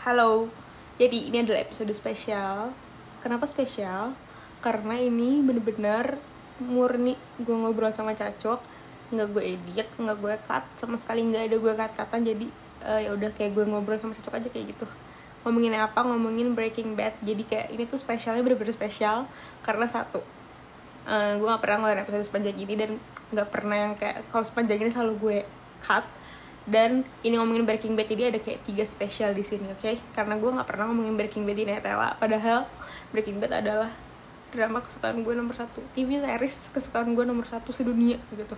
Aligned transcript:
Halo, 0.00 0.48
jadi 0.96 1.28
ini 1.28 1.44
adalah 1.44 1.60
episode 1.60 1.92
spesial. 1.92 2.72
Kenapa 3.20 3.44
spesial? 3.44 4.16
Karena 4.64 4.96
ini 4.96 5.44
bener-bener 5.44 6.16
murni 6.56 7.20
gue 7.36 7.52
ngobrol 7.52 7.92
sama 7.92 8.16
Cacok, 8.16 8.64
nggak 9.12 9.28
gue 9.28 9.44
edit, 9.60 9.84
nggak 10.00 10.16
gue 10.16 10.34
cut, 10.48 10.64
sama 10.72 10.96
sekali 10.96 11.20
nggak 11.28 11.52
ada 11.52 11.56
gue 11.60 11.72
cut-cutan. 11.76 12.20
Jadi 12.24 12.46
eh, 12.80 13.00
ya 13.04 13.10
udah 13.12 13.28
kayak 13.36 13.52
gue 13.52 13.64
ngobrol 13.68 14.00
sama 14.00 14.16
Cacok 14.16 14.40
aja 14.40 14.48
kayak 14.48 14.72
gitu. 14.72 14.88
Ngomongin 15.44 15.76
apa? 15.76 16.00
Ngomongin 16.00 16.56
Breaking 16.56 16.96
Bad. 16.96 17.20
Jadi 17.20 17.44
kayak 17.44 17.68
ini 17.68 17.84
tuh 17.84 18.00
spesialnya 18.00 18.40
bener-bener 18.40 18.72
spesial 18.72 19.28
karena 19.60 19.84
satu, 19.84 20.24
eh, 21.12 21.36
gue 21.36 21.44
gak 21.44 21.60
pernah 21.60 21.84
ngeluarin 21.84 22.08
episode 22.08 22.24
sepanjang 22.24 22.56
ini 22.56 22.72
dan 22.72 22.96
nggak 23.36 23.52
pernah 23.52 23.76
yang 23.76 23.92
kayak 23.92 24.24
kalau 24.32 24.48
sepanjang 24.48 24.80
ini 24.80 24.88
selalu 24.88 25.12
gue 25.20 25.38
cut 25.84 26.08
dan 26.70 27.02
ini 27.26 27.34
ngomongin 27.34 27.66
Breaking 27.66 27.98
Bad 27.98 28.06
jadi 28.06 28.30
ada 28.30 28.38
kayak 28.38 28.62
tiga 28.62 28.86
spesial 28.86 29.34
di 29.34 29.42
sini 29.42 29.66
oke? 29.74 29.98
Karena 30.14 30.38
gue 30.38 30.50
nggak 30.54 30.68
pernah 30.70 30.86
ngomongin 30.94 31.18
Breaking 31.18 31.42
Bad 31.42 31.58
di 31.58 31.64
Netela 31.66 32.14
padahal 32.14 32.70
Breaking 33.10 33.42
Bad 33.42 33.58
adalah 33.58 33.90
drama 34.54 34.78
kesukaan 34.78 35.26
gue 35.26 35.34
nomor 35.34 35.58
satu. 35.58 35.82
TV 35.98 36.22
series 36.22 36.70
kesukaan 36.70 37.10
gue 37.18 37.26
nomor 37.26 37.42
satu 37.42 37.74
sedunia 37.74 38.22
gitu. 38.30 38.54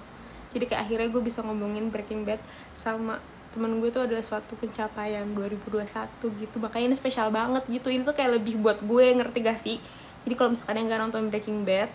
Jadi 0.52 0.64
kayak 0.68 0.84
akhirnya 0.84 1.08
gue 1.08 1.22
bisa 1.24 1.40
ngomongin 1.40 1.88
Breaking 1.88 2.28
Bad 2.28 2.44
sama 2.76 3.16
temen 3.56 3.80
gue 3.80 3.88
tuh 3.88 4.04
adalah 4.04 4.24
suatu 4.24 4.60
pencapaian 4.60 5.24
2021 5.32 5.88
gitu. 6.36 6.56
Makanya 6.60 6.92
ini 6.92 6.96
spesial 7.00 7.32
banget 7.32 7.64
gitu. 7.72 7.88
Ini 7.88 8.04
tuh 8.04 8.12
kayak 8.12 8.40
lebih 8.40 8.60
buat 8.60 8.84
gue 8.84 9.06
ngerti 9.16 9.38
gak 9.40 9.60
sih? 9.60 9.80
Jadi 10.28 10.34
kalau 10.36 10.52
misalkan 10.52 10.76
yang 10.84 10.92
gak 10.92 11.00
nonton 11.08 11.32
Breaking 11.32 11.64
Bad 11.64 11.88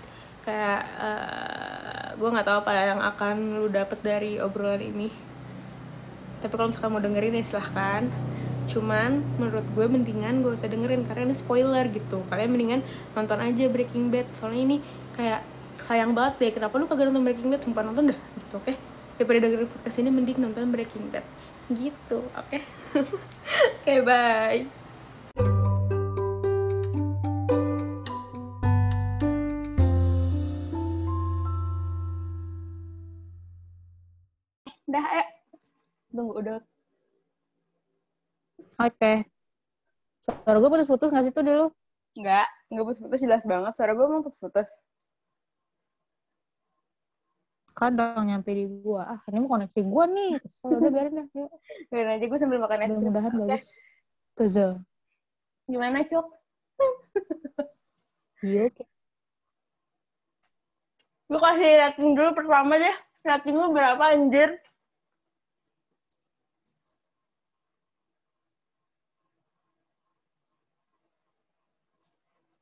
kayak 0.47 0.81
eh, 0.95 2.07
gue 2.15 2.29
nggak 2.31 2.47
tahu 2.47 2.57
apa 2.63 2.71
yang 2.71 3.03
akan 3.03 3.59
lu 3.59 3.67
dapet 3.67 3.99
dari 3.99 4.39
obrolan 4.39 4.79
ini 4.79 5.26
tapi 6.41 6.53
kalau 6.53 6.69
misalkan 6.69 6.91
mau 6.93 7.01
dengerin 7.01 7.37
ya 7.39 7.43
silahkan. 7.43 8.09
Cuman 8.67 9.23
menurut 9.39 9.63
gue 9.73 9.85
mendingan 9.87 10.43
gue 10.43 10.51
usah 10.51 10.67
dengerin 10.67 11.07
karena 11.07 11.31
ini 11.31 11.35
spoiler 11.35 11.87
gitu. 11.87 12.21
Kalian 12.27 12.51
mendingan 12.51 12.79
nonton 13.15 13.39
aja 13.39 13.65
Breaking 13.71 14.11
Bad. 14.11 14.27
Soalnya 14.35 14.61
ini 14.63 14.77
kayak 15.15 15.41
sayang 15.87 16.11
banget 16.11 16.33
deh 16.41 16.51
kenapa 16.51 16.75
lu 16.75 16.85
kagak 16.85 17.09
nonton 17.09 17.23
Breaking 17.23 17.49
Bad? 17.49 17.61
Sumpah 17.63 17.83
nonton 17.87 18.11
dah 18.11 18.19
gitu 18.43 18.55
oke? 18.59 18.73
Daripada 19.17 19.37
dengerin 19.47 19.69
podcast 19.71 19.97
ini 19.97 20.09
mending 20.11 20.37
nonton 20.43 20.69
Breaking 20.69 21.05
Bad. 21.09 21.25
Gitu 21.71 22.17
oke? 22.35 22.57
Oke 23.83 24.03
bye. 24.03 24.67
Dah, 34.87 35.03
ayo. 35.03 35.36
Tunggu, 36.17 36.33
udah. 36.33 36.57
Oke. 38.81 39.13
Suara 40.25 40.57
gue 40.57 40.69
putus-putus 40.73 41.13
nggak 41.13 41.25
sih 41.29 41.33
tuh 41.37 41.45
dulu? 41.45 41.65
Enggak, 42.17 42.49
enggak 42.73 42.85
putus-putus 42.89 43.21
jelas 43.21 43.45
banget. 43.45 43.73
Suara 43.77 43.93
gue 43.93 44.05
emang 44.09 44.25
putus-putus. 44.25 44.65
Kadang 47.77 48.25
nyampe 48.25 48.49
di 48.57 48.65
gua. 48.65 49.05
Ah, 49.05 49.21
ini 49.29 49.37
mau 49.37 49.53
koneksi 49.53 49.85
gua 49.85 50.09
nih. 50.09 50.41
Kesel, 50.41 50.81
udah 50.81 50.89
biarin 50.89 51.13
dah. 51.13 51.27
Yuk. 51.37 51.51
Biarin 51.93 52.09
aja 52.17 52.25
gue 52.25 52.39
sambil 52.41 52.57
makan 52.57 52.81
es 52.81 52.89
krim. 52.89 52.97
Mudah-mudahan 52.97 53.31
Oke. 53.37 53.41
bagus. 53.45 53.67
Kesel. 54.33 54.71
Gimana, 55.69 56.01
Cok? 56.01 56.25
Iya, 58.37 58.69
oke. 58.69 58.85
Lu 61.33 61.41
kasih 61.41 61.71
rating 61.81 62.13
dulu 62.13 62.37
pertama 62.37 62.77
deh. 62.77 62.93
Rating 63.25 63.57
lu 63.57 63.73
berapa, 63.73 64.13
anjir? 64.13 64.61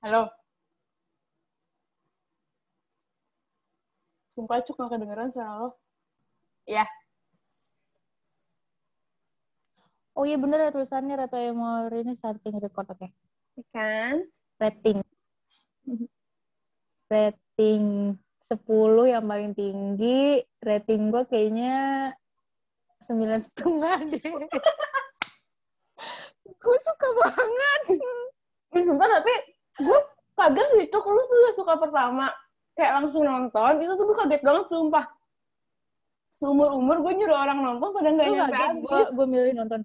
Halo? 0.05 0.29
Sumpah, 4.38 4.61
Cok, 4.61 4.85
gak 4.85 4.89
kedengeran 4.93 5.33
suara 5.33 5.66
lo. 5.66 5.81
Ya, 6.69 6.85
Oh 10.13 10.29
iya 10.29 10.38
bener 10.38 10.61
ada 10.61 10.77
tulisannya 10.77 11.17
Reto 11.17 11.41
Emori 11.41 12.05
ini 12.05 12.13
starting 12.13 12.61
record. 12.61 12.85
Oke. 12.93 13.09
kan? 13.73 14.21
Rating. 14.61 15.01
Rating 17.09 18.13
10 18.45 19.09
yang 19.09 19.25
paling 19.25 19.57
tinggi. 19.57 20.45
Rating 20.61 21.09
gua 21.09 21.25
kayaknya 21.25 22.13
sembilan 23.01 23.41
setengah 23.41 24.05
deh. 24.05 24.22
gue 26.61 26.77
suka 26.93 27.07
banget. 27.25 27.81
Sumpah, 28.85 29.09
tapi 29.09 29.54
gue 29.78 30.00
kaget 30.36 30.69
gitu. 30.81 30.97
Kalau 30.97 31.22
tuh 31.22 31.38
udah 31.38 31.53
suka 31.53 31.74
pertama, 31.78 32.25
kayak 32.74 32.91
langsung 33.02 33.24
nonton, 33.24 33.74
itu 33.80 33.91
tuh 33.91 34.06
gue 34.06 34.18
kaget 34.18 34.41
banget, 34.41 34.66
sumpah. 34.68 35.06
Seumur-umur 36.36 37.00
gue 37.00 37.13
nyuruh 37.16 37.38
orang 37.38 37.59
nonton, 37.59 37.90
pada 37.91 38.09
nggak 38.12 38.28
nyampe 38.28 38.52
kaget 38.52 38.74
gue 38.81 39.02
gue 39.14 39.25
milih 39.25 39.53
nonton. 39.56 39.81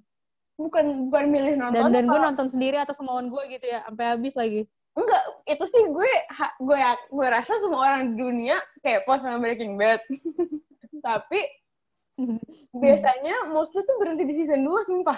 Bukan, 0.60 0.84
bukan 1.08 1.24
milih 1.30 1.54
nonton. 1.56 1.80
Dan 1.80 1.94
dan 1.94 2.04
gue 2.04 2.18
nonton 2.20 2.46
sendiri 2.46 2.76
atas 2.76 2.98
kemauan 2.98 3.30
gue 3.30 3.42
gitu 3.48 3.64
ya, 3.64 3.86
sampai 3.86 4.04
habis 4.12 4.34
lagi. 4.34 4.62
Enggak, 4.90 5.22
itu 5.46 5.64
sih 5.64 5.84
gue 5.86 6.10
ha- 6.34 6.56
gue 6.58 6.74
ya- 6.76 7.04
gue 7.08 7.26
rasa 7.30 7.54
semua 7.62 7.80
orang 7.86 8.10
di 8.10 8.18
dunia 8.18 8.58
kepo 8.82 9.14
sama 9.16 9.38
Breaking 9.38 9.78
Bad. 9.78 10.02
Tapi 11.06 11.40
biasanya 12.82 13.48
mostly 13.48 13.80
tuh 13.86 13.96
berhenti 14.02 14.26
di 14.26 14.34
season 14.34 14.66
2 14.66 14.90
sumpah. 14.90 15.16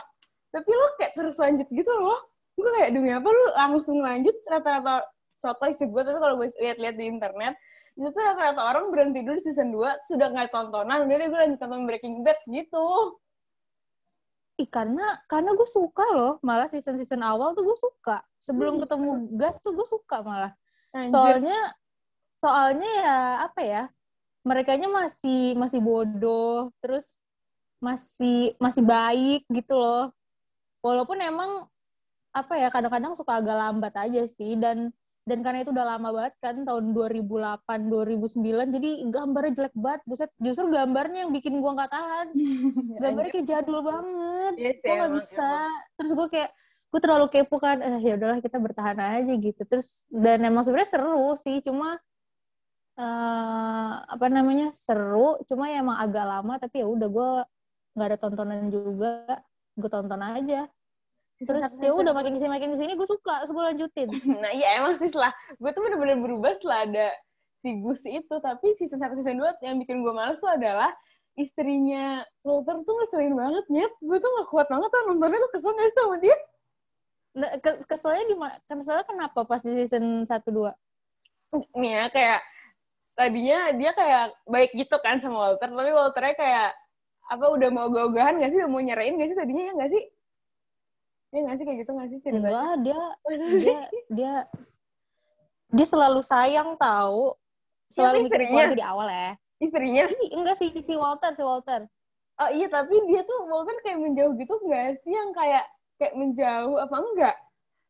Tapi 0.52 0.68
lo 0.68 0.86
kayak 1.00 1.16
terus 1.16 1.40
lanjut 1.40 1.64
gitu 1.72 1.88
loh. 1.98 2.20
Gue 2.58 2.70
kayak 2.78 2.90
demi 2.94 3.10
apa 3.10 3.26
lu 3.26 3.44
langsung 3.56 3.98
lanjut 4.04 4.36
rata-rata 4.46 5.06
soto 5.26 5.64
isi 5.66 5.88
gue 5.90 6.02
tapi 6.06 6.18
kalau 6.22 6.34
gue 6.38 6.48
lihat-lihat 6.62 6.94
di 6.94 7.04
internet 7.10 7.54
itu 7.92 8.08
tuh 8.08 8.22
rata-rata 8.22 8.62
orang 8.62 8.88
berhenti 8.94 9.20
dulu 9.26 9.36
di 9.36 9.44
season 9.44 9.74
2 9.74 10.08
sudah 10.08 10.30
nggak 10.30 10.54
tontonan 10.54 11.04
udah 11.04 11.16
deh 11.18 11.28
gue 11.28 11.40
lanjut 11.42 11.58
nonton 11.60 11.82
Breaking 11.84 12.22
Bad 12.22 12.38
gitu 12.46 12.86
Ih, 14.60 14.68
karena 14.68 15.16
karena 15.24 15.56
gue 15.56 15.64
suka 15.64 16.04
loh, 16.12 16.36
malah 16.44 16.68
season-season 16.68 17.24
awal 17.24 17.56
tuh 17.56 17.64
gue 17.64 17.72
suka. 17.72 18.20
Sebelum 18.36 18.76
Hmm. 18.76 18.82
ketemu 18.84 19.10
gas 19.40 19.64
tuh 19.64 19.72
gue 19.72 19.86
suka 19.88 20.20
malah. 20.20 20.52
Anjir. 20.92 21.08
Soalnya 21.08 21.58
soalnya 22.36 22.90
ya 23.00 23.18
apa 23.48 23.60
ya? 23.64 23.82
Merekanya 24.44 24.92
masih 24.92 25.56
masih 25.56 25.80
bodoh, 25.80 26.68
terus 26.84 27.08
masih 27.80 28.52
masih 28.60 28.84
baik 28.84 29.48
gitu 29.48 29.72
loh. 29.72 30.12
Walaupun 30.84 31.16
emang 31.24 31.71
apa 32.32 32.54
ya 32.56 32.68
kadang-kadang 32.72 33.12
suka 33.12 33.38
agak 33.38 33.56
lambat 33.56 33.94
aja 33.96 34.24
sih. 34.24 34.56
Dan 34.56 34.90
dan 35.22 35.38
karena 35.46 35.62
itu 35.62 35.70
udah 35.70 35.86
lama 35.86 36.08
banget 36.10 36.34
kan 36.42 36.66
tahun 36.66 36.98
2008 36.98 37.62
2009 37.86 38.74
jadi 38.74 38.90
gambarnya 39.06 39.52
jelek 39.54 39.74
banget. 39.78 40.02
Buset 40.08 40.30
justru 40.42 40.66
gambarnya 40.72 41.28
yang 41.28 41.30
bikin 41.30 41.62
gua 41.62 41.78
nggak 41.78 41.92
tahan. 41.94 42.26
Gambarnya 43.02 43.30
kayak 43.30 43.46
jadul 43.46 43.78
banget. 43.86 44.52
Iya 44.58 44.70
sih, 44.74 44.82
gue 44.82 44.94
nggak 44.98 45.12
emang, 45.12 45.18
bisa. 45.22 45.52
terus 45.94 46.12
gue 46.16 46.26
kayak 46.26 46.50
gue 46.92 47.00
terlalu 47.00 47.26
kepo 47.32 47.56
kan 47.56 47.80
eh, 47.80 48.00
ya 48.04 48.20
udahlah 48.20 48.40
kita 48.42 48.58
bertahan 48.58 48.98
aja 48.98 49.32
gitu. 49.38 49.62
Terus 49.62 50.04
dan 50.10 50.42
emang 50.42 50.66
sebenarnya 50.66 50.90
seru 50.90 51.38
sih 51.38 51.62
cuma 51.62 52.02
eh 52.92 53.92
apa 54.04 54.26
namanya 54.28 54.68
seru 54.76 55.40
cuma 55.48 55.72
ya 55.72 55.80
emang 55.80 55.96
agak 55.96 56.28
lama 56.28 56.60
tapi 56.60 56.84
ya 56.84 56.86
udah 56.90 57.08
gue 57.08 57.30
nggak 57.94 58.08
ada 58.10 58.18
tontonan 58.18 58.68
juga. 58.74 59.38
Gue 59.78 59.88
tonton 59.88 60.20
aja 60.20 60.66
terus 61.46 61.62
satu, 61.64 61.82
ya 61.82 61.92
udah 61.92 62.12
dua. 62.12 62.18
makin 62.22 62.32
ke 62.34 62.38
sini 62.40 62.50
makin 62.50 62.68
ke 62.74 62.78
sini 62.78 62.92
gue 62.94 63.08
suka 63.08 63.34
terus 63.44 63.52
gue 63.52 63.64
lanjutin. 63.64 64.08
Nah 64.42 64.50
iya 64.54 64.68
emang 64.82 64.94
sih 64.98 65.08
setelah 65.10 65.32
gue 65.58 65.70
tuh 65.70 65.82
bener-bener 65.84 66.18
berubah 66.20 66.52
setelah 66.56 66.78
ada 66.86 67.08
si 67.62 67.78
Gus 67.78 68.02
itu. 68.06 68.34
Tapi 68.38 68.66
season 68.78 68.98
1 68.98 69.14
season 69.18 69.36
2 69.38 69.54
yang 69.62 69.78
bikin 69.78 70.02
gue 70.02 70.12
males 70.14 70.38
tuh 70.42 70.50
adalah 70.50 70.90
istrinya 71.38 72.20
Walter 72.44 72.84
tuh 72.84 72.94
ngeselin 73.02 73.34
banget 73.34 73.64
nyet. 73.72 73.92
Gue 74.04 74.16
tuh 74.20 74.28
gak 74.28 74.48
kuat 74.52 74.66
banget 74.68 74.88
tuh 74.92 75.00
nontonnya 75.08 75.38
tuh 75.40 75.50
kesel 75.56 75.72
gak 75.72 75.88
sih 75.88 75.96
sama 75.96 76.16
dia? 76.20 76.36
Nah, 77.32 77.50
ke- 77.64 77.80
keselnya 77.88 78.24
di 78.28 78.34
keselnya 78.68 79.04
kenapa 79.08 79.40
pas 79.48 79.64
di 79.64 79.72
season 79.72 80.28
satu 80.28 80.52
dua? 80.52 80.72
Nih 81.72 81.96
ya 81.96 82.04
kayak 82.12 82.40
tadinya 83.16 83.72
dia 83.76 83.90
kayak 83.92 84.36
baik 84.48 84.72
gitu 84.72 84.96
kan 85.00 85.20
sama 85.20 85.52
Walter 85.52 85.68
tapi 85.68 85.90
Walternya 85.92 86.36
kayak 86.36 86.68
apa 87.28 87.44
udah 87.48 87.68
mau 87.72 87.88
ogah-ogahan 87.88 88.40
gak 88.40 88.52
sih? 88.52 88.60
Udah 88.60 88.68
mau 88.68 88.84
nyerahin 88.84 89.16
gak 89.16 89.32
sih 89.32 89.38
tadinya 89.38 89.62
ya 89.68 89.72
gak 89.80 89.90
sih 89.96 90.02
ya 91.32 91.38
gak 91.48 91.56
sih 91.56 91.64
kayak 91.64 91.78
gitu 91.84 91.90
gak 91.96 92.08
sih 92.12 92.18
enggak 92.28 92.72
dia 92.84 93.02
dia 93.26 93.80
dia 94.12 94.34
dia 95.72 95.86
selalu 95.88 96.20
sayang 96.20 96.76
tahu 96.76 97.32
selalu 97.88 98.28
mikirin 98.28 98.28
istrinya? 98.28 98.52
keluarga 98.52 98.76
di 98.76 98.84
awal 98.84 99.08
ya 99.08 99.30
istrinya 99.56 100.04
Ih, 100.08 100.30
enggak 100.36 100.56
sih 100.60 100.68
si 100.70 100.94
Walter 100.94 101.32
si 101.32 101.42
Walter 101.42 101.88
Oh 102.40 102.50
iya, 102.50 102.66
tapi 102.66 102.96
dia 103.12 103.22
tuh 103.28 103.44
Walter 103.44 103.76
kayak 103.84 103.98
menjauh 104.00 104.32
gitu 104.40 104.54
nggak 104.64 104.98
sih? 105.04 105.12
Yang 105.12 105.30
kayak 105.36 105.64
kayak 106.00 106.14
menjauh 106.16 106.74
apa 106.80 106.96
enggak? 106.96 107.36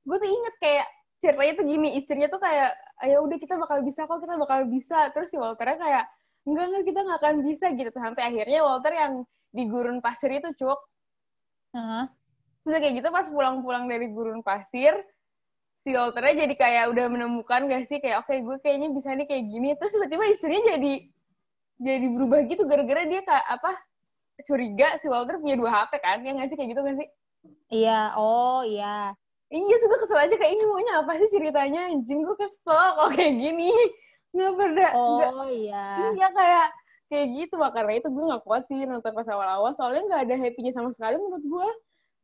Gue 0.02 0.16
tuh 0.18 0.28
inget 0.28 0.54
kayak 0.58 0.86
ceritanya 1.22 1.52
tuh 1.54 1.66
gini, 1.70 1.88
istrinya 1.94 2.28
tuh 2.28 2.42
kayak, 2.42 2.74
ayo 3.06 3.22
udah 3.22 3.38
kita 3.38 3.54
bakal 3.54 3.78
bisa 3.86 4.02
kok, 4.10 4.18
kita 4.18 4.34
bakal 4.42 4.66
bisa. 4.66 4.98
Terus 5.14 5.30
si 5.30 5.38
Walternya 5.38 5.78
kayak, 5.78 6.04
enggak, 6.42 6.64
enggak, 6.68 6.84
kita 6.90 6.98
nggak 7.06 7.18
akan 7.22 7.34
bisa 7.46 7.66
gitu. 7.78 7.90
Sampai 7.94 8.22
akhirnya 8.26 8.60
Walter 8.66 8.92
yang 8.92 9.12
di 9.54 9.62
gurun 9.70 10.02
pasir 10.02 10.34
itu, 10.34 10.50
cuk. 10.58 10.80
Heeh. 11.78 12.04
Terus 12.62 12.78
kayak 12.78 12.94
gitu 13.02 13.08
pas 13.10 13.26
pulang-pulang 13.26 13.90
dari 13.90 14.06
gurun 14.10 14.40
pasir 14.40 14.94
si 15.82 15.90
Walternya 15.90 16.46
jadi 16.46 16.54
kayak 16.54 16.84
udah 16.94 17.06
menemukan 17.10 17.66
gak 17.66 17.90
sih? 17.90 17.98
Kayak 17.98 18.22
oke 18.22 18.30
okay, 18.30 18.38
gue 18.40 18.56
kayaknya 18.62 18.88
bisa 18.94 19.08
nih 19.18 19.26
kayak 19.26 19.44
gini. 19.50 19.68
Terus 19.74 19.92
tiba-tiba 19.98 20.24
istrinya 20.30 20.62
jadi 20.74 20.92
jadi 21.82 22.06
berubah 22.14 22.40
gitu 22.46 22.62
gara-gara 22.70 23.02
dia 23.02 23.20
kayak 23.26 23.46
apa 23.50 23.72
curiga 24.46 24.94
si 25.02 25.06
Walter 25.10 25.42
punya 25.42 25.58
dua 25.58 25.70
HP 25.74 25.92
kan? 25.98 26.22
Yang 26.22 26.36
ngasih 26.38 26.56
kayak 26.56 26.70
gitu 26.70 26.82
kan 26.86 26.94
sih? 27.02 27.08
Iya 27.74 28.00
oh 28.14 28.62
iya. 28.62 29.10
Iya 29.52 29.76
suka 29.84 29.96
kesel 30.06 30.18
aja 30.22 30.34
kayak 30.38 30.52
ini 30.56 30.64
maunya 30.64 30.92
apa 31.02 31.12
sih 31.18 31.28
ceritanya? 31.34 31.90
Anjing 31.90 32.22
gue 32.22 32.36
kesel 32.38 32.86
kok 32.96 33.10
kayak 33.18 33.34
gini. 33.34 33.74
Nggak 34.32 34.52
pernah 34.56 34.90
oh 34.96 35.10
nggak, 35.18 35.32
iya. 35.50 35.86
Iya 36.14 36.28
kayak 36.30 36.66
kayak 37.10 37.26
gitu. 37.42 37.54
Makanya 37.58 37.98
itu 37.98 38.08
gue 38.08 38.24
nggak 38.30 38.42
kuat 38.46 38.62
sih 38.70 38.86
nonton 38.86 39.12
pas 39.12 39.26
awal-awal. 39.26 39.74
Soalnya 39.74 40.02
nggak 40.06 40.22
ada 40.30 40.34
happy-nya 40.38 40.72
sama 40.78 40.94
sekali 40.94 41.18
menurut 41.18 41.42
gue 41.42 41.68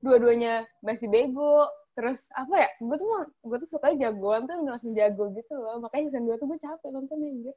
dua-duanya 0.02 0.66
masih 0.82 1.10
bego. 1.10 1.66
Terus 1.98 2.22
apa 2.30 2.54
ya 2.62 2.68
gue 2.78 2.96
tuh 2.96 3.08
gue 3.50 3.58
tuh 3.58 3.70
suka 3.74 3.90
jagoan 3.98 4.46
tuh 4.46 4.54
langsung 4.62 4.94
jago 4.94 5.34
gitu 5.34 5.52
loh. 5.58 5.82
Makanya 5.82 6.14
season 6.14 6.30
2 6.30 6.38
tuh 6.38 6.46
gue 6.46 6.58
capek 6.62 6.88
nonton 6.94 7.18
anjir. 7.18 7.54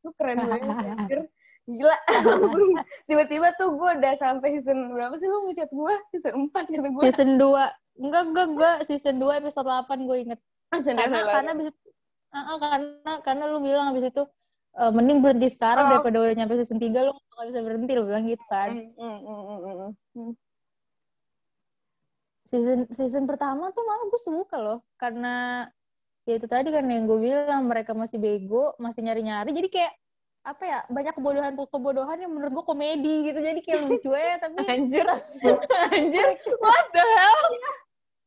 Lu 0.00 0.10
keren 0.16 0.36
banget 0.48 0.76
anjir. 0.96 1.20
Gila. 1.62 1.96
Tiba-tiba 3.08 3.54
tuh 3.54 3.76
gue 3.76 3.90
udah 4.00 4.12
sampai 4.18 4.48
season 4.58 4.96
berapa 4.96 5.14
sih 5.20 5.28
lu 5.28 5.38
ngechat 5.52 5.70
gue 5.70 5.94
season 6.16 6.48
4 6.50 6.72
gitu 6.72 6.88
gue 6.88 7.02
season 7.12 7.30
2 7.36 8.00
enggak 8.02 8.22
enggak 8.32 8.46
enggak. 8.48 8.76
Season 8.88 9.14
2 9.20 9.40
episode 9.44 9.68
8 9.68 10.08
gue 10.08 10.16
inget. 10.24 10.40
Season 10.72 10.96
karena 10.96 11.18
dua, 11.20 11.32
karena 11.36 11.50
abis 11.52 11.66
itu 11.68 11.80
uh, 12.32 12.38
uh, 12.40 12.56
karena 12.58 13.12
karena 13.20 13.44
lu 13.52 13.58
bilang 13.60 13.92
abis 13.92 14.04
itu 14.08 14.22
uh, 14.80 14.88
mending 14.88 15.20
berhenti 15.20 15.52
sekarang 15.52 15.84
Oh. 15.84 15.90
daripada 16.00 16.16
udah 16.24 16.34
nyampe 16.34 16.56
season 16.56 16.80
3 16.80 16.88
lu 17.04 17.12
gak 17.12 17.46
bisa 17.52 17.60
berhenti 17.60 17.92
lu 17.92 18.04
bilang 18.08 18.24
gitu 18.24 18.44
kan. 18.48 18.72
Mm, 18.72 18.88
mm, 18.96 19.18
mm, 19.20 19.42
mm, 19.44 19.60
mm, 19.60 19.90
mm. 20.16 20.32
Season 22.52 22.84
season 22.92 23.24
pertama 23.24 23.72
tuh 23.72 23.80
malah 23.88 24.04
gue 24.12 24.20
suka 24.20 24.56
loh. 24.60 24.78
Karena 25.00 25.64
ya 26.28 26.36
itu 26.36 26.44
tadi 26.44 26.68
kan 26.68 26.84
yang 26.84 27.08
gue 27.08 27.16
bilang 27.16 27.64
mereka 27.64 27.96
masih 27.96 28.20
bego 28.20 28.76
masih 28.78 29.02
nyari 29.02 29.26
nyari 29.26 29.50
jadi 29.50 29.68
kayak 29.72 29.92
apa 30.42 30.62
ya 30.62 30.78
banyak 30.86 31.14
kebodohan 31.18 31.54
kebodohan 31.58 32.18
yang 32.20 32.30
menurut 32.30 32.52
gue 32.60 32.64
komedi 32.68 33.32
gitu. 33.32 33.40
Jadi 33.40 33.60
kayak 33.64 33.80
lucu 33.88 34.10
ya 34.12 34.36
tapi 34.44 34.60
anjir. 34.68 35.06
anjir. 35.96 36.26
What 36.62 36.86
the 36.92 37.00
hell? 37.00 37.40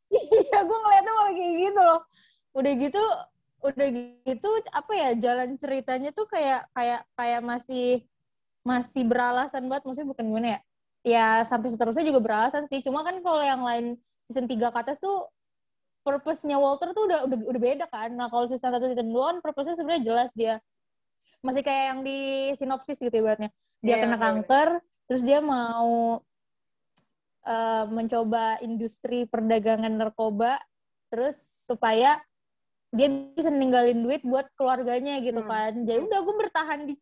Iya. 0.09 0.57
Gue 0.65 0.77
ngeliatnya 0.81 1.13
malah 1.13 1.33
kayak 1.37 1.53
gitu 1.61 1.81
loh. 1.85 2.01
Udah 2.57 2.73
gitu 2.73 3.03
udah 3.65 3.87
gitu 4.29 4.49
apa 4.69 4.93
ya 4.93 5.09
jalan 5.17 5.57
ceritanya 5.57 6.13
tuh 6.13 6.29
kayak 6.29 6.69
kayak 6.73 7.01
kayak 7.17 7.41
masih 7.45 8.01
masih 8.65 9.05
beralasan 9.05 9.69
banget. 9.69 9.85
Maksudnya 9.85 10.09
bukan 10.09 10.25
gimana 10.25 10.49
ya 10.57 10.59
ya 11.05 11.45
sampai 11.45 11.69
seterusnya 11.69 12.01
juga 12.01 12.17
beralasan 12.25 12.65
sih. 12.65 12.81
Cuma 12.81 13.05
kan 13.05 13.21
kalau 13.21 13.45
yang 13.45 13.61
lain 13.61 13.85
season 14.25 14.49
3 14.49 14.73
ke 14.73 14.77
atas 14.81 14.97
tuh 14.97 15.29
purpose-nya 16.01 16.57
Walter 16.57 16.93
tuh 16.97 17.05
udah 17.05 17.29
udah 17.29 17.37
udah 17.45 17.61
beda 17.61 17.85
kan. 17.85 18.09
Nah 18.09 18.25
kalau 18.27 18.49
season 18.49 18.73
1 18.73 18.81
season 18.89 19.09
2 19.13 19.13
kan 19.13 19.37
purpose-nya 19.45 19.77
sebenarnya 19.77 20.03
jelas 20.03 20.33
dia 20.33 20.57
masih 21.45 21.61
kayak 21.61 21.83
yang 21.93 21.99
di 22.01 22.19
sinopsis 22.57 22.97
gitu 22.97 23.13
ibaratnya. 23.21 23.53
Dia 23.85 24.01
Iya, 24.01 24.03
kena 24.03 24.17
bener. 24.17 24.25
kanker 24.25 24.69
terus 25.05 25.21
dia 25.21 25.39
mau 25.39 26.17
eh, 27.45 27.85
mencoba 27.85 28.57
industri 28.65 29.29
perdagangan 29.29 29.93
narkoba 29.93 30.57
terus 31.13 31.37
supaya 31.69 32.17
dia 32.89 33.05
bisa 33.37 33.53
ninggalin 33.53 34.01
duit 34.01 34.25
buat 34.25 34.49
keluarganya 34.57 35.21
gitu 35.21 35.45
Hmm. 35.45 35.49
kan. 35.53 35.71
Jadi 35.85 35.99
udah 36.09 36.19
gue 36.25 36.35
bertahan 36.41 36.79
di 36.89 36.93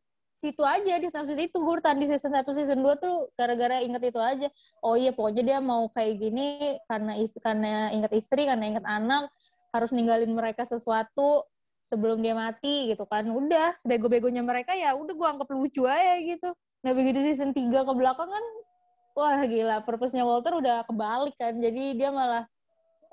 situ 0.43 0.59
aja 0.67 0.99
di 0.99 1.07
sinopsis 1.07 1.39
itu 1.39 1.55
gue 1.55 1.73
bertahan 1.79 1.95
di 1.95 2.11
season 2.11 2.35
1 2.35 2.43
season 2.51 2.83
2 2.83 2.99
tuh 2.99 3.31
gara-gara 3.39 3.79
inget 3.79 4.03
itu 4.11 4.19
aja. 4.19 4.51
Oh 4.83 4.99
iya 4.99 5.15
pokoknya 5.15 5.43
dia 5.47 5.59
mau 5.63 5.87
kayak 5.87 6.19
gini 6.19 6.75
karena 6.91 7.15
is 7.15 7.31
karena 7.39 7.95
inget 7.95 8.11
istri 8.11 8.43
karena 8.43 8.75
inget 8.75 8.83
anak 8.83 9.31
harus 9.71 9.89
ninggalin 9.95 10.35
mereka 10.35 10.67
sesuatu 10.67 11.47
sebelum 11.87 12.19
dia 12.19 12.35
mati 12.35 12.91
gitu 12.91 13.07
kan. 13.07 13.23
Udah 13.31 13.79
sebego-begonya 13.79 14.43
mereka 14.43 14.75
ya 14.75 14.91
udah 14.91 15.15
gue 15.15 15.27
anggap 15.31 15.47
lucu 15.55 15.87
aja 15.87 16.19
gitu. 16.19 16.51
Nah 16.83 16.91
begitu 16.91 17.23
season 17.23 17.55
3 17.55 17.71
ke 17.71 17.93
belakang 17.95 18.27
kan 18.27 18.45
wah 19.15 19.39
gila 19.47 19.79
purpose-nya 19.87 20.27
Walter 20.27 20.59
udah 20.59 20.83
kebalik 20.83 21.39
kan. 21.39 21.55
Jadi 21.55 21.95
dia 21.95 22.11
malah 22.11 22.43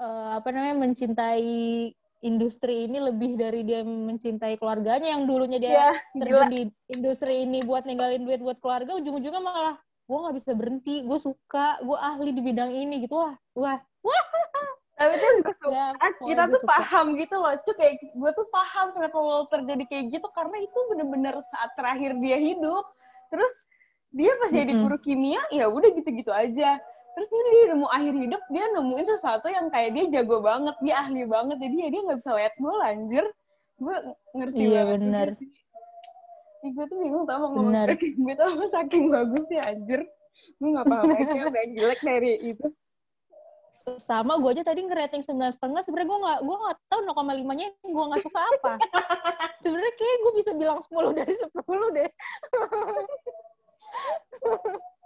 eh, 0.02 0.30
apa 0.34 0.50
namanya 0.50 0.82
mencintai 0.82 1.94
industri 2.20 2.84
ini 2.84 3.00
lebih 3.00 3.40
dari 3.40 3.64
dia 3.64 3.80
mencintai 3.80 4.60
keluarganya 4.60 5.16
yang 5.16 5.24
dulunya 5.24 5.56
dia 5.56 5.72
ya 5.72 5.90
terjun 6.20 6.48
di 6.52 6.62
industri 6.92 7.48
ini 7.48 7.64
buat 7.64 7.88
ninggalin 7.88 8.28
duit 8.28 8.44
buat 8.44 8.60
keluarga 8.60 8.96
ujung-ujungnya 9.00 9.40
malah 9.40 9.76
gue 10.10 10.18
nggak 10.18 10.36
bisa 10.36 10.50
berhenti 10.52 11.06
gue 11.06 11.18
suka 11.22 11.80
gue 11.80 11.98
ahli 11.98 12.30
di 12.34 12.42
bidang 12.42 12.70
ini 12.74 13.06
gitu. 13.06 13.14
Wah 13.16 13.34
wah 13.56 13.80
tapi 15.00 15.16
tuh 15.16 15.28
gue 15.40 15.56
suka. 15.56 15.72
Ya, 15.72 15.86
kita 16.12 16.42
tuh 16.44 16.60
suka. 16.60 16.72
paham 16.76 17.06
gitu 17.16 17.34
loh. 17.40 17.56
Cuy 17.64 17.74
kayak 17.80 17.94
gue 18.12 18.30
tuh 18.36 18.46
paham 18.52 18.86
kenapa 18.92 19.16
Walter 19.16 19.60
jadi 19.64 19.84
kayak 19.88 20.04
gitu 20.12 20.28
karena 20.36 20.56
itu 20.60 20.78
bener-bener 20.92 21.34
saat 21.56 21.72
terakhir 21.72 22.20
dia 22.20 22.36
hidup. 22.36 22.84
Terus 23.32 23.52
dia 24.12 24.36
pas 24.36 24.52
jadi 24.52 24.76
Mm-mm. 24.76 24.84
guru 24.84 24.98
kimia 25.00 25.40
ya 25.54 25.72
udah 25.72 25.88
gitu-gitu 25.94 26.34
aja 26.34 26.76
terus 27.10 27.28
ini 27.28 27.48
dia 27.50 27.62
udah 27.66 27.78
mau 27.78 27.90
akhir 27.90 28.14
hidup 28.14 28.42
dia 28.48 28.64
nemuin 28.70 29.06
sesuatu 29.08 29.46
yang 29.46 29.66
kayak 29.68 29.90
dia 29.92 30.04
jago 30.14 30.36
banget 30.40 30.76
dia 30.80 30.94
ahli 30.98 31.22
banget. 31.24 31.56
Jadi 31.58 31.74
ya 31.76 31.88
dia 31.88 32.00
nggak 32.06 32.18
bisa 32.18 32.30
lihat 32.34 32.54
gue 32.56 32.74
anjir. 32.80 33.24
Gue 33.76 33.96
ngerti 34.34 34.62
Iya, 34.62 34.82
banget. 34.82 34.92
bener. 34.96 35.28
sih. 35.34 35.48
Ih, 36.60 36.70
gue 36.76 36.86
tuh 36.86 36.98
bingung 37.00 37.24
tau 37.24 37.38
mau 37.40 37.48
ngomong 37.50 37.72
Bener. 37.72 37.88
kayak 37.96 38.14
gitu 38.14 38.42
apa 38.44 38.64
saking 38.70 39.04
bagus 39.08 39.46
ya 39.48 39.62
anjir. 39.64 40.00
Gue 40.56 40.68
gak 40.72 40.86
paham 40.86 41.08
aja 41.10 41.40
udah 41.48 41.64
jelek 41.72 42.00
dari 42.00 42.32
itu. 42.46 42.66
Sama 43.96 44.36
gue 44.36 44.50
aja 44.52 44.62
tadi 44.62 44.80
ngerating 44.84 45.20
sembilan 45.20 45.50
setengah 45.50 45.80
sebenarnya 45.82 46.06
gue 46.06 46.18
nggak 46.20 46.38
gue 46.44 46.56
nggak 46.60 46.76
tahu 46.86 47.00
0,5 47.00 47.56
nya 47.56 47.68
gue 47.72 48.04
nggak 48.06 48.22
suka 48.22 48.40
apa. 48.44 48.72
Sebenarnya 49.64 49.92
kayak 49.92 50.16
gue 50.20 50.32
bisa 50.36 50.50
bilang 50.52 50.78
10 50.78 51.16
dari 51.16 51.32
10 51.32 51.96
deh 51.96 52.10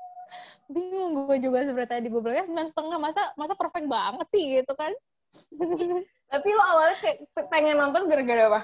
bingung 0.70 1.28
gue 1.28 1.36
juga 1.44 1.64
sebenarnya 1.69 1.92
tadi 2.00 2.06
gue 2.08 2.20
bilangnya 2.20 2.46
sembilan 2.48 2.69
setengah 2.72 2.98
masa 2.98 3.22
masa 3.36 3.52
perfect 3.52 3.86
banget 3.88 4.26
sih 4.32 4.42
gitu 4.60 4.72
kan 4.76 4.92
Tapi 6.34 6.48
lo 6.50 6.62
awalnya 6.66 6.96
kayak 6.98 7.19
pengen 7.46 7.78
nonton 7.78 8.10
gara-gara 8.10 8.42
apa? 8.50 8.60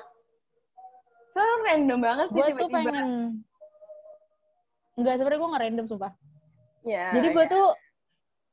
Soalnya 1.31 1.56
random 1.70 1.99
banget 2.02 2.26
sih 2.34 2.43
gue 2.43 2.46
tuh 2.58 2.69
pengen 2.70 3.06
Enggak, 4.99 5.14
sebenarnya 5.22 5.38
gue 5.38 5.50
nggak 5.50 5.64
random 5.64 5.87
sumpah. 5.87 6.12
Ya, 6.82 7.14
Jadi 7.14 7.26
gue 7.30 7.45
ya. 7.47 7.52
tuh 7.52 7.66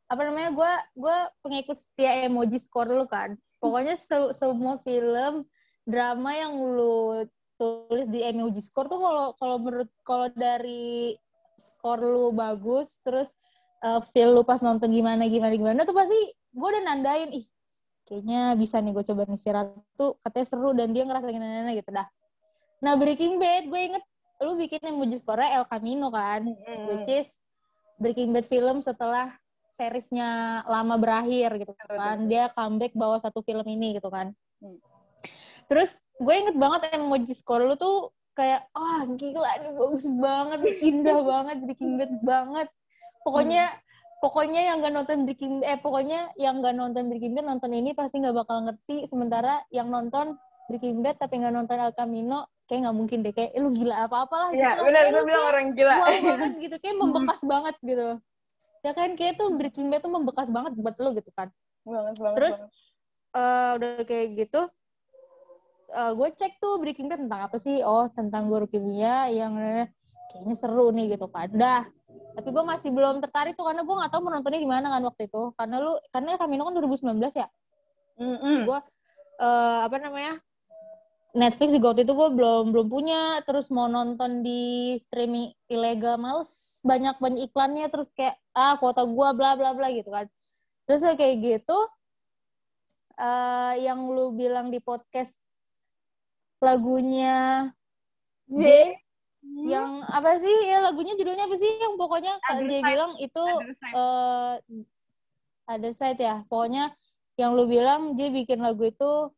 apa 0.08 0.22
namanya 0.24 0.50
gue 0.56 0.72
gue 1.02 1.18
pengikut 1.44 1.78
setia 1.82 2.30
emoji 2.30 2.62
score 2.62 2.94
lu 2.94 3.10
kan. 3.10 3.36
Pokoknya 3.58 3.98
se- 3.98 4.38
semua 4.38 4.78
film 4.86 5.44
drama 5.84 6.32
yang 6.38 6.54
lu 6.56 7.26
tulis 7.58 8.06
di 8.08 8.22
emoji 8.22 8.62
score 8.62 8.86
tuh 8.86 9.02
kalau 9.02 9.34
kalau 9.36 9.58
menurut 9.58 9.90
kalau 10.06 10.30
dari 10.30 11.18
skor 11.58 12.00
lu 12.00 12.30
bagus 12.32 13.02
terus 13.02 13.34
uh, 13.82 14.00
feel 14.14 14.32
lu 14.34 14.46
pas 14.46 14.62
nonton 14.62 14.88
gimana 14.88 15.26
gimana 15.28 15.54
gimana 15.58 15.82
tuh 15.84 15.98
pasti 15.98 16.18
gue 16.32 16.68
udah 16.70 16.84
nandain 16.86 17.30
ih 17.34 17.46
kayaknya 18.08 18.56
bisa 18.56 18.80
nih 18.80 18.96
gue 18.96 19.04
coba 19.04 19.28
nih 19.28 19.36
si 19.36 19.50
Ratu 19.52 20.16
katanya 20.24 20.48
seru 20.48 20.72
dan 20.72 20.96
dia 20.96 21.04
ngerasa 21.04 21.28
gimana 21.28 21.76
gitu 21.76 21.92
dah. 21.92 22.08
Nah 22.80 22.94
Breaking 22.96 23.36
Bad 23.36 23.68
gue 23.68 23.82
inget 23.84 24.04
lu 24.40 24.54
bikin 24.56 24.80
emoji 24.86 25.18
score 25.20 25.44
El 25.44 25.66
Camino 25.68 26.08
kan 26.14 26.46
Mm-mm. 26.46 26.88
which 26.88 27.10
is 27.10 27.36
Breaking 28.00 28.32
Bad 28.32 28.46
film 28.48 28.80
setelah 28.80 29.34
seriesnya 29.74 30.62
lama 30.66 30.96
berakhir 30.98 31.58
gitu 31.58 31.74
kan 31.74 32.22
betul. 32.26 32.30
dia 32.30 32.50
comeback 32.54 32.94
bawa 32.98 33.18
satu 33.22 33.42
film 33.42 33.66
ini 33.68 33.98
gitu 33.98 34.10
kan 34.10 34.32
Hmm. 34.58 34.82
terus 35.70 36.02
gue 36.18 36.34
inget 36.34 36.58
banget 36.58 36.90
emoji 36.98 37.30
score 37.38 37.62
lu 37.62 37.78
tuh 37.78 38.10
kayak 38.38 38.70
ah 38.78 39.02
gila 39.18 39.50
ini 39.58 39.70
bagus 39.74 40.06
banget 40.06 40.60
indah 40.86 41.20
banget 41.26 41.58
Breaking 41.66 41.94
Bad 41.98 42.14
banget 42.22 42.68
pokoknya 43.26 43.66
pokoknya 44.22 44.62
yang 44.62 44.78
gak 44.86 44.94
nonton 44.94 45.26
Breaking 45.26 45.66
eh 45.66 45.78
pokoknya 45.82 46.38
yang 46.38 46.62
gak 46.62 46.78
nonton 46.78 47.10
Breaking 47.10 47.34
Bad 47.34 47.50
nonton 47.50 47.74
ini 47.74 47.98
pasti 47.98 48.22
nggak 48.22 48.38
bakal 48.38 48.70
ngerti 48.70 49.10
sementara 49.10 49.66
yang 49.74 49.90
nonton 49.90 50.38
Breaking 50.70 51.02
Bad 51.02 51.18
tapi 51.18 51.42
nggak 51.42 51.54
nonton 51.58 51.82
El 51.82 51.98
Camino 51.98 52.46
kayak 52.70 52.86
nggak 52.86 52.98
mungkin 53.00 53.18
deh 53.26 53.34
kayak 53.34 53.58
eh, 53.58 53.62
lu 53.64 53.74
gila 53.74 54.06
apa 54.06 54.28
apalah 54.28 54.50
gitu 54.54 54.62
kan. 54.62 54.86
benar 54.86 55.04
gue 55.08 55.16
lu 55.16 55.24
bilang 55.26 55.46
orang 55.50 55.68
gila. 55.74 55.96
banget 56.30 56.52
gitu 56.62 56.76
kayak 56.78 56.98
membekas 57.00 57.42
banget 57.42 57.76
gitu 57.82 58.08
ya 58.86 58.92
kan 58.94 59.10
kayak 59.18 59.34
tuh 59.42 59.50
Breaking 59.58 59.88
Bad 59.90 60.02
tuh 60.06 60.14
membekas 60.14 60.48
banget 60.54 60.72
buat 60.78 60.96
lo 61.02 61.10
gitu 61.18 61.32
kan 61.34 61.50
banget 61.88 62.16
banget. 62.22 62.38
Terus, 62.38 62.56
banget. 62.62 62.72
Eh 63.38 63.70
udah 63.82 63.92
kayak 64.06 64.28
gitu 64.46 64.62
eh 65.88 66.12
gue 66.14 66.28
cek 66.36 66.60
tuh 66.60 66.84
Breaking 66.84 67.08
Bad 67.08 67.24
tentang 67.24 67.42
apa 67.48 67.58
sih? 67.58 67.80
Oh 67.84 68.12
tentang 68.12 68.52
guru 68.52 68.68
kimia 68.68 69.32
yang 69.32 69.56
kayaknya 70.32 70.56
seru 70.60 70.92
nih 70.92 71.16
gitu 71.16 71.32
kan. 71.32 71.48
Dah. 71.56 71.88
Tapi 72.38 72.50
gue 72.54 72.64
masih 72.64 72.90
belum 72.94 73.24
tertarik 73.24 73.58
tuh 73.58 73.66
karena 73.66 73.82
gue 73.82 73.96
nggak 73.96 74.12
tahu 74.14 74.22
mau 74.22 74.32
nontonnya 74.36 74.62
di 74.62 74.70
mana 74.70 74.88
kan 74.94 75.02
waktu 75.08 75.32
itu. 75.32 75.42
Karena 75.56 75.76
lu 75.82 75.94
karena 76.12 76.38
Camino 76.38 76.68
kan 76.68 76.74
2019 76.76 77.18
ya? 77.34 77.48
Mm-mm. 78.18 78.66
gue 78.66 78.80
eh 79.38 79.80
apa 79.86 80.02
namanya 80.02 80.42
Netflix 81.38 81.70
juga 81.70 81.94
waktu 81.94 82.02
itu 82.10 82.14
gue 82.18 82.30
belum 82.36 82.64
belum 82.76 82.88
punya. 82.92 83.42
Terus 83.48 83.72
mau 83.72 83.88
nonton 83.88 84.44
di 84.44 84.96
streaming 85.02 85.56
ilegal 85.72 86.20
males. 86.20 86.82
Banyak 86.84 87.18
banyak 87.18 87.50
iklannya. 87.52 87.88
Terus 87.90 88.12
kayak 88.14 88.36
ah 88.54 88.76
kuota 88.78 89.08
gue 89.08 89.28
bla 89.38 89.56
bla 89.56 89.72
bla 89.74 89.88
gitu 89.94 90.12
kan. 90.12 90.28
Terus 90.86 91.02
kayak 91.16 91.36
gitu 91.42 91.78
uh, 93.18 93.74
yang 93.78 94.08
lu 94.08 94.34
bilang 94.34 94.70
di 94.70 94.78
podcast 94.82 95.38
lagunya 96.64 97.70
J 98.48 98.96
yang 99.68 100.04
apa 100.08 100.40
sih? 100.42 100.56
Ya 100.68 100.82
lagunya 100.84 101.14
judulnya 101.16 101.46
apa 101.46 101.56
sih? 101.60 101.72
Yang 101.82 101.94
pokoknya 102.00 102.34
Kak 102.42 102.60
J 102.66 102.72
bilang 102.84 103.12
itu 103.20 103.44
uh, 103.96 104.58
ada 105.68 105.90
side 105.94 106.22
ya. 106.22 106.44
Pokoknya 106.48 106.94
yang 107.38 107.54
lu 107.54 107.70
bilang 107.70 108.18
J 108.18 108.34
bikin 108.34 108.64
lagu 108.64 108.88
itu 108.88 109.32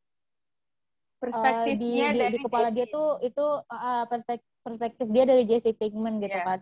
perspektifnya 1.20 2.06
uh, 2.10 2.16
di, 2.16 2.20
di, 2.32 2.34
di 2.36 2.40
kepala 2.40 2.72
dia 2.72 2.88
tuh 2.88 3.20
itu 3.20 3.46
uh, 3.68 4.08
perspektif, 4.08 4.48
perspektif 4.64 5.06
dia 5.12 5.28
dari 5.28 5.44
Jesse 5.44 5.76
Pinkman 5.76 6.24
gitu 6.24 6.40
yeah. 6.40 6.48
kan. 6.48 6.60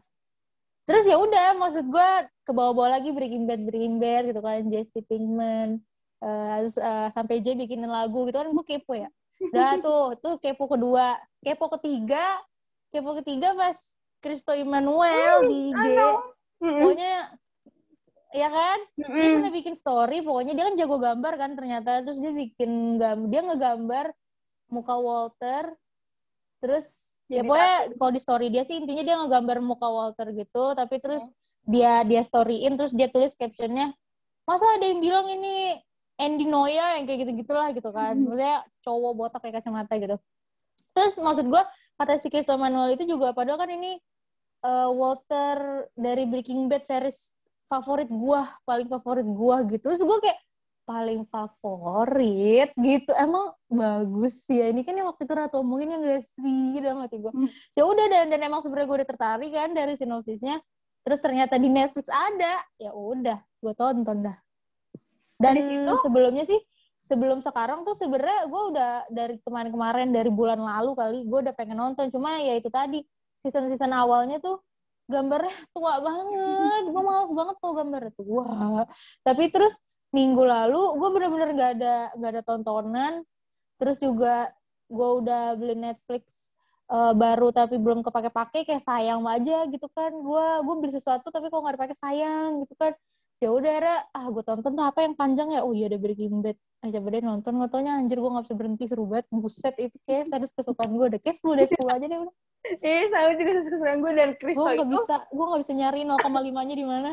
Terus 0.88 1.04
ya 1.04 1.20
udah 1.20 1.60
maksud 1.60 1.86
gue 1.92 2.10
ke 2.48 2.52
bawah-bawah 2.56 2.96
lagi 2.98 3.12
Breaking 3.12 3.44
Bad 3.44 3.62
Breaking 3.68 4.00
Bad 4.00 4.32
gitu 4.32 4.40
kan 4.40 4.66
Jesse 4.72 5.04
Pinkman 5.04 5.84
uh, 6.24 6.64
terus 6.64 6.76
uh, 6.80 7.12
sampai 7.14 7.44
J 7.44 7.60
bikinin 7.60 7.92
lagu 7.92 8.26
gitu 8.26 8.40
kan 8.40 8.50
gue 8.50 8.66
kepo 8.66 8.96
ya 8.96 9.10
Udah 9.38 9.78
tuh 9.80 10.18
tuh 10.18 10.36
kepo 10.42 10.66
kedua 10.66 11.18
kepo 11.46 11.70
ketiga 11.78 12.42
kepo 12.90 13.18
ketiga 13.22 13.54
pas 13.54 13.78
Kristo 14.18 14.52
Emmanuel 14.52 15.46
di 15.46 15.72
IG 15.72 15.86
pokoknya 16.58 17.38
ya 18.36 18.50
kan? 18.52 18.80
Dia 18.98 19.30
pernah 19.40 19.52
bikin 19.54 19.76
story 19.78 20.20
pokoknya 20.26 20.54
dia 20.58 20.66
kan 20.68 20.76
jago 20.76 20.98
gambar 21.00 21.34
kan 21.38 21.52
ternyata. 21.56 22.04
Terus 22.04 22.20
dia 22.20 22.34
bikin 22.34 23.00
dia 23.30 23.42
ngegambar 23.46 24.12
muka 24.74 24.96
Walter. 24.98 25.64
Terus 26.60 27.14
ya 27.30 27.46
pokoknya 27.46 27.96
kalau 27.96 28.12
di 28.12 28.22
story 28.22 28.48
dia 28.50 28.64
sih 28.66 28.82
intinya 28.82 29.04
dia 29.06 29.16
ngegambar 29.22 29.58
muka 29.64 29.88
Walter 29.88 30.28
gitu. 30.34 30.76
Tapi 30.76 30.96
terus 31.00 31.24
oh. 31.30 31.34
dia 31.70 32.04
dia 32.04 32.22
storyin 32.26 32.76
terus 32.76 32.92
dia 32.92 33.08
tulis 33.08 33.38
captionnya 33.38 33.94
masa 34.48 34.64
ada 34.80 34.88
yang 34.88 35.04
bilang 35.04 35.28
ini 35.28 35.76
Andy 36.18 36.50
Noya 36.50 36.98
yang 36.98 37.06
kayak 37.06 37.20
gitu 37.30 37.32
gitulah 37.46 37.70
gitu 37.72 37.90
kan. 37.94 38.18
Hmm. 38.18 38.26
maksudnya 38.26 38.66
cowok 38.82 39.14
botak 39.14 39.40
kayak 39.46 39.62
kacamata 39.62 39.94
gitu. 40.02 40.18
Terus 40.98 41.14
maksud 41.22 41.46
gue 41.46 41.64
kata 41.98 42.18
si 42.18 42.28
Cristo 42.34 42.58
Manuel 42.58 42.98
itu 42.98 43.06
juga 43.06 43.34
padahal 43.38 43.62
kan 43.62 43.70
ini 43.70 44.02
uh, 44.66 44.90
Walter 44.90 45.86
dari 45.94 46.26
Breaking 46.26 46.66
Bad 46.66 46.90
series 46.90 47.34
favorit 47.70 48.10
gue 48.10 48.42
paling 48.66 48.88
favorit 48.90 49.28
gue 49.30 49.56
gitu. 49.78 49.94
Terus 49.94 50.02
gue 50.02 50.18
kayak 50.26 50.40
paling 50.90 51.22
favorit? 51.30 52.74
gitu. 52.82 53.12
Emang 53.14 53.54
bagus 53.70 54.42
ya. 54.50 54.74
Ini 54.74 54.82
kan 54.82 54.98
yang 54.98 55.14
waktu 55.14 55.22
itu 55.30 55.34
Ratu 55.38 55.62
omongin 55.62 55.94
ya 55.94 55.98
gak 56.02 56.24
sih? 56.26 56.82
Dalam 56.82 57.06
hati 57.06 57.22
gue 57.22 57.30
hmm. 57.30 57.50
ya 57.78 57.84
udah 57.86 58.06
dan 58.10 58.26
dan 58.34 58.42
emang 58.42 58.66
sebenarnya 58.66 58.88
gue 58.90 58.98
udah 59.06 59.10
tertarik 59.10 59.52
kan 59.54 59.70
dari 59.78 59.94
sinopsisnya. 59.94 60.58
Terus 61.06 61.20
ternyata 61.22 61.62
di 61.62 61.70
Netflix 61.70 62.10
ada. 62.10 62.66
Ya 62.82 62.90
udah 62.98 63.38
gue 63.38 63.74
tonton 63.78 64.26
dah 64.26 64.38
dan 65.38 65.54
itu? 65.58 65.94
sebelumnya 66.02 66.44
sih 66.46 66.58
sebelum 67.08 67.40
sekarang 67.40 67.86
tuh 67.88 67.96
sebenarnya 67.96 68.50
gue 68.50 68.64
udah 68.74 68.92
dari 69.08 69.36
kemarin-kemarin 69.46 70.12
dari 70.12 70.28
bulan 70.28 70.60
lalu 70.60 70.92
kali 70.98 71.20
gue 71.24 71.40
udah 71.48 71.56
pengen 71.56 71.80
nonton. 71.80 72.12
Cuma 72.12 72.42
ya 72.42 72.58
itu 72.58 72.68
tadi 72.68 73.06
season-season 73.40 73.94
awalnya 73.94 74.42
tuh 74.42 74.60
gambarnya 75.08 75.54
tua 75.76 76.04
banget. 76.04 76.84
Gue 76.92 77.02
males 77.06 77.32
banget 77.32 77.56
tuh 77.64 77.72
gambarnya 77.78 78.14
tua. 78.18 78.84
Tapi 79.24 79.44
terus 79.54 79.78
minggu 80.12 80.44
lalu 80.44 81.00
gue 81.00 81.10
bener-bener 81.14 81.50
gak 81.56 81.72
ada 81.80 81.96
gak 82.18 82.32
ada 82.36 82.44
tontonan. 82.44 83.14
Terus 83.78 84.02
juga 84.02 84.52
gue 84.92 85.10
udah 85.24 85.56
beli 85.56 85.76
Netflix 85.78 86.52
uh, 86.90 87.16
baru 87.16 87.52
tapi 87.56 87.78
belum 87.78 88.02
kepake-pake 88.04 88.68
kayak 88.68 88.84
sayang 88.84 89.24
aja 89.24 89.64
gitu 89.72 89.88
kan. 89.96 90.12
Gue 90.12 90.46
gue 90.66 90.76
beli 90.82 90.92
sesuatu 90.92 91.32
tapi 91.32 91.48
kok 91.48 91.62
nggak 91.62 91.78
dipakai 91.80 91.96
sayang 91.96 92.68
gitu 92.68 92.76
kan 92.76 92.92
ya 93.38 93.54
udah 93.54 93.72
era 93.72 93.96
ah 94.18 94.26
gue 94.34 94.42
tonton 94.42 94.74
tuh 94.74 94.86
apa 94.86 95.06
yang 95.06 95.14
panjang 95.14 95.54
ya? 95.54 95.62
Oh 95.62 95.74
iya 95.74 95.86
udah 95.90 96.00
Breaking 96.02 96.42
Bad. 96.42 96.58
Aja 96.82 97.02
coba 97.02 97.10
deh 97.14 97.22
nonton? 97.26 97.52
Nggak 97.58 97.70
taunya 97.74 97.94
anjir 97.98 98.18
gue 98.18 98.32
nggak 98.34 98.46
bisa 98.50 98.56
berhenti 98.58 98.86
seru 98.90 99.06
banget. 99.06 99.26
Buset 99.30 99.76
itu 99.78 99.98
kayak 100.10 100.26
sadis 100.34 100.54
kesukaan 100.54 100.92
gue 100.98 101.06
udah 101.14 101.20
kayak 101.22 101.36
sepuluh 101.38 101.56
dari 101.62 101.70
sepuluh 101.70 101.94
aja 101.94 102.06
deh 102.10 102.20
udah. 102.26 102.36
Eh 102.68 103.04
sama 103.14 103.30
juga 103.38 103.52
kesukaan 103.62 103.98
gue 104.02 104.12
dan 104.18 104.32
Kristo 104.42 104.62
gue 104.66 104.74
nggak 104.74 104.90
bisa 104.90 105.16
gue 105.30 105.46
nggak 105.46 105.62
bisa 105.62 105.74
nyari 105.78 106.00
0,5 106.06 106.68
nya 106.68 106.76
di 106.76 106.86
mana. 106.86 107.12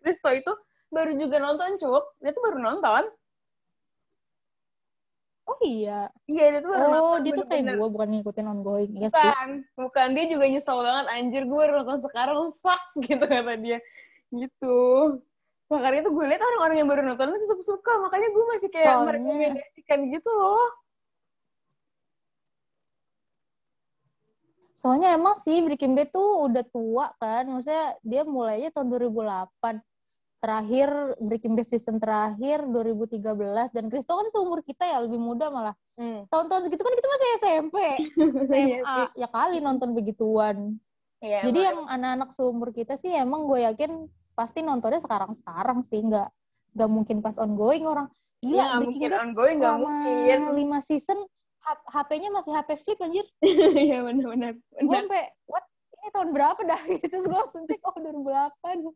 Kristo 0.00 0.28
itu 0.30 0.52
baru 0.90 1.12
juga 1.18 1.36
nonton 1.42 1.70
cuk 1.78 2.04
dia 2.22 2.30
tuh 2.30 2.42
baru 2.46 2.58
nonton. 2.62 3.04
Oh 5.50 5.58
iya. 5.66 6.06
Iya 6.30 6.44
dia 6.54 6.60
tuh 6.62 6.70
baru 6.70 6.86
oh, 6.86 6.90
nonton 6.94 7.10
oh 7.10 7.18
dia 7.26 7.32
tuh 7.34 7.46
kayak 7.50 7.74
gue 7.74 7.88
bukan 7.90 8.08
ngikutin 8.14 8.46
ongoing. 8.46 8.92
Iya 9.02 9.10
bukan 9.10 9.48
sih. 9.50 9.66
bukan 9.74 10.06
dia 10.14 10.24
juga 10.30 10.44
nyesel 10.46 10.78
banget 10.78 11.06
anjir. 11.10 11.42
Gue 11.42 11.58
baru 11.58 11.72
nonton 11.82 11.98
sekarang 12.06 12.54
fuck 12.62 12.82
gitu 13.06 13.24
kata 13.26 13.54
dia. 13.58 13.78
Gitu 14.30 14.78
makanya 15.70 16.10
tuh 16.10 16.12
gue 16.18 16.24
liat 16.26 16.42
orang-orang 16.42 16.76
yang 16.82 16.88
baru 16.90 17.02
nonton 17.06 17.30
tetap 17.38 17.62
suka. 17.62 17.92
Makanya 18.02 18.28
gue 18.34 18.44
masih 18.50 18.68
kayak 18.74 18.90
Soalnya... 18.90 19.06
merekomendasikan 19.06 19.98
gitu 20.10 20.30
loh. 20.34 20.68
Soalnya 24.80 25.12
emang 25.12 25.36
sih 25.36 25.60
Breaking 25.60 25.92
Bad 25.92 26.08
tuh 26.08 26.48
udah 26.48 26.64
tua 26.72 27.12
kan, 27.20 27.44
maksudnya 27.44 28.00
dia 28.00 28.24
mulainya 28.24 28.72
tahun 28.72 28.88
2008 28.88 29.76
terakhir 30.40 30.88
Breaking 31.20 31.52
Bad 31.52 31.68
season 31.68 32.00
terakhir 32.00 32.64
2013 32.64 33.20
dan 33.76 33.84
Kristo 33.92 34.16
kan 34.16 34.32
seumur 34.32 34.64
kita 34.64 34.88
ya 34.88 35.04
lebih 35.04 35.20
muda 35.20 35.52
malah. 35.52 35.76
Hmm. 36.00 36.24
tahun-tahun 36.32 36.64
segitu 36.64 36.80
kan 36.80 36.94
kita 36.96 37.08
masih 37.12 37.26
SMP 37.36 37.76
SMA 38.48 38.56
iya 38.72 38.80
ya 39.12 39.28
kali 39.28 39.60
nonton 39.60 39.92
begituan. 39.92 40.80
Ya, 41.20 41.44
jadi 41.44 41.68
yang 41.68 41.84
anak-anak 41.84 42.32
seumur 42.32 42.72
kita 42.72 42.96
sih 42.96 43.12
emang 43.12 43.44
gue 43.44 43.60
yakin 43.68 44.08
pasti 44.40 44.64
nontonnya 44.64 45.04
sekarang-sekarang 45.04 45.84
sih 45.84 46.00
nggak 46.00 46.28
nggak 46.72 46.90
mungkin 46.90 47.20
pas 47.20 47.36
ongoing 47.36 47.84
orang. 47.84 48.08
Gila 48.40 48.56
ya, 48.56 48.68
Breaking 48.80 49.02
Bad 49.04 49.20
ongoing 49.28 49.58
selama 49.60 49.92
lima 50.56 50.78
season 50.80 51.20
HP-nya 51.92 52.32
masih 52.32 52.56
HP 52.56 52.80
flip 52.80 52.98
anjir. 53.04 53.26
Iya 53.84 54.00
benar-benar 54.00 54.56
gue 54.56 54.96
sampai 54.96 55.28
what? 55.44 55.64
Ini 56.00 56.08
tahun 56.16 56.32
berapa 56.32 56.60
dah? 56.64 56.80
Gitu 56.96 57.12
terus 57.12 57.28
gue 57.28 57.36
langsung 57.36 57.68
cek 57.68 57.84
oh 57.84 57.92
2008 58.00 58.88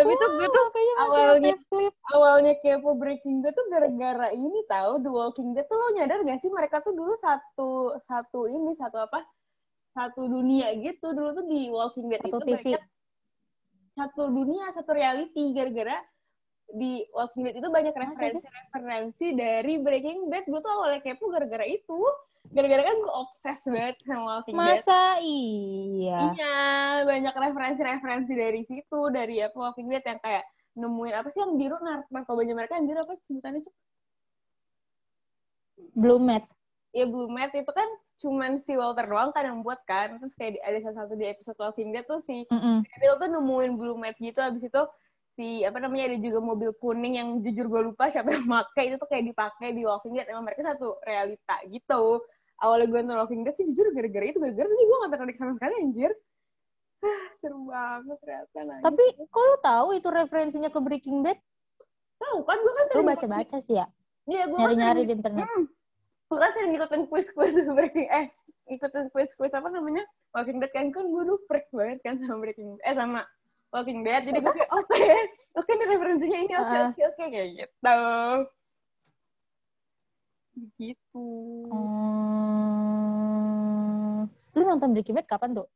tapi 0.00 0.12
wow, 0.16 0.20
tuh 0.24 0.28
gue 0.32 0.48
tuh 0.48 0.64
awalnya 1.04 1.54
flip. 1.68 1.92
awalnya 2.16 2.54
kepo 2.64 2.96
Breaking 2.96 3.44
Bad 3.44 3.52
tuh 3.52 3.68
gara-gara 3.68 4.32
ini 4.32 4.64
tahu 4.64 5.04
The 5.04 5.10
Walking 5.12 5.52
Dead 5.52 5.68
tuh 5.68 5.76
lo 5.76 5.92
nyadar 5.92 6.24
gak 6.24 6.40
sih 6.40 6.48
mereka 6.48 6.80
tuh 6.80 6.96
dulu 6.96 7.12
satu 7.20 8.00
satu 8.08 8.48
ini 8.48 8.72
satu 8.72 8.96
apa 9.04 9.28
satu 9.92 10.30
dunia 10.30 10.72
gitu. 10.78 11.12
Dulu 11.12 11.34
tuh 11.36 11.46
di 11.50 11.68
Walking 11.68 12.06
Dead 12.06 12.22
satu 12.22 12.38
itu 12.40 12.46
TV. 12.46 12.64
Mereka, 12.72 12.78
satu 13.98 14.30
dunia 14.30 14.70
satu 14.70 14.94
reality 14.94 15.50
gara-gara 15.50 15.98
di 16.68 17.02
Walking 17.10 17.48
Dead 17.48 17.56
itu 17.58 17.68
banyak 17.72 17.96
referensi-referensi 17.96 19.26
dari 19.34 19.80
Breaking 19.80 20.28
Bad 20.30 20.46
gue 20.46 20.60
tuh 20.60 20.70
awalnya 20.70 21.00
kepo 21.00 21.32
gara-gara 21.32 21.64
itu 21.64 21.98
gara-gara 22.48 22.80
kan 22.80 22.96
gue 22.96 23.12
obses 23.12 23.60
banget 23.68 23.96
sama 24.04 24.40
Walking 24.40 24.54
Dead. 24.56 24.78
Masa 24.78 25.02
iya? 25.20 26.20
Iya, 26.32 26.58
banyak 27.04 27.34
referensi-referensi 27.34 28.32
dari 28.32 28.62
situ, 28.64 29.00
dari 29.12 29.40
apa 29.42 29.56
Walking 29.56 29.88
Dead 29.88 30.04
yang 30.04 30.20
kayak 30.20 30.44
nemuin 30.78 31.14
apa 31.18 31.28
sih 31.34 31.40
yang 31.42 31.58
biru 31.58 31.76
narkobanya 32.12 32.54
mereka 32.54 32.78
yang 32.78 32.86
biru 32.86 33.02
apa 33.02 33.18
sebutannya 33.26 33.60
itu? 33.64 33.72
Blue 35.96 36.22
Mat. 36.22 36.46
Ya 36.98 37.06
Blue 37.06 37.30
Mat 37.30 37.54
itu 37.54 37.70
kan 37.70 37.86
cuman 38.18 38.58
si 38.66 38.74
Walter 38.74 39.06
doang 39.06 39.30
kan 39.30 39.46
yang 39.46 39.62
buat 39.62 39.78
kan, 39.86 40.18
terus 40.18 40.34
kayak 40.34 40.58
di, 40.58 40.60
ada 40.66 40.78
salah 40.82 41.06
satu 41.06 41.14
di 41.14 41.30
episode 41.30 41.58
Walking 41.62 41.94
Dead 41.94 42.02
tuh 42.10 42.18
si 42.18 42.42
mm 42.50 42.58
-mm. 42.58 42.76
Bill 42.98 43.14
tuh 43.22 43.28
nemuin 43.30 43.72
Blue 43.78 43.94
Mat 43.94 44.18
gitu, 44.18 44.42
abis 44.42 44.66
itu 44.66 44.82
si 45.38 45.62
apa 45.62 45.78
namanya 45.78 46.10
ada 46.10 46.18
juga 46.18 46.42
mobil 46.42 46.74
kuning 46.82 47.14
yang 47.22 47.38
jujur 47.46 47.70
gue 47.70 47.94
lupa 47.94 48.10
siapa 48.10 48.34
yang 48.34 48.50
pakai 48.50 48.90
itu 48.90 48.96
tuh 48.98 49.06
kayak 49.06 49.24
dipakai 49.30 49.70
di 49.70 49.86
Walking 49.86 50.18
Dead. 50.18 50.26
Emang 50.26 50.42
mereka 50.42 50.74
satu 50.74 50.98
realita 51.06 51.56
gitu. 51.70 52.26
Awalnya 52.58 52.86
gue 52.90 52.98
nonton 53.06 53.18
Walking 53.22 53.42
Dead 53.46 53.54
sih 53.54 53.70
jujur 53.70 53.94
gara-gara 53.94 54.26
itu 54.26 54.42
gara-gara 54.42 54.66
tadi 54.66 54.82
gue 54.82 54.96
gak 54.98 55.10
tertarik 55.14 55.36
sama 55.38 55.52
sekali 55.54 55.74
anjir. 55.78 56.12
Seru 57.38 57.70
banget 57.70 58.18
ternyata 58.18 58.58
nangis. 58.66 58.82
tapi 58.82 59.04
kok 59.14 59.44
lu 59.46 59.56
tahu 59.62 59.88
itu 59.94 60.08
referensinya 60.10 60.70
ke 60.74 60.80
Breaking 60.82 61.22
Bad? 61.22 61.38
Tahu 62.18 62.38
kan 62.42 62.58
gue 62.58 62.72
kan 62.74 62.84
sering 62.90 63.06
lu 63.06 63.10
baca-baca 63.14 63.56
sih 63.62 63.78
ya? 63.78 63.86
Iya 64.26 64.42
gue 64.50 64.58
nyari-nyari 64.58 65.06
di 65.06 65.14
internet. 65.14 65.46
Hmm, 65.46 65.64
gue 66.28 66.36
kan 66.36 66.52
sering 66.52 66.76
ngikutin 66.76 67.08
quiz-quiz 67.08 67.56
Breaking 67.76 68.08
eh 68.12 68.28
ikutin 68.68 69.08
quiz-quiz 69.08 69.52
apa 69.56 69.68
namanya? 69.72 70.04
Walking 70.36 70.60
Dead 70.60 70.68
kan 70.76 70.92
kan 70.92 71.08
gue 71.08 71.22
dulu 71.24 71.40
freak 71.48 71.64
banget 71.72 72.04
kan 72.04 72.20
sama 72.20 72.44
Breaking 72.44 72.76
eh 72.84 72.92
sama 72.92 73.24
Walking 73.72 74.04
Dead. 74.04 74.28
Jadi 74.28 74.44
gue 74.44 74.52
kayak 74.52 74.68
oke 74.76 74.84
okay, 74.92 75.16
oke 75.56 75.64
okay, 75.64 75.88
referensinya 75.88 76.38
ini 76.44 76.52
oke 76.52 76.76
oke 76.92 77.00
oke 77.00 77.22
kayak 77.32 77.48
gitu. 77.56 77.96
Gitu. 80.74 81.26
Hmm. 81.70 82.28
lu 84.58 84.66
nonton 84.66 84.90
Breaking 84.90 85.14
Bad 85.14 85.30
kapan 85.30 85.54
tuh 85.54 85.70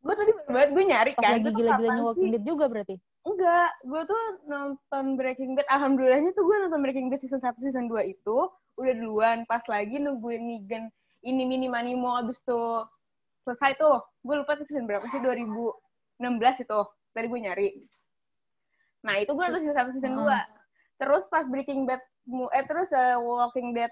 gue 0.00 0.14
tadi 0.16 0.29
banget 0.50 0.70
gue 0.74 0.84
nyari 0.84 1.10
Pas 1.16 1.22
kan 1.22 1.32
lagi 1.38 1.50
gila-gilanya 1.54 2.02
Walking 2.04 2.30
Dead 2.34 2.44
juga 2.44 2.64
berarti? 2.66 2.94
Enggak 3.26 3.70
gue 3.84 4.02
tuh 4.06 4.22
nonton 4.48 5.04
Breaking 5.16 5.52
Bad 5.56 5.68
alhamdulillahnya 5.70 6.30
tuh 6.34 6.44
gue 6.44 6.56
nonton 6.66 6.80
Breaking 6.82 7.08
Bad 7.08 7.20
season 7.22 7.40
1 7.40 7.56
season 7.58 7.84
2 7.88 8.12
itu 8.12 8.38
udah 8.78 8.94
duluan 8.96 9.38
pas 9.50 9.62
lagi 9.66 9.98
nungguin 9.98 10.40
Negan 10.40 10.88
ini 11.20 11.44
mini 11.44 11.68
mau 11.96 12.16
abis 12.20 12.40
tuh 12.46 12.86
selesai 13.44 13.76
tuh 13.76 14.00
gue 14.24 14.34
lupa 14.36 14.56
tuh 14.56 14.66
season 14.68 14.84
berapa 14.84 15.04
sih 15.08 15.20
2016 15.22 16.64
itu 16.64 16.80
tadi 17.16 17.26
gue 17.26 17.40
nyari. 17.40 17.68
Nah 19.06 19.14
itu 19.20 19.30
gue 19.32 19.44
nonton 19.44 19.62
season 19.64 19.76
1 19.76 19.96
season 19.98 20.12
2 20.16 21.00
terus 21.00 21.24
pas 21.32 21.48
Breaking 21.48 21.88
Bad 21.88 22.02
eh 22.52 22.64
terus 22.68 22.92
eh, 22.92 23.16
Walking 23.16 23.72
Dead 23.72 23.90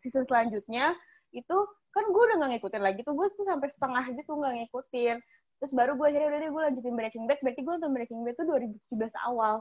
season 0.00 0.24
selanjutnya 0.24 0.96
itu 1.30 1.58
kan 1.90 2.04
gue 2.06 2.22
udah 2.22 2.36
gak 2.38 2.50
ngikutin 2.54 2.82
lagi 2.82 3.00
tuh 3.02 3.14
gue 3.18 3.26
tuh 3.34 3.44
sampai 3.46 3.68
setengah 3.70 4.04
gitu 4.14 4.30
nggak 4.30 4.54
ngikutin. 4.62 5.16
Terus 5.60 5.72
baru 5.76 5.92
gue 5.98 6.06
akhirnya 6.08 6.28
udah 6.32 6.38
deh 6.40 6.50
gue 6.50 6.62
lanjutin 6.70 6.94
Breaking 6.96 7.24
Bad. 7.28 7.38
Berarti 7.44 7.60
gue 7.60 7.72
nonton 7.76 7.92
Breaking 7.92 8.20
Bad 8.24 8.34
tuh 8.38 8.46
2017 8.48 9.28
awal. 9.28 9.54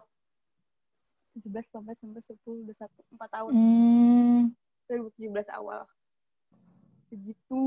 17 1.36 1.76
sampai 1.76 1.94
sampai 2.00 2.22
10 2.24 2.40
udah 2.66 2.76
satu 2.78 3.00
empat 3.12 3.30
tahun. 3.36 3.52
Hmm. 3.52 4.42
2017 4.88 5.60
awal. 5.60 5.82
Begitu. 7.12 7.62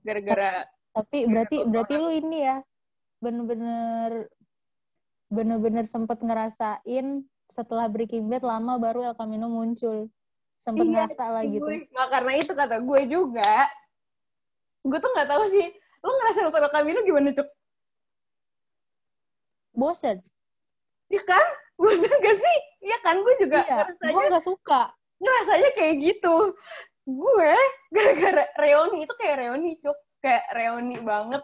Gara-gara 0.00 0.64
Tapi 0.96 1.18
Iya, 1.22 1.28
berarti 1.28 1.56
berarti 1.68 1.94
lu 2.00 2.08
ini 2.08 2.38
ya 2.40 2.56
bener-bener 3.20 4.32
bener-bener 5.28 5.84
sempet 5.84 6.24
ngerasain 6.24 7.26
setelah 7.52 7.86
Breaking 7.92 8.32
Bad 8.32 8.48
lama 8.48 8.80
baru 8.80 9.12
El 9.12 9.16
Camino 9.18 9.52
muncul. 9.52 10.08
Sempet 10.66 10.82
Iya, 10.82 11.06
ngerasa 11.06 11.24
lah 11.30 11.44
gitu. 11.46 11.62
gue 11.62 11.76
nggak 11.86 12.08
karena 12.10 12.32
itu 12.34 12.52
kata 12.52 12.76
gue 12.82 13.00
juga 13.06 13.52
gue 14.82 14.98
tuh 14.98 15.10
nggak 15.14 15.28
tahu 15.30 15.42
sih 15.50 15.66
lo 16.02 16.10
ngerasa 16.12 16.38
nonton 16.42 16.62
El 16.62 16.72
Camino 16.74 17.00
gimana 17.02 17.30
cuk? 17.30 17.48
Bosen. 19.72 20.18
Iya 21.06 21.22
kan? 21.22 21.46
Bosan 21.80 22.10
gak 22.18 22.36
sih? 22.36 22.56
Iya 22.82 22.98
kan? 23.02 23.16
Gue 23.22 23.34
juga 23.38 23.62
Iya, 23.62 23.76
ngerasanya 23.86 24.10
gue 24.10 24.22
nggak 24.30 24.44
suka. 24.44 24.82
ngerasanya 25.16 25.70
kayak 25.74 25.94
gitu. 26.02 26.34
Gue 27.06 27.50
gara-gara 27.94 28.44
reuni 28.58 29.06
itu 29.06 29.14
kayak 29.14 29.36
reuni 29.38 29.70
cuk. 29.78 29.96
Kayak 30.18 30.44
reuni 30.50 30.96
banget. 31.00 31.42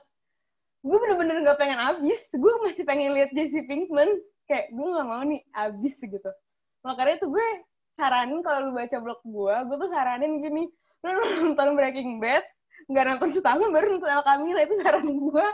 Gue 0.82 0.96
bener-bener 0.98 1.46
gak 1.46 1.58
pengen 1.62 1.78
abis 1.78 2.26
gue 2.34 2.52
masih 2.66 2.82
pengen 2.82 3.14
lihat 3.14 3.30
Jesse 3.30 3.62
Pinkman. 3.66 4.10
Kayak 4.46 4.70
gue 4.74 4.86
gak 4.86 5.06
mau 5.06 5.22
nih 5.22 5.42
abis 5.54 5.94
gitu. 5.98 6.30
Makanya 6.82 7.22
tuh 7.22 7.30
gue 7.30 7.46
saranin 8.02 8.42
kalau 8.42 8.58
lu 8.66 8.72
baca 8.74 8.98
blog 8.98 9.22
gue 9.22 9.54
gue 9.62 9.76
tuh 9.78 9.90
saranin 9.90 10.32
gini 10.38 10.66
lu 11.00 11.10
nonton 11.46 11.68
Breaking 11.72 12.18
Bad 12.18 12.42
nggak 12.90 13.04
nonton 13.06 13.30
setahun 13.30 13.70
baru 13.70 13.86
nonton 13.94 14.10
El 14.10 14.22
Camino 14.22 14.58
itu 14.58 14.74
saran 14.82 15.06
gue 15.06 15.46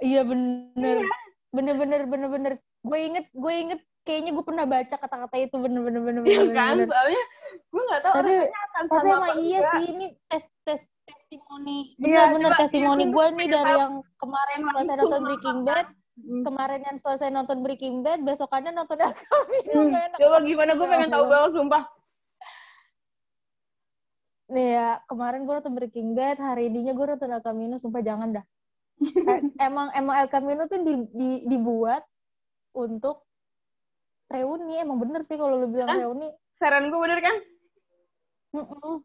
Iya 0.00 0.22
bener. 0.22 1.06
Bener-bener 1.50 2.00
bener-bener. 2.04 2.52
Gue 2.82 2.98
inget 3.00 3.26
gue 3.30 3.52
inget 3.54 3.80
kayaknya 4.04 4.30
gue 4.30 4.44
pernah 4.44 4.66
baca 4.68 4.94
kata-kata 4.94 5.36
itu 5.40 5.56
bener-bener 5.56 6.00
bener-bener. 6.02 6.34
Iya 6.34 6.44
kan 6.50 6.76
bener-bener. 6.76 6.88
soalnya 6.90 7.24
gue 7.64 7.82
nggak 7.88 8.02
tahu 8.02 8.14
Tapi- 8.14 8.34
akan 8.44 8.84
Tapi 8.84 8.90
sama 8.90 9.08
emang 9.08 9.22
apa 9.24 9.32
iya 9.38 9.58
enggak. 9.58 9.72
sih 9.72 9.84
ini 9.88 10.06
tes 10.28 10.44
tes 10.62 10.80
testimoni. 11.04 11.78
Iya, 11.96 12.02
Bener-bener 12.02 12.50
coba, 12.50 12.60
testimoni 12.60 13.04
iya, 13.04 13.12
gue 13.14 13.26
nih 13.30 13.48
dari 13.48 13.72
yang 13.74 13.94
kemarin 14.18 14.58
selesai 14.60 14.74
langsung 14.74 14.98
nonton 15.00 15.22
Breaking. 15.24 15.58
Bad, 15.64 15.86
Hmm. 16.14 16.46
kemarin 16.46 16.78
yang 16.78 16.94
selesai 16.94 17.26
nonton 17.26 17.58
Breaking 17.60 18.06
Bad, 18.06 18.22
besokannya 18.22 18.70
nonton 18.70 19.02
Camino. 19.02 19.10
Hmm. 19.90 20.14
Coba 20.14 20.38
gimana 20.40 20.72
gue 20.72 20.86
pengen 20.86 21.10
tahu 21.10 21.26
banget 21.26 21.50
sumpah. 21.58 21.82
Nih 24.46 24.68
ya, 24.76 24.88
kemarin 25.10 25.42
gue 25.42 25.54
nonton 25.56 25.74
Breaking 25.74 26.14
Bad, 26.14 26.38
hari 26.38 26.70
ininya 26.70 26.94
gue 26.94 27.06
nonton 27.08 27.30
El 27.30 27.42
Camino, 27.42 27.74
sumpah 27.76 27.98
jangan 28.00 28.30
dah. 28.30 28.44
Eh, 29.26 29.40
emang 29.58 29.90
emang 29.90 30.22
El 30.22 30.30
Camino 30.30 30.70
tuh 30.70 30.78
di- 30.80 31.10
di- 31.10 31.44
dibuat 31.44 32.06
untuk 32.70 33.26
reuni, 34.30 34.78
emang 34.78 35.02
bener 35.02 35.26
sih 35.26 35.34
kalau 35.34 35.58
lu 35.58 35.66
bilang 35.66 35.90
Kan? 35.90 35.98
reuni. 35.98 36.30
Saran 36.54 36.86
gue 36.86 37.00
bener 37.00 37.18
kan? 37.18 37.36
Mm-mm. 38.54 39.02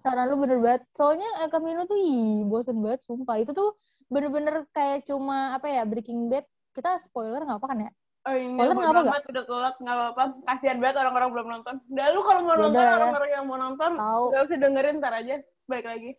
Saran 0.00 0.32
lu 0.32 0.40
bener 0.40 0.58
banget. 0.62 0.82
Soalnya 0.96 1.28
El 1.44 1.50
Camino 1.52 1.84
tuh 1.84 1.98
ih, 1.98 2.46
bosen 2.48 2.80
banget, 2.80 3.04
sumpah. 3.04 3.36
Itu 3.42 3.52
tuh 3.52 3.76
bener-bener 4.08 4.64
kayak 4.72 5.04
cuma, 5.04 5.56
apa 5.56 5.68
ya, 5.68 5.82
Breaking 5.84 6.32
Bad. 6.32 6.46
Kita 6.72 6.96
spoiler 7.02 7.44
nggak 7.44 7.60
apa 7.60 7.68
kan 7.68 7.78
ya? 7.84 7.92
Oh 8.22 8.34
ini 8.38 8.54
Spoiler 8.54 8.74
nggak 8.78 8.92
apa 8.94 9.02
amat, 9.02 9.24
udah 9.34 9.44
keluar 9.44 9.72
nggak 9.82 9.96
apa-apa. 9.98 10.22
Kasihan 10.46 10.78
banget 10.78 10.96
orang-orang 11.02 11.28
belum 11.34 11.46
nonton. 11.58 11.74
Udah 11.90 12.06
lu 12.14 12.20
kalau 12.22 12.40
mau 12.46 12.54
Yaudah 12.54 12.62
nonton 12.70 12.82
ya. 12.86 12.92
orang-orang 12.94 13.30
yang 13.34 13.44
mau 13.50 13.58
nonton 13.58 13.90
Tahu. 13.98 14.24
nggak 14.30 14.42
usah 14.46 14.58
dengerin 14.62 14.96
ntar 15.02 15.14
aja. 15.18 15.34
Balik 15.66 15.86
lagi. 15.90 16.10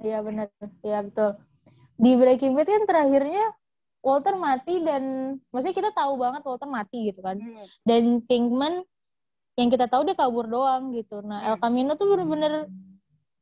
Iya 0.00 0.18
bener. 0.24 0.48
Iya 0.80 0.98
betul. 1.04 1.30
Di 2.00 2.10
Breaking 2.16 2.52
Bad 2.56 2.68
kan 2.72 2.84
terakhirnya 2.88 3.44
Walter 4.00 4.34
mati 4.40 4.74
dan 4.80 5.02
maksudnya 5.52 5.76
kita 5.76 5.90
tahu 5.92 6.12
banget 6.16 6.42
Walter 6.44 6.68
mati 6.72 6.98
gitu 7.12 7.20
kan. 7.20 7.36
Hmm. 7.36 7.66
Dan 7.84 8.24
Pinkman 8.24 8.80
yang 9.54 9.68
kita 9.70 9.86
tahu 9.86 10.02
dia 10.06 10.16
kabur 10.18 10.46
doang 10.50 10.90
gitu. 10.94 11.22
Nah, 11.22 11.54
El 11.54 11.56
Camino 11.62 11.94
tuh 11.94 12.10
bener-bener 12.10 12.66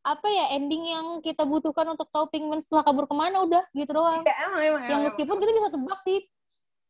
apa 0.02 0.26
ya 0.26 0.58
ending 0.58 0.82
yang 0.82 1.06
kita 1.22 1.46
butuhkan 1.46 1.86
untuk 1.94 2.10
tahu 2.10 2.26
Pinkman 2.28 2.58
setelah 2.58 2.82
kabur 2.82 3.06
ke 3.06 3.14
mana 3.14 3.46
udah 3.46 3.64
gitu 3.72 3.96
doang. 3.96 4.26
Ya 4.26 4.34
emang 4.44 4.60
emang. 4.60 4.82
yang 4.90 5.00
meskipun 5.06 5.36
kita 5.38 5.52
bisa 5.54 5.68
tebak 5.72 6.00
sih. 6.02 6.20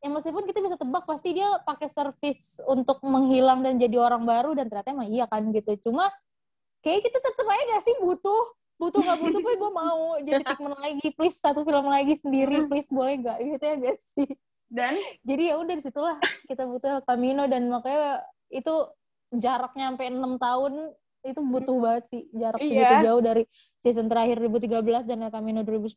Yang 0.02 0.12
meskipun 0.18 0.42
kita 0.50 0.58
bisa 0.66 0.76
tebak 0.80 1.04
pasti 1.06 1.30
dia 1.30 1.48
pakai 1.62 1.87
service 1.87 2.58
untuk 2.66 2.98
menghilang 3.06 3.62
dan 3.62 3.78
jadi 3.78 4.02
orang 4.02 4.26
baru 4.26 4.58
dan 4.58 4.66
ternyata 4.66 4.90
emang 4.90 5.06
iya 5.12 5.30
kan 5.30 5.46
gitu. 5.54 5.90
Cuma 5.90 6.11
kayak 6.82 7.06
kita 7.06 7.18
tetep 7.22 7.46
aja 7.46 7.62
gak 7.78 7.85
sih 7.87 7.94
butuh? 8.02 8.42
Butuh 8.82 8.98
nggak 8.98 9.18
butuh 9.22 9.40
gue 9.46 9.54
gue 9.62 9.70
mau 9.70 10.02
jadi 10.18 10.42
Pikmin 10.50 10.74
lagi. 10.74 11.06
Please 11.14 11.38
satu 11.38 11.62
film 11.62 11.87
lagi 11.87 12.18
sendiri 12.18 12.66
please 12.66 12.90
boleh 12.90 13.14
gak 13.22 13.38
gitu 13.38 13.62
ya 13.62 13.76
gak 13.78 13.98
sih? 14.02 14.30
Dan? 14.72 14.98
Jadi 15.22 15.42
ya 15.52 15.54
udah 15.61 15.74
di 15.76 15.82
situlah 15.85 16.16
kita 16.50 16.66
butuh 16.66 16.98
El 16.98 17.02
Camino 17.06 17.44
dan 17.46 17.68
makanya 17.70 18.24
itu 18.50 18.74
jaraknya 19.33 19.92
sampai 19.92 20.07
enam 20.12 20.37
tahun 20.37 20.92
itu 21.23 21.40
butuh 21.40 21.77
banget 21.79 22.05
sih 22.11 22.23
jarak 22.35 22.59
Iya. 22.59 22.68
segitu 22.68 22.95
jauh 23.07 23.21
dari 23.23 23.42
season 23.79 24.07
terakhir 24.11 24.42
2013 24.42 25.07
dan 25.07 25.23
El 25.23 25.31
Camino 25.31 25.62
2019 25.62 25.97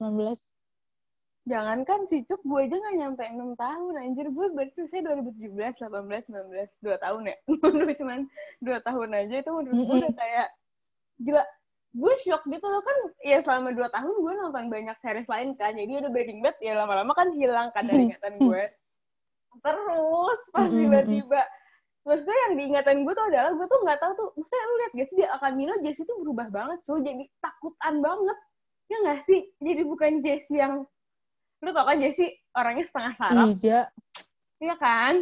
jangankan 1.45 2.09
si 2.09 2.25
Cuk, 2.25 2.41
gue 2.41 2.65
aja 2.65 2.73
nggak 2.73 2.95
nyampe 2.97 3.23
6 3.29 3.53
tahun. 3.53 3.93
Anjir, 4.01 4.27
gue 4.33 4.47
berarti 4.49 4.81
saya 4.89 5.01
2017, 5.13 5.77
18, 5.77 6.33
19, 6.33 6.73
2 6.81 7.05
tahun 7.05 7.21
ya. 7.29 7.35
Menurut 7.69 7.95
cuman 8.01 8.19
2 8.65 8.87
tahun 8.89 9.09
aja 9.13 9.35
itu 9.45 9.51
menurut 9.53 9.77
gue 9.85 9.97
udah 10.09 10.13
kayak 10.17 10.47
gila. 11.21 11.43
Gue 11.95 12.13
shock 12.27 12.43
gitu 12.49 12.65
loh 12.65 12.83
kan 12.83 12.97
ya 13.23 13.39
selama 13.39 13.71
2 13.71 13.87
tahun 13.87 14.13
gue 14.19 14.33
nonton 14.41 14.65
banyak 14.73 14.97
series 15.05 15.29
lain 15.29 15.53
kan. 15.55 15.77
Jadi 15.77 15.91
udah 16.01 16.11
Breaking 16.11 16.41
Bad 16.41 16.57
ya 16.59 16.73
lama-lama 16.75 17.13
kan 17.13 17.29
hilang 17.37 17.69
kan 17.71 17.85
dari 17.85 18.03
ingatan 18.09 18.41
gue. 18.41 18.63
Terus 19.61 20.39
pas 20.49 20.67
tiba-tiba 20.67 21.41
maksudnya 22.05 22.37
yang 22.47 22.53
diingatan 22.55 22.95
gue 23.01 23.13
tuh 23.17 23.25
adalah 23.33 23.51
gue 23.57 23.65
tuh 23.65 23.79
nggak 23.81 23.99
tahu 23.99 24.11
tuh 24.13 24.27
maksudnya 24.37 24.63
lu 24.63 24.75
lihat 24.77 24.91
gak 24.93 25.07
sih 25.09 25.15
dia 25.17 25.27
akan 25.33 25.51
Milo 25.57 25.75
Jesse 25.81 26.01
tuh 26.05 26.17
berubah 26.21 26.47
banget 26.53 26.79
tuh 26.85 27.01
jadi 27.01 27.23
takutan 27.41 27.95
banget. 27.99 28.37
Ya 28.85 28.97
nggak 29.01 29.19
sih? 29.25 29.41
Jadi 29.57 29.81
bukan 29.83 30.11
Jesse 30.21 30.53
yang 30.53 30.73
lu 31.65 31.69
tau 31.73 31.85
kan 31.89 31.97
Jesse 31.97 32.29
orangnya 32.53 32.85
setengah 32.85 33.13
sarap 33.17 33.47
iya. 33.57 33.81
Iya 34.61 34.75
kan? 34.77 35.13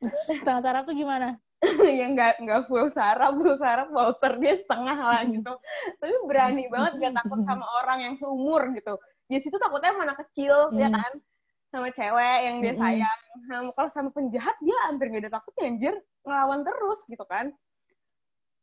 Setengah 0.40 0.62
saraf 0.62 0.82
tuh 0.86 0.94
gimana? 0.94 1.34
Ya 1.98 2.06
nggak 2.08 2.40
nggak 2.40 2.60
full 2.72 2.88
sarap 2.88 3.36
full 3.36 3.52
sarap 3.60 3.90
Walter 3.92 4.38
dia 4.40 4.54
setengah 4.56 4.96
lah 4.96 5.20
gitu. 5.26 5.52
Tapi 5.98 6.14
berani 6.24 6.70
banget 6.72 6.92
gak 7.10 7.14
takut 7.20 7.44
sama 7.44 7.66
orang 7.84 7.98
yang 8.06 8.14
seumur 8.16 8.64
gitu. 8.72 8.96
Jesse 9.28 9.50
tuh 9.52 9.60
takutnya 9.60 9.92
sama 9.92 10.08
anak 10.08 10.18
kecil 10.24 10.72
ya 10.78 10.88
Hmm. 10.88 10.96
kan 10.96 11.12
sama 11.70 11.88
cewek 11.94 12.38
yang 12.44 12.56
dia 12.58 12.74
sayang. 12.74 13.18
Nah, 13.46 13.70
kalau 13.74 13.90
sama 13.94 14.10
penjahat 14.10 14.56
dia 14.58 14.76
hampir 14.90 15.06
gak 15.14 15.22
ada 15.26 15.32
takutnya 15.38 15.64
anjir. 15.70 15.94
Ngelawan 16.26 16.60
terus 16.66 17.00
gitu 17.06 17.24
kan. 17.30 17.54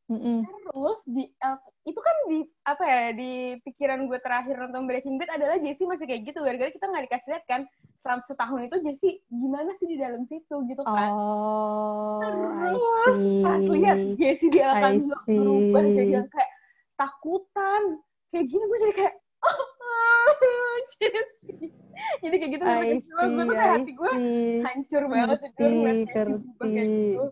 Mm-mm. 0.08 0.39
terus 0.48 1.04
di 1.04 1.28
eh, 1.28 1.60
itu 1.84 2.00
kan 2.00 2.15
di 2.32 2.39
apa 2.63 2.80
ya 2.88 3.04
di 3.12 3.60
pikiran 3.60 4.08
gue 4.08 4.15
terakhir 4.24 4.56
nonton 4.56 4.88
Breaking 4.88 5.20
Bad 5.20 5.36
adalah 5.36 5.60
Jesse 5.60 5.84
masih 5.84 6.08
kayak 6.08 6.32
gitu. 6.32 6.39
Gara-gara 6.48 6.72
kita 6.72 6.88
nggak 6.88 7.04
dikasih 7.12 7.30
lihat 7.36 7.43
kan 7.43 7.62
selama 8.00 8.22
setahun 8.32 8.60
itu 8.72 8.78
Jesse 8.88 9.10
gimana 9.28 9.72
sih 9.76 9.88
di 9.91 9.98
dalam 10.00 10.24
situ 10.32 10.56
gitu 10.63 10.84
kan. 10.88 11.12
Oh, 11.12 12.24
terus 12.24 13.20
pas 13.43 13.63
lihat 13.67 14.00
Jesse 14.15 14.48
dia 14.48 14.80
akan 14.80 14.93
I 14.96 15.04
see. 15.04 15.36
berubah 15.36 15.84
jadi 15.84 16.12
yang 16.24 16.28
kayak 16.32 16.52
takutan. 16.96 17.84
Kayak 18.32 18.46
gini 18.48 18.63
gue 18.63 18.80
jadi 18.88 18.93
kayak 18.96 19.13
oh, 19.43 19.60
jadi 22.23 22.36
kayak 22.38 22.52
gitu 22.54 22.63
I 22.63 23.02
gue 23.02 23.43
tuh 23.47 23.56
kayak 23.58 23.73
hati 23.82 23.91
gue 23.97 24.12
hancur 24.62 25.04
banget 25.10 25.39
jujur 25.58 25.71
Ngerti, 25.71 26.21
ngerti. 26.62 26.62
gitu 26.62 27.26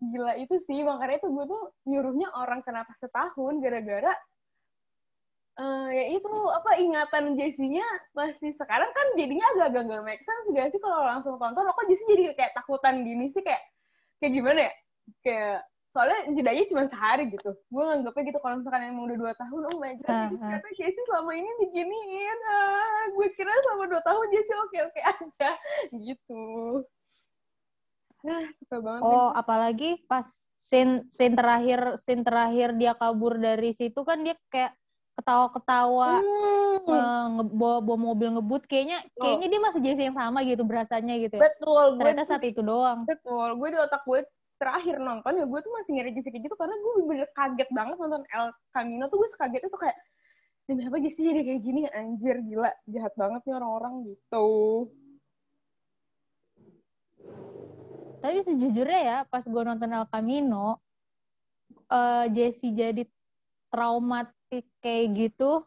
gila 0.00 0.32
itu 0.40 0.56
sih 0.64 0.80
makanya 0.80 1.20
itu 1.20 1.28
gue 1.28 1.44
tuh 1.44 1.62
nyuruhnya 1.84 2.28
orang 2.40 2.64
kenapa 2.64 2.88
setahun 2.96 3.60
gara-gara 3.60 4.12
eh 5.60 5.88
ya 5.92 6.04
itu 6.16 6.32
apa 6.56 6.70
ingatan 6.80 7.36
Jessinya 7.36 7.84
masih 8.16 8.56
sekarang 8.56 8.88
kan 8.96 9.06
jadinya 9.12 9.44
agak-agak 9.52 9.82
nggak 9.92 10.04
make 10.08 10.24
sense 10.24 10.56
gak 10.56 10.72
sih 10.72 10.80
kalau 10.80 11.04
langsung 11.04 11.36
tonton? 11.36 11.68
Kok 11.68 11.86
Jessie 11.90 12.08
jadi 12.16 12.32
kayak 12.32 12.56
takutan 12.56 13.04
gini 13.04 13.28
sih 13.28 13.44
kayak 13.44 13.60
kayak 14.24 14.32
gimana 14.40 14.60
ya? 14.70 14.72
Kayak 15.20 15.58
soalnya 15.90 16.22
jedanya 16.30 16.64
cuma 16.70 16.82
sehari 16.86 17.24
gitu 17.34 17.50
gue 17.50 17.82
nganggapnya 17.82 18.22
gitu 18.30 18.38
kalau 18.38 18.54
misalkan 18.62 18.82
emang 18.86 19.04
udah 19.10 19.18
dua 19.18 19.32
tahun 19.34 19.60
oh 19.74 19.76
my 19.76 19.94
god 19.98 20.06
jadi 20.06 20.34
ah. 20.38 20.38
ternyata 20.38 20.68
Jessie 20.78 21.04
selama 21.10 21.30
ini 21.34 21.50
diginiin 21.66 22.38
ah, 22.46 23.02
gue 23.10 23.26
kira 23.34 23.50
selama 23.66 23.84
dua 23.90 24.02
tahun 24.06 24.24
Jessie 24.30 24.56
oke-oke 24.56 25.00
aja 25.02 25.50
gitu 25.90 26.42
ah 28.20 28.44
suka 28.60 28.76
banget 28.84 29.00
deh. 29.00 29.16
Oh, 29.16 29.30
apalagi 29.32 29.90
pas 30.04 30.28
scene 30.54 31.08
scene 31.08 31.32
terakhir 31.32 31.96
scene 31.96 32.20
terakhir 32.20 32.76
dia 32.76 32.92
kabur 32.92 33.34
dari 33.34 33.72
situ 33.72 34.04
kan 34.04 34.20
dia 34.20 34.36
kayak 34.52 34.76
ketawa-ketawa 35.16 36.20
Hmm, 36.80 37.44
eh, 37.44 37.44
bawa, 37.50 37.84
bawa 37.84 37.98
mobil 38.00 38.32
ngebut 38.32 38.64
kayaknya 38.64 39.04
Betul. 39.04 39.20
kayaknya 39.20 39.46
dia 39.52 39.60
masih 39.60 39.80
Jesse 39.84 40.02
yang 40.08 40.16
sama 40.16 40.40
gitu 40.42 40.62
berasanya 40.64 41.14
gitu 41.20 41.34
ya. 41.36 41.42
betul 41.44 41.84
gue 41.92 42.00
Ternyata 42.00 42.24
saat 42.24 42.44
itu 42.46 42.60
doang. 42.64 43.04
betul 43.04 43.48
gue 43.58 43.68
di 43.68 43.78
otak 43.78 44.02
gue 44.06 44.20
terakhir 44.60 45.00
nonton 45.00 45.32
ya 45.40 45.44
gue 45.48 45.60
tuh 45.64 45.72
masih 45.72 45.90
ngeri 45.96 46.10
kayak 46.20 46.44
gitu 46.44 46.54
karena 46.60 46.76
gue 46.76 46.92
bener 47.08 47.28
kaget 47.32 47.68
banget 47.72 47.96
nonton 47.96 48.22
El 48.28 48.52
Camino 48.76 49.08
tuh 49.08 49.16
gue 49.24 49.28
kaget 49.32 49.62
itu 49.64 49.78
kayak 49.80 49.96
demi 50.70 50.86
apa 50.86 51.02
Jesse 51.02 51.26
jadi 51.26 51.42
kayak 51.42 51.62
gini? 51.66 51.80
Anjir 51.90 52.36
gila 52.46 52.70
jahat 52.86 53.10
banget 53.18 53.42
nih 53.42 53.54
orang-orang 53.58 53.94
gitu. 54.06 54.46
Tapi 58.22 58.38
sejujurnya 58.44 59.00
ya 59.02 59.18
pas 59.26 59.42
gue 59.42 59.62
nonton 59.66 59.90
El 59.90 60.06
Camino 60.06 60.78
eh 61.90 62.30
Jesse 62.30 62.70
jadi 62.70 63.02
traumatik 63.72 64.70
kayak 64.78 65.06
gitu 65.18 65.66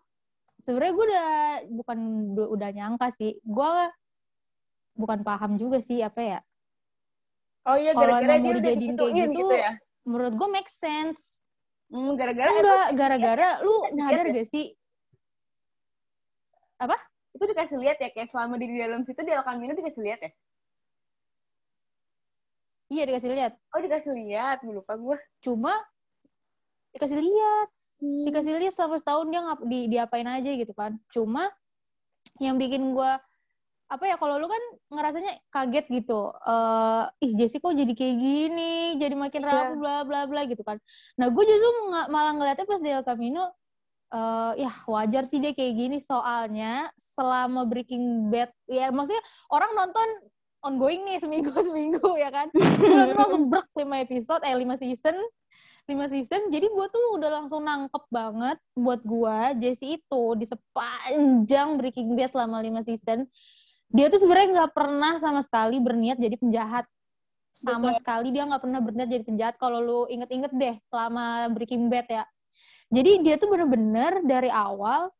sebenarnya 0.63 0.93
gue 0.95 1.05
udah 1.11 1.31
bukan 1.67 1.99
udah 2.39 2.69
nyangka 2.71 3.11
sih. 3.11 3.35
Gue 3.43 3.91
bukan 4.95 5.19
paham 5.25 5.59
juga 5.59 5.83
sih 5.83 5.99
apa 5.99 6.21
ya 6.21 6.39
oh 7.67 7.77
iya 7.79 7.91
gara-gara 7.95 8.35
dia 8.39 8.51
udah 8.59 8.73
dijadiin 8.75 8.95
gitu, 8.95 9.05
gitu 9.43 9.55
ya? 9.55 9.73
menurut 10.03 10.33
gue 10.35 10.49
make 10.51 10.71
sense. 10.71 11.39
Hmm, 11.93 12.17
gara-gara 12.17 12.49
itu, 12.49 12.59
enggak 12.59 12.89
gara-gara 12.97 13.49
lu 13.61 13.75
Lihat 13.85 13.93
nyadar 13.93 14.25
ya. 14.29 14.33
gak 14.41 14.47
sih? 14.49 14.65
Itu 17.33 17.43
dikasih 17.49 17.77
lihat 17.81 17.97
ya 17.97 18.09
kayak 18.13 18.29
selama 18.29 18.61
di 18.61 18.69
dalam 18.69 19.01
situ 19.01 19.19
di 19.25 19.33
Camino 19.33 19.73
dikasih 19.73 20.01
lihat 20.05 20.19
ya? 20.21 20.31
Iya 22.93 23.03
dikasih 23.09 23.29
lihat. 23.33 23.53
Oh 23.73 23.81
dikasih 23.81 24.11
lihat. 24.13 24.57
Gue 24.61 24.77
lupa 24.77 24.93
gue 24.95 25.17
cuma 25.41 25.73
dikasih 26.93 27.17
lihat. 27.19 27.69
Hmm. 28.03 28.27
dikasih 28.27 28.59
lihat 28.59 28.75
selama 28.75 28.99
setahun 28.99 29.31
dia 29.31 29.41
ngap 29.47 29.59
di 29.63 29.79
diapain 29.87 30.27
aja 30.27 30.49
gitu 30.53 30.75
kan. 30.75 30.99
Cuma 31.07 31.47
yang 32.43 32.59
bikin 32.59 32.91
gua 32.91 33.21
apa 33.87 34.03
ya 34.05 34.15
kalau 34.17 34.37
lu 34.37 34.47
kan 34.47 34.63
ngerasanya 34.89 35.37
kaget 35.47 35.85
gitu 35.91 36.31
eh 36.33 37.03
ih 37.21 37.31
Jessie 37.37 37.61
kok 37.61 37.71
jadi 37.71 37.93
kayak 37.93 38.15
gini 38.17 38.73
jadi 38.97 39.13
makin 39.13 39.41
Iya. 39.43 39.49
rapuh 39.51 39.77
bla 39.77 39.95
bla 40.01 40.21
bla 40.25 40.41
gitu 40.45 40.63
kan. 40.63 40.81
Nah 41.15 41.29
gue 41.29 41.43
justru 41.43 41.69
malah 42.09 42.33
ngeliatnya 42.33 42.65
pas 42.65 42.81
di 42.81 42.89
El 42.89 43.03
Camino 43.03 43.53
eh 44.09 44.51
ya 44.61 44.71
wajar 44.85 45.25
sih 45.25 45.37
dia 45.37 45.53
kayak 45.53 45.73
gini. 45.73 45.97
Soalnya 45.97 46.89
selama 46.97 47.65
Breaking 47.65 48.29
Bad 48.29 48.49
ya 48.65 48.89
maksudnya 48.89 49.21
orang 49.49 49.71
nonton 49.73 50.07
ongoing 50.63 51.03
nih 51.03 51.19
seminggu 51.23 51.53
seminggu 51.53 52.17
ya 52.17 52.33
kan. 52.33 52.49
Nonton 52.81 53.13
langsung 53.13 53.43
brek 53.45 53.67
5 53.75 53.83
episode 54.05 54.41
eh 54.41 54.57
5 54.57 54.79
season 54.79 55.17
5 55.83 55.99
season. 56.09 56.41
Jadi 56.49 56.65
gue 56.65 56.85
tuh 56.89 57.05
udah 57.13 57.29
langsung 57.29 57.61
nangkep 57.61 58.03
banget 58.07 58.57
buat 58.73 59.03
gue 59.03 59.37
Jesse 59.59 59.99
itu 59.99 60.23
di 60.33 60.47
sepanjang 60.47 61.75
Breaking 61.75 62.15
Bad 62.15 62.31
selama 62.31 62.63
5 62.63 62.87
season 62.87 63.27
dia 63.93 64.09
tuh 64.09 64.19
sebenarnya 64.25 64.49
nggak 64.57 64.73
pernah 64.73 65.13
sama 65.21 65.45
sekali 65.45 65.77
berniat 65.77 66.17
jadi 66.17 66.33
penjahat. 66.41 66.89
Sama 67.53 67.93
Betul. 67.93 67.99
sekali 68.01 68.27
dia 68.33 68.49
nggak 68.49 68.65
pernah 68.65 68.81
berniat 68.81 69.09
jadi 69.13 69.23
penjahat. 69.23 69.55
Kalau 69.61 69.79
lu 69.79 69.99
inget-inget 70.09 70.49
deh 70.49 70.75
selama 70.89 71.45
Breaking 71.53 71.93
Bad 71.93 72.09
ya. 72.09 72.25
Jadi 72.89 73.21
dia 73.21 73.37
tuh 73.37 73.53
bener-bener 73.53 74.25
dari 74.25 74.49
awal 74.49 75.13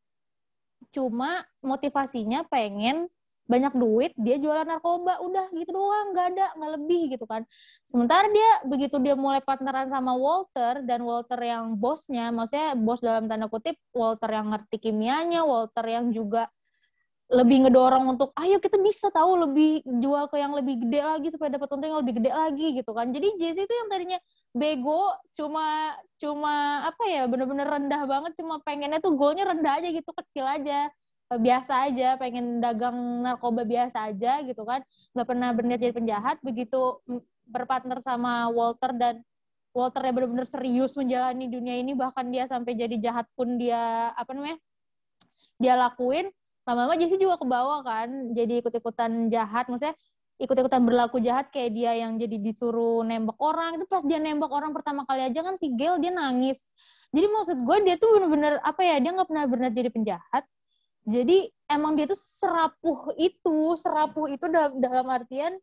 cuma 0.90 1.46
motivasinya 1.62 2.46
pengen 2.50 3.06
banyak 3.46 3.74
duit 3.78 4.12
dia 4.18 4.42
jualan 4.42 4.66
narkoba. 4.66 5.22
Udah 5.22 5.54
gitu 5.54 5.70
doang. 5.70 6.18
Nggak 6.18 6.28
ada 6.34 6.46
nggak 6.58 6.72
lebih 6.82 7.02
gitu 7.14 7.30
kan. 7.30 7.46
Sementara 7.86 8.26
dia 8.34 8.66
begitu 8.66 8.98
dia 8.98 9.14
mulai 9.14 9.46
partneran 9.46 9.94
sama 9.94 10.18
Walter 10.18 10.82
dan 10.82 11.06
Walter 11.06 11.38
yang 11.38 11.78
bosnya 11.78 12.34
maksudnya 12.34 12.74
bos 12.74 13.06
dalam 13.06 13.30
tanda 13.30 13.46
kutip 13.46 13.78
Walter 13.94 14.34
yang 14.34 14.50
ngerti 14.50 14.82
kimianya 14.82 15.46
Walter 15.46 15.86
yang 15.86 16.10
juga 16.10 16.50
lebih 17.32 17.66
ngedorong 17.66 18.14
untuk 18.14 18.36
ayo 18.36 18.60
kita 18.60 18.78
bisa 18.78 19.08
tahu 19.10 19.48
lebih 19.48 19.82
jual 20.04 20.28
ke 20.28 20.38
yang 20.38 20.54
lebih 20.54 20.76
gede 20.86 21.02
lagi 21.02 21.28
supaya 21.32 21.56
dapat 21.56 21.72
untung 21.72 21.90
yang 21.90 22.02
lebih 22.04 22.20
gede 22.20 22.32
lagi 22.36 22.68
gitu 22.78 22.92
kan. 22.94 23.10
Jadi 23.10 23.28
Jesse 23.40 23.64
itu 23.64 23.74
yang 23.74 23.90
tadinya 23.90 24.20
bego 24.54 25.16
cuma 25.34 25.98
cuma 26.20 26.86
apa 26.86 27.04
ya 27.10 27.26
bener-bener 27.26 27.66
rendah 27.66 28.06
banget 28.06 28.38
cuma 28.38 28.62
pengennya 28.62 29.02
tuh 29.02 29.18
goalnya 29.18 29.50
rendah 29.50 29.82
aja 29.82 29.90
gitu 29.90 30.12
kecil 30.14 30.46
aja 30.46 30.94
Eh, 31.34 31.40
biasa 31.42 31.90
aja 31.90 32.14
pengen 32.22 32.62
dagang 32.62 33.26
narkoba 33.26 33.66
biasa 33.66 34.12
aja 34.14 34.44
gitu 34.46 34.62
kan. 34.68 34.86
Nggak 35.18 35.28
pernah 35.28 35.50
berniat 35.56 35.80
jadi 35.82 35.96
penjahat 35.96 36.38
begitu 36.46 37.02
berpartner 37.50 38.00
sama 38.06 38.52
Walter 38.54 38.92
dan 38.94 39.16
Walter 39.74 40.06
ya 40.06 40.14
bener-bener 40.14 40.46
serius 40.46 40.94
menjalani 40.94 41.50
dunia 41.50 41.76
ini 41.82 41.98
bahkan 41.98 42.30
dia 42.30 42.46
sampai 42.46 42.78
jadi 42.78 42.96
jahat 43.02 43.26
pun 43.34 43.58
dia 43.58 44.14
apa 44.14 44.30
namanya 44.38 44.62
dia 45.58 45.74
lakuin 45.74 46.30
lama-lama 46.64 46.96
Jesse 46.96 47.20
juga 47.20 47.36
ke 47.36 47.46
bawah 47.48 47.84
kan 47.84 48.32
jadi 48.32 48.64
ikut-ikutan 48.64 49.28
jahat. 49.28 49.68
Maksudnya 49.68 49.96
ikut-ikutan 50.40 50.82
berlaku 50.84 51.20
jahat 51.20 51.52
kayak 51.52 51.72
dia 51.76 51.92
yang 52.00 52.16
jadi 52.16 52.40
disuruh 52.40 53.04
nembak 53.04 53.38
orang. 53.40 53.80
Itu 53.80 53.86
pas 53.88 54.04
dia 54.04 54.20
nembak 54.20 54.50
orang 54.50 54.72
pertama 54.72 55.04
kali 55.04 55.28
aja 55.28 55.44
kan 55.44 55.60
si 55.60 55.76
Gail 55.76 56.00
dia 56.00 56.12
nangis. 56.12 56.60
Jadi 57.14 57.28
maksud 57.30 57.58
gue 57.62 57.78
dia 57.86 57.96
tuh 58.02 58.10
bener-bener 58.18 58.58
apa 58.64 58.82
ya 58.82 58.98
dia 58.98 59.12
nggak 59.14 59.30
pernah 59.30 59.46
berniat 59.46 59.74
jadi 59.76 59.90
penjahat. 59.94 60.44
Jadi 61.04 61.52
emang 61.68 62.00
dia 62.00 62.08
tuh 62.08 62.18
serapuh 62.18 63.12
itu 63.20 63.76
serapuh 63.76 64.32
itu 64.32 64.48
dalam, 64.48 64.80
dalam 64.80 65.08
artian 65.12 65.54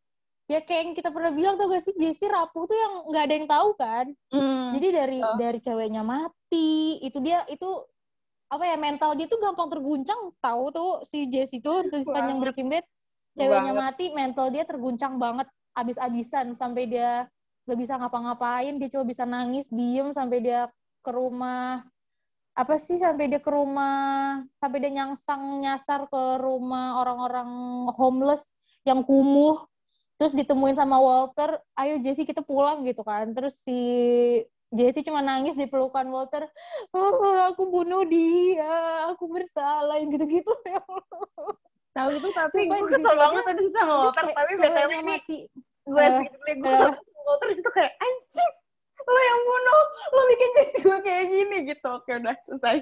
ya 0.50 0.60
kayak 0.60 0.80
yang 0.84 0.94
kita 0.98 1.08
pernah 1.14 1.30
bilang 1.30 1.54
tuh 1.56 1.70
gak 1.70 1.86
sih 1.86 1.94
Jesse 1.94 2.26
rapuh 2.26 2.66
tuh 2.66 2.74
yang 2.74 2.92
nggak 3.06 3.22
ada 3.24 3.34
yang 3.38 3.48
tahu 3.48 3.68
kan. 3.78 4.06
Hmm. 4.34 4.74
jadi 4.74 4.88
dari 4.90 5.18
Oh. 5.22 5.36
dari 5.38 5.58
ceweknya 5.62 6.02
mati 6.02 6.98
itu 7.00 7.18
dia 7.22 7.46
itu 7.48 7.70
apa 8.50 8.64
ya 8.66 8.76
mental 8.76 9.14
dia 9.14 9.30
tuh 9.30 9.38
gampang 9.38 9.70
terguncang 9.70 10.34
tahu 10.42 10.74
tuh 10.74 10.90
si 11.06 11.30
Jesse 11.30 11.62
itu 11.62 11.72
di 11.86 12.02
sepanjang. 12.02 12.42
Breaking 12.42 12.68
Bad 12.68 12.84
ceweknya 13.38 13.72
Banget. 13.72 13.86
mati 13.86 14.04
mental 14.10 14.46
dia 14.50 14.66
terguncang 14.66 15.14
banget 15.22 15.46
abis-abisan 15.78 16.50
sampai 16.58 16.90
dia 16.90 17.30
gak 17.70 17.78
bisa 17.78 17.94
ngapa-ngapain 17.94 18.74
dia 18.82 18.88
cuma 18.90 19.06
bisa 19.06 19.22
nangis 19.22 19.70
diem 19.70 20.10
sampai 20.10 20.42
dia 20.42 20.66
ke 21.06 21.10
rumah 21.14 21.86
apa 22.58 22.74
sih 22.82 22.98
sampai 22.98 23.30
dia 23.30 23.38
ke 23.38 23.46
rumah 23.46 24.42
sampai 24.58 24.78
dia 24.82 24.92
nyangsang 24.98 25.62
nyasar 25.62 26.10
ke 26.10 26.22
rumah 26.42 26.98
orang-orang 26.98 27.48
homeless 27.94 28.58
yang 28.82 29.06
kumuh 29.06 29.62
terus 30.18 30.34
ditemuin 30.34 30.74
sama 30.74 30.98
Walter 30.98 31.62
ayo 31.78 32.02
Jesse 32.02 32.26
kita 32.26 32.42
pulang 32.42 32.82
gitu 32.82 33.06
kan 33.06 33.30
terus 33.30 33.62
si 33.62 33.78
Jesse 34.70 35.02
cuma 35.02 35.18
nangis 35.18 35.58
di 35.58 35.66
pelukan 35.66 36.06
Walter. 36.08 36.46
Oh, 36.94 37.18
aku 37.50 37.66
bunuh 37.66 38.06
dia 38.06 38.70
aku 39.10 39.26
bersalah 39.26 39.98
yang 39.98 40.10
gitu-gitu. 40.10 40.50
Ya 40.70 40.78
Allah. 40.78 41.54
tahu 41.90 42.08
gitu 42.14 42.30
tapi 42.30 42.70
gue 42.70 42.86
kesel 42.86 43.18
banget 43.18 43.42
tadi 43.42 43.66
sama 43.74 43.94
Walter 43.98 44.22
Ce- 44.22 44.36
tapi 44.38 44.52
btw 44.54 44.90
ini 44.94 45.14
mati. 45.18 45.38
gue 45.82 46.04
sih 46.22 46.26
gue 46.54 46.74
sama 46.78 46.94
Walter 47.26 47.46
di 47.50 47.56
situ 47.58 47.70
kayak 47.74 47.98
anjing 47.98 48.52
lo 49.00 49.20
yang 49.26 49.40
bunuh 49.42 49.82
lo 50.14 50.22
bikin 50.30 50.50
Jesse 50.54 50.78
gue 50.80 50.98
kayak 51.02 51.24
gini 51.26 51.56
gitu. 51.66 51.88
Oke 51.90 52.12
udah 52.14 52.36
selesai. 52.46 52.76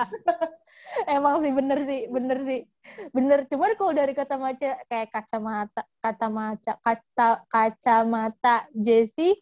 Emang 1.12 1.44
sih 1.44 1.52
bener 1.52 1.78
sih, 1.84 2.00
bener 2.08 2.38
sih, 2.40 2.60
bener. 3.12 3.44
Cuman 3.52 3.76
kalau 3.76 3.92
dari 3.92 4.16
kata 4.16 4.40
maca 4.40 4.80
kayak 4.88 5.08
kacamata, 5.12 5.82
kata 6.00 6.26
maca, 6.32 6.72
kata 6.80 7.28
kacamata 7.46 8.56
Jesse, 8.72 9.36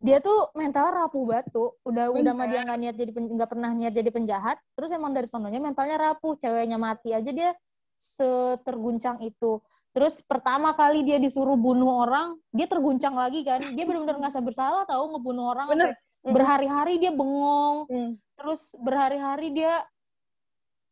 dia 0.00 0.18
tuh 0.24 0.48
mental 0.56 0.96
rapuh 0.96 1.24
batu. 1.28 1.76
Udah 1.84 2.08
udah 2.08 2.32
mah 2.32 2.48
dia 2.48 2.64
nggak 2.64 2.80
niat 2.80 2.96
jadi 2.96 3.10
nggak 3.12 3.50
pernah 3.52 3.70
niat 3.76 3.92
jadi 3.92 4.10
penjahat. 4.10 4.56
Terus 4.72 4.90
emang 4.96 5.12
dari 5.12 5.28
sononya 5.28 5.60
mentalnya 5.60 6.00
rapuh. 6.00 6.40
Ceweknya 6.40 6.80
mati 6.80 7.12
aja 7.12 7.28
dia 7.28 7.52
seterguncang 8.00 9.20
itu. 9.20 9.60
Terus 9.92 10.24
pertama 10.24 10.72
kali 10.72 11.04
dia 11.04 11.20
disuruh 11.20 11.58
bunuh 11.58 12.06
orang, 12.08 12.38
dia 12.48 12.64
terguncang 12.64 13.12
lagi 13.12 13.44
kan. 13.44 13.60
Dia 13.60 13.84
benar-benar 13.84 14.16
ngerasa 14.24 14.40
bersalah 14.40 14.82
tahu 14.88 15.16
ngebunuh 15.16 15.46
orang. 15.52 15.68
Bener. 15.68 15.92
sampai 15.92 16.08
Berhari-hari 16.20 16.94
dia 17.00 17.12
bengong 17.16 17.88
Hmm. 17.88 18.12
terus 18.36 18.76
berhari-hari 18.80 19.52
dia 19.52 19.84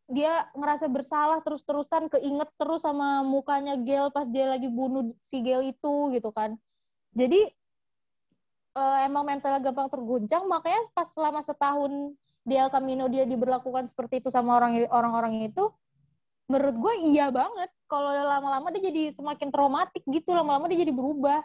dia 0.09 0.49
ngerasa 0.57 0.89
bersalah 0.89 1.45
terus-terusan 1.45 2.09
keinget 2.09 2.49
terus 2.57 2.81
sama 2.81 3.21
mukanya 3.21 3.77
Gel 3.77 4.09
pas 4.09 4.25
dia 4.25 4.49
lagi 4.57 4.73
bunuh 4.73 5.13
si 5.21 5.45
Gel 5.45 5.69
itu 5.69 5.95
gitu 6.17 6.33
kan 6.33 6.57
jadi 7.13 7.53
eh, 8.79 8.99
emang 9.11 9.27
mentalnya 9.27 9.59
gampang 9.59 9.91
terguncang 9.91 10.47
makanya 10.47 10.81
pas 10.95 11.11
selama 11.11 11.43
setahun 11.43 12.15
di 12.47 12.55
El 12.57 12.71
Camino 12.73 13.11
dia 13.11 13.27
diberlakukan 13.29 13.91
seperti 13.91 14.25
itu 14.25 14.31
sama 14.33 14.57
orang 14.57 14.87
orang-orang 14.89 15.51
itu 15.51 15.69
menurut 16.49 16.77
gue 16.81 16.95
iya 17.13 17.29
banget. 17.29 17.69
Kalau 17.89 18.09
lama-lama 18.09 18.73
dia 18.73 18.89
jadi 18.89 19.13
semakin 19.13 19.53
traumatik 19.53 20.01
gitu 20.09 20.33
lama-lama 20.33 20.65
dia 20.73 20.81
jadi 20.81 20.93
berubah. 20.93 21.45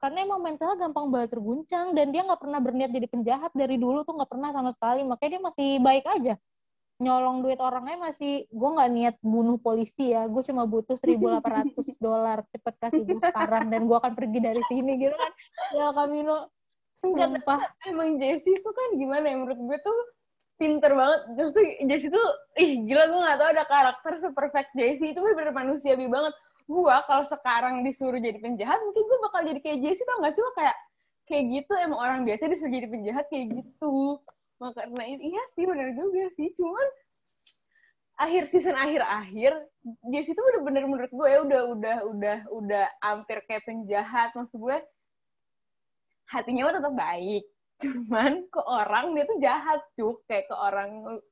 Karena 0.00 0.24
emang 0.24 0.40
mentalnya 0.40 0.76
gampang 0.80 1.12
banget 1.12 1.36
terguncang 1.36 1.92
dan 1.92 2.08
dia 2.12 2.24
nggak 2.24 2.40
pernah 2.40 2.60
berniat 2.60 2.88
jadi 2.92 3.04
penjahat 3.08 3.52
dari 3.52 3.76
dulu 3.76 4.00
tuh 4.04 4.16
nggak 4.16 4.30
pernah 4.32 4.52
sama 4.52 4.70
sekali. 4.72 5.04
Makanya 5.04 5.30
dia 5.36 5.42
masih 5.44 5.68
baik 5.80 6.04
aja 6.04 6.34
nyolong 7.00 7.40
duit 7.40 7.56
orangnya 7.58 7.96
masih 7.96 8.44
gue 8.52 8.70
nggak 8.76 8.90
niat 8.92 9.16
bunuh 9.24 9.56
polisi 9.56 10.12
ya. 10.12 10.28
Gue 10.28 10.44
cuma 10.44 10.68
butuh 10.68 11.00
1.800 11.00 11.72
dolar 12.06 12.44
cepet 12.52 12.74
kasih 12.76 13.02
gue 13.08 13.20
sekarang 13.24 13.72
dan 13.72 13.88
gue 13.88 13.96
akan 13.96 14.12
pergi 14.12 14.38
dari 14.38 14.62
sini 14.68 15.00
gitu 15.00 15.16
kan. 15.16 15.32
Ya 15.72 15.88
Enggak, 17.00 17.32
sumpah. 17.32 17.60
emang 17.88 18.20
Jesse 18.20 18.52
tuh 18.60 18.72
kan 18.76 19.00
gimana 19.00 19.24
ya 19.32 19.36
menurut 19.40 19.56
gue 19.56 19.78
tuh 19.80 19.98
pinter 20.60 20.92
banget. 20.92 21.20
Tuh 21.32 21.64
Jesse 21.88 22.08
tuh 22.12 22.28
ih 22.60 22.84
gila 22.84 23.08
gue 23.08 23.20
gak 23.24 23.38
tau 23.40 23.48
ada 23.48 23.64
karakter 23.64 24.12
seperfect 24.20 24.70
Jesse. 24.76 25.16
Itu 25.16 25.24
bener-bener 25.24 25.56
manusiawi 25.56 26.04
banget. 26.12 26.36
Gue 26.68 26.92
kalau 27.08 27.24
sekarang 27.24 27.80
disuruh 27.80 28.20
jadi 28.20 28.36
penjahat 28.36 28.76
mungkin 28.84 29.02
gue 29.08 29.18
bakal 29.24 29.40
jadi 29.48 29.60
kayak 29.64 29.78
Jesse 29.80 30.04
tau 30.04 30.20
gak 30.20 30.36
sih? 30.36 30.44
Lo 30.44 30.52
kayak 30.52 30.76
kayak 31.24 31.44
gitu 31.48 31.72
emang 31.80 31.98
orang 31.98 32.20
biasa 32.28 32.52
disuruh 32.52 32.72
jadi 32.76 32.88
penjahat 32.92 33.24
kayak 33.32 33.46
gitu 33.64 34.20
karena 34.60 35.02
iya 35.08 35.42
sih 35.56 35.64
bener 35.64 35.96
juga 35.96 36.28
sih. 36.36 36.52
Cuman 36.52 36.88
akhir 38.20 38.52
season 38.52 38.76
akhir-akhir 38.76 39.56
Jesse 40.12 40.36
tuh 40.36 40.44
bener-bener 40.44 40.84
menurut 40.84 41.08
gue 41.08 41.28
ya 41.32 41.40
udah 41.40 41.62
udah 41.72 41.96
udah 42.12 42.38
udah 42.52 42.86
hampir 43.00 43.40
kayak 43.48 43.64
penjahat. 43.64 44.36
Maksud 44.36 44.60
gue 44.60 44.76
hatinya 46.28 46.68
mah 46.68 46.74
tetap 46.76 46.94
baik. 46.94 47.44
Cuman 47.80 48.32
ke 48.52 48.60
orang 48.60 49.16
dia 49.16 49.24
tuh 49.24 49.38
jahat 49.40 49.80
cuk. 49.96 50.20
Kayak 50.28 50.52
ke 50.52 50.56
orang 50.60 50.90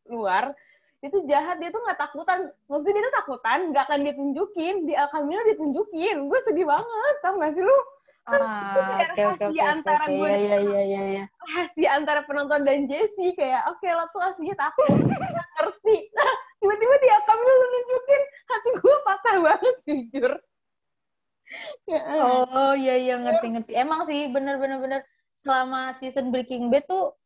luar 0.08 0.56
dia 0.98 1.08
tuh 1.14 1.22
jahat 1.28 1.60
dia 1.60 1.68
tuh 1.68 1.84
nggak 1.84 2.00
takutan. 2.00 2.48
Maksudnya 2.72 2.92
dia 2.96 3.04
tuh 3.04 3.14
takutan 3.20 3.58
nggak 3.68 3.84
akan 3.84 4.00
ditunjukin. 4.08 4.74
Di 4.88 4.92
El 4.96 5.08
Camino 5.12 5.42
ditunjukin. 5.44 6.16
Gue 6.24 6.40
sedih 6.48 6.64
banget 6.64 7.14
tau 7.20 7.36
gak 7.36 7.52
sih 7.52 7.60
lu 7.60 7.78
Ah, 8.28 9.00
oke 9.08 9.22
oke 9.24 9.44
rahasia 9.48 9.48
oke 9.48 9.62
antara 9.64 10.04
gue 10.04 10.28
Iya 10.28 10.56
iya 10.60 10.80
iya 10.84 11.24
rahasia 11.24 11.88
antara 11.96 12.20
penonton 12.28 12.60
dan 12.68 12.84
Jesse 12.84 13.32
kayak 13.32 13.64
oke 13.72 13.88
lo 13.88 14.04
tuh 14.12 14.20
aslinya 14.20 14.56
takut. 14.60 14.84
Ngerti. 15.56 15.96
Nah, 16.12 16.32
tiba-tiba 16.60 16.94
di 17.00 17.08
El 17.08 17.22
Camino 17.24 17.52
lu 17.52 17.66
nunjukin 17.72 18.22
hati 18.48 18.70
gue 18.76 18.96
patah 19.08 19.36
banget 19.40 19.74
jujur. 19.88 20.32
Ya, 21.88 22.00
Oh 22.20 22.76
iya 22.76 22.94
iya 23.00 23.14
ngerti 23.16 23.46
ngerti. 23.56 23.72
Emang 23.72 24.04
sih 24.04 24.28
bener 24.28 24.60
bener 24.60 24.78
bener. 24.78 25.00
Selama 25.32 25.96
season 25.96 26.28
Breaking 26.28 26.68
Bad 26.68 26.84
tuh 26.84 27.16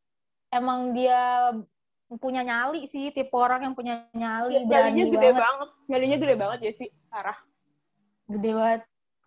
emang 0.55 0.95
dia 0.95 1.51
punya 2.21 2.45
nyali 2.45 2.87
sih 2.87 3.11
tipe 3.11 3.33
orang 3.33 3.65
yang 3.65 3.75
punya 3.75 4.05
nyali 4.13 4.63
nyalinya 4.63 4.69
berani 4.69 5.01
gede 5.09 5.19
banget. 5.19 5.43
banget. 5.43 5.69
Nyalinya 5.91 6.17
gede 6.23 6.35
banget 6.39 6.59
Jesse. 6.63 6.87
Parah. 7.11 7.39
Gede 8.31 8.51
banget 8.55 8.83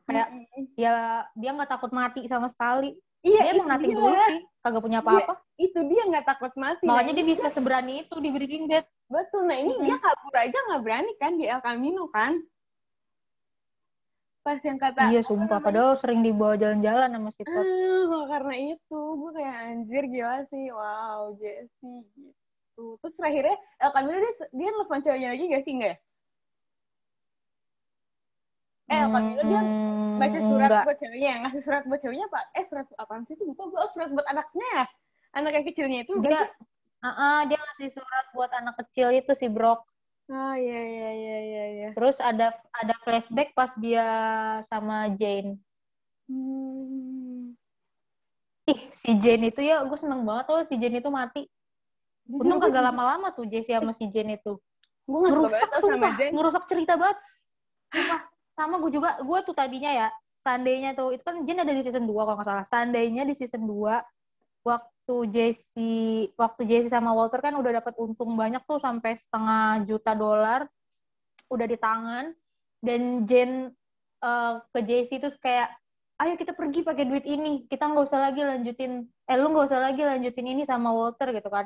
kayak 0.06 0.28
Mm-mm. 0.30 0.64
ya 0.78 1.26
dia 1.34 1.50
nggak 1.54 1.70
takut 1.70 1.92
mati 1.92 2.22
sama 2.30 2.48
sekali. 2.50 2.94
Iya 3.26 3.42
dia 3.42 3.52
emang 3.58 3.82
dia. 3.82 3.90
dulu 3.90 4.14
sih 4.30 4.40
kagak 4.62 4.82
punya 4.86 5.00
apa-apa. 5.02 5.34
itu 5.58 5.80
dia 5.90 6.02
nggak 6.06 6.26
takut 6.30 6.54
mati. 6.62 6.86
Makanya 6.86 7.12
Nah, 7.12 7.18
dia 7.18 7.26
bisa 7.26 7.48
seberani 7.50 7.94
itu 8.06 8.16
di 8.22 8.30
Breaking 8.30 8.66
Bad. 8.70 8.86
Betul. 9.10 9.50
Nah 9.50 9.58
ini 9.58 9.74
Mm-mm. 9.74 9.86
dia 9.86 9.98
kabur 9.98 10.36
aja 10.38 10.58
nggak 10.70 10.82
berani 10.86 11.12
kan 11.18 11.32
di 11.38 11.46
El 11.50 11.62
Camino 11.66 12.06
kan? 12.14 12.38
Pas 14.46 14.62
yang 14.62 14.78
kata 14.78 15.10
iya 15.10 15.26
sumpah. 15.26 15.58
padahal 15.58 15.98
sering 15.98 16.22
dibawa 16.22 16.54
jalan-jalan 16.54 17.10
sama 17.10 17.30
si 17.34 17.42
Todd. 17.42 17.66
Ah 17.66 18.24
karena 18.30 18.56
itu. 18.78 19.00
Gue 19.18 19.32
kayak 19.34 19.56
anjir 19.74 20.04
gila 20.06 20.38
sih. 20.46 20.66
Wow 20.70 21.34
Jesse 21.42 21.94
gitu. 22.14 22.86
Terus 23.02 23.14
terakhirnya 23.18 23.58
El 23.82 23.90
Camino 23.90 24.18
dia 24.22 24.34
dia 24.54 24.70
telepon 24.70 25.00
ceweknya 25.02 25.30
lagi 25.34 25.44
gak 25.50 25.64
sih 25.66 25.74
enggak 25.74 25.90
ya? 25.90 25.98
Eh 28.86 29.02
Camino 29.02 29.42
dia 29.42 29.62
Hmm, 30.16 30.22
baca 30.22 30.40
surat 30.40 30.70
enggak. 30.70 30.84
buat 30.88 30.98
ceweknya 31.02 31.32
ngasih 31.44 31.62
surat 31.66 31.84
buat 31.90 32.00
ceweknya 32.00 32.26
apa? 32.30 32.40
Eh 32.56 32.64
surat 32.70 32.88
apaan 32.96 33.26
sih 33.26 33.34
itu? 33.36 33.44
Lupa 33.44 33.64
gue 33.68 33.80
oh 33.82 33.90
surat 33.90 34.08
buat 34.14 34.28
anaknya. 34.30 34.70
Ya 34.72 34.86
anak 35.36 35.52
yang 35.52 35.66
kecilnya 35.68 36.00
itu. 36.08 36.14
Bukan 36.16 36.32
dia 36.32 36.42
sih? 36.48 36.52
uh 37.06 37.42
dia 37.50 37.60
ngasih 37.60 37.90
surat 38.00 38.26
buat 38.32 38.52
anak 38.56 38.76
kecil 38.86 39.12
itu 39.12 39.32
si 39.36 39.48
Brock. 39.52 39.84
Oh 40.32 40.56
iya 40.56 40.82
iya 40.82 41.10
iya 41.12 41.38
iya 41.42 41.66
iya. 41.76 41.88
Terus 41.92 42.18
ada 42.24 42.56
ada 42.72 42.96
flashback 43.04 43.52
pas 43.52 43.74
dia 43.76 44.06
sama 44.72 45.10
Jane. 45.18 45.60
Hmm. 46.26 47.54
ih 48.66 48.82
si 48.90 49.14
Jane 49.22 49.54
itu 49.54 49.62
ya 49.62 49.86
gue 49.86 49.98
seneng 50.02 50.26
banget 50.26 50.46
tuh 50.50 50.62
si 50.66 50.78
Jane 50.78 50.98
itu 51.02 51.12
mati. 51.14 51.46
Untung 52.26 52.58
kagak 52.58 52.82
lama-lama 52.82 53.30
tuh 53.36 53.46
Jesse 53.46 53.74
sama 53.74 53.94
si 53.94 54.10
Jane 54.10 54.38
itu. 54.42 54.58
Gue 55.06 55.20
ngerusak 55.30 55.70
sumpah. 55.78 56.14
Ngerusak 56.18 56.64
cerita 56.66 56.98
banget. 56.98 57.18
Sumpah 57.94 58.22
sama 58.56 58.80
gue 58.80 58.92
juga 58.96 59.20
gue 59.20 59.40
tuh 59.44 59.56
tadinya 59.56 59.92
ya 59.92 60.08
seandainya 60.46 60.94
tuh 60.94 61.10
itu 61.18 61.26
kan 61.26 61.42
Jen 61.42 61.66
ada 61.66 61.74
di 61.74 61.82
season 61.82 62.06
2 62.06 62.14
kalau 62.14 62.38
nggak 62.38 62.46
salah. 62.46 62.66
Seandainya 62.70 63.26
di 63.26 63.34
season 63.34 63.66
2 63.66 63.98
waktu 64.62 65.18
Jesse 65.34 66.30
waktu 66.38 66.62
Jesse 66.70 66.94
sama 66.94 67.18
Walter 67.18 67.42
kan 67.42 67.58
udah 67.58 67.82
dapat 67.82 67.98
untung 67.98 68.38
banyak 68.38 68.62
tuh 68.70 68.78
sampai 68.78 69.18
setengah 69.18 69.90
juta 69.90 70.14
dolar 70.14 70.70
udah 71.50 71.66
di 71.66 71.78
tangan. 71.82 72.30
Dan 72.86 73.26
Jen 73.26 73.74
eh, 74.22 74.54
ke 74.70 74.80
Jesse 74.86 75.18
terus 75.18 75.34
kayak 75.42 75.74
ayo 76.22 76.38
kita 76.38 76.54
pergi 76.54 76.86
pakai 76.86 77.10
duit 77.10 77.26
ini 77.26 77.66
kita 77.66 77.90
nggak 77.90 78.06
usah 78.08 78.30
lagi 78.30 78.40
lanjutin 78.40 79.04
eh 79.04 79.36
lu 79.36 79.52
nggak 79.52 79.68
usah 79.68 79.82
lagi 79.84 80.00
lanjutin 80.06 80.46
ini 80.46 80.62
sama 80.62 80.94
Walter 80.94 81.34
gitu 81.34 81.50
kan. 81.50 81.66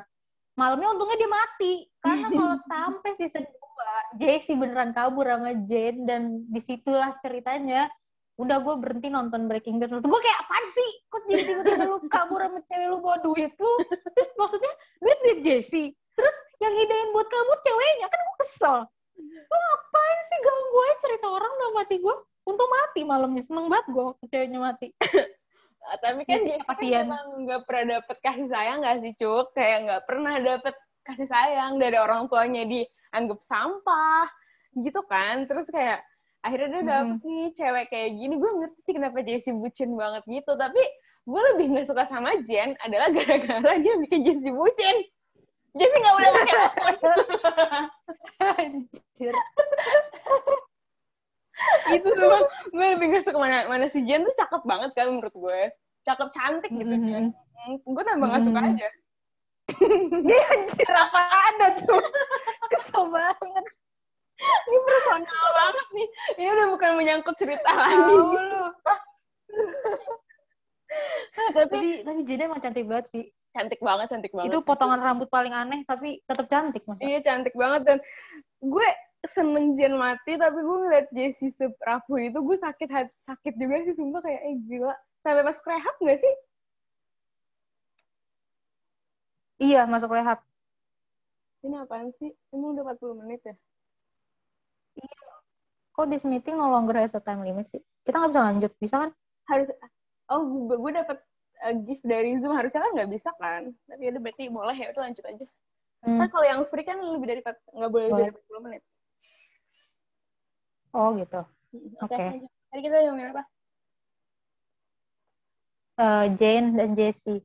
Malamnya 0.56 0.96
untungnya 0.96 1.20
dia 1.20 1.32
mati 1.32 1.74
karena 2.00 2.28
kalau 2.32 2.56
sampai 2.72 3.12
season 3.20 3.44
2 3.44 3.69
Jesse 4.18 4.54
beneran 4.58 4.92
kabur 4.92 5.26
sama 5.26 5.54
Jane 5.64 6.04
dan 6.04 6.22
di 6.50 6.62
situlah 6.62 7.16
ceritanya. 7.22 7.88
Udah 8.40 8.64
gue 8.64 8.76
berhenti 8.80 9.12
nonton 9.12 9.52
Breaking 9.52 9.84
Bad. 9.84 9.92
Maksud 9.92 10.08
gue 10.08 10.22
kayak 10.24 10.40
apaan 10.48 10.66
sih? 10.72 10.90
Kok 11.12 11.22
jadi 11.28 11.44
tiba-tiba 11.44 11.84
lu 11.86 12.00
kabur 12.08 12.40
sama 12.40 12.60
cewek 12.72 12.88
lu 12.88 12.98
bawa 13.04 13.18
duit 13.20 13.52
lu? 13.52 13.74
Terus 14.16 14.30
maksudnya 14.40 14.74
duit 15.04 15.20
duit 15.28 15.40
Jesse. 15.44 15.84
Terus 16.16 16.36
yang 16.64 16.72
ngidein 16.72 17.12
buat 17.12 17.28
kabur 17.28 17.58
ceweknya. 17.60 18.08
Kan 18.08 18.20
gue 18.24 18.38
kesel. 18.40 18.78
Lu 19.20 19.56
ngapain 19.60 20.20
sih? 20.24 20.40
Ganggu 20.40 20.78
aja 20.80 20.96
cerita 21.04 21.28
orang 21.28 21.52
udah 21.52 21.72
mati 21.76 21.96
gue 22.00 22.16
untung 22.50 22.72
mati 22.72 23.02
malamnya 23.06 23.44
seneng 23.46 23.68
banget 23.70 23.86
gue 23.92 24.04
waktu 24.08 24.26
ceweknya 24.32 24.60
mati. 24.64 24.88
Tapi 26.04 26.22
kan 26.24 26.38
Iya 26.38 26.38
sih, 26.40 26.48
dia 26.48 26.58
kan 26.60 26.68
kasihan. 26.76 27.06
emang 27.12 27.26
nggak 27.44 27.62
pernah 27.68 27.86
dapet 28.00 28.18
kasih 28.24 28.48
sayang 28.52 28.78
gak 28.84 28.98
sih 29.04 29.14
cuk? 29.20 29.46
Kayak 29.52 29.78
nggak 29.84 30.04
pernah 30.08 30.34
dapet 30.40 30.76
kasih 31.04 31.28
sayang 31.28 31.72
dari 31.76 31.98
orang 31.98 32.30
tuanya 32.32 32.64
dianggap 33.10 33.40
sampah 33.42 34.26
gitu 34.78 35.02
kan. 35.06 35.42
Terus 35.44 35.68
kayak 35.70 36.00
akhirnya 36.40 36.70
dia 36.70 36.80
Hmm. 36.80 36.88
dapet 36.88 37.20
nih 37.26 37.46
cewek 37.54 37.86
kayak 37.90 38.10
gini. 38.14 38.34
Gue 38.38 38.52
ngerti 38.62 38.80
sih 38.86 38.94
kenapa 38.96 39.18
Jessie 39.22 39.54
bucin 39.54 39.90
banget 39.94 40.24
gitu. 40.26 40.52
Tapi 40.54 40.82
gue 41.26 41.42
lebih 41.54 41.66
nggak 41.74 41.88
suka 41.90 42.04
sama 42.06 42.38
Jen 42.46 42.74
adalah 42.82 43.10
gara-gara 43.18 43.74
dia 43.78 43.94
bikin 44.00 44.22
Jessie 44.24 44.54
bucin. 44.54 44.96
Jessie 45.74 46.00
nggak 46.00 46.16
boleh 46.16 46.32
pakai 46.34 46.56
Anjir. 48.58 49.34
itu 51.92 52.08
tuh 52.08 52.32
gue 52.72 52.86
lebih 52.96 53.06
nggak 53.12 53.24
suka 53.28 53.36
mana 53.38 53.68
mana 53.68 53.86
si 53.92 54.00
Jen 54.08 54.24
tuh 54.24 54.32
cakep 54.34 54.64
banget 54.64 54.92
kan 54.96 55.12
menurut 55.12 55.36
gue. 55.36 55.62
Cakep 56.08 56.30
cantik 56.32 56.72
gitu. 56.72 56.94
Kan 56.94 57.26
Mhm. 57.60 57.84
gue 57.84 58.04
tambah 58.08 58.28
nggak 58.32 58.44
suka 58.48 58.62
Mhm. 58.64 58.70
aja 58.72 58.88
Ya 60.30 60.40
anjir 60.54 60.90
apa 60.90 61.22
ada 61.52 61.68
tuh? 61.84 62.04
Kesel 62.70 63.04
banget. 63.10 63.66
Ini 64.40 64.78
personal 64.88 65.48
banget. 65.56 65.86
nih. 65.94 66.08
Ini 66.40 66.50
udah 66.56 66.68
bukan 66.72 66.92
menyangkut 66.96 67.36
cerita 67.36 67.70
lagi. 67.76 67.98
tahu 68.08 68.40
lu. 68.40 68.66
Tapi 71.54 71.70
tapi 71.70 71.90
tapi 72.02 72.20
Jane 72.26 72.50
emang 72.50 72.62
cantik 72.62 72.86
banget 72.90 73.08
sih. 73.14 73.26
cantik 73.50 73.82
banget 73.82 74.08
cantik 74.14 74.34
banget. 74.34 74.54
Itu 74.54 74.62
potongan 74.62 75.02
rambut 75.02 75.30
paling 75.30 75.54
aneh 75.54 75.82
tapi 75.86 76.22
tetap 76.26 76.46
cantik 76.50 76.86
mas. 76.86 77.02
Iya 77.02 77.22
cantik 77.22 77.54
banget. 77.58 77.82
Dan 77.86 77.98
gue 78.62 78.88
seneng 79.34 79.74
Jen 79.78 79.98
mati 79.98 80.38
tapi 80.38 80.58
gue 80.62 80.78
ngeliat 80.86 81.08
Jessie 81.14 81.54
serapuh 81.54 82.18
itu 82.22 82.38
gue 82.42 82.58
sakit 82.62 82.90
hati, 82.90 83.14
sakit 83.26 83.54
juga 83.58 83.76
sih 83.86 83.94
sumpah 83.98 84.22
kayak 84.22 84.42
eh 84.46 84.56
gila. 84.70 84.96
Sampai 85.26 85.44
masuk 85.46 85.66
rehab 85.66 85.96
gak 85.98 86.20
sih 86.22 86.34
iya 89.60 89.86
masuk 89.86 90.16
rehab. 90.16 90.40
Ini 91.60 91.84
apaan 91.84 92.16
sih? 92.16 92.32
Emang 92.56 92.74
udah 92.74 92.84
40 92.88 93.20
menit 93.20 93.44
ya? 93.44 93.56
Kok 95.92 96.08
this 96.08 96.24
meeting 96.24 96.56
no 96.56 96.72
longer 96.72 96.96
has 96.96 97.12
a 97.12 97.20
time 97.20 97.44
limit 97.44 97.68
sih? 97.68 97.84
Kita 98.08 98.24
nggak 98.24 98.32
bisa 98.32 98.42
lanjut 98.48 98.72
bisa 98.80 98.96
kan? 99.04 99.12
Harus 99.52 99.68
oh 100.32 100.42
gue, 100.72 100.78
gue 100.80 100.92
dapet 100.96 101.18
uh, 101.68 101.76
gift 101.84 102.04
dari 102.08 102.32
Zoom. 102.40 102.56
Harusnya 102.56 102.80
kan 102.80 102.92
nggak 102.96 103.12
bisa 103.12 103.30
kan? 103.36 103.76
Tapi 103.92 104.08
udah 104.08 104.22
berarti 104.24 104.44
boleh 104.48 104.76
ya 104.80 104.88
udah 104.96 105.04
lanjut 105.12 105.26
aja. 105.28 105.46
Hmm. 106.00 106.16
kan 106.16 106.32
kalau 106.32 106.46
yang 106.48 106.64
free 106.72 106.88
kan 106.88 106.96
lebih 107.04 107.28
dari 107.28 107.42
empat- 107.44 107.68
nggak 107.76 107.92
boleh 107.92 108.06
lebih 108.08 108.24
dari 108.24 108.32
40 108.32 108.64
menit. 108.64 108.82
Oh 110.96 111.12
gitu. 111.20 111.42
Oke 112.00 112.16
Oke. 112.16 112.24
lanjut. 112.24 112.52
tadi 112.72 112.82
kita 112.88 112.96
ngomongin 113.04 113.30
apa? 113.36 113.44
Eh, 116.00 116.26
Jane 116.40 116.68
dan 116.80 116.96
Jesse. 116.96 117.44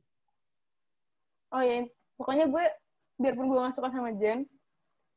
Oh 1.51 1.59
ya, 1.59 1.83
pokoknya 2.15 2.45
gue 2.51 2.63
biarpun 3.19 3.47
gue 3.47 3.59
gak 3.59 3.75
suka 3.75 3.89
sama 3.91 4.11
Jen, 4.19 4.39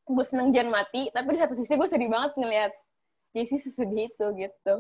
gue 0.06 0.24
seneng 0.26 0.48
Jen 0.54 0.68
mati, 0.70 1.10
tapi 1.10 1.34
di 1.34 1.38
satu 1.42 1.54
sisi 1.58 1.74
gue 1.74 1.88
sedih 1.88 2.10
banget 2.10 2.32
ngeliat 2.38 2.72
Jessie 3.34 3.60
sesedih 3.60 4.10
itu 4.10 4.26
gitu. 4.38 4.74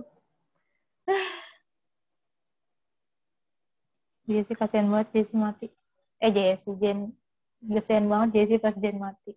Jesse 4.28 4.52
kasihan 4.52 4.84
banget 4.92 5.08
Jesse 5.16 5.32
mati 5.32 5.72
eh 6.20 6.28
Jesse 6.28 6.76
Jane 6.76 7.16
kasihan 7.64 8.04
banget 8.04 8.28
Jesse 8.36 8.60
pas 8.60 8.76
Jane 8.76 9.00
mati 9.00 9.32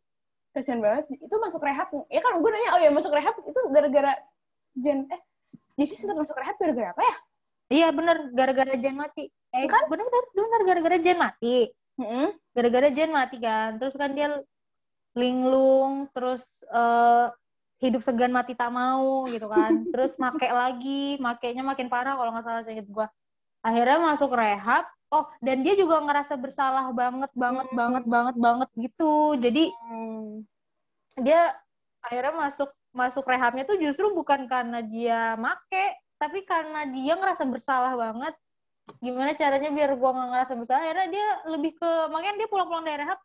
Kasian 0.52 0.84
banget. 0.84 1.08
Itu 1.16 1.40
masuk 1.40 1.64
rehab. 1.64 1.88
Ya 2.12 2.20
kan 2.20 2.44
gue 2.44 2.50
nanya, 2.52 2.76
oh 2.76 2.80
ya 2.84 2.92
masuk 2.92 3.16
rehab 3.16 3.32
itu 3.40 3.56
gara-gara 3.72 4.20
Jen, 4.76 5.08
eh 5.08 5.22
Jessie 5.80 5.96
sempat 5.96 6.28
masuk 6.28 6.36
rehab 6.36 6.60
gara-gara 6.60 6.92
apa 6.92 7.04
ya? 7.08 7.16
iya 7.72 7.88
bener 7.96 8.36
gara-gara 8.36 8.76
Jane 8.76 9.00
mati 9.00 9.32
eh 9.56 9.66
Kan? 9.66 9.88
bener 9.88 10.04
bener 10.04 10.26
bener 10.36 10.62
gara-gara 10.68 10.98
Jane 11.00 11.20
mati 11.20 11.72
Mm-mm. 12.00 12.32
gara-gara 12.56 12.88
Jen 12.92 13.12
mati 13.12 13.38
kan. 13.42 13.76
Terus 13.80 13.96
kan 13.98 14.12
dia 14.16 14.28
linglung 15.18 16.08
terus 16.16 16.64
eh, 16.72 17.28
hidup 17.84 18.02
segan 18.06 18.32
mati 18.32 18.54
tak 18.56 18.72
mau 18.72 19.26
gitu 19.28 19.48
kan. 19.50 19.72
Terus 19.92 20.16
make 20.22 20.48
lagi. 20.48 21.18
Makainya 21.20 21.64
makin 21.66 21.88
parah 21.92 22.14
kalau 22.16 22.32
nggak 22.32 22.46
salah 22.46 22.64
saya 22.64 22.82
gua. 22.86 23.08
Akhirnya 23.66 23.98
masuk 24.02 24.32
rehab. 24.34 24.86
Oh 25.12 25.28
dan 25.44 25.60
dia 25.60 25.76
juga 25.76 26.00
ngerasa 26.00 26.40
bersalah 26.40 26.88
banget 26.96 27.32
banget 27.36 27.68
Hmm. 27.68 27.78
banget 27.78 28.04
banget 28.08 28.36
banget 28.40 28.70
gitu. 28.80 29.36
Jadi 29.36 29.64
Hmm. 29.90 30.48
dia 31.20 31.52
akhirnya 32.00 32.34
masuk 32.34 32.70
masuk 32.92 33.24
rehabnya 33.28 33.64
tuh 33.68 33.78
justru 33.80 34.08
bukan 34.16 34.48
karena 34.48 34.80
dia 34.84 35.36
make 35.36 35.86
tapi 36.20 36.44
karena 36.48 36.86
dia 36.92 37.14
ngerasa 37.20 37.44
bersalah 37.48 37.94
banget 37.96 38.34
gimana 39.00 39.32
caranya 39.38 39.70
biar 39.72 39.92
gua 39.96 40.10
nggak 40.12 40.30
ngerasa 40.34 40.54
bersalah? 40.60 40.82
Akhirnya 40.84 41.08
dia 41.08 41.28
lebih 41.48 41.72
ke 41.80 41.92
makanya 42.12 42.36
dia 42.44 42.50
pulang-pulang 42.52 42.84
dari 42.84 43.00
rehab 43.06 43.20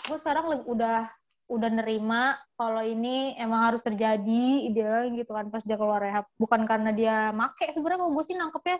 gue 0.00 0.16
sekarang 0.16 0.44
le- 0.48 0.66
udah 0.66 1.06
udah 1.50 1.70
nerima 1.70 2.38
kalau 2.54 2.80
ini 2.80 3.34
emang 3.36 3.74
harus 3.74 3.82
terjadi 3.82 4.70
dia 4.70 5.02
gitu 5.10 5.34
kan 5.34 5.50
pas 5.50 5.66
dia 5.66 5.74
keluar 5.74 5.98
rehab. 6.00 6.24
Bukan 6.38 6.62
karena 6.64 6.94
dia 6.94 7.34
make 7.34 7.74
sebenarnya 7.74 8.06
kalau 8.06 8.12
gue 8.14 8.24
sih 8.24 8.36
nangkepnya 8.38 8.78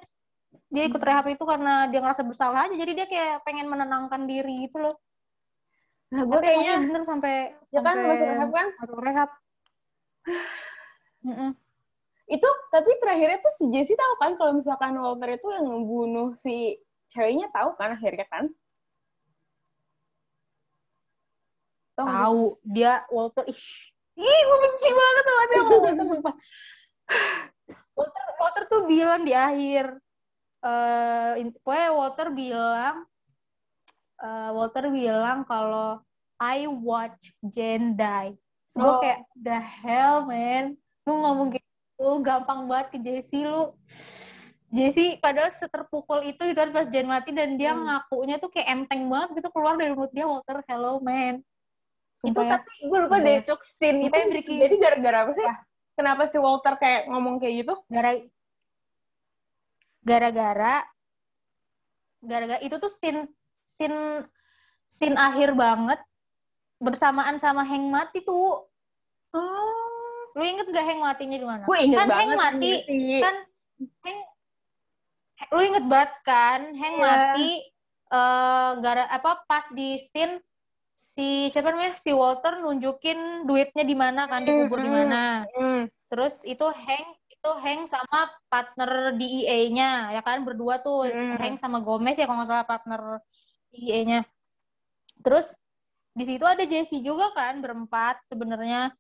dia 0.71 0.83
ikut 0.87 1.03
rehab 1.03 1.27
itu 1.27 1.43
karena 1.43 1.91
dia 1.91 1.99
ngerasa 1.99 2.23
bersalah 2.23 2.71
aja. 2.71 2.75
Jadi 2.79 2.93
dia 2.95 3.07
kayak 3.11 3.43
pengen 3.43 3.67
menenangkan 3.67 4.23
diri 4.25 4.71
gitu 4.71 4.79
loh. 4.79 4.97
Nah, 6.11 6.27
gue 6.27 6.39
kayaknya 6.43 6.75
bener 6.83 7.03
sampai 7.07 7.35
ya 7.71 7.81
kan 7.83 7.95
sampai 7.95 8.07
masuk 8.11 8.27
rehab 8.27 8.51
kan? 8.51 8.67
masuk 8.79 8.99
rehab. 9.03 9.31
Mm-mm. 11.27 11.51
Itu 12.31 12.47
tapi 12.71 12.95
terakhirnya 13.03 13.43
tuh 13.43 13.51
si 13.59 13.65
Jesse 13.75 13.99
tahu 13.99 14.15
kan 14.23 14.39
kalau 14.39 14.53
misalkan 14.55 14.95
Walter 14.95 15.35
itu 15.35 15.51
yang 15.51 15.67
ngebunuh 15.67 16.39
si 16.39 16.79
ceweknya 17.11 17.51
tahu 17.51 17.75
kan 17.75 17.99
akhirnya 17.99 18.27
kan? 18.31 18.47
Tahu 21.99 22.57
dia 22.65 23.05
Walter 23.13 23.45
ih 23.45 23.63
ih 24.17 24.41
gue 24.47 24.59
benci 24.63 24.89
banget 24.89 25.25
sama 25.27 25.43
dia 25.45 25.61
Walter. 25.61 25.93
Sumpah. 26.15 26.35
Walter 27.93 28.25
Walter 28.41 28.63
tuh 28.71 28.83
bilang 28.87 29.23
di 29.27 29.35
akhir 29.35 29.99
eh 30.61 31.33
in- 31.41 31.57
pokoknya 31.57 31.89
Walter 31.93 32.27
bilang 32.31 32.95
eh, 34.17 34.51
Walter 34.55 34.85
bilang 34.89 35.39
kalau 35.45 36.01
I 36.41 36.65
watch 36.65 37.37
Jen 37.43 37.99
die 37.99 38.33
Terus 38.65 38.75
gue 38.79 38.87
Oh. 38.87 39.01
kayak 39.03 39.21
the 39.35 39.59
hell 39.59 40.25
man. 40.25 40.79
Lu 41.03 41.19
ngomong 41.19 41.51
gitu 42.01 42.25
gampang 42.25 42.65
banget 42.65 42.97
ke 42.97 42.99
Jesse 42.99 43.45
lu 43.45 43.77
Jesse 44.73 45.21
padahal 45.21 45.53
seterpukul 45.53 46.25
itu 46.25 46.41
gitu 46.41 46.57
kan 46.57 46.73
pas 46.73 46.89
Jen 46.89 47.05
mati 47.05 47.37
dan 47.37 47.61
dia 47.61 47.77
Hmm. 47.77 47.85
ngakunya 47.85 48.41
tuh 48.41 48.49
kayak 48.49 48.69
enteng 48.73 49.05
banget 49.05 49.37
gitu 49.37 49.49
keluar 49.53 49.77
dari 49.77 49.93
mulut 49.93 50.09
dia 50.09 50.25
Walter 50.25 50.65
hello 50.65 50.97
man 50.99 51.45
itu 52.25 52.33
Sumpah 52.33 52.45
ya. 52.45 52.51
tapi 52.57 52.73
gue 52.85 52.99
lupa 53.01 53.17
deh 53.19 53.37
cok 53.45 53.61
scene 53.65 54.09
itu 54.09 54.17
Ricky. 54.33 54.57
jadi 54.61 54.75
gara-gara 54.77 55.19
apa 55.25 55.33
sih? 55.33 55.47
Kenapa 55.93 56.23
si 56.29 56.37
Walter 56.37 56.77
kayak 56.77 57.09
ngomong 57.09 57.37
kayak 57.37 57.65
gitu? 57.65 57.75
gara 57.89 58.13
gara-gara 60.01 60.85
gara-gara 62.21 62.61
itu 62.61 62.77
tuh 62.77 62.89
scene 62.89 63.29
scene 63.65 64.25
scene 64.89 65.17
akhir 65.17 65.53
banget 65.53 66.01
bersamaan 66.77 67.37
sama 67.37 67.65
Heng 67.65 67.93
mati 67.93 68.25
tuh 68.25 68.65
Oh, 69.31 69.80
lu 70.33 70.43
inget 70.43 70.67
gak 70.67 70.85
Heng 70.85 71.01
matinya 71.01 71.35
di 71.35 71.47
mana 71.47 71.63
gue 71.63 71.79
inget 71.81 71.99
kan 71.99 72.07
banget 72.07 72.21
Heng 72.21 72.33
mati 72.37 72.73
kan 73.19 73.35
Heng 74.01 74.19
lu 75.51 75.61
inget 75.63 75.85
banget 75.85 76.13
kan 76.23 76.61
Heng 76.73 76.95
Iya. 76.95 77.03
mati 77.03 77.51
eh 78.11 78.71
gara 78.77 79.05
apa 79.09 79.43
pas 79.45 79.67
di 79.71 80.03
scene 80.03 80.43
si 80.93 81.49
siapa 81.49 81.71
namanya 81.71 81.95
si 81.95 82.11
Walter 82.11 82.59
nunjukin 82.59 83.19
duitnya 83.45 83.83
di 83.83 83.95
mana 83.95 84.27
kan 84.27 84.43
dikubur 84.43 84.79
di 84.79 84.87
Hmm, 84.87 84.97
mana 85.01 85.25
Hmm. 85.51 85.83
Terus 86.07 86.43
itu 86.43 86.67
Hank 86.67 87.09
itu 87.31 87.51
Hank 87.57 87.87
sama 87.87 88.21
partner 88.47 89.15
DEA-nya 89.15 90.11
ya 90.11 90.21
kan 90.21 90.43
berdua 90.43 90.79
tuh 90.79 91.07
Hmm. 91.07 91.39
Hank 91.39 91.57
sama 91.57 91.79
Gomez 91.79 92.15
ya 92.15 92.27
kalau 92.27 92.43
nggak 92.43 92.51
salah 92.51 92.67
partner 92.67 93.01
DEA-nya. 93.71 94.27
Terus 95.23 95.55
di 96.11 96.27
situ 96.27 96.43
ada 96.43 96.63
Jesse 96.63 96.99
juga 96.99 97.31
kan 97.31 97.59
berempat 97.59 98.27
sebenarnya. 98.27 98.91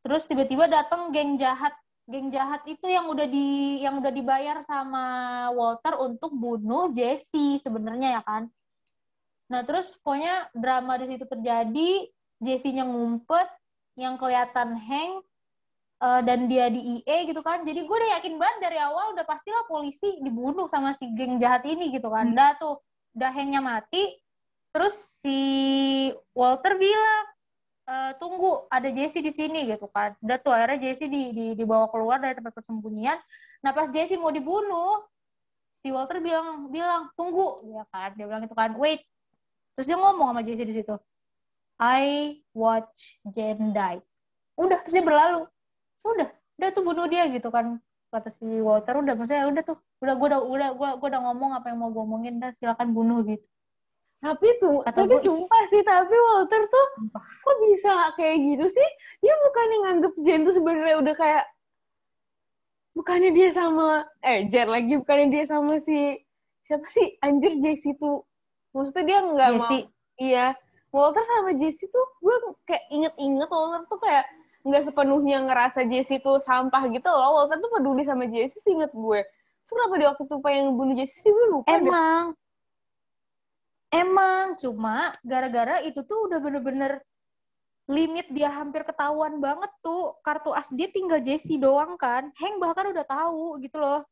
Terus 0.00 0.24
tiba-tiba 0.24 0.68
datang 0.70 1.12
geng 1.12 1.36
jahat. 1.36 1.72
Geng 2.10 2.34
jahat 2.34 2.66
itu 2.66 2.90
yang 2.90 3.06
udah 3.06 3.28
di 3.28 3.78
yang 3.84 4.02
udah 4.02 4.10
dibayar 4.10 4.66
sama 4.66 5.04
Walter 5.54 5.94
untuk 6.00 6.34
bunuh 6.34 6.90
Jesse 6.90 7.62
sebenarnya 7.62 8.18
ya 8.18 8.22
kan. 8.26 8.50
Nah, 9.50 9.66
terus 9.66 9.94
pokoknya 10.02 10.46
drama 10.54 10.94
di 11.02 11.06
situ 11.10 11.26
terjadi, 11.26 11.90
Jesse-nya 12.38 12.86
ngumpet, 12.86 13.50
yang 13.98 14.14
kelihatan 14.16 14.78
Hank 14.78 15.26
eh, 16.00 16.20
dan 16.22 16.46
dia 16.46 16.70
di 16.70 17.02
IE 17.02 17.16
gitu 17.28 17.42
kan. 17.42 17.66
Jadi 17.66 17.82
gue 17.82 17.96
udah 17.98 18.10
yakin 18.22 18.38
banget 18.38 18.58
dari 18.70 18.78
awal 18.78 19.12
udah 19.12 19.26
pastilah 19.26 19.66
polisi 19.66 20.22
dibunuh 20.22 20.70
sama 20.70 20.94
si 20.94 21.10
geng 21.18 21.42
jahat 21.42 21.66
ini 21.66 21.90
gitu 21.90 22.08
kan. 22.08 22.30
Hmm. 22.30 22.36
Dah 22.38 22.56
tuh, 22.56 22.78
udah 23.18 23.30
Hanknya 23.34 23.60
mati. 23.60 24.16
Terus 24.70 25.18
si 25.18 25.40
Walter 26.30 26.78
bilang, 26.78 27.26
"Eh, 27.90 28.12
tunggu 28.22 28.70
ada 28.70 28.86
Jesse 28.94 29.18
di 29.18 29.34
sini 29.34 29.66
gitu 29.66 29.90
kan. 29.90 30.14
Udah 30.22 30.38
tuh 30.38 30.54
akhirnya 30.54 30.78
Jesse 30.78 31.10
di, 31.10 31.34
di, 31.34 31.46
dibawa 31.58 31.90
keluar 31.90 32.22
dari 32.22 32.38
tempat 32.38 32.54
persembunyian. 32.54 33.18
Nah 33.66 33.70
pas 33.74 33.90
Jesse 33.90 34.14
mau 34.14 34.30
dibunuh, 34.30 35.02
si 35.74 35.90
Walter 35.90 36.22
bilang 36.22 36.70
bilang 36.70 37.10
tunggu 37.18 37.66
ya 37.66 37.82
kan. 37.90 38.14
Dia 38.14 38.30
bilang 38.30 38.46
itu 38.46 38.54
kan, 38.54 38.70
wait. 38.78 39.02
Terus 39.74 39.86
dia 39.90 39.98
ngomong 39.98 40.30
sama 40.30 40.42
Jesse 40.46 40.62
di 40.62 40.74
situ. 40.78 40.94
I 41.82 42.38
watch 42.54 43.18
Jen 43.26 43.74
die. 43.74 43.98
Udah, 44.54 44.78
terus 44.86 44.94
dia 44.94 45.02
berlalu 45.02 45.50
sudah 46.00 46.28
udah 46.60 46.68
tuh 46.72 46.84
bunuh 46.84 47.06
dia 47.08 47.28
gitu 47.32 47.48
kan 47.52 47.80
kata 48.10 48.28
si 48.36 48.44
Walter 48.60 49.00
udah 49.00 49.14
maksudnya 49.16 49.48
udah 49.48 49.62
tuh 49.64 49.78
udah 50.02 50.14
gue 50.16 50.28
udah 50.28 50.40
udah 50.44 50.68
gue 50.76 50.88
udah 51.08 51.20
ngomong 51.24 51.50
apa 51.56 51.72
yang 51.72 51.78
mau 51.80 51.88
gue 51.88 52.02
omongin 52.04 52.36
dah 52.36 52.52
silakan 52.58 52.92
bunuh 52.92 53.24
gitu 53.24 53.44
Tapi 54.20 54.48
tuh, 54.60 54.84
Kata 54.84 55.00
tapi 55.00 55.16
ih. 55.16 55.24
sumpah 55.24 55.62
sih, 55.72 55.80
tapi 55.80 56.12
Walter 56.12 56.62
tuh 56.68 56.86
Sumpah. 57.00 57.24
kok 57.24 57.56
bisa 57.64 57.92
kayak 58.20 58.36
gitu 58.44 58.66
sih? 58.68 58.88
Dia 59.24 59.32
bukannya 59.32 59.76
nganggep 59.88 60.14
Jen 60.20 60.40
tuh 60.44 60.54
sebenarnya 60.54 60.96
udah 61.00 61.14
kayak 61.16 61.44
bukannya 62.92 63.30
dia 63.32 63.48
sama 63.54 64.04
eh 64.20 64.44
Jen 64.50 64.68
lagi 64.68 64.98
bukannya 64.98 65.30
dia 65.30 65.44
sama 65.46 65.78
si 65.80 66.20
siapa 66.66 66.84
sih 66.90 67.16
anjir 67.22 67.56
Jesse 67.62 67.94
tuh 67.96 68.26
maksudnya 68.74 69.04
dia 69.06 69.18
nggak 69.24 69.50
mau 69.56 69.78
iya 70.18 70.46
Walter 70.90 71.22
sama 71.22 71.54
Jesse 71.54 71.86
tuh 71.86 72.06
gue 72.20 72.36
kayak 72.66 72.84
inget-inget 72.90 73.48
Walter 73.48 73.82
tuh 73.86 73.98
kayak 74.02 74.26
nggak 74.66 74.82
sepenuhnya 74.84 75.38
ngerasa 75.48 75.86
Jesse 75.88 76.20
tuh 76.20 76.42
sampah 76.42 76.82
gitu 76.90 77.08
loh 77.08 77.40
Walter 77.40 77.56
tuh 77.56 77.70
peduli 77.72 78.02
sama 78.04 78.26
Jesse 78.28 78.58
sih 78.60 78.72
inget 78.74 78.92
gue 78.92 79.20
Terus 79.60 79.70
kenapa 79.76 79.94
di 79.94 80.04
waktu 80.08 80.22
itu 80.26 80.36
pengen 80.42 80.66
bunuh 80.74 80.94
Jesse 80.98 81.16
sih 81.20 81.30
gue 81.30 81.46
lupa 81.52 81.70
deh. 81.70 81.88
Emang 83.90 84.54
cuma 84.56 85.10
gara-gara 85.20 85.82
itu 85.82 86.00
tuh 86.06 86.30
udah 86.30 86.38
bener-bener 86.38 87.02
limit 87.90 88.30
dia 88.30 88.46
hampir 88.48 88.86
ketahuan 88.86 89.42
banget 89.42 89.70
tuh 89.82 90.14
kartu 90.22 90.54
as 90.54 90.70
dia 90.70 90.86
tinggal 90.86 91.18
Jesse 91.18 91.58
doang 91.58 91.98
kan 91.98 92.30
Hank 92.38 92.56
bahkan 92.62 92.86
udah 92.88 93.04
tahu 93.04 93.58
gitu 93.60 93.78
loh 93.78 94.02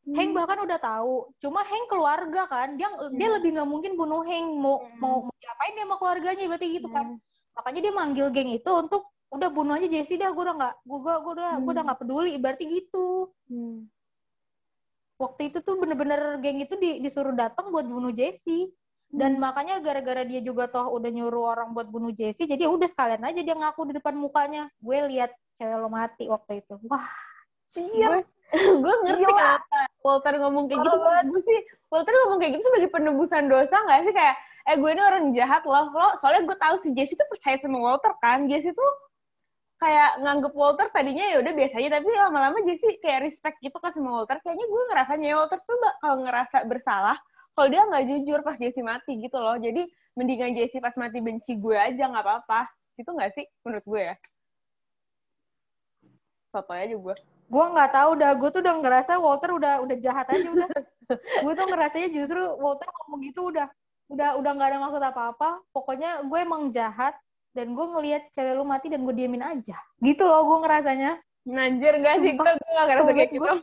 Hmm. 0.00 0.16
Hank 0.16 0.32
bahkan 0.32 0.56
udah 0.64 0.80
tahu 0.80 1.28
cuma 1.36 1.60
Hank 1.60 1.84
keluarga 1.84 2.48
kan 2.48 2.72
dia 2.72 2.88
dia 3.12 3.28
Hmm. 3.28 3.36
lebih 3.36 3.52
nggak 3.52 3.68
mungkin 3.68 3.92
bunuh 4.00 4.24
Hank 4.24 4.48
mau 4.56 4.80
Hmm. 4.80 4.96
mau 4.96 5.16
mau 5.28 5.36
diapain 5.36 5.76
dia 5.76 5.84
sama 5.84 5.96
keluarganya 6.00 6.44
berarti 6.48 6.66
gitu 6.72 6.88
kan 6.88 7.04
Hmm. 7.04 7.20
makanya 7.52 7.80
dia 7.84 7.92
manggil 7.92 8.26
geng 8.32 8.48
itu 8.48 8.70
untuk 8.72 9.04
udah 9.28 9.48
bunuh 9.52 9.76
aja 9.76 9.84
Jesse 9.84 10.16
dah 10.16 10.32
gue 10.32 10.40
udah 10.40 10.56
nggak 10.56 10.74
gue 10.80 10.98
gue 11.04 11.32
udah 11.36 11.52
gue 11.60 11.68
udah 11.68 11.74
Hmm. 11.76 11.84
nggak 11.84 12.00
peduli 12.00 12.32
berarti 12.40 12.64
gitu 12.64 13.28
Hmm. 13.52 13.92
waktu 15.20 15.52
itu 15.52 15.58
tuh 15.60 15.76
bener-bener 15.76 16.40
geng 16.40 16.64
itu 16.64 16.74
di- 16.80 16.98
disuruh 17.04 17.36
datang 17.36 17.68
buat 17.68 17.84
bunuh 17.84 18.08
Jesse 18.10 18.72
dan 19.10 19.42
makanya 19.42 19.82
gara-gara 19.82 20.22
dia 20.22 20.38
juga 20.38 20.70
toh 20.70 20.86
udah 20.94 21.10
nyuruh 21.10 21.50
orang 21.50 21.74
buat 21.74 21.90
bunuh 21.90 22.14
Jesse 22.14 22.46
jadi 22.46 22.66
ya 22.66 22.70
udah 22.70 22.86
sekalian 22.86 23.26
aja 23.26 23.42
dia 23.42 23.56
ngaku 23.58 23.90
di 23.90 23.98
depan 23.98 24.14
mukanya. 24.14 24.70
Gue 24.78 25.02
lihat 25.10 25.34
cewek 25.58 25.76
lo 25.82 25.90
mati 25.90 26.30
waktu 26.30 26.62
itu. 26.62 26.78
Wah 26.86 27.10
gue 27.70 28.18
gue 28.82 28.94
ngerti 29.06 29.22
Gila. 29.22 29.34
kenapa 29.34 29.78
Walter 30.06 30.34
ngomong 30.38 30.64
kayak 30.70 30.80
gitu. 30.86 30.96
Gue 31.26 31.40
sih 31.42 31.58
Walter 31.90 32.14
ngomong 32.14 32.38
kayak 32.38 32.52
gitu 32.54 32.64
sebagai 32.70 32.90
penebusan 32.94 33.44
dosa 33.50 33.76
nggak 33.82 34.00
sih? 34.06 34.14
Kayak 34.14 34.36
eh 34.70 34.76
gue 34.78 34.90
ini 34.94 35.02
orang 35.02 35.24
jahat 35.34 35.62
loh. 35.66 35.86
Lo 35.90 36.08
soalnya 36.22 36.46
gue 36.46 36.56
tahu 36.62 36.74
si 36.78 36.88
Jesse 36.94 37.18
tuh 37.18 37.26
percaya 37.26 37.58
sama 37.58 37.78
Walter 37.82 38.14
kan? 38.22 38.46
Jesse 38.46 38.70
tuh 38.70 38.90
kayak 39.82 40.22
nganggep 40.22 40.54
Walter 40.54 40.86
tadinya 40.94 41.24
ya 41.34 41.36
udah 41.42 41.52
biasa 41.56 41.74
aja 41.82 41.88
tapi 41.98 42.08
lama-lama 42.14 42.58
Jesse 42.62 43.00
kayak 43.02 43.26
respect 43.26 43.58
gitu 43.58 43.74
kan 43.82 43.90
sama 43.90 44.22
Walter. 44.22 44.38
Kayaknya 44.38 44.66
gue 44.70 44.82
ngerasanya 44.94 45.28
Walter 45.34 45.58
tuh 45.66 45.76
bakal 45.82 46.12
ngerasa 46.22 46.58
bersalah 46.70 47.18
kalau 47.54 47.68
dia 47.68 47.82
nggak 47.84 48.04
jujur 48.08 48.38
pas 48.40 48.56
Jesse 48.56 48.80
mati 48.80 49.18
gitu 49.18 49.36
loh. 49.36 49.56
Jadi 49.58 49.86
mendingan 50.16 50.56
Jesse 50.56 50.78
pas 50.78 50.94
mati 50.96 51.18
benci 51.20 51.58
gue 51.58 51.76
aja 51.76 52.08
nggak 52.08 52.24
apa-apa. 52.24 52.60
Gitu 52.96 53.10
nggak 53.10 53.30
sih 53.36 53.44
menurut 53.66 53.84
gue 53.84 54.02
ya? 54.12 54.14
Foto 56.50 56.72
aja 56.74 56.94
gue. 56.94 57.14
Gue 57.50 57.64
nggak 57.74 57.90
tahu 57.90 58.10
dah. 58.18 58.32
Gue 58.38 58.48
tuh 58.54 58.60
udah 58.62 58.74
ngerasa 58.78 59.12
Walter 59.18 59.50
udah 59.54 59.74
udah 59.82 59.96
jahat 59.98 60.26
aja 60.30 60.48
udah. 60.50 60.68
Gue 61.42 61.52
tuh 61.58 61.66
ngerasanya 61.66 62.08
justru 62.14 62.38
Walter 62.62 62.86
ngomong 62.86 63.20
gitu 63.26 63.50
udah. 63.50 63.66
Udah 64.06 64.38
udah 64.38 64.50
nggak 64.54 64.68
ada 64.70 64.78
maksud 64.78 65.02
apa-apa. 65.02 65.58
Pokoknya 65.74 66.22
gue 66.22 66.38
emang 66.38 66.70
jahat 66.70 67.18
dan 67.50 67.74
gue 67.74 67.82
ngelihat 67.82 68.30
cewek 68.30 68.54
lu 68.54 68.62
mati 68.62 68.86
dan 68.86 69.02
gue 69.02 69.14
diemin 69.14 69.42
aja. 69.42 69.74
Gitu 69.98 70.22
loh 70.22 70.46
gue 70.46 70.58
ngerasanya. 70.66 71.18
Nanjir 71.50 71.98
gak 71.98 72.20
sih, 72.22 72.36
gue 72.36 72.44
gak 72.44 72.60
ngerasa 72.62 73.10
kayak 73.16 73.30
gitu. 73.32 73.54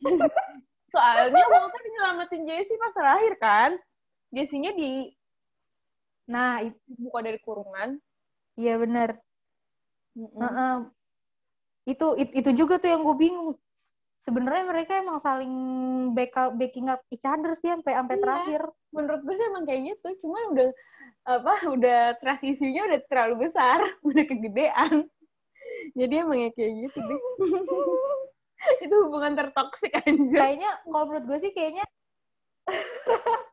Soalnya 0.88 1.44
Walter 1.44 1.82
nyelamatin 1.86 2.42
Jessie 2.44 2.76
pas 2.76 2.92
terakhir 2.92 3.34
kan. 3.36 3.70
Jessie-nya 4.28 4.72
di 4.72 5.12
nah 6.24 6.60
it- 6.60 6.76
buka 6.86 7.24
dari 7.24 7.40
kurungan. 7.40 7.96
iya 8.52 8.76
bener 8.76 9.16
Mm-mm. 10.12 10.36
Heeh. 10.36 10.76
itu 11.86 12.06
it- 12.16 12.34
itu 12.36 12.50
juga 12.52 12.76
tuh 12.76 12.92
yang 12.92 13.00
gue 13.00 13.16
bingung 13.16 13.56
sebenarnya 14.18 14.66
mereka 14.66 15.00
emang 15.00 15.16
saling 15.16 15.48
backup 16.12 16.52
backing 16.52 16.84
up 16.86 17.00
each 17.08 17.24
other 17.24 17.56
sih 17.56 17.72
sampai 17.72 17.96
sampai 17.96 18.14
Iya. 18.14 18.22
terakhir 18.22 18.62
Menurut 18.88 19.20
gue 19.20 19.32
sih 19.32 19.46
emang 19.46 19.64
kayak 19.64 19.82
gitu. 19.84 20.08
Cuman 20.20 20.42
udah 20.52 20.68
apa 21.24 21.54
udah 21.68 22.00
transisinya 22.20 22.88
udah 22.88 23.00
terlalu 23.04 23.34
besar, 23.46 23.78
udah 24.08 24.24
kegedean. 24.24 24.92
Jadi 25.92 26.14
emang 26.18 26.40
ya 26.40 26.50
kayak 26.52 26.72
gitu 26.84 26.98
deh. 26.98 27.20
itu 28.84 28.94
hubungan 29.06 29.38
tertoksik 29.38 29.94
anjir. 30.02 30.38
kayaknya 30.38 30.70
kalau 30.82 31.04
menurut 31.06 31.24
gue 31.30 31.38
sih 31.46 31.52
kayaknya 31.54 31.84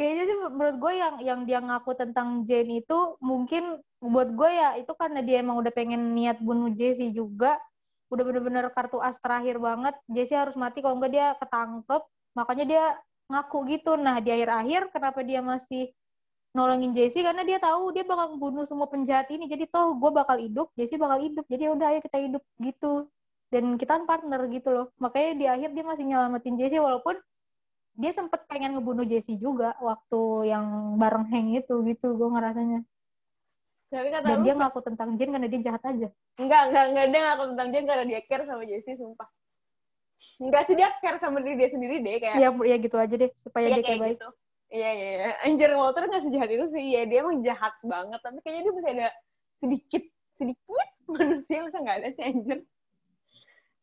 kayaknya 0.00 0.24
sih 0.26 0.36
menurut 0.48 0.76
gue 0.80 0.92
yang 0.96 1.14
yang 1.20 1.40
dia 1.44 1.60
ngaku 1.60 1.92
tentang 1.92 2.48
Jane 2.48 2.80
itu 2.80 3.20
mungkin 3.20 3.84
buat 4.00 4.32
gue 4.32 4.50
ya 4.50 4.80
itu 4.80 4.92
karena 4.96 5.20
dia 5.20 5.44
emang 5.44 5.60
udah 5.60 5.68
pengen 5.76 6.16
niat 6.16 6.40
bunuh 6.40 6.72
Jesse 6.72 7.12
juga. 7.12 7.60
Udah 8.10 8.24
bener-bener 8.26 8.66
kartu 8.72 8.96
as 8.98 9.20
terakhir 9.20 9.60
banget. 9.60 9.94
Jesse 10.08 10.34
harus 10.34 10.56
mati 10.56 10.80
kalau 10.80 10.96
enggak 10.98 11.12
dia 11.12 11.26
ketangkep. 11.36 12.02
Makanya 12.32 12.64
dia 12.64 12.84
ngaku 13.28 13.58
gitu. 13.76 14.00
Nah 14.00 14.18
di 14.24 14.32
akhir-akhir 14.32 14.90
kenapa 14.90 15.20
dia 15.20 15.44
masih 15.44 15.92
nolongin 16.56 16.96
Jesse? 16.96 17.20
Karena 17.20 17.44
dia 17.44 17.60
tahu 17.60 17.92
dia 17.92 18.02
bakal 18.08 18.40
bunuh 18.40 18.64
semua 18.64 18.88
penjahat 18.88 19.28
ini. 19.30 19.46
Jadi 19.46 19.68
toh 19.68 19.92
gue 19.94 20.10
bakal 20.10 20.40
hidup 20.40 20.72
Jesse 20.80 20.96
bakal 20.96 21.20
hidup. 21.20 21.44
Jadi 21.44 21.62
ya 21.68 21.70
udah 21.76 21.86
ayo 21.92 22.00
kita 22.00 22.18
hidup 22.24 22.42
gitu 22.56 23.04
dan 23.50 23.76
kita 23.76 23.98
kan 23.98 24.04
partner 24.06 24.40
gitu 24.48 24.68
loh 24.70 24.86
makanya 25.02 25.30
di 25.34 25.46
akhir 25.50 25.70
dia 25.74 25.84
masih 25.84 26.04
nyelamatin 26.06 26.54
Jesse 26.56 26.78
walaupun 26.78 27.18
dia 27.98 28.14
sempet 28.14 28.46
pengen 28.46 28.78
ngebunuh 28.78 29.04
Jesse 29.04 29.36
juga 29.36 29.74
waktu 29.82 30.48
yang 30.48 30.96
bareng 30.96 31.26
Hank 31.28 31.66
itu 31.66 31.74
gitu 31.84 32.14
gue 32.14 32.28
ngerasanya 32.30 32.80
Tapi 33.90 34.06
kata 34.06 34.22
dan 34.22 34.38
lu, 34.38 34.44
dia 34.46 34.54
ngaku 34.54 34.78
tentang 34.86 35.18
Jane 35.18 35.34
karena 35.34 35.48
dia 35.50 35.60
jahat 35.66 35.82
aja 35.82 36.08
enggak, 36.38 36.62
enggak, 36.70 36.84
enggak, 36.94 37.06
dia 37.10 37.20
ngaku 37.26 37.44
tentang 37.54 37.68
Jen 37.74 37.84
karena 37.90 38.04
dia 38.06 38.20
care 38.22 38.44
sama 38.46 38.62
Jessie, 38.62 38.94
sumpah. 38.94 39.28
Enggak 40.40 40.62
sih, 40.64 40.74
dia 40.78 40.88
care 41.02 41.18
sama 41.18 41.42
diri 41.42 41.58
dia 41.58 41.68
sendiri 41.74 41.96
deh, 41.98 42.16
kayak 42.22 42.36
ya 42.38 42.48
ya 42.54 42.76
gitu 42.80 42.96
aja 42.96 43.14
deh 43.18 43.30
supaya 43.34 43.66
Iya 43.66 43.76
dia 43.76 43.84
kayak 43.84 44.00
baik 44.00 44.14
gitu. 44.16 44.28
Iya 44.70 44.90
iya 44.94 45.08
iya. 45.18 45.30
Anjir 45.42 45.70
Walter 45.74 46.06
nggak 46.06 46.22
sejahat 46.22 46.50
itu 46.54 46.66
sih. 46.70 46.82
Iya 46.94 47.00
dia 47.10 47.18
emang 47.26 47.42
jahat 47.42 47.74
banget. 47.82 48.20
Tapi 48.22 48.38
kayaknya 48.46 48.62
dia 48.62 48.72
masih 48.78 48.90
ada 48.94 49.08
sedikit 49.58 50.04
sedikit 50.38 50.88
manusia 51.18 51.58
masa 51.66 51.78
nggak 51.82 51.96
ada 51.98 52.08
sih 52.14 52.24
anjir. 52.24 52.58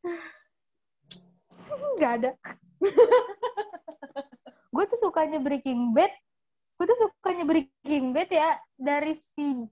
nggak 1.98 2.14
ada. 2.22 2.32
Gue 4.74 4.84
tuh 4.86 5.00
sukanya 5.02 5.42
Breaking 5.42 5.96
Bad 5.96 6.14
gue 6.78 6.86
tuh 6.86 6.98
sukanya 7.10 7.44
Breaking 7.44 8.14
Bad 8.14 8.30
ya. 8.30 8.50
Dari 8.78 9.18
si 9.18 9.66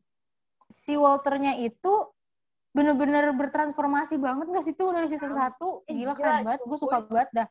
si 0.66 0.98
Walternya 0.98 1.62
itu 1.62 1.94
bener-bener 2.76 3.32
bertransformasi 3.32 4.20
banget 4.20 4.52
nggak 4.52 4.66
sih 4.66 4.76
tuh 4.76 4.92
dari 4.92 5.08
season 5.08 5.32
1 5.32 5.56
Eh, 5.88 5.94
gila 5.96 6.12
gila, 6.12 6.14
keren 6.18 6.38
banget. 6.44 6.62
Gue 6.66 6.78
suka 6.82 7.06
banget 7.06 7.30
dah. 7.32 7.48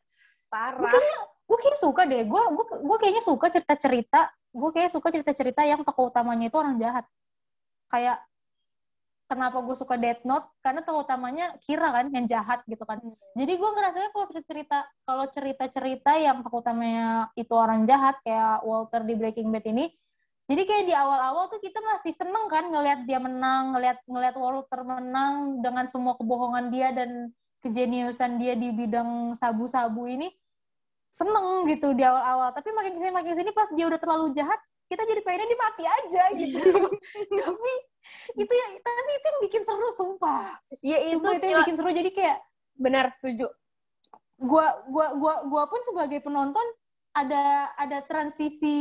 Parah. 0.51 0.91
gue 1.45 1.57
kayaknya 1.61 1.79
suka 1.79 2.01
deh. 2.03 2.21
Gue 2.27 2.41
gue 2.51 2.65
gue 2.83 2.97
kayaknya 2.99 3.23
suka 3.23 3.47
cerita 3.49 3.75
cerita 3.79 4.21
gue 4.55 4.69
kayak 4.71 4.87
suka 4.87 5.07
cerita 5.11 5.31
cerita 5.35 5.61
yang 5.67 5.83
tokoh 5.83 6.11
utamanya 6.11 6.51
itu 6.51 6.57
orang 6.59 6.75
jahat. 6.79 7.05
Kayak 7.87 8.19
kenapa 9.25 9.61
gue 9.61 9.75
suka 9.77 9.97
Death 9.97 10.23
Note? 10.23 10.47
Karena 10.61 10.85
tokoh 10.85 11.05
utamanya 11.05 11.57
Kira 11.61 11.89
kan 11.91 12.09
yang 12.13 12.25
jahat 12.29 12.61
gitu 12.69 12.85
kan. 12.85 13.01
Jadi 13.37 13.53
gue 13.57 13.69
ngerasanya 13.69 14.09
kalau 14.13 14.25
cerita 14.31 14.77
kalau 15.05 15.25
cerita 15.29 15.63
cerita 15.69 16.11
yang 16.17 16.45
tokoh 16.45 16.61
utamanya 16.61 17.29
itu 17.37 17.53
orang 17.53 17.85
jahat 17.89 18.17
kayak 18.21 18.61
Walter 18.61 19.01
di 19.03 19.13
Breaking 19.17 19.49
Bad 19.49 19.65
ini 19.65 19.89
jadi 20.45 20.61
kayak 20.61 20.85
di 20.85 20.93
awal-awal 20.93 21.49
tuh 21.49 21.57
kita 21.57 21.81
masih 21.81 22.13
seneng 22.13 22.45
kan 22.45 22.69
ngelihat 22.69 23.09
dia 23.09 23.17
menang 23.17 23.73
ngelihat 23.73 23.97
ngelihat 24.05 24.35
Walter 24.37 24.85
menang 24.85 25.57
dengan 25.65 25.89
semua 25.89 26.13
kebohongan 26.21 26.69
dia 26.69 26.93
dan 26.93 27.33
kejeniusan 27.65 28.37
dia 28.37 28.53
di 28.53 28.69
bidang 28.69 29.33
sabu-sabu 29.33 30.05
ini. 30.05 30.29
Seneng 31.09 31.65
gitu 31.65 31.97
di 31.97 32.05
awal-awal. 32.05 32.53
Tapi 32.53 32.69
makin 32.77 32.93
ke 32.93 32.99
sini 33.01 33.11
makin 33.13 33.31
ke 33.33 33.37
sini 33.41 33.51
pas 33.57 33.69
dia 33.73 33.85
udah 33.89 33.97
terlalu 33.97 34.37
jahat 34.37 34.61
kita 34.85 35.03
jadi 35.05 35.21
pengennya 35.25 35.47
dia 35.49 35.59
mati 35.59 35.83
aja 35.83 36.23
gitu. 36.37 36.61
Tapi 37.41 37.73
itu 38.37 38.53
ya 38.53 38.67
tapi 38.85 39.11
itu 39.17 39.25
yang 39.25 39.41
bikin 39.49 39.61
seru 39.65 39.89
sumpah. 39.97 40.61
Iya 40.85 40.97
itu, 41.09 41.25
sumpah 41.25 41.33
itu 41.41 41.45
yang 41.49 41.59
bikin 41.65 41.75
seru. 41.77 41.89
Jadi 41.89 42.09
kayak 42.13 42.37
benar 42.77 43.09
setuju. 43.09 43.49
gua 44.35 44.83
gua 44.91 45.15
gua 45.15 45.35
gua 45.47 45.63
pun 45.71 45.79
sebagai 45.87 46.19
penonton 46.19 46.67
ada 47.15 47.71
ada 47.79 48.03
transisi 48.03 48.75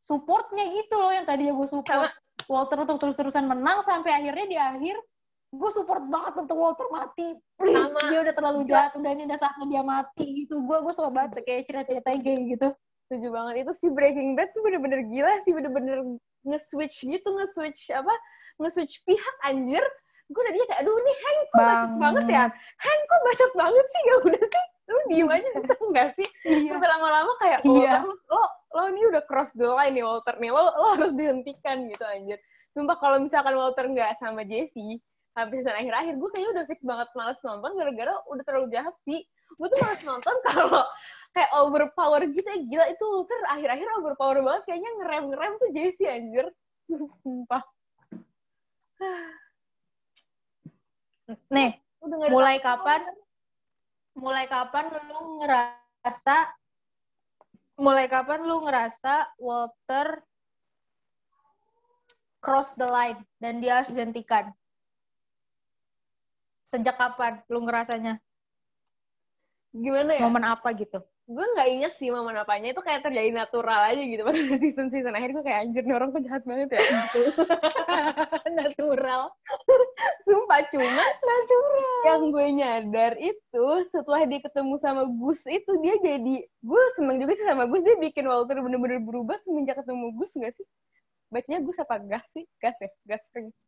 supportnya 0.00 0.64
gitu 0.72 0.96
loh 0.96 1.12
yang 1.12 1.28
tadinya 1.28 1.52
gue 1.52 1.68
support 1.68 2.08
Walter 2.48 2.88
untuk 2.88 2.96
terus-terusan 2.96 3.44
menang 3.44 3.84
sampai 3.84 4.16
akhirnya 4.16 4.46
di 4.48 4.56
akhir 4.56 4.96
gue 5.48 5.70
support 5.72 6.04
banget 6.08 6.44
untuk 6.44 6.56
Walter 6.56 6.88
mati. 6.88 7.36
Please 7.60 7.92
Sama. 7.92 8.08
dia 8.08 8.18
udah 8.24 8.34
terlalu 8.36 8.60
jahat 8.64 8.92
udah 8.96 9.10
ini 9.12 9.28
udah 9.28 9.38
saatnya 9.40 9.66
dia 9.68 9.82
mati 9.84 10.24
gitu. 10.44 10.60
Gue 10.64 10.80
gue 10.80 10.92
suka 10.96 11.12
banget 11.12 11.44
kayak 11.44 11.68
cerita-ceritanya 11.68 12.20
kayak 12.24 12.40
gitu 12.56 12.68
Setuju 13.08 13.28
banget. 13.32 13.54
Itu 13.64 13.72
si 13.74 13.88
Breaking 13.88 14.36
Bad 14.36 14.52
tuh 14.52 14.60
bener-bener 14.60 15.00
gila 15.08 15.40
sih. 15.42 15.56
Bener-bener 15.56 16.04
nge-switch 16.44 17.08
gitu. 17.08 17.28
Nge-switch 17.32 17.88
apa? 17.96 18.12
Nge-switch 18.60 19.00
pihak 19.08 19.36
anjir. 19.48 19.82
Gue 20.28 20.44
tadinya 20.44 20.68
kayak, 20.68 20.80
aduh 20.84 20.92
ini 20.92 21.12
Hank 21.16 21.40
kok 21.48 21.56
bacot 21.56 21.92
banget 21.96 22.24
ya. 22.28 22.44
Hank 22.52 23.02
kok 23.08 23.20
bacot 23.24 23.52
banget 23.56 23.86
sih. 23.88 24.02
Ya 24.04 24.14
udah 24.20 24.42
sih. 24.44 24.66
Lu 24.88 25.00
diem 25.08 25.28
aja 25.28 25.48
bisa 25.56 25.74
enggak 25.84 26.08
sih? 26.16 26.28
iya 26.48 26.72
Sampai 26.76 26.88
lama-lama 26.88 27.32
kayak 27.40 27.60
Iya. 27.64 28.04
Walter, 28.04 28.12
lo 28.28 28.42
lo 28.76 28.82
ini 28.92 29.00
udah 29.08 29.22
cross 29.24 29.48
the 29.56 29.64
line 29.64 29.96
nih 29.96 30.04
Walter 30.04 30.36
nih 30.36 30.52
lo 30.52 30.60
lo 30.76 30.86
harus 30.96 31.12
dihentikan 31.16 31.88
gitu 31.88 32.04
anjir 32.04 32.36
sumpah 32.76 32.96
kalau 33.00 33.16
misalkan 33.16 33.56
Walter 33.56 33.88
nggak 33.88 34.20
sama 34.20 34.44
Jesse 34.44 35.00
sampai 35.32 35.54
season 35.62 35.72
akhir-akhir 35.72 36.14
gue 36.20 36.28
kayaknya 36.34 36.50
udah 36.52 36.64
fix 36.68 36.80
banget 36.84 37.08
males 37.16 37.40
nonton 37.46 37.70
gara-gara 37.78 38.12
udah 38.28 38.44
terlalu 38.44 38.66
jahat 38.74 38.94
sih 39.08 39.24
gue 39.56 39.66
tuh 39.72 39.78
males 39.80 40.02
nonton 40.04 40.34
kalau 40.46 40.84
kayak 41.38 41.54
overpower 41.54 42.26
gitu. 42.26 42.42
Ya 42.42 42.58
gila 42.66 42.90
itu 42.90 43.04
Walter 43.06 43.38
akhir-akhir 43.46 43.86
overpower 44.02 44.42
banget. 44.42 44.66
Kayaknya 44.66 44.90
ngerem-ngerem 44.98 45.52
tuh 45.62 45.70
Jesse 45.70 46.10
anjir. 46.10 46.50
Sumpah. 47.22 47.62
Nih 51.54 51.78
mulai 52.02 52.58
kapan? 52.58 53.06
Mulai 54.18 54.50
kapan 54.50 54.90
lu 54.90 55.38
ngerasa 55.38 56.50
mulai 57.78 58.10
kapan 58.10 58.42
lu 58.42 58.66
ngerasa 58.66 59.38
Walter 59.38 60.18
cross 62.42 62.74
the 62.74 62.82
line 62.82 63.22
dan 63.38 63.62
dia 63.62 63.78
harus 63.78 63.94
dihentikan? 63.94 64.50
Sejak 66.66 66.98
kapan 66.98 67.38
lu 67.46 67.62
ngerasanya? 67.62 68.18
Gimana 69.70 70.18
ya? 70.18 70.26
Momen 70.26 70.42
apa 70.42 70.74
gitu 70.74 70.98
gue 71.28 71.44
nggak 71.44 71.68
inget 71.68 71.92
sih 72.00 72.08
momen 72.08 72.40
apanya. 72.40 72.72
Itu 72.72 72.80
kayak 72.80 73.04
terjadi 73.04 73.30
natural 73.36 73.92
aja 73.92 74.00
gitu. 74.00 74.24
Pada 74.26 74.40
season 74.56 74.88
season 74.88 75.12
akhir 75.12 75.36
gue 75.36 75.44
kayak 75.44 75.58
anjir 75.68 75.82
nih 75.84 75.94
orang 75.94 76.08
kok 76.08 76.24
jahat 76.24 76.42
banget 76.48 76.68
ya. 76.72 76.80
Gitu. 76.80 77.20
Natural. 78.58 79.22
Sumpah 80.24 80.60
cuma 80.72 80.88
natural. 81.04 82.00
yang 82.08 82.22
gue 82.32 82.46
nyadar 82.56 83.12
itu 83.20 83.66
setelah 83.92 84.24
dia 84.24 84.40
ketemu 84.40 84.74
sama 84.80 85.04
Gus 85.04 85.44
itu 85.48 85.72
dia 85.84 85.94
jadi 86.00 86.36
gue 86.48 86.82
seneng 86.96 87.20
juga 87.20 87.32
sih 87.36 87.44
sama 87.44 87.68
Gus. 87.68 87.84
Dia 87.84 87.96
bikin 88.00 88.24
Walter 88.24 88.56
bener-bener 88.64 89.04
berubah 89.04 89.36
semenjak 89.44 89.84
ketemu 89.84 90.16
Gus 90.16 90.32
nggak 90.32 90.52
sih? 90.56 90.66
Bacanya 91.28 91.60
Gus 91.60 91.76
apa 91.76 92.00
Gas 92.08 92.24
sih? 92.32 92.48
Gas 92.56 92.76
ya? 92.80 92.90
Gas 93.04 93.24
Prince 93.30 93.60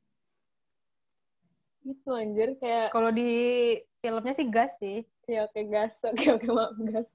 itu 1.81 2.13
anjir 2.13 2.61
kayak 2.61 2.93
kalau 2.93 3.09
di 3.09 3.33
filmnya 4.05 4.37
sih 4.37 4.47
gas 4.53 4.77
sih. 4.77 5.01
Ya 5.25 5.49
oke 5.49 5.65
gas. 5.65 5.97
Oke 6.05 6.29
oke 6.29 6.47
maaf 6.53 6.77
gas 6.93 7.09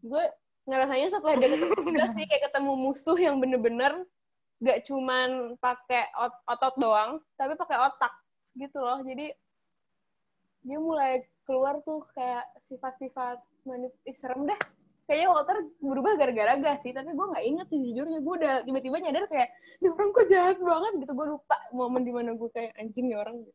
gue 0.00 0.24
ngerasanya 0.68 1.08
setelah 1.12 1.34
dia 1.36 1.48
ketemu 1.52 1.90
sih 2.16 2.24
kayak 2.28 2.42
ketemu 2.50 2.72
musuh 2.76 3.18
yang 3.18 3.36
bener-bener 3.40 4.04
gak 4.60 4.84
cuman 4.84 5.56
pakai 5.56 6.12
ot- 6.20 6.42
otot 6.44 6.74
doang 6.76 7.10
tapi 7.36 7.56
pakai 7.56 7.76
otak 7.80 8.12
gitu 8.56 8.78
loh. 8.80 9.00
Jadi 9.00 9.32
dia 10.60 10.78
mulai 10.78 11.24
keluar 11.48 11.80
tuh 11.80 12.04
kayak 12.12 12.44
sifat-sifat 12.68 13.40
manis 13.64 13.96
ih, 14.04 14.16
serem 14.20 14.44
deh. 14.44 14.60
Kayaknya 15.08 15.28
Walter 15.32 15.56
berubah 15.82 16.12
gara-gara 16.14 16.54
gas 16.60 16.78
sih 16.86 16.94
tapi 16.94 17.10
gue 17.10 17.26
nggak 17.32 17.44
inget 17.44 17.66
sih 17.72 17.80
jujurnya. 17.80 18.20
Gue 18.20 18.34
udah 18.44 18.54
tiba-tiba 18.62 18.96
nyadar 19.00 19.24
kayak 19.26 19.48
ini 19.80 19.88
orang 19.90 20.08
kok 20.12 20.26
jahat 20.28 20.58
banget 20.60 20.92
gitu. 21.02 21.12
Gue 21.16 21.26
lupa 21.34 21.56
momen 21.72 22.02
di 22.04 22.12
mana 22.12 22.30
gue 22.36 22.50
kayak 22.52 22.76
anjing 22.76 23.08
nih 23.08 23.18
orang 23.18 23.42
gitu. 23.42 23.52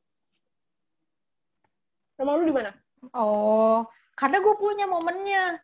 Emang 2.16 2.42
lu 2.42 2.50
di 2.50 2.56
mana? 2.56 2.72
oh 3.14 3.86
karena 4.16 4.42
gue 4.42 4.56
punya 4.58 4.86
momennya 4.88 5.60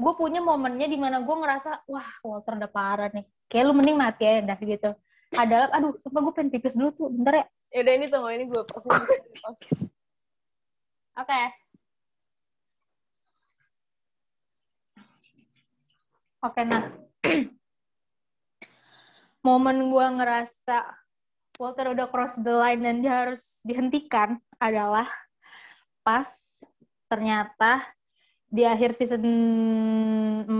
gue 0.00 0.12
punya 0.16 0.40
momennya 0.40 0.88
di 0.88 0.96
mana 0.96 1.20
gue 1.20 1.36
ngerasa 1.36 1.84
wah 1.84 2.10
Walter 2.24 2.56
udah 2.56 2.70
parah 2.72 3.12
nih 3.12 3.28
kayak 3.52 3.64
lu 3.68 3.76
mending 3.76 4.00
mati 4.00 4.24
ya 4.24 4.40
dah 4.40 4.56
gitu 4.56 4.90
adalah 5.36 5.68
aduh 5.76 5.92
sumpah 6.00 6.20
gue 6.24 6.32
pengen 6.32 6.50
pipis 6.56 6.74
dulu 6.74 6.90
tuh 6.96 7.08
bentar 7.12 7.44
ya 7.44 7.46
Yaudah 7.70 7.94
ini 7.94 8.06
tunggu 8.10 8.30
ini 8.34 8.44
gue 8.50 8.62
Oke. 11.20 11.40
Oke, 16.40 16.64
nah. 16.64 16.88
Momen 19.46 19.92
gue 19.92 20.06
ngerasa 20.18 20.82
Walter 21.60 21.92
udah 21.92 22.08
cross 22.08 22.40
the 22.40 22.50
line 22.50 22.80
dan 22.80 23.04
dia 23.04 23.28
harus 23.28 23.60
dihentikan 23.62 24.40
adalah 24.56 25.06
pas 26.00 26.28
ternyata 27.12 27.84
di 28.50 28.66
akhir 28.66 28.98
season 28.98 29.22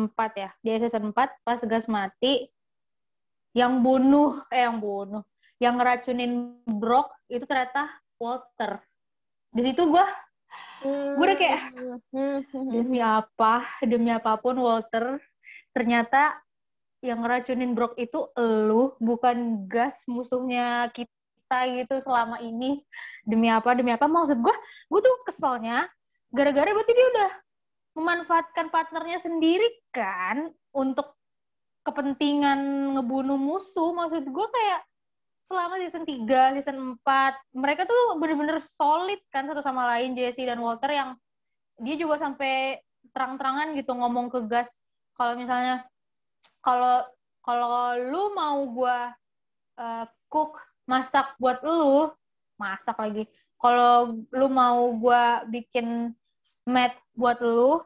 4 0.09 0.14
ya. 0.38 0.51
Di 0.62 0.68
akhir 0.70 0.88
season 0.88 1.11
4 1.11 1.43
pas 1.43 1.61
gas 1.66 1.91
mati 1.91 2.47
yang 3.51 3.82
bunuh 3.82 4.38
eh 4.55 4.62
yang 4.62 4.78
bunuh, 4.78 5.26
yang 5.59 5.74
ngeracunin 5.74 6.62
Brock 6.64 7.11
itu 7.26 7.43
ternyata 7.43 7.91
Walter. 8.16 8.78
Di 9.51 9.66
situ 9.66 9.91
gue 9.91 10.07
gue 10.80 11.20
udah 11.20 11.36
kayak 11.36 11.61
demi 12.72 13.05
apa 13.05 13.68
demi 13.84 14.09
apa 14.09 14.41
pun 14.41 14.57
Walter 14.57 15.20
ternyata 15.76 16.41
yang 17.05 17.20
ngeracunin 17.20 17.76
Brock 17.76 18.01
itu 18.01 18.32
elu 18.32 18.97
bukan 18.97 19.68
gas 19.68 20.09
musuhnya 20.09 20.88
kita 20.97 21.68
gitu 21.68 22.01
selama 22.01 22.41
ini 22.41 22.80
demi 23.28 23.53
apa 23.53 23.76
demi 23.76 23.93
apa 23.93 24.09
maksud 24.09 24.41
gue 24.41 24.57
gue 24.88 25.01
tuh 25.05 25.16
keselnya 25.28 25.84
gara-gara 26.32 26.72
berarti 26.72 26.93
dia 26.97 27.07
udah 27.12 27.30
memanfaatkan 27.95 28.70
partnernya 28.70 29.18
sendiri 29.18 29.66
kan 29.91 30.51
untuk 30.70 31.18
kepentingan 31.82 32.93
ngebunuh 32.95 33.41
musuh 33.41 33.91
maksud 33.97 34.28
gue 34.28 34.47
kayak 34.53 34.80
selama 35.51 35.82
season 35.82 36.07
3, 36.07 36.55
season 36.62 36.95
4, 37.03 37.59
mereka 37.59 37.82
tuh 37.82 38.14
bener-bener 38.22 38.62
solid 38.62 39.18
kan 39.34 39.51
satu 39.51 39.59
sama 39.66 39.82
lain, 39.97 40.14
Jesse 40.14 40.47
dan 40.47 40.62
Walter 40.62 40.95
yang 40.95 41.18
dia 41.82 41.99
juga 41.99 42.22
sampai 42.22 42.78
terang-terangan 43.11 43.74
gitu 43.74 43.91
ngomong 43.99 44.30
ke 44.30 44.47
Gas 44.47 44.70
kalau 45.18 45.34
misalnya 45.34 45.84
kalau 46.64 47.05
kalau 47.45 47.93
lu 47.99 48.22
mau 48.32 48.62
gua 48.72 49.12
uh, 49.76 50.05
cook 50.32 50.57
masak 50.88 51.36
buat 51.36 51.61
lu, 51.61 52.09
masak 52.57 52.97
lagi. 52.97 53.24
Kalau 53.61 54.24
lu 54.32 54.47
mau 54.49 54.93
gua 54.97 55.45
bikin 55.45 56.16
mat 56.68 56.94
buat 57.16 57.38
lu, 57.42 57.82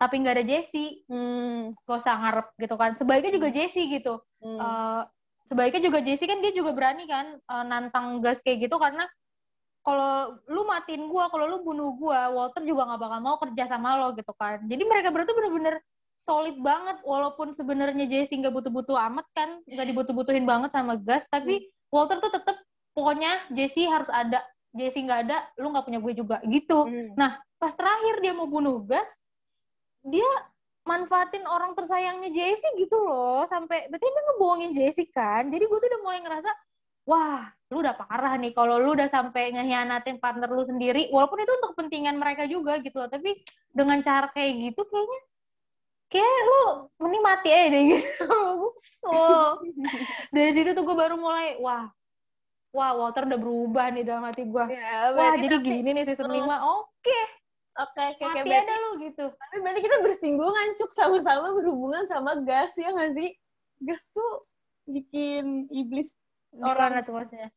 tapi 0.00 0.24
nggak 0.24 0.34
ada 0.40 0.44
Jesse, 0.46 1.04
hmm, 1.12 1.76
gak 1.84 1.98
usah 2.00 2.16
ngarep 2.16 2.48
gitu 2.56 2.74
kan. 2.80 2.90
Sebaiknya 2.96 3.32
juga 3.36 3.48
Jesse 3.52 3.82
gitu. 3.88 4.14
Hmm. 4.40 4.58
Uh, 4.58 5.02
sebaiknya 5.50 5.82
juga 5.90 5.98
Jesse 6.00 6.24
kan 6.24 6.38
dia 6.40 6.54
juga 6.54 6.72
berani 6.72 7.04
kan 7.04 7.36
uh, 7.50 7.64
nantang 7.66 8.22
gas 8.24 8.40
kayak 8.40 8.70
gitu 8.70 8.80
karena 8.80 9.04
kalau 9.80 10.36
lu 10.48 10.68
matiin 10.68 11.08
gua, 11.08 11.32
kalau 11.32 11.48
lu 11.48 11.58
bunuh 11.64 11.96
gua, 11.96 12.28
Walter 12.32 12.62
juga 12.64 12.84
nggak 12.84 13.00
bakal 13.00 13.20
mau 13.24 13.36
kerja 13.40 13.64
sama 13.68 13.96
lo 13.96 14.12
gitu 14.12 14.32
kan. 14.36 14.60
Jadi 14.68 14.82
mereka 14.84 15.08
berdua 15.08 15.28
tuh 15.32 15.36
bener-bener 15.40 15.80
solid 16.20 16.56
banget 16.60 17.00
walaupun 17.00 17.56
sebenarnya 17.56 18.04
Jesse 18.04 18.36
nggak 18.36 18.52
butuh-butuh 18.52 18.96
amat 19.08 19.26
kan, 19.32 19.64
nggak 19.64 19.86
dibutuh-butuhin 19.88 20.44
banget 20.44 20.70
sama 20.76 21.00
gas, 21.00 21.24
tapi 21.32 21.64
hmm. 21.64 21.92
Walter 21.92 22.20
tuh 22.20 22.28
tetep 22.28 22.56
pokoknya 22.92 23.40
Jesse 23.56 23.88
harus 23.88 24.08
ada. 24.12 24.44
Jesse 24.70 25.02
nggak 25.02 25.20
ada, 25.26 25.48
lu 25.58 25.72
nggak 25.72 25.82
punya 25.88 25.98
gue 25.98 26.12
juga 26.14 26.36
gitu. 26.46 26.86
Hmm. 26.86 27.16
Nah, 27.16 27.40
pas 27.60 27.76
terakhir 27.76 28.24
dia 28.24 28.32
mau 28.32 28.48
bunuh 28.48 28.80
gas, 28.88 29.06
dia 30.00 30.24
manfaatin 30.88 31.44
orang 31.44 31.76
tersayangnya 31.76 32.32
Jessie 32.32 32.72
gitu 32.80 32.96
loh. 32.96 33.44
Sampai 33.44 33.84
berarti 33.92 34.06
dia 34.08 34.22
ngebohongin 34.32 34.72
Jessie 34.72 35.12
kan? 35.12 35.52
Jadi 35.52 35.68
gue 35.68 35.78
tuh 35.78 35.88
udah 35.92 36.00
mulai 36.00 36.18
ngerasa 36.24 36.50
wah 37.04 37.44
lu 37.70 37.84
udah 37.84 37.94
parah 37.94 38.34
nih 38.40 38.50
kalau 38.56 38.80
lu 38.80 38.96
udah 38.96 39.06
sampai 39.12 39.52
ngehianatin 39.52 40.16
partner 40.16 40.48
lu 40.48 40.64
sendiri. 40.64 41.12
Walaupun 41.12 41.44
itu 41.44 41.52
untuk 41.52 41.76
kepentingan 41.76 42.16
mereka 42.16 42.48
juga 42.48 42.80
gitu 42.80 42.96
loh 42.96 43.12
tapi 43.12 43.36
dengan 43.70 44.00
cara 44.00 44.32
kayak 44.32 44.72
gitu 44.72 44.82
kayaknya 44.88 45.20
kayak 46.10 46.38
lu 46.42 46.64
mending 46.98 47.22
mati 47.22 47.48
aja 47.52 47.68
deh 47.70 47.82
gitu. 47.94 48.24
Gue 49.04 49.78
dari 50.34 50.50
situ 50.56 50.70
tuh 50.74 50.82
gue 50.82 50.96
baru 50.96 51.14
mulai 51.14 51.60
wah 51.62 51.86
wah 52.74 52.90
Walter 52.98 53.30
udah 53.30 53.38
berubah 53.38 53.94
nih 53.94 54.02
dalam 54.06 54.26
hati 54.26 54.46
gue 54.46 54.64
ya, 54.74 55.14
wah 55.14 55.34
jadi 55.38 55.58
tapi, 55.58 55.66
gini 55.66 55.90
nih 55.90 56.06
season 56.06 56.30
5 56.30 56.38
oke. 56.38 56.54
okay 57.02 57.39
Oke, 57.78 57.94
okay, 57.94 58.18
kayak 58.18 58.44
berarti, 58.44 58.66
ada 58.66 58.74
lu 58.82 58.90
gitu. 59.06 59.24
Tapi 59.30 59.56
berarti 59.62 59.80
kita 59.86 59.96
bersinggungan, 60.02 60.66
cuk 60.74 60.90
sama-sama 60.90 61.54
berhubungan 61.54 62.04
sama 62.10 62.32
gas 62.42 62.74
ya 62.74 62.90
nggak 62.90 63.14
sih? 63.14 63.30
Gas 63.86 64.02
tuh 64.10 64.32
bikin 64.90 65.70
iblis 65.70 66.18
orang 66.58 66.98
itu 66.98 67.10
maksudnya. 67.14 67.48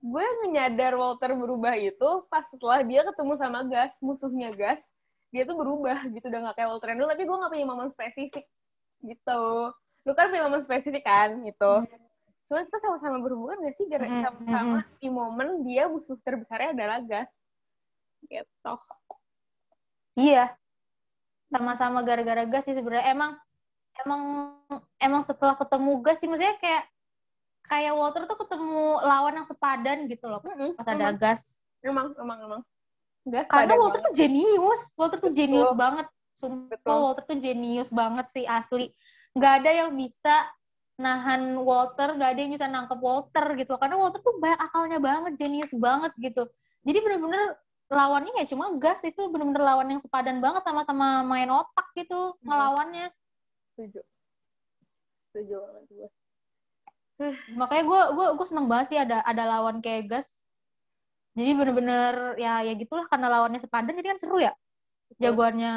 Gue 0.00 0.24
menyadar 0.48 0.96
Walter 0.96 1.36
berubah 1.36 1.76
itu 1.76 2.10
pas 2.32 2.48
setelah 2.48 2.80
dia 2.80 3.04
ketemu 3.04 3.32
sama 3.36 3.60
gas, 3.68 3.92
musuhnya 4.00 4.48
gas, 4.56 4.80
dia 5.28 5.44
tuh 5.44 5.60
berubah 5.60 6.00
gitu 6.08 6.24
udah 6.26 6.40
gak 6.50 6.56
kayak 6.56 6.68
Walter 6.72 6.96
dulu, 6.96 7.06
tapi 7.12 7.22
gue 7.28 7.36
gak 7.36 7.52
punya 7.52 7.66
momen 7.68 7.88
spesifik 7.92 8.44
gitu. 9.04 9.42
Lu 10.08 10.12
kan 10.16 10.32
punya 10.32 10.48
momen 10.48 10.64
spesifik 10.64 11.04
kan 11.04 11.44
gitu. 11.44 11.72
Hmm. 11.84 12.08
Cuma 12.48 12.64
kita 12.64 12.78
sama-sama 12.80 13.20
berhubungan 13.20 13.60
gak 13.60 13.76
sih? 13.76 13.86
Gara 13.92 14.08
hmm, 14.08 14.24
sama-sama 14.24 14.78
hmm. 14.80 14.90
di 14.98 15.08
momen 15.12 15.48
dia 15.68 15.84
musuh 15.86 16.16
terbesarnya 16.24 16.72
adalah 16.72 16.98
gas. 17.04 17.28
Gitu. 18.24 18.72
Iya. 20.20 20.44
Sama-sama 21.48 22.04
gara-gara 22.04 22.44
gas 22.44 22.68
sih 22.68 22.76
sebenarnya. 22.76 23.16
Emang 23.16 23.40
emang 24.04 24.22
emang 25.00 25.22
setelah 25.24 25.56
ketemu 25.56 25.92
gas 26.04 26.18
sih 26.20 26.28
maksudnya 26.30 26.56
kayak 26.60 26.84
kayak 27.66 27.92
Walter 27.92 28.22
tuh 28.24 28.38
ketemu 28.38 29.02
lawan 29.04 29.34
yang 29.42 29.48
sepadan 29.50 30.08
gitu 30.08 30.24
loh 30.30 30.40
mm 30.40 30.54
-hmm. 30.56 30.70
pas 30.78 30.88
ada 30.92 31.10
gas. 31.12 31.58
Emang 31.80 32.12
emang 32.16 32.38
emang. 32.44 32.62
Gas 33.28 33.46
Karena 33.52 33.76
Walter 33.76 34.00
banget. 34.00 34.12
tuh 34.12 34.14
jenius. 34.16 34.82
Walter 34.96 35.18
tuh 35.20 35.32
jenius 35.32 35.72
banget. 35.76 36.06
Sumpah 36.40 36.72
Betul. 36.72 36.98
Walter 37.04 37.24
tuh 37.28 37.38
jenius 37.40 37.90
banget 37.92 38.26
sih 38.32 38.44
asli. 38.48 38.86
Gak 39.36 39.64
ada 39.64 39.70
yang 39.70 39.92
bisa 39.92 40.48
nahan 41.00 41.56
Walter, 41.60 42.16
gak 42.16 42.36
ada 42.36 42.40
yang 42.40 42.52
bisa 42.52 42.66
nangkep 42.68 43.00
Walter 43.00 43.46
gitu. 43.60 43.76
Karena 43.76 43.96
Walter 44.00 44.20
tuh 44.24 44.36
banyak 44.40 44.60
akalnya 44.60 44.98
banget, 45.00 45.32
jenius 45.36 45.72
banget 45.76 46.12
gitu. 46.16 46.48
Jadi 46.84 46.98
bener-bener 47.04 47.60
lawannya 47.90 48.32
ya 48.38 48.46
cuma 48.46 48.70
gas 48.78 49.02
itu 49.02 49.18
bener-bener 49.26 49.66
lawan 49.66 49.90
yang 49.90 49.98
sepadan 49.98 50.38
banget 50.38 50.62
sama-sama 50.62 51.26
main 51.26 51.50
otak 51.50 51.90
gitu 51.98 52.38
hmm. 52.38 52.46
ngelawannya. 52.46 53.06
Setuju. 53.74 54.00
Setuju 55.30 55.54
banget 55.58 55.84
gue. 55.90 56.08
Makanya 57.60 57.84
gue 57.84 58.00
gue 58.14 58.26
gue 58.38 58.46
seneng 58.46 58.70
banget 58.70 58.86
sih 58.94 58.98
ada 59.02 59.26
ada 59.26 59.42
lawan 59.58 59.82
kayak 59.82 60.06
gas. 60.06 60.28
Jadi 61.34 61.50
bener-bener 61.58 62.38
ya 62.38 62.62
ya 62.62 62.72
gitulah 62.78 63.10
karena 63.10 63.26
lawannya 63.26 63.58
sepadan 63.58 63.98
jadi 63.98 64.14
kan 64.14 64.20
seru 64.22 64.38
ya. 64.38 64.54
Jagoannya 65.18 65.74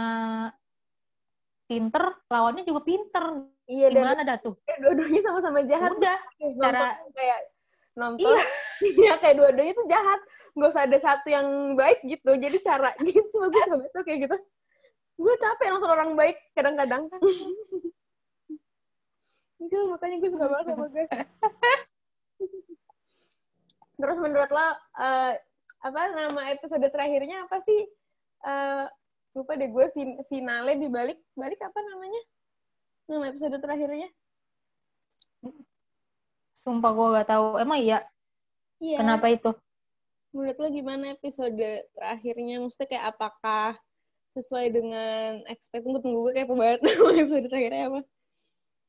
pinter, 1.65 2.03
lawannya 2.29 2.61
juga 2.61 2.85
pinter. 2.85 3.25
Iya, 3.65 3.89
Gimana 3.89 4.21
dah 4.21 4.37
tuh? 4.37 4.59
Eh, 4.69 4.77
dua-duanya 4.77 5.21
sama-sama 5.25 5.65
jahat. 5.65 5.97
Udah, 5.97 6.19
cara 6.61 6.99
kayak 7.15 7.39
nonton 7.93 8.25
iya, 8.25 8.41
iya 9.05 9.13
kayak 9.21 9.35
dua-duanya 9.37 9.73
tuh 9.77 9.87
jahat 9.89 10.19
nggak 10.53 10.69
usah 10.69 10.85
ada 10.85 10.97
satu 11.01 11.27
yang 11.33 11.73
baik 11.73 11.97
gitu 12.05 12.37
jadi 12.37 12.57
cara 12.61 12.93
gitu 13.07 13.33
bagus 13.33 13.65
banget 13.65 13.89
tuh 13.89 14.03
kayak 14.05 14.19
gitu 14.29 14.37
gue 15.13 15.33
capek 15.37 15.69
nonton 15.69 15.93
orang 15.93 16.17
baik 16.17 16.37
kadang-kadang 16.53 17.09
itu 19.63 19.77
makanya 19.89 20.15
gue 20.19 20.29
suka 20.29 20.45
banget 20.49 20.65
sama 20.73 20.87
guys 20.91 21.09
terus 24.01 24.17
menurut 24.19 24.49
lo 24.51 24.59
uh, 24.59 24.73
apa 25.83 26.01
nama 26.15 26.41
episode 26.51 26.83
terakhirnya 26.89 27.45
apa 27.45 27.61
sih 27.63 27.81
uh, 28.43 28.85
lupa 29.33 29.57
deh 29.57 29.69
gue 29.69 29.85
fin 29.95 30.19
finale 30.27 30.77
di 30.77 30.89
balik 30.89 31.21
balik 31.33 31.57
apa 31.61 31.79
namanya 31.93 32.21
nama 33.09 33.25
episode 33.31 33.57
terakhirnya 33.57 34.09
Sumpah 36.63 36.95
gue 36.95 37.07
gak 37.19 37.27
tahu. 37.27 37.59
Emang 37.59 37.75
iya? 37.83 37.99
Iya. 38.79 39.03
Kenapa 39.03 39.27
itu? 39.27 39.51
Menurut 40.33 40.57
lo 40.57 40.67
gimana 40.73 41.13
episode 41.13 41.85
terakhirnya? 41.93 42.57
Maksudnya 42.57 42.87
kayak 42.89 43.05
apakah 43.13 43.77
sesuai 44.33 44.73
dengan 44.73 45.45
expect? 45.45 45.85
Tunggu, 45.85 46.01
tunggu 46.01 46.19
gue 46.25 46.33
kayak 46.41 46.49
banget 46.49 46.79
episode 47.21 47.45
terakhirnya 47.53 47.83
apa. 47.93 48.01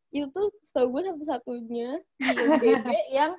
Itu 0.09 0.27
tuh 0.33 0.49
setahu 0.65 0.89
gue 0.97 1.03
satu-satunya 1.13 2.01
di 2.01 2.33
IMDb 2.33 2.89
yang 3.21 3.37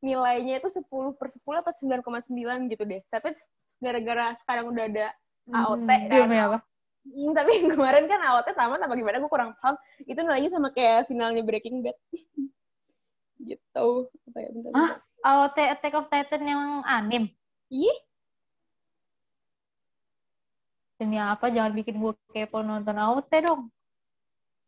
nilainya 0.00 0.64
itu 0.64 0.68
10 0.80 1.20
per 1.20 1.28
10 1.28 1.44
atau 1.60 1.72
9,9 1.76 2.72
gitu 2.72 2.82
deh. 2.88 3.00
Tapi 3.12 3.36
gara-gara 3.84 4.32
sekarang 4.40 4.72
udah 4.72 4.84
ada 4.88 5.06
AOT 5.52 5.88
hmm, 5.92 6.08
kan. 6.08 6.28
apa? 6.32 6.58
Hmm, 7.04 7.30
tapi 7.36 7.52
kemarin 7.76 8.08
kan 8.08 8.20
AOT 8.32 8.48
tamat 8.56 8.80
apa 8.80 8.94
gimana 8.96 9.20
gue 9.20 9.28
kurang 9.28 9.52
paham. 9.60 9.76
Itu 10.08 10.24
nilainya 10.24 10.56
sama 10.56 10.72
kayak 10.72 11.04
finalnya 11.12 11.44
Breaking 11.44 11.84
Bad 11.84 12.00
gitu 13.42 14.06
apa 14.30 14.38
ya 14.38 14.48
bentar, 14.54 14.70
bentar. 14.70 14.96
Ah, 15.26 15.42
AOT 15.42 15.58
Attack 15.58 15.94
of 15.98 16.06
Titan 16.08 16.46
yang 16.46 16.62
anim 16.86 17.26
ih 17.72 17.98
demi 21.00 21.18
apa 21.18 21.50
jangan 21.50 21.72
bikin 21.74 21.98
gue 21.98 22.14
kepo 22.30 22.62
nonton 22.62 22.94
AOT 22.94 23.32
dong 23.42 23.72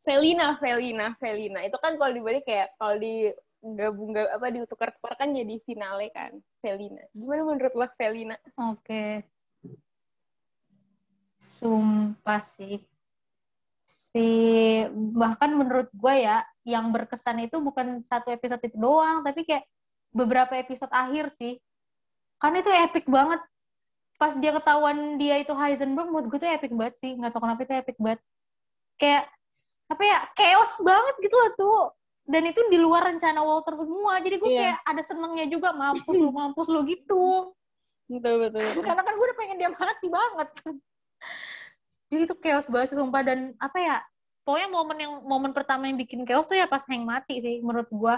Felina, 0.05 0.61
Felina, 0.61 1.17
Felina. 1.17 1.65
Itu 1.65 1.81
kan 1.81 1.97
kalau 1.97 2.13
dibalik 2.13 2.45
kayak 2.45 2.77
kalau 2.77 3.01
di 3.01 3.33
gabung 3.65 4.13
apa 4.13 4.53
ditukar-tukar 4.53 5.17
kan 5.17 5.33
jadi 5.33 5.57
finale 5.65 6.13
kan 6.13 6.37
Felina. 6.61 7.01
Gimana 7.17 7.43
menurut 7.49 7.73
lo 7.73 7.89
Felina? 7.97 8.37
Oke. 8.61 8.85
Okay. 8.85 9.11
Sumpah 11.41 12.45
sih. 12.45 12.85
Si 13.89 14.29
bahkan 15.17 15.57
menurut 15.57 15.89
gue 15.97 16.15
ya 16.21 16.45
yang 16.69 16.93
berkesan 16.93 17.41
itu 17.49 17.57
bukan 17.65 18.05
satu 18.05 18.29
episode 18.29 18.61
itu 18.61 18.77
doang, 18.77 19.25
tapi 19.25 19.49
kayak 19.49 19.65
beberapa 20.13 20.53
episode 20.61 20.93
akhir 20.93 21.33
sih. 21.41 21.57
Karena 22.45 22.61
itu 22.61 22.69
epic 22.69 23.09
banget. 23.09 23.41
Pas 24.21 24.37
dia 24.37 24.53
ketahuan 24.53 25.17
dia 25.17 25.41
itu 25.41 25.57
Heisenberg, 25.57 26.13
menurut 26.13 26.29
gue 26.29 26.39
tuh 26.45 26.51
epic 26.53 26.77
banget 26.77 27.01
sih. 27.01 27.17
Nggak 27.17 27.33
tau 27.33 27.41
kenapa 27.41 27.65
itu 27.65 27.73
epic 27.73 27.97
banget. 27.97 28.21
Kayak 29.01 29.33
apa 29.89 30.03
ya 30.05 30.19
chaos 30.33 30.73
banget 30.81 31.15
gitu 31.25 31.37
loh 31.37 31.51
tuh 31.57 31.81
dan 32.25 32.43
itu 32.49 32.61
di 32.73 32.81
luar 32.81 33.05
rencana 33.05 33.45
Walter 33.45 33.77
semua 33.77 34.17
jadi 34.25 34.37
gue 34.41 34.51
yeah. 34.51 34.61
kayak 34.65 34.79
ada 34.89 35.03
senengnya 35.05 35.47
juga 35.53 35.77
mampus 35.77 36.17
lu 36.17 36.33
mampus 36.33 36.69
lu 36.73 36.81
gitu 36.89 37.53
betul 38.09 38.35
betul, 38.41 38.65
betul. 38.65 38.83
karena 38.85 39.03
kan 39.05 39.13
gue 39.17 39.27
udah 39.29 39.39
pengen 39.39 39.57
dia 39.61 39.71
mati 39.73 40.07
banget 40.09 40.49
jadi 42.09 42.23
itu 42.25 42.35
chaos 42.41 42.67
banget 42.69 42.97
sumpah 42.97 43.23
dan 43.25 43.53
apa 43.61 43.79
ya 43.81 43.97
pokoknya 44.49 44.69
momen 44.73 44.99
yang 45.01 45.13
momen 45.25 45.53
pertama 45.53 45.85
yang 45.89 46.01
bikin 46.01 46.25
chaos 46.25 46.49
tuh 46.49 46.57
ya 46.57 46.65
pas 46.65 46.85
Hank 46.89 47.05
mati 47.05 47.45
sih 47.45 47.61
menurut 47.61 47.89
gue 47.93 48.15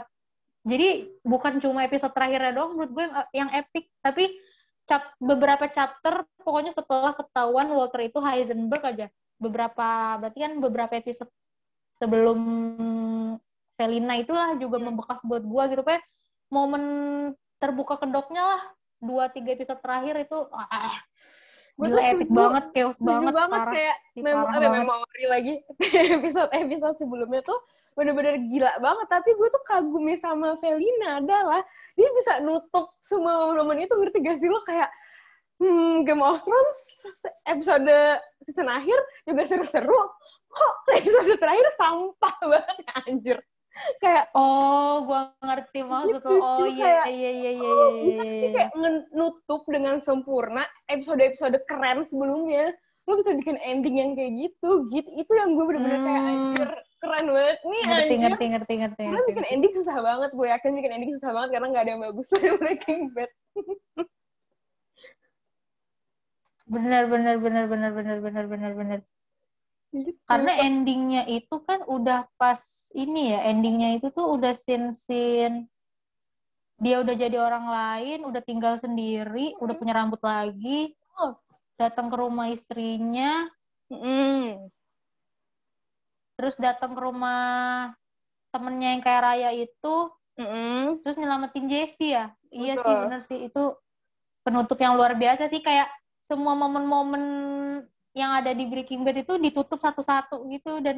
jadi 0.67 1.07
bukan 1.23 1.63
cuma 1.63 1.87
episode 1.87 2.11
terakhirnya 2.11 2.51
doang 2.51 2.75
menurut 2.75 2.91
gue 2.91 3.05
yang, 3.07 3.15
yang 3.47 3.51
epic 3.55 3.87
tapi 4.03 4.35
cap, 4.83 5.15
beberapa 5.23 5.71
chapter 5.71 6.27
pokoknya 6.43 6.75
setelah 6.75 7.15
ketahuan 7.15 7.71
Walter 7.71 8.03
itu 8.03 8.19
Heisenberg 8.19 8.83
aja 8.83 9.07
beberapa 9.39 10.19
berarti 10.19 10.39
kan 10.43 10.53
beberapa 10.59 10.93
episode 10.99 11.31
sebelum 11.95 12.41
Felina 13.77 14.17
itulah 14.19 14.57
juga 14.59 14.83
yeah. 14.83 14.87
membekas 14.91 15.21
buat 15.23 15.45
gua 15.47 15.71
gitu 15.71 15.87
pak 15.87 16.03
momen 16.51 16.83
terbuka 17.63 18.01
kedoknya 18.01 18.43
lah 18.43 18.63
dua 18.99 19.29
tiga 19.31 19.55
episode 19.55 19.81
terakhir 19.81 20.25
itu 20.27 20.39
ah, 20.51 20.67
ah, 20.67 20.83
ah. 20.93 20.99
Gila 21.77 22.01
epic 22.09 22.33
banget, 22.33 22.65
chaos 22.73 22.97
banget, 23.05 23.37
banget 23.37 23.61
parah. 23.61 23.75
kayak 23.77 23.97
mem 24.17 24.33
banget. 24.49 24.71
memori 24.81 25.25
lagi 25.29 25.55
episode 26.17 26.49
episode 26.57 26.97
sebelumnya 26.97 27.45
tuh 27.45 27.61
bener-bener 27.97 28.37
gila 28.47 28.73
banget. 28.79 29.07
Tapi 29.09 29.31
gue 29.33 29.49
tuh 29.49 29.63
kagumnya 29.65 30.17
sama 30.21 30.55
Felina 30.61 31.25
adalah 31.25 31.65
dia 31.97 32.09
bisa 32.13 32.33
nutup 32.45 32.87
semua 33.01 33.57
momen 33.57 33.89
itu 33.89 33.97
ngerti 33.97 34.21
gak 34.21 34.39
sih 34.39 34.53
lo 34.53 34.61
kayak 34.69 34.93
hmm, 35.61 36.05
Game 36.05 36.21
of 36.21 36.45
Thrones 36.45 36.79
episode 37.49 37.89
season 38.45 38.69
akhir 38.69 38.99
juga 39.25 39.43
seru-seru 39.49 40.01
kok 40.53 40.75
episode 40.93 41.41
terakhir 41.41 41.67
sampah 41.81 42.37
banget 42.53 42.77
ya 42.85 42.93
anjir 43.09 43.39
kayak 44.01 44.33
oh 44.33 45.05
gua 45.05 45.37
ngerti 45.45 45.85
maksud 45.85 46.23
lo 46.25 46.37
oh 46.41 46.65
iya 46.65 47.05
iya 47.05 47.31
iya 47.31 47.31
iya 47.33 47.51
iya 47.61 47.69
oh, 47.69 47.91
bisa 48.01 48.23
sih 48.25 48.49
iya. 48.49 48.53
kayak 48.57 48.71
nutup 49.13 49.63
dengan 49.69 50.01
sempurna 50.01 50.65
episode-episode 50.89 51.61
keren 51.69 52.09
sebelumnya 52.09 52.73
lo 53.05 53.13
bisa 53.21 53.37
bikin 53.37 53.61
ending 53.61 54.01
yang 54.01 54.13
kayak 54.17 54.33
gitu 54.33 54.89
gitu 54.89 55.09
itu 55.13 55.33
yang 55.37 55.53
gue 55.53 55.65
bener-bener 55.69 56.01
hmm. 56.01 56.07
kayak 56.09 56.23
anjir 56.25 56.71
keren 56.97 57.27
banget 57.29 57.59
nih 57.61 57.83
ngerti, 57.85 57.93
anjir. 57.93 58.17
Ngerti, 58.17 58.17
ngerti, 58.17 58.45
ngerti, 58.47 58.73
ngerti. 58.81 59.03
Karena 59.05 59.29
bikin 59.29 59.47
ending 59.53 59.75
susah 59.77 59.97
banget, 60.01 60.31
gue 60.33 60.47
yakin 60.49 60.71
bikin 60.77 60.93
ending 60.97 61.13
susah 61.21 61.31
banget 61.33 61.51
karena 61.57 61.67
nggak 61.73 61.85
ada 61.85 61.93
yang 61.93 62.03
bagus 62.03 62.27
dari 62.33 62.49
Breaking 62.57 63.01
Bad. 63.13 63.31
bener, 66.67 67.03
benar 67.07 67.37
benar 67.39 67.65
benar 67.71 67.93
benar 67.95 68.19
benar 68.19 68.45
benar 68.51 68.73
benar 68.75 68.99
gitu. 69.95 70.19
Karena 70.27 70.53
endingnya 70.67 71.23
itu 71.31 71.57
kan 71.63 71.87
udah 71.87 72.27
pas 72.37 72.61
ini 72.93 73.33
ya, 73.33 73.47
endingnya 73.47 74.03
itu 74.03 74.11
tuh 74.11 74.35
udah 74.35 74.53
sin-sin 74.53 75.71
dia 76.77 77.01
udah 77.01 77.17
jadi 77.17 77.41
orang 77.41 77.73
lain, 77.73 78.29
udah 78.29 78.45
tinggal 78.45 78.77
sendiri, 78.77 79.53
mm 79.53 79.57
-hmm. 79.57 79.65
udah 79.65 79.75
punya 79.81 79.97
rambut 79.97 80.21
lagi, 80.21 80.93
oh. 81.17 81.33
datang 81.81 82.13
ke 82.13 82.17
rumah 82.21 82.53
istrinya, 82.53 83.49
mm 83.89 83.97
-hmm 83.97 84.76
terus 86.37 86.55
datang 86.61 86.93
ke 86.93 87.01
rumah 87.01 87.93
temennya 88.53 88.97
yang 88.97 89.03
kayak 89.03 89.23
Raya 89.25 89.51
itu, 89.53 89.97
mm. 90.37 91.01
terus 91.01 91.17
nyelamatin 91.17 91.67
Jesse 91.69 92.13
ya, 92.13 92.33
Betul. 92.49 92.57
iya 92.57 92.75
sih 92.81 92.95
bener 92.95 93.21
sih 93.25 93.39
itu 93.49 93.63
penutup 94.47 94.79
yang 94.79 94.95
luar 94.95 95.19
biasa 95.19 95.51
sih 95.51 95.61
kayak 95.61 95.91
semua 96.23 96.55
momen-momen 96.55 97.25
yang 98.17 98.33
ada 98.33 98.57
di 98.57 98.65
Breaking 98.65 99.05
Bad 99.05 99.21
itu 99.21 99.37
ditutup 99.37 99.77
satu-satu 99.77 100.49
gitu 100.49 100.81
dan 100.81 100.97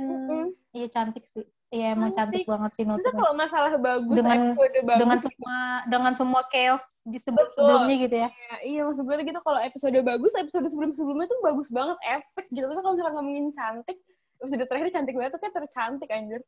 iya 0.70 0.86
mm-hmm. 0.86 0.93
cantik 0.95 1.26
sih. 1.26 1.43
Iya 1.68 1.93
emang 1.93 2.16
cantik, 2.16 2.49
cantik 2.49 2.49
banget 2.49 2.70
sih 2.80 2.84
nutupnya. 2.89 3.12
kalau 3.12 3.32
masalah 3.36 3.70
bagus 3.76 4.16
dengan 4.16 4.39
bagus, 4.57 4.97
dengan 5.05 5.18
semua 5.20 5.57
dengan 5.84 6.12
semua 6.16 6.41
chaos 6.49 7.05
di 7.05 7.20
sebelum 7.20 7.53
sebelumnya 7.53 7.97
gitu 8.09 8.16
ya. 8.24 8.28
Iya, 8.32 8.55
iya 8.64 8.80
maksud 8.89 9.05
gue 9.05 9.14
gitu 9.20 9.41
kalau 9.45 9.61
episode 9.61 9.99
bagus, 10.01 10.32
episode 10.41 10.64
sebelum-sebelumnya 10.64 11.26
tuh 11.28 11.41
bagus 11.45 11.68
banget 11.68 11.99
efek 12.09 12.47
gitu. 12.57 12.64
Tapi 12.72 12.80
kalau 12.80 12.95
misalkan 12.97 13.14
ngomongin 13.20 13.47
cantik, 13.53 13.99
episode 14.39 14.66
terakhir 14.70 14.89
cantik 14.95 15.14
banget 15.18 15.32
tuh 15.34 15.41
kayak 15.43 15.55
tercantik 15.59 16.09
anjir. 16.14 16.43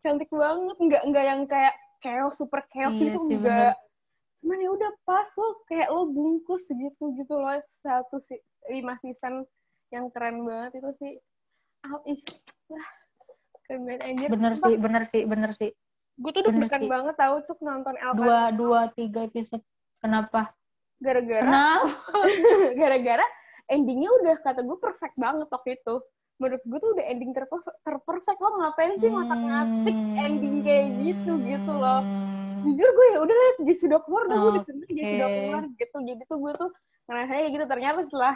Cantik 0.00 0.30
banget, 0.32 0.76
enggak 0.80 1.02
enggak 1.08 1.24
yang 1.24 1.40
kayak 1.48 1.74
chaos 2.00 2.36
super 2.36 2.60
chaos 2.72 2.92
iya 2.96 3.16
gitu 3.16 3.20
enggak. 3.32 3.74
Cuman 4.40 4.58
ya 4.60 4.70
udah 4.72 4.90
pas 5.04 5.28
lo 5.36 5.48
kayak 5.68 5.88
lo 5.92 6.08
bungkus 6.08 6.64
gitu 6.68 7.04
gitu 7.16 7.34
loh. 7.36 7.60
Satu 7.84 8.16
sih 8.24 8.40
lima 8.72 8.96
season 9.00 9.44
yang 9.92 10.08
keren 10.12 10.44
banget 10.44 10.80
itu 10.80 10.90
sih. 11.00 11.12
Out 11.88 12.04
is 12.04 12.20
lah 12.68 12.88
keren 13.68 13.80
banget 13.88 14.00
anjir. 14.04 14.28
Bener 14.32 14.52
sih 14.56 14.74
bener 14.76 15.02
sih 15.08 15.22
bener 15.24 15.50
sih. 15.56 15.70
Gue 16.20 16.36
tuh 16.36 16.44
deg-degan 16.44 16.84
banget 16.84 17.16
tahu 17.16 17.40
tuh 17.48 17.56
nonton 17.64 17.96
El 17.96 18.12
dua 18.16 18.52
dua 18.52 18.80
tiga 18.92 19.24
episode. 19.24 19.64
Kenapa? 20.00 20.52
Gara-gara 21.00 21.80
gara-gara 22.80 23.24
endingnya 23.70 24.10
udah 24.20 24.34
kata 24.42 24.60
gue 24.66 24.78
perfect 24.82 25.16
banget 25.16 25.48
waktu 25.48 25.78
itu 25.78 25.94
menurut 26.40 26.62
gue 26.64 26.78
tuh 26.80 26.90
udah 26.96 27.04
ending 27.04 27.32
terperfect, 27.36 27.78
terperfect. 27.84 28.38
Lo 28.40 28.48
ngapain 28.58 28.96
sih 28.96 29.12
ngotak 29.12 29.40
ngatik 29.40 29.98
ending 30.16 30.56
kayak 30.64 30.86
gitu 31.04 31.32
gitu 31.44 31.72
loh. 31.76 32.00
Jujur 32.64 32.88
gue 32.88 33.06
ya 33.12 33.18
udah 33.20 33.36
liat 33.36 33.56
Jesse 33.68 33.86
War 33.88 34.24
udah 34.26 34.36
gue 34.40 34.50
udah 34.56 34.64
seneng 34.64 34.90
Jesse 34.90 35.16
War 35.52 35.64
gitu. 35.76 35.96
Jadi 36.00 36.22
tuh 36.24 36.38
gue 36.40 36.52
tuh 36.56 36.70
ngerasanya 37.06 37.48
gitu. 37.52 37.64
Ternyata 37.68 37.98
setelah 38.08 38.34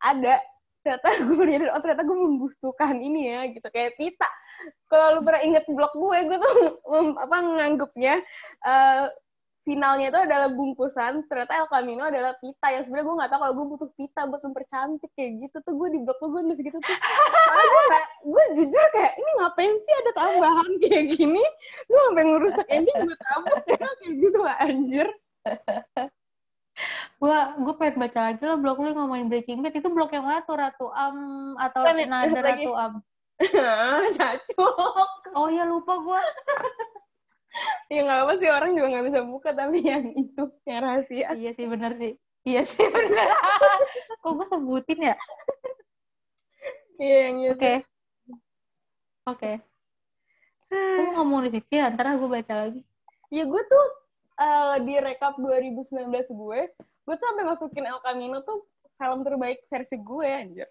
ada 0.00 0.34
ternyata 0.80 1.08
gue 1.26 1.36
menyadari 1.36 1.70
oh 1.74 1.82
ternyata 1.82 2.02
gue 2.06 2.18
membutuhkan 2.22 2.94
ini 3.02 3.20
ya 3.34 3.40
gitu. 3.50 3.66
Kayak 3.68 3.98
pita 3.98 4.30
kalau 4.86 5.18
lu 5.18 5.20
pernah 5.24 5.42
inget 5.42 5.64
blog 5.66 5.92
gue 5.96 6.18
gue 6.30 6.38
tuh 6.38 6.56
apa 7.24 7.36
nganggupnya 7.42 8.14
uh, 8.64 9.10
finalnya 9.60 10.08
itu 10.08 10.18
adalah 10.18 10.48
bungkusan 10.48 11.28
ternyata 11.28 11.52
El 11.60 11.68
Camino 11.68 12.08
adalah 12.08 12.32
pita. 12.40 12.72
Yang 12.72 12.88
sebenarnya 12.88 13.06
gue 13.06 13.16
nggak 13.20 13.30
tahu 13.30 13.40
kalau 13.40 13.54
gue 13.54 13.66
butuh 13.76 13.90
pita 13.96 14.20
buat 14.26 14.42
mempercantik 14.42 15.10
kayak 15.14 15.30
gitu 15.46 15.56
tuh 15.60 15.74
gue 15.76 15.88
di 15.92 15.98
blog 16.00 16.18
gue 16.20 16.40
nulis 16.40 16.60
gitu 16.60 16.78
tuh. 16.80 16.96
Karena 16.96 17.64
gue 17.64 17.82
gak, 17.92 18.06
gue 18.24 18.44
jujur 18.56 18.84
kayak 18.96 19.12
ini 19.20 19.30
ngapain 19.40 19.74
sih 19.74 19.94
ada 19.94 20.12
tambahan 20.16 20.70
kayak 20.80 21.04
gini? 21.14 21.44
Gue 21.86 22.00
sampai 22.00 22.24
ngerusak 22.24 22.66
ending 22.72 22.98
gue 23.04 23.16
tabut 23.20 23.62
ya 23.68 23.76
kayak 23.78 24.14
gitu 24.16 24.38
lah 24.40 24.56
anjir. 24.64 25.08
Gue 27.20 27.38
gue 27.60 27.74
pengen 27.76 27.96
baca 28.00 28.20
lagi 28.32 28.42
lo 28.48 28.56
blog 28.56 28.80
lu 28.80 28.96
ngomongin 28.96 29.28
Breaking 29.28 29.60
Bad. 29.60 29.76
Itu 29.76 29.92
blog 29.92 30.08
yang 30.16 30.24
mana 30.24 30.40
tuh? 30.48 30.56
Ratu 30.56 30.88
Am 30.88 31.16
atau 31.60 31.84
kan, 31.84 31.96
Nada 32.08 32.40
Ratu 32.40 32.72
Am? 32.72 32.92
Cacok. 34.16 35.08
Oh 35.36 35.48
ya 35.48 35.64
lupa 35.68 35.96
gue 36.00 36.20
ya 37.92 38.00
nggak 38.06 38.20
apa 38.22 38.32
sih 38.38 38.48
orang 38.48 38.70
juga 38.76 38.86
nggak 38.92 39.06
bisa 39.10 39.20
buka 39.26 39.50
tapi 39.52 39.78
yang 39.82 40.04
itu 40.14 40.44
yang 40.64 40.80
rahasia. 40.84 41.26
Iya 41.34 41.50
sih 41.56 41.66
benar 41.66 41.92
sih. 41.98 42.12
Iya 42.46 42.62
sih 42.64 42.86
benar. 42.96 43.28
Kok 44.22 44.32
gue 44.36 44.46
sebutin 44.48 45.00
ya? 45.12 45.16
Iya 47.00 47.18
yang 47.28 47.36
itu. 47.40 47.52
Oke. 47.56 47.74
Oke. 49.28 49.52
Kamu 50.70 51.10
ngomong 51.18 51.50
di 51.50 51.58
situ 51.58 51.82
antara 51.82 52.14
gue 52.14 52.30
baca 52.30 52.54
lagi. 52.66 52.80
Ya 53.30 53.42
gue 53.46 53.62
tuh 53.66 53.86
uh, 54.38 54.76
di 54.82 54.94
rekap 55.02 55.34
2019 55.38 56.06
gue, 56.30 56.60
gue 56.78 57.14
tuh 57.14 57.26
sampai 57.26 57.44
masukin 57.46 57.86
El 57.86 58.00
Camino 58.02 58.42
tuh 58.46 58.66
film 58.94 59.20
terbaik 59.26 59.66
versi 59.66 59.98
gue 59.98 60.28
anjir. 60.28 60.68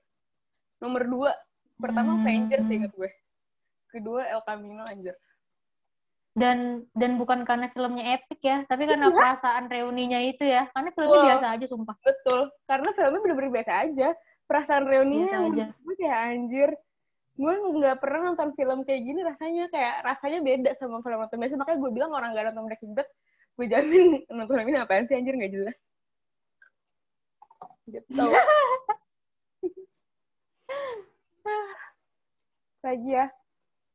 Nomor 0.80 1.04
dua, 1.08 1.32
pertama 1.76 2.16
hmm. 2.16 2.22
Avengers 2.24 2.68
inget 2.72 2.92
gue. 2.96 3.10
Kedua 3.92 4.22
El 4.28 4.42
Camino 4.48 4.84
anjir. 4.88 5.16
Dan 6.40 6.88
dan 6.96 7.12
bukan 7.20 7.44
karena 7.44 7.68
filmnya 7.76 8.16
epic 8.16 8.40
ya, 8.40 8.64
tapi 8.66 8.88
karena 8.88 9.12
iya. 9.12 9.16
perasaan 9.16 9.68
reuninya 9.68 10.20
itu 10.24 10.44
ya. 10.48 10.72
Karena 10.72 10.90
filmnya 10.96 11.20
oh, 11.20 11.26
biasa 11.28 11.46
aja 11.60 11.66
sumpah. 11.68 11.96
Betul, 12.02 12.48
karena 12.64 12.90
filmnya 12.96 13.20
bener-bener 13.20 13.52
biasa 13.52 13.72
aja. 13.84 14.10
Perasaan 14.50 14.84
reuninya 14.90 15.46
aja. 15.46 15.66
gue 15.70 15.96
kayak 16.00 16.20
anjir 16.34 16.70
gue 17.40 17.54
nggak 17.56 18.04
pernah 18.04 18.34
nonton 18.34 18.52
film 18.52 18.84
kayak 18.84 19.00
gini 19.00 19.24
rasanya 19.24 19.72
kayak 19.72 20.04
rasanya 20.04 20.44
beda 20.44 20.76
sama 20.76 21.00
film 21.00 21.24
nonton 21.24 21.40
biasa 21.40 21.56
makanya 21.56 21.80
gue 21.80 21.92
bilang 21.96 22.12
orang 22.12 22.36
gak 22.36 22.52
nonton 22.52 22.68
Breaking 22.68 22.92
Bad 23.00 23.08
gue 23.56 23.66
jamin 23.72 24.08
nonton 24.36 24.60
ini 24.68 24.76
apaan 24.76 25.08
sih 25.08 25.16
anjir 25.16 25.40
nggak 25.40 25.56
jelas 25.56 25.80
gitu 27.88 28.12
lagi 32.84 33.08
ya 33.08 33.32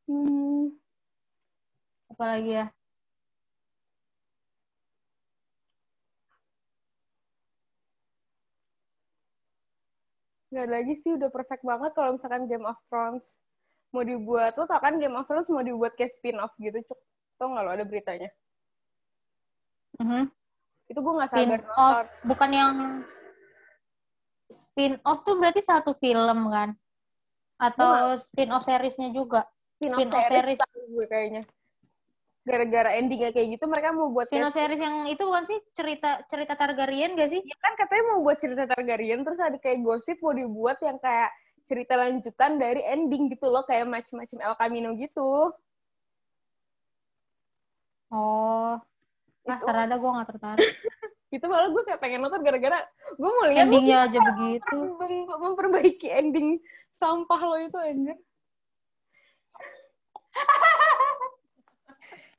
Hmm. 0.04 0.76
Apalagi 2.14 2.50
ya? 2.62 2.66
Gak 10.54 10.70
ada 10.70 10.78
lagi 10.78 10.94
sih 10.94 11.10
udah 11.18 11.26
perfect 11.34 11.66
banget 11.66 11.90
kalau 11.98 12.14
misalkan 12.14 12.46
Game 12.46 12.62
of 12.62 12.78
Thrones 12.86 13.26
mau 13.90 14.06
dibuat 14.06 14.54
lo 14.54 14.70
tau 14.70 14.78
kan 14.78 15.02
Game 15.02 15.18
of 15.18 15.26
Thrones 15.26 15.50
mau 15.50 15.62
dibuat 15.66 15.98
kayak 15.98 16.14
spin 16.14 16.38
off 16.38 16.54
gitu 16.62 16.78
cuk 16.86 16.98
tau 17.38 17.50
nggak 17.50 17.62
lo 17.66 17.70
ada 17.74 17.86
beritanya 17.86 18.30
Mhm. 20.02 20.26
itu 20.90 20.98
gue 20.98 21.14
nggak 21.14 21.30
Spin 21.30 21.48
sabar 21.50 21.60
off, 21.62 21.74
nonton 21.78 22.06
bukan 22.26 22.50
yang 22.50 22.72
spin 24.50 24.92
off 25.06 25.22
tuh 25.22 25.38
berarti 25.38 25.62
satu 25.62 25.94
film 25.98 26.50
kan? 26.50 26.74
Atau 27.58 28.18
spin 28.18 28.50
off 28.50 28.66
seriesnya 28.66 29.14
juga? 29.14 29.46
spin 29.78 29.94
spin 29.94 30.10
off 30.10 30.18
off 30.18 30.26
series 30.26 30.58
series. 30.58 30.90
gue 30.90 31.06
kayaknya 31.06 31.42
gara-gara 32.44 32.92
endingnya 33.00 33.32
kayak 33.32 33.56
gitu 33.56 33.64
mereka 33.64 33.96
mau 33.96 34.12
buat 34.12 34.28
Spin 34.28 34.44
kayak 34.44 34.52
off 34.52 34.56
series 34.56 34.80
yang 34.84 34.96
itu 35.08 35.22
bukan 35.24 35.44
sih 35.48 35.58
cerita 35.72 36.10
cerita 36.28 36.52
Targaryen 36.60 37.16
gak 37.16 37.32
sih? 37.32 37.40
Ya 37.40 37.56
kan 37.56 37.72
katanya 37.80 38.04
mau 38.12 38.20
buat 38.20 38.36
cerita 38.36 38.68
Targaryen 38.68 39.24
terus 39.24 39.40
ada 39.40 39.56
kayak 39.56 39.80
gosip 39.80 40.20
mau 40.20 40.36
dibuat 40.36 40.76
yang 40.84 41.00
kayak 41.00 41.32
cerita 41.64 41.96
lanjutan 41.96 42.60
dari 42.60 42.84
ending 42.84 43.32
gitu 43.32 43.48
loh 43.48 43.64
kayak 43.64 43.88
macam-macam 43.88 44.38
El 44.44 44.54
Camino 44.60 44.90
gitu. 45.00 45.56
Oh, 48.12 48.76
ah 48.76 49.56
Itu- 49.56 49.64
serada 49.64 49.96
gue 49.96 50.10
gak 50.20 50.28
tertarik. 50.36 50.68
Itu 51.34 51.50
malah 51.50 51.66
gue 51.72 51.82
kayak 51.82 51.98
pengen 51.98 52.22
nonton 52.22 52.44
gara-gara 52.44 52.84
gue 53.16 53.30
mau 53.40 53.44
lihat 53.48 53.66
Endingnya 53.66 53.98
aja 54.06 54.18
begitu. 54.20 54.76
mem- 55.00 55.32
memperbaiki 55.40 56.08
ending 56.12 56.60
sampah 57.00 57.40
lo 57.40 57.56
itu 57.58 57.78
anjir. 57.80 58.18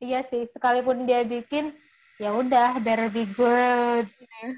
Iya 0.03 0.27
sih, 0.27 0.47
sekalipun 0.51 1.07
dia 1.07 1.23
bikin, 1.23 1.71
ya 2.19 2.35
udah, 2.35 2.79
better 2.83 3.07
be 3.11 3.23
good. 3.35 4.05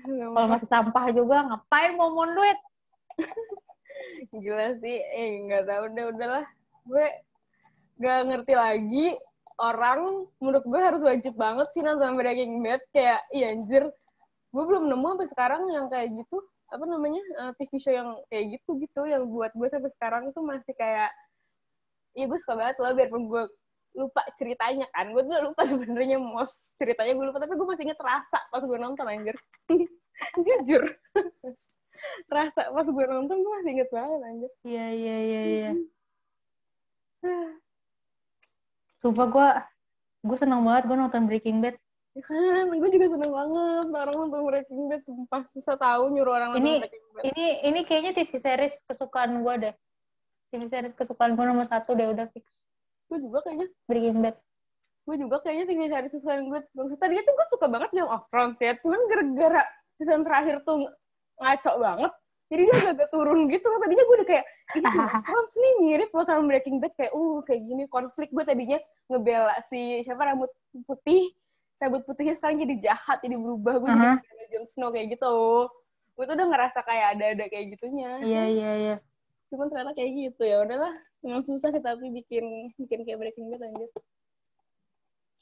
Kalau 0.06 0.48
masih 0.50 0.70
sampah 0.70 1.06
juga, 1.14 1.46
ngapain 1.46 1.94
mau 1.94 2.10
mau 2.10 2.26
duit? 2.26 2.58
Gila 4.42 4.74
sih, 4.82 4.98
eh 4.98 5.46
nggak 5.46 5.64
tahu 5.70 5.84
udah 5.94 6.06
udahlah. 6.14 6.46
Gue 6.90 7.06
gak 7.98 8.30
ngerti 8.30 8.54
lagi 8.54 9.08
orang 9.58 10.30
menurut 10.38 10.66
gue 10.70 10.82
harus 10.82 11.02
wajib 11.02 11.34
banget 11.34 11.66
sih 11.74 11.82
nonton 11.82 12.14
Breaking 12.14 12.62
Bad 12.62 12.82
kayak 12.94 13.26
iya 13.34 13.50
anjir 13.50 13.90
gue 14.54 14.64
belum 14.64 14.86
nemu 14.86 15.18
sampai 15.18 15.30
sekarang 15.34 15.62
yang 15.74 15.90
kayak 15.90 16.14
gitu 16.14 16.38
apa 16.70 16.86
namanya 16.86 17.22
eh, 17.42 17.52
TV 17.58 17.72
show 17.82 17.94
yang 17.94 18.10
kayak 18.30 18.60
gitu 18.60 18.70
gitu 18.78 19.02
yang 19.10 19.26
buat 19.34 19.50
gue 19.58 19.68
sampai 19.68 19.90
sekarang 19.98 20.30
tuh 20.30 20.46
masih 20.46 20.74
kayak 20.78 21.10
iya 22.14 22.30
gue 22.30 22.38
suka 22.38 22.54
banget 22.54 22.78
loh 22.82 22.94
biarpun 22.94 23.24
gue 23.26 23.44
lupa 23.98 24.22
ceritanya 24.38 24.86
kan 24.94 25.10
gue 25.10 25.24
tuh 25.26 25.42
lupa 25.42 25.62
sebenarnya 25.82 26.22
mau 26.22 26.46
ceritanya 26.78 27.14
gue 27.18 27.26
lupa 27.26 27.40
tapi 27.42 27.54
gue 27.58 27.68
masih 27.68 27.84
inget 27.90 28.00
rasa 28.00 28.40
pas 28.48 28.62
gue 28.62 28.78
nonton 28.78 29.06
anjir 29.06 29.36
jujur 30.46 30.84
rasa 32.38 32.62
pas 32.70 32.86
gue 32.86 33.06
nonton 33.10 33.36
gue 33.36 33.52
masih 33.58 33.72
inget 33.74 33.90
banget 33.90 34.20
anjir 34.22 34.52
Iya, 34.62 34.86
iya, 34.94 35.16
iya, 35.20 35.42
iya. 35.50 35.72
Sumpah 38.98 39.26
gue, 39.30 39.48
gue 40.26 40.38
seneng 40.38 40.62
banget 40.66 40.90
gue 40.90 40.98
nonton 40.98 41.30
Breaking 41.30 41.62
Bad. 41.62 41.78
Ya 42.18 42.22
kan, 42.26 42.66
gue 42.66 42.90
juga 42.90 43.14
seneng 43.14 43.30
banget 43.30 43.86
orang 43.94 44.16
nonton 44.18 44.42
Breaking 44.42 44.90
Bad, 44.90 45.02
sumpah 45.06 45.42
susah 45.54 45.78
tahu 45.78 46.10
nyuruh 46.14 46.34
orang 46.34 46.50
nonton 46.58 46.66
Ini- 46.66 46.82
Breaking 46.82 47.06
Bad. 47.14 47.24
Ini 47.30 47.46
ini 47.66 47.80
kayaknya 47.86 48.12
TV 48.18 48.32
series 48.38 48.74
kesukaan 48.86 49.42
gue 49.42 49.54
deh. 49.58 49.74
TV 50.50 50.62
series 50.66 50.94
kesukaan 50.98 51.38
gue 51.38 51.46
nomor 51.46 51.66
satu 51.66 51.94
deh, 51.94 52.10
udah 52.10 52.26
fix. 52.34 52.46
Gue 53.08 53.18
juga 53.24 53.40
kayaknya, 53.48 53.68
Breaking 53.88 54.20
Bad. 54.20 54.36
gue 55.08 55.16
juga 55.24 55.40
kayaknya 55.40 55.66
TV 55.72 55.80
series 55.88 56.12
kesukaan 56.12 56.52
gue. 56.52 56.60
Maksudnya 56.76 57.00
tadinya 57.00 57.24
tuh 57.24 57.34
gue 57.40 57.48
suka 57.56 57.68
banget 57.72 57.90
Game 57.96 58.12
of 58.12 58.24
Thrones 58.28 58.60
ya, 58.60 58.76
cuman 58.84 59.00
gara-gara 59.08 59.64
season 59.96 60.22
terakhir 60.28 60.56
tuh 60.68 60.84
ngaco 61.40 61.72
banget, 61.80 62.12
jadi 62.52 62.62
dia 62.68 62.78
agak 62.92 63.10
turun 63.16 63.40
gitu 63.48 63.66
loh. 63.72 63.80
Tadinya 63.80 64.04
gue 64.04 64.16
udah 64.20 64.28
kayak, 64.28 64.46
ini 64.76 64.84
Thrones 65.32 65.54
nih 65.56 65.74
mirip 65.80 66.10
loh 66.12 66.26
sama 66.28 66.44
Breaking 66.52 66.78
Bad, 66.84 66.94
kayak 67.00 67.12
uh 67.16 67.40
kayak 67.48 67.62
gini 67.64 67.84
konflik 67.88 68.30
gue 68.36 68.44
tadinya 68.44 68.80
ngebela 69.08 69.56
si 69.72 70.04
siapa 70.04 70.28
rambut 70.28 70.52
putih, 70.84 71.32
rambut 71.80 72.04
putihnya 72.04 72.36
sekarang 72.36 72.60
jadi 72.68 72.76
jahat, 72.92 73.24
jadi 73.24 73.40
berubah, 73.40 73.80
gue 73.80 73.88
Aha. 73.88 74.20
jadi 74.20 74.28
kayak 74.28 74.48
Jon 74.52 74.66
Snow 74.68 74.90
kayak 74.92 75.08
gitu. 75.16 75.36
Gue 76.18 76.24
tuh 76.26 76.36
udah 76.36 76.48
ngerasa 76.50 76.80
kayak 76.84 77.06
ada-ada 77.16 77.46
kayak 77.48 77.66
gitunya. 77.78 78.12
Iya, 78.26 78.44
iya, 78.50 78.72
iya. 78.76 78.96
Cuman 79.48 79.68
ternyata 79.72 79.92
kayak 79.96 80.12
gitu 80.12 80.42
ya 80.44 80.64
udahlah 80.64 80.94
memang 81.24 81.44
susah 81.44 81.72
sih 81.72 81.84
tapi 81.84 82.12
bikin 82.12 82.76
bikin 82.76 83.08
kayak 83.08 83.20
Breaking 83.20 83.48
Bad 83.52 83.64
anjir 83.68 83.90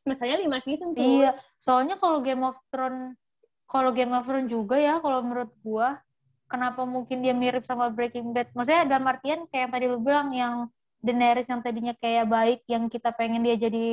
masanya 0.06 0.38
lima 0.38 0.62
season 0.62 0.94
tuh 0.94 1.02
Iya, 1.02 1.34
soalnya 1.58 1.98
kalau 1.98 2.22
Game 2.22 2.46
of 2.46 2.54
Thrones, 2.70 3.18
kalau 3.66 3.90
Game 3.90 4.14
of 4.14 4.30
Thrones 4.30 4.54
juga 4.54 4.78
ya, 4.78 5.02
kalau 5.02 5.26
menurut 5.26 5.50
gua, 5.66 5.98
kenapa 6.46 6.86
mungkin 6.86 7.26
dia 7.26 7.34
mirip 7.34 7.66
sama 7.66 7.90
Breaking 7.90 8.30
Bad? 8.30 8.54
Maksudnya 8.54 8.86
dalam 8.86 9.10
artian 9.10 9.50
kayak 9.50 9.66
yang 9.66 9.72
tadi 9.74 9.86
lu 9.90 9.98
bilang 9.98 10.30
yang 10.30 10.70
Daenerys 11.02 11.50
yang 11.50 11.62
tadinya 11.66 11.94
kayak 11.98 12.26
baik, 12.30 12.60
yang 12.70 12.86
kita 12.90 13.14
pengen 13.18 13.42
dia 13.46 13.58
jadi 13.58 13.88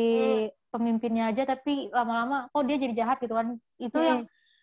pemimpinnya 0.68 1.32
aja, 1.32 1.48
tapi 1.48 1.88
lama-lama 1.92 2.48
kok 2.52 2.64
dia 2.64 2.76
jadi 2.76 2.94
jahat 3.04 3.16
gitu 3.20 3.32
kan? 3.32 3.56
Itu 3.80 3.96
Hmm. 3.96 4.08
yang 4.08 4.20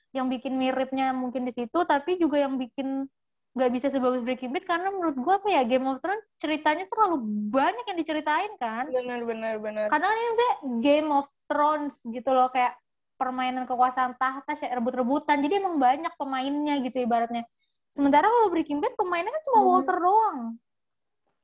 yang 0.10 0.26
bikin 0.30 0.54
miripnya 0.58 1.14
mungkin 1.14 1.46
di 1.46 1.54
situ, 1.54 1.86
tapi 1.86 2.18
juga 2.18 2.42
yang 2.42 2.58
bikin 2.58 3.06
nggak 3.50 3.72
bisa 3.74 3.88
sebagus 3.90 4.22
Breaking 4.22 4.54
Bad 4.54 4.64
karena 4.64 4.94
menurut 4.94 5.18
gua 5.18 5.42
apa 5.42 5.50
ya 5.50 5.62
Game 5.66 5.90
of 5.90 5.98
Thrones 6.00 6.22
ceritanya 6.38 6.86
terlalu 6.86 7.18
banyak 7.50 7.86
yang 7.86 7.98
diceritain 7.98 8.54
kan? 8.56 8.86
benar 8.88 9.22
benar 9.26 9.56
benar. 9.58 9.86
Kadang 9.90 10.10
kan 10.10 10.18
ini 10.18 10.28
maksudnya 10.28 10.54
Game 10.80 11.10
of 11.10 11.26
Thrones 11.46 11.96
gitu 12.06 12.30
loh 12.30 12.48
kayak 12.50 12.78
permainan 13.18 13.66
kekuasaan 13.66 14.16
tahta 14.16 14.56
kayak 14.56 14.80
rebut-rebutan. 14.80 15.42
Jadi 15.42 15.60
emang 15.60 15.76
banyak 15.76 16.14
pemainnya 16.16 16.78
gitu 16.80 17.04
ibaratnya. 17.04 17.44
Sementara 17.90 18.30
kalau 18.30 18.48
Breaking 18.48 18.80
Bad 18.80 18.94
pemainnya 18.94 19.34
kan 19.34 19.44
cuma 19.44 19.60
Hmm. 19.60 19.68
Walter 19.68 19.98
doang. 19.98 20.38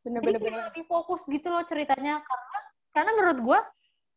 Benar 0.05 0.21
jadi 0.21 0.37
benar 0.37 0.63
lebih 0.69 0.85
fokus 0.85 1.25
gitu 1.25 1.49
loh 1.49 1.65
ceritanya. 1.65 2.21
Karena 2.21 2.57
karena 2.93 3.11
menurut 3.17 3.39
gua 3.41 3.59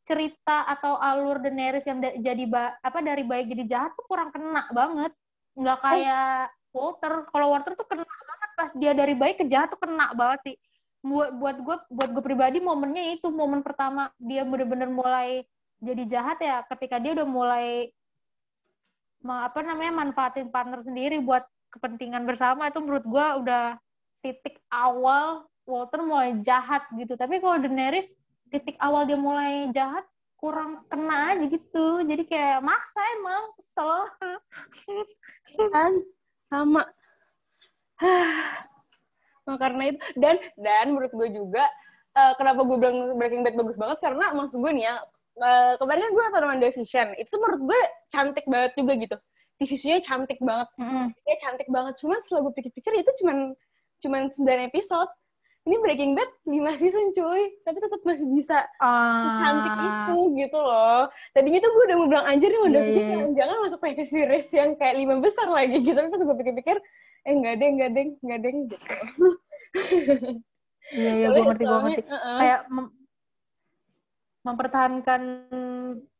cerita 0.04 0.64
atau 0.64 0.96
alur 0.96 1.40
Daenerys 1.40 1.84
yang 1.84 1.98
da- 1.98 2.14
jadi 2.14 2.44
ba- 2.44 2.76
apa 2.78 3.00
dari 3.00 3.24
baik 3.24 3.48
jadi 3.48 3.64
jahat 3.66 3.92
tuh 3.96 4.04
kurang 4.04 4.28
kena 4.28 4.68
banget. 4.70 5.12
Nggak 5.52 5.78
kayak 5.82 6.52
Walter. 6.72 7.24
Kalau 7.30 7.48
Walter 7.54 7.72
tuh 7.76 7.86
kena 7.88 8.04
banget. 8.04 8.50
Pas 8.58 8.70
dia 8.74 8.92
dari 8.92 9.14
baik 9.14 9.42
ke 9.42 9.44
jahat 9.46 9.70
tuh 9.70 9.80
kena 9.80 10.10
banget 10.12 10.40
sih. 10.52 10.56
Buat 11.02 11.30
buat 11.38 11.56
gue 11.62 11.76
buat 11.94 12.10
gue 12.10 12.24
pribadi 12.24 12.58
momennya 12.58 13.18
itu. 13.18 13.30
Momen 13.30 13.62
pertama 13.62 14.10
dia 14.18 14.42
bener-bener 14.42 14.90
mulai 14.90 15.46
jadi 15.78 16.02
jahat 16.06 16.38
ya. 16.42 16.66
Ketika 16.66 16.98
dia 16.98 17.14
udah 17.14 17.28
mulai 17.28 17.90
apa 19.28 19.60
namanya 19.60 19.92
manfaatin 20.04 20.48
partner 20.48 20.80
sendiri 20.82 21.22
buat 21.22 21.46
kepentingan 21.70 22.26
bersama. 22.26 22.66
Itu 22.70 22.82
menurut 22.82 23.04
gue 23.06 23.26
udah 23.44 23.78
titik 24.24 24.58
awal 24.72 25.46
Walter 25.68 26.00
mulai 26.00 26.34
jahat 26.40 26.88
gitu. 26.96 27.14
Tapi 27.14 27.44
kalau 27.44 27.60
Daenerys 27.60 28.08
titik 28.48 28.80
awal 28.80 29.04
dia 29.04 29.20
mulai 29.20 29.68
jahat 29.76 30.02
kurang 30.40 30.86
kena 30.88 31.36
aja 31.36 31.44
gitu. 31.44 32.00
Jadi 32.06 32.24
kayak 32.24 32.64
maksa 32.64 33.02
emang 33.20 33.42
kesel. 33.58 33.98
Kan 35.74 35.92
sama. 36.50 36.84
Nah, 39.48 39.56
karena 39.56 39.88
itu 39.88 39.96
dan 40.20 40.36
dan 40.60 40.92
menurut 40.92 41.08
gue 41.08 41.32
juga 41.32 41.64
eh, 42.12 42.36
kenapa 42.36 42.68
gue 42.68 42.76
bilang 42.76 43.16
Breaking 43.16 43.40
Bad 43.40 43.56
bagus 43.56 43.80
banget 43.80 43.96
karena 44.04 44.28
maksud 44.36 44.60
gue 44.60 44.72
nih 44.76 44.84
ya 44.92 44.94
eh, 45.40 45.72
kemarin 45.80 46.04
kan 46.04 46.12
gue 46.12 46.22
nonton 46.28 46.44
WandaVision 46.52 47.08
itu 47.16 47.34
menurut 47.40 47.62
gue 47.72 47.80
cantik 48.12 48.44
banget 48.44 48.76
juga 48.76 48.92
gitu. 49.00 49.16
Show-nya 49.64 50.04
cantik 50.04 50.36
banget. 50.44 50.68
Mm-mm. 50.76 51.16
dia 51.24 51.36
cantik 51.40 51.64
banget. 51.72 51.96
Cuman 51.96 52.20
setelah 52.20 52.44
gue 52.44 52.52
pikir-pikir 52.60 52.92
itu 53.00 53.10
cuman 53.24 53.56
cuman 54.04 54.22
9 54.28 54.68
episode 54.68 55.10
ini 55.68 55.76
Breaking 55.84 56.12
Bad 56.16 56.30
5 56.48 56.80
season 56.80 57.12
cuy. 57.12 57.42
Tapi 57.60 57.76
tetap 57.76 58.00
masih 58.00 58.28
bisa. 58.32 58.64
Cantik 59.44 59.72
Ah, 59.76 60.08
itu 60.08 60.18
gitu 60.40 60.58
loh. 60.58 61.12
Tadinya 61.36 61.60
tuh 61.60 61.70
gue 61.76 61.84
udah 61.92 61.96
mau 62.00 62.08
bilang 62.08 62.26
anjir 62.26 62.48
nih 62.48 62.62
udah 62.72 62.82
iya, 62.88 63.04
iya. 63.04 63.24
jangan 63.36 63.56
masuk 63.60 63.78
TV 63.84 63.98
series 64.00 64.48
yang 64.56 64.70
kayak 64.80 64.96
lima 64.96 65.20
besar 65.20 65.44
lagi. 65.52 65.84
Gitu. 65.84 65.92
Tapi 66.00 66.24
gue 66.24 66.36
pikir-pikir 66.40 66.76
eh 67.28 67.32
enggak 67.36 67.54
deh 67.60 67.68
enggak 67.68 67.90
deh 67.92 68.04
enggak 68.24 68.38
deh 68.40 68.52
gitu. 68.64 68.76
Iya 70.88 71.10
iya 71.20 71.26
gue 71.28 71.42
ngerti 71.44 71.64
gue 71.68 71.80
ngerti. 71.84 72.02
uh-uh. 72.08 72.38
kayak 72.40 72.60
mem- 72.72 72.94
mempertahankan 74.40 75.22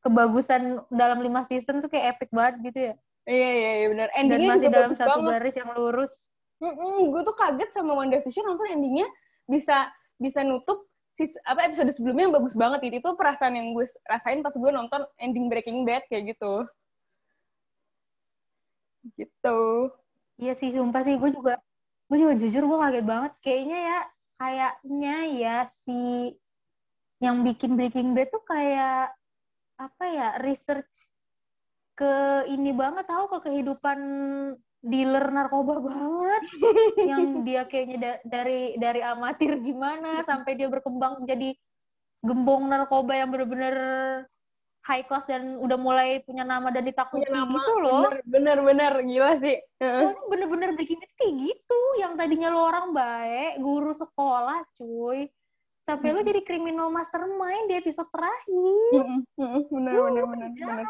kebagusan 0.05 0.84
dalam 0.92 1.24
lima 1.24 1.40
season 1.49 1.80
tuh 1.80 1.88
kayak 1.88 2.20
epic 2.20 2.28
banget 2.28 2.55
gitu 2.68 2.78
ya. 2.92 2.94
Iya 3.24 3.49
iya 3.49 3.70
iya 3.80 3.86
benar 3.88 4.09
dan 4.12 4.18
endingnya 4.28 4.49
masih 4.53 4.68
juga 4.68 4.76
dalam 4.76 4.92
satu 4.92 5.09
banget. 5.24 5.32
garis 5.32 5.57
yang 5.57 5.70
lurus. 5.72 6.14
Gue 7.09 7.22
tuh 7.24 7.36
kaget 7.40 7.70
sama 7.72 7.92
WandaVision 7.96 8.44
nonton 8.44 8.68
endingnya 8.68 9.09
bisa 9.49 9.88
bisa 10.20 10.44
nutup 10.44 10.84
sis, 11.18 11.34
apa 11.42 11.66
episode 11.66 11.90
sebelumnya 11.90 12.30
yang 12.30 12.36
bagus 12.38 12.55
banget. 12.55 12.80
Itu 12.86 13.03
itu 13.03 13.11
perasaan 13.18 13.59
yang 13.59 13.74
gue 13.74 13.90
rasain 14.07 14.44
pas 14.44 14.55
gue 14.55 14.70
nonton 14.70 15.03
ending 15.18 15.51
Breaking 15.51 15.82
Bad 15.82 16.07
kayak 16.07 16.36
gitu. 16.36 16.62
Gitu. 19.18 19.61
Iya 20.38 20.53
sih, 20.55 20.70
sumpah 20.70 21.03
sih, 21.03 21.18
gue 21.18 21.30
juga, 21.34 21.59
gue 22.07 22.18
juga 22.22 22.34
jujur 22.38 22.62
gue 22.62 22.78
kaget 22.78 23.07
banget. 23.09 23.32
Kayaknya 23.42 23.78
ya, 23.82 23.99
kayaknya 24.38 25.16
ya 25.34 25.57
si 25.66 26.01
yang 27.18 27.42
bikin 27.42 27.74
Breaking 27.74 28.14
Bad 28.14 28.30
tuh 28.30 28.44
kayak 28.46 29.11
apa 29.78 30.05
ya 30.07 30.28
research 30.38 31.11
ke 31.99 32.46
ini 32.46 32.70
banget. 32.70 33.11
Tahu 33.11 33.26
ke 33.26 33.38
kehidupan 33.51 33.99
dealer 34.89 35.28
narkoba 35.28 35.84
banget 35.84 36.43
yang 37.11 37.45
dia 37.45 37.68
kayaknya 37.68 37.97
da 38.01 38.12
dari 38.24 38.74
dari 38.80 39.01
amatir 39.05 39.61
gimana 39.61 40.24
sampai 40.24 40.57
dia 40.57 40.66
berkembang 40.72 41.28
jadi 41.28 41.53
gembong 42.24 42.66
narkoba 42.66 43.12
yang 43.14 43.28
bener-bener 43.30 43.76
high 44.89 45.05
class 45.05 45.28
dan 45.28 45.61
udah 45.61 45.76
mulai 45.76 46.24
punya 46.24 46.49
nama 46.49 46.72
dan 46.72 46.89
ditakuti 46.89 47.20
Punya 47.28 47.45
nama, 47.45 47.61
gitu 47.61 47.72
loh. 47.84 48.09
Bener-bener 48.24 48.93
gila 49.05 49.36
sih. 49.36 49.61
Bener-bener 50.32 50.72
bikin 50.72 50.97
kayak 51.12 51.34
gitu. 51.36 51.80
Yang 52.01 52.12
tadinya 52.16 52.49
lo 52.49 52.64
orang 52.64 52.97
baik, 52.97 53.61
guru 53.61 53.93
sekolah 53.93 54.64
cuy. 54.80 55.28
Sampai 55.84 56.16
lo 56.16 56.24
Hmm. 56.24 56.28
jadi 56.32 56.41
criminal 56.41 56.89
mastermind 56.89 57.68
di 57.68 57.76
episode 57.76 58.09
terakhir. 58.09 58.93
Mm-mm, 58.97 59.20
mm-mm, 59.36 59.62
Bener, 59.68 59.93
Lu 59.93 60.03
bener, 60.09 60.24
bener, 60.24 60.49
bener. 60.57 60.86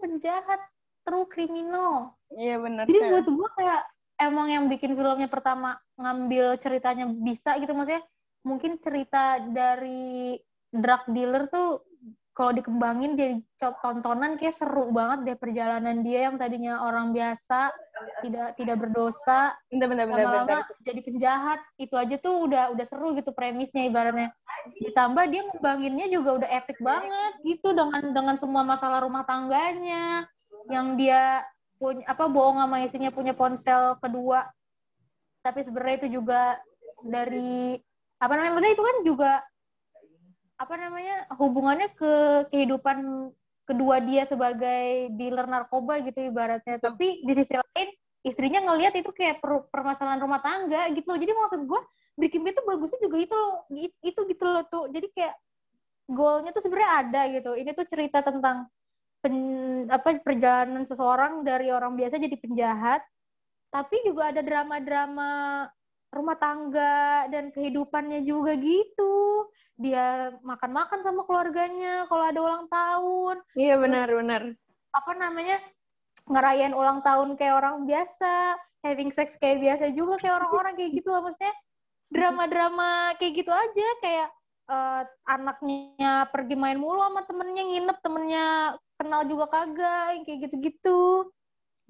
penjahat, 0.00 0.60
true 1.06 1.30
criminal. 1.30 2.18
Iya 2.34 2.58
bener. 2.58 2.84
Jadi 2.90 2.98
buat 3.14 3.26
gue 3.30 3.48
kayak 3.62 3.82
emang 4.18 4.48
yang 4.50 4.64
bikin 4.66 4.98
filmnya 4.98 5.30
pertama 5.30 5.78
ngambil 5.94 6.58
ceritanya 6.58 7.06
bisa 7.08 7.56
gitu 7.62 7.72
maksudnya 7.76 8.02
mungkin 8.42 8.80
cerita 8.80 9.40
dari 9.42 10.38
drug 10.72 11.02
dealer 11.12 11.46
tuh 11.48 11.84
kalau 12.36 12.52
dikembangin 12.52 13.16
jadi 13.16 13.34
tontonan 13.56 14.36
kayak 14.36 14.52
seru 14.52 14.92
banget 14.92 15.24
deh 15.24 15.38
perjalanan 15.40 16.04
dia 16.04 16.28
yang 16.28 16.36
tadinya 16.36 16.84
orang 16.84 17.16
biasa 17.16 17.72
tidak 18.20 18.52
tidak 18.60 18.76
berdosa 18.76 19.56
lama-lama 19.72 20.68
jadi 20.84 21.00
penjahat 21.00 21.64
itu 21.80 21.96
aja 21.96 22.20
tuh 22.20 22.44
udah 22.44 22.76
udah 22.76 22.84
seru 22.84 23.16
gitu 23.16 23.32
premisnya 23.32 23.88
ibaratnya 23.88 24.36
ditambah 24.68 25.24
dia 25.32 25.48
ngembanginnya 25.48 26.06
juga 26.12 26.44
udah 26.44 26.50
epic 26.60 26.76
banget 26.84 27.32
gitu 27.40 27.72
dengan 27.72 28.04
dengan 28.12 28.36
semua 28.36 28.68
masalah 28.68 29.00
rumah 29.00 29.24
tangganya 29.24 30.28
yang 30.70 30.98
dia 30.98 31.44
punya 31.76 32.04
apa 32.08 32.24
bohong 32.26 32.58
sama 32.58 32.76
istrinya 32.82 33.12
punya 33.12 33.36
ponsel 33.36 34.00
kedua. 34.00 34.48
Tapi 35.44 35.60
sebenarnya 35.62 35.96
itu 36.04 36.08
juga 36.22 36.58
dari 37.06 37.78
apa 38.16 38.32
namanya 38.32 38.52
maksudnya 38.56 38.74
itu 38.74 38.84
kan 38.84 38.96
juga 39.04 39.32
apa 40.56 40.74
namanya 40.80 41.16
hubungannya 41.36 41.92
ke 41.92 42.12
kehidupan 42.48 43.28
kedua 43.68 44.00
dia 44.00 44.24
sebagai 44.24 45.12
dealer 45.14 45.46
narkoba 45.46 46.00
gitu 46.02 46.32
ibaratnya. 46.32 46.80
Tapi 46.80 47.22
di 47.22 47.32
sisi 47.36 47.54
lain 47.54 47.88
istrinya 48.24 48.64
ngelihat 48.66 48.96
itu 48.98 49.12
kayak 49.12 49.38
per- 49.38 49.68
permasalahan 49.70 50.18
rumah 50.18 50.40
tangga 50.40 50.88
gitu 50.90 51.06
loh. 51.12 51.18
Jadi 51.20 51.32
maksud 51.36 51.60
gue 51.68 51.80
Breaking 52.16 52.42
Bad 52.48 52.56
tuh 52.56 52.64
bagusnya 52.64 53.00
juga 53.04 53.16
itu 53.20 53.34
loh 53.36 53.68
It- 53.76 54.00
itu 54.00 54.20
gitu 54.24 54.44
loh 54.48 54.64
tuh 54.64 54.88
jadi 54.88 55.04
kayak 55.12 55.34
goalnya 56.08 56.50
tuh 56.54 56.62
sebenarnya 56.64 56.90
ada 57.04 57.22
gitu. 57.28 57.50
Ini 57.54 57.70
tuh 57.76 57.86
cerita 57.86 58.24
tentang 58.24 58.70
pen- 59.26 59.90
apa 59.90 60.22
perjalanan 60.22 60.86
seseorang 60.86 61.42
dari 61.42 61.74
orang 61.74 61.98
biasa 61.98 62.22
jadi 62.22 62.38
penjahat 62.38 63.02
tapi 63.66 63.98
juga 64.06 64.30
ada 64.30 64.40
drama-drama 64.46 65.66
rumah 66.14 66.38
tangga 66.38 67.26
dan 67.28 67.50
kehidupannya 67.52 68.22
juga 68.24 68.54
gitu. 68.56 69.44
Dia 69.76 70.32
makan-makan 70.40 71.04
sama 71.04 71.26
keluarganya 71.28 72.06
kalau 72.08 72.24
ada 72.24 72.40
ulang 72.40 72.64
tahun. 72.72 73.36
Iya 73.52 73.74
benar, 73.76 74.06
Terus- 74.08 74.18
benar. 74.22 74.42
apa 74.96 75.12
namanya 75.12 75.60
ngerayain 76.24 76.72
ulang 76.72 77.04
tahun 77.04 77.36
kayak 77.36 77.54
orang 77.60 77.84
biasa, 77.84 78.56
having 78.80 79.12
sex 79.12 79.36
kayak 79.36 79.60
biasa 79.60 79.92
juga 79.92 80.16
kayak 80.16 80.40
orang-orang 80.40 80.72
kayak 80.72 80.96
gitu 80.96 81.12
loh. 81.12 81.20
Maksudnya 81.28 81.52
drama-drama 82.08 83.12
kayak 83.20 83.32
gitu 83.44 83.52
aja 83.52 83.88
kayak 84.00 84.28
eh, 84.72 85.02
anaknya 85.28 86.26
pergi 86.32 86.56
main 86.56 86.80
mulu 86.80 87.02
sama 87.04 87.28
temennya 87.28 87.62
nginep 87.66 87.98
temennya 88.00 88.44
kenal 88.96 89.22
juga 89.28 89.46
kagak 89.48 90.06
yang 90.16 90.24
kayak 90.24 90.38
gitu-gitu 90.48 91.30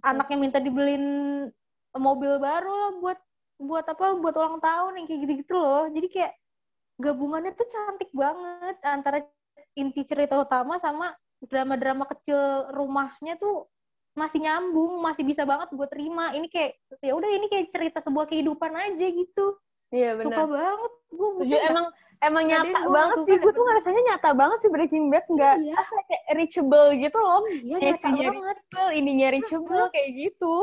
anaknya 0.03 0.37
minta 0.37 0.59
dibeliin 0.61 1.07
mobil 1.97 2.37
baru 2.37 2.71
lah 2.71 2.93
buat 3.01 3.19
buat 3.57 3.85
apa 3.89 4.21
buat 4.21 4.35
ulang 4.37 4.61
tahun 4.61 5.01
yang 5.01 5.07
kayak 5.09 5.21
gitu-gitu 5.25 5.55
loh 5.57 5.89
jadi 5.89 6.09
kayak 6.13 6.33
gabungannya 7.01 7.53
tuh 7.57 7.69
cantik 7.69 8.11
banget 8.13 8.77
antara 8.85 9.25
inti 9.77 10.05
cerita 10.05 10.41
utama 10.41 10.77
sama 10.81 11.13
drama-drama 11.41 12.09
kecil 12.09 12.73
rumahnya 12.73 13.37
tuh 13.37 13.69
masih 14.17 14.41
nyambung, 14.41 15.05
masih 15.05 15.29
bisa 15.29 15.45
banget 15.45 15.69
gue 15.77 15.87
terima. 15.93 16.33
Ini 16.33 16.49
kayak 16.49 16.73
ya 17.05 17.13
udah 17.13 17.29
ini 17.29 17.47
kayak 17.53 17.69
cerita 17.69 18.01
sebuah 18.01 18.25
kehidupan 18.33 18.73
aja 18.73 19.07
gitu. 19.13 19.47
Iya 19.93 20.17
Suka 20.17 20.49
benar. 20.49 20.57
banget 20.57 20.93
gue. 21.13 21.59
Emang 21.61 21.87
emang 22.25 22.45
Nggak 22.49 22.64
nyata 22.64 22.81
gua 22.87 22.95
banget 22.97 23.19
sih. 23.27 23.37
Gue 23.37 23.53
tuh 23.53 23.64
ngerasanya 23.67 24.03
nyata 24.12 24.31
banget 24.33 24.59
sih 24.64 24.71
Breaking 24.73 25.07
Bad 25.12 25.27
nggak 25.29 25.57
Iya, 25.61 25.75
apa 25.77 26.01
kayak 26.09 26.25
reachable 26.37 26.89
gitu 26.97 27.19
loh. 27.21 27.41
iya 27.51 27.77
nyata 27.81 28.09
reachable, 28.17 28.89
ininya 28.95 29.29
reachable 29.35 29.85
kayak 29.93 30.11
gitu. 30.17 30.55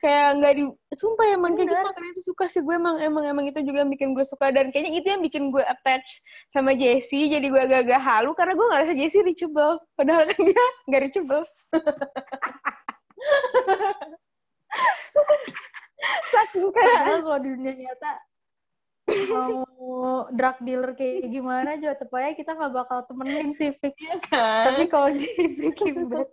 Kayak 0.00 0.28
nggak 0.40 0.52
di 0.56 0.64
sumpah 0.96 1.26
emang 1.36 1.52
kayak 1.52 1.68
gitu 1.68 1.76
Bener. 1.76 1.92
makanya 1.92 2.10
itu 2.16 2.22
suka 2.24 2.44
sih 2.48 2.64
gue 2.64 2.72
emang 2.72 2.96
emang 3.04 3.20
emang 3.28 3.44
itu 3.52 3.60
juga 3.60 3.84
yang 3.84 3.92
bikin 3.92 4.16
gue 4.16 4.24
suka 4.24 4.48
dan 4.48 4.72
kayaknya 4.72 4.96
itu 4.96 5.06
yang 5.12 5.20
bikin 5.20 5.52
gue 5.52 5.60
attach 5.60 6.08
sama 6.56 6.72
Jessie 6.72 7.28
jadi 7.28 7.44
gue 7.44 7.60
agak-agak 7.60 8.00
halu 8.00 8.32
karena 8.32 8.56
gue 8.56 8.64
nggak 8.64 8.80
rasa 8.80 8.96
Jessie 8.96 9.20
reachable 9.20 9.76
padahal 10.00 10.24
kan 10.24 10.40
dia 10.40 10.64
nggak 10.88 11.00
reachable 11.04 11.44
saking 16.32 16.72
kayak 16.72 17.20
kalau 17.20 17.36
di 17.36 17.52
dunia 17.52 17.76
nyata 17.76 18.12
mau 19.30 20.28
drug 20.30 20.56
dealer 20.62 20.92
kayak 20.94 21.30
gimana 21.30 21.70
juga 21.76 21.94
aja 21.98 22.32
kita 22.34 22.50
nggak 22.54 22.72
bakal 22.72 22.98
temenin 23.06 23.50
sih 23.54 23.74
fix. 23.78 23.96
kan 24.30 24.72
Tapi 24.72 24.84
kalau 24.86 25.08
di 25.12 25.28
Breaking 25.58 26.08
Bad 26.08 26.28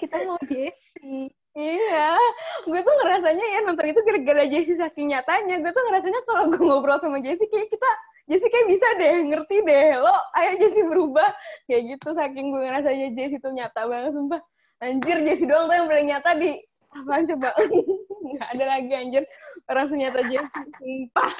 kita 0.00 0.16
mau 0.26 0.40
Jesse. 0.46 1.30
Iya, 1.50 2.14
gue 2.62 2.78
tuh 2.78 2.94
ngerasanya 3.02 3.42
ya 3.42 3.58
nonton 3.66 3.90
itu 3.90 4.00
gara-gara 4.06 4.44
Jessie 4.46 4.78
saking 4.78 5.10
nyatanya. 5.10 5.58
Gue 5.58 5.72
tuh 5.74 5.82
ngerasanya 5.82 6.20
kalau 6.22 6.44
gue 6.46 6.62
ngobrol 6.62 6.98
sama 7.02 7.18
Jessie 7.18 7.50
kayak 7.50 7.66
kita, 7.66 7.90
Jessie 8.30 8.50
kayak 8.54 8.66
bisa 8.70 8.88
deh, 9.02 9.14
ngerti 9.26 9.56
deh. 9.66 9.98
Lo, 9.98 10.14
ayo 10.38 10.52
Jessie 10.62 10.86
berubah. 10.86 11.26
Kayak 11.66 11.82
gitu, 11.90 12.08
saking 12.14 12.54
gue 12.54 12.60
ngerasanya 12.70 13.08
Jessie 13.18 13.42
tuh 13.42 13.50
nyata 13.50 13.82
banget, 13.90 14.14
sumpah. 14.14 14.40
Anjir, 14.80 15.18
Jessie 15.26 15.50
doang 15.50 15.66
tuh 15.68 15.74
yang 15.76 15.88
paling 15.90 16.08
nyata 16.08 16.30
di... 16.38 16.50
Apaan 16.90 17.22
coba? 17.22 17.50
Nggak 18.30 18.48
ada 18.56 18.64
lagi 18.66 18.92
anjir. 18.94 19.22
Orang 19.70 19.86
senyata 19.86 20.20
Jessie, 20.26 20.66
sumpah. 20.74 21.32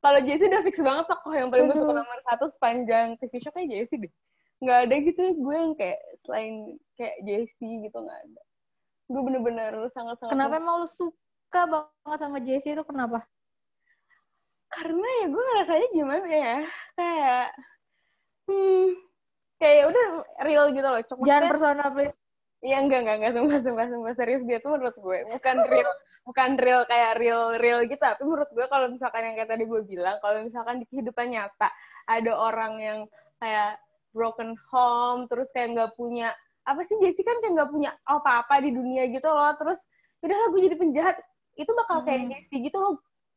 kalau 0.00 0.20
Jessie 0.24 0.48
udah 0.48 0.62
fix 0.64 0.80
banget 0.80 1.04
tokoh 1.10 1.32
yang 1.36 1.52
paling 1.52 1.68
gue 1.68 1.76
suka 1.76 1.92
nomor 1.92 2.18
satu 2.32 2.46
sepanjang 2.48 3.20
TV 3.20 3.32
show 3.44 3.52
kayak 3.52 3.68
Jessie 3.68 4.08
deh. 4.08 4.12
Nggak 4.64 4.78
ada 4.88 4.94
gitu 5.04 5.22
gue 5.36 5.54
yang 5.54 5.72
kayak 5.76 6.00
selain 6.24 6.54
kayak 6.96 7.16
Jessie 7.28 7.84
gitu 7.84 7.98
nggak 8.00 8.18
ada. 8.24 8.42
Gue 9.12 9.20
bener-bener 9.20 9.72
sangat-sangat 9.92 10.32
Kenapa 10.32 10.56
emang 10.56 10.80
lu 10.80 10.88
suka 10.88 11.60
banget 11.68 12.18
sama 12.24 12.38
Jesse 12.40 12.72
itu? 12.72 12.84
Kenapa? 12.88 13.20
karena 14.74 15.06
ya 15.22 15.26
gue 15.30 15.42
ngerasanya 15.42 15.88
gimana 15.94 16.28
ya? 16.28 16.56
Kayak 16.98 17.46
hmm 18.50 18.88
kayak 19.62 19.74
ya 19.78 19.84
udah 19.86 20.06
real 20.44 20.64
gitu 20.74 20.88
loh. 20.88 21.02
Cuma 21.06 21.22
Jangan 21.24 21.42
personal 21.48 21.88
please. 21.94 22.18
Iya 22.64 22.76
enggak 22.80 23.00
enggak 23.06 23.16
enggak 23.22 23.32
sumpah 23.38 23.58
sumpah 23.62 23.86
sumpah. 23.86 24.12
Serius 24.18 24.42
dia 24.48 24.58
tuh 24.58 24.70
menurut 24.74 24.96
gue 24.96 25.18
bukan 25.30 25.56
real 25.70 25.92
bukan 26.24 26.56
real 26.56 26.82
kayak 26.88 27.20
real 27.20 27.54
real 27.60 27.84
gitu. 27.84 28.00
Tapi 28.00 28.24
menurut 28.24 28.48
gue 28.50 28.66
kalau 28.66 28.88
misalkan 28.88 29.22
yang 29.28 29.34
kayak 29.36 29.50
tadi 29.52 29.64
gue 29.68 29.80
bilang 29.84 30.16
kalau 30.18 30.40
misalkan 30.42 30.80
di 30.80 30.86
kehidupan 30.88 31.30
nyata 31.30 31.68
ada 32.08 32.32
orang 32.32 32.72
yang 32.80 32.98
kayak 33.38 33.76
broken 34.16 34.56
home 34.72 35.28
terus 35.28 35.52
kayak 35.52 35.76
nggak 35.76 35.92
punya 35.94 36.32
apa 36.64 36.80
sih 36.80 36.96
Jessie 36.96 37.26
kan 37.26 37.36
kayak 37.44 37.60
nggak 37.60 37.70
punya 37.70 37.90
apa-apa 38.08 38.64
di 38.64 38.72
dunia 38.72 39.04
gitu 39.12 39.28
loh. 39.28 39.52
Terus 39.60 39.84
udahlah 40.24 40.48
gue 40.50 40.60
jadi 40.64 40.76
penjahat. 40.80 41.16
Itu 41.54 41.70
bakal 41.76 42.02
kayak 42.02 42.20
Hmm. 42.24 42.30
Jessie 42.32 42.60
gitu 42.66 42.78
loh. 42.80 42.94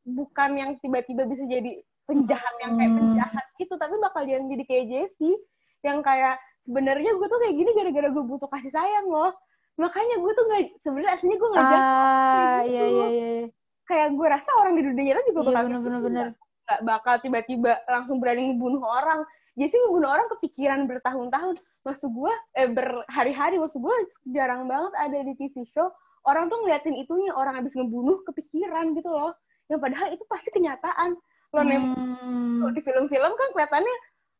Bukan 0.08 0.56
yang 0.56 0.72
tiba-tiba 0.80 1.28
bisa 1.28 1.44
jadi 1.44 1.76
penjahat 2.08 2.56
yang 2.64 2.80
kayak 2.80 2.92
Hmm. 2.96 3.00
penjahat 3.04 3.46
gitu 3.60 3.74
tapi 3.76 3.96
bakal 4.00 4.24
jadi 4.24 4.64
kayak 4.64 4.86
Jessie 4.88 5.36
yang 5.84 6.00
kayak 6.00 6.40
sebenarnya 6.64 7.12
gue 7.12 7.28
tuh 7.28 7.40
kayak 7.44 7.56
gini 7.60 7.72
gara-gara 7.76 8.08
gue 8.08 8.24
butuh 8.24 8.48
kasih 8.48 8.72
sayang 8.72 9.12
loh 9.12 9.36
makanya 9.78 10.16
gue 10.18 10.32
tuh 10.32 10.44
nggak 10.44 10.62
sebenarnya 10.78 11.12
aslinya 11.14 11.38
gue 11.38 11.50
nggak 11.50 11.66
jahat 11.66 11.82
Ah, 11.82 12.60
gitu. 12.60 12.70
iya 12.70 12.84
iya 12.86 13.08
iya. 13.08 13.46
kayak 13.86 14.10
gue 14.12 14.28
rasa 14.28 14.50
orang 14.58 14.74
di 14.74 14.84
dunia 14.84 15.04
nyata 15.08 15.22
juga 15.24 15.40
Iya 15.40 15.48
bakal 15.48 15.64
benar 15.64 15.82
benar 15.82 16.02
benar. 16.02 16.28
nggak 16.68 16.80
bakal 16.84 17.16
tiba-tiba 17.22 17.72
langsung 17.88 18.18
berani 18.18 18.52
ngebunuh 18.52 18.84
orang 18.84 19.22
Jessie 19.54 19.80
ngebunuh 19.80 20.10
orang 20.12 20.28
kepikiran 20.30 20.80
bertahun-tahun 20.86 21.56
maksud 21.82 22.10
gue 22.12 22.34
eh, 22.54 22.68
berhari-hari 22.68 23.56
maksud 23.56 23.80
gue 23.80 23.96
jarang 24.28 24.66
banget 24.66 24.94
ada 24.98 25.18
di 25.22 25.34
TV 25.34 25.64
show 25.64 25.88
orang 26.26 26.46
tuh 26.46 26.60
ngeliatin 26.60 26.94
itunya 26.94 27.32
orang 27.32 27.56
habis 27.56 27.72
ngebunuh 27.72 28.20
kepikiran 28.26 28.92
gitu 28.94 29.08
loh 29.08 29.32
yang 29.68 29.80
padahal 29.80 30.10
itu 30.10 30.24
pasti 30.26 30.50
kenyataan 30.52 31.16
lo 31.48 31.62
Hmm. 31.64 32.68
di 32.76 32.82
film-film 32.84 33.32
kan 33.32 33.48
kelihatannya 33.56 33.96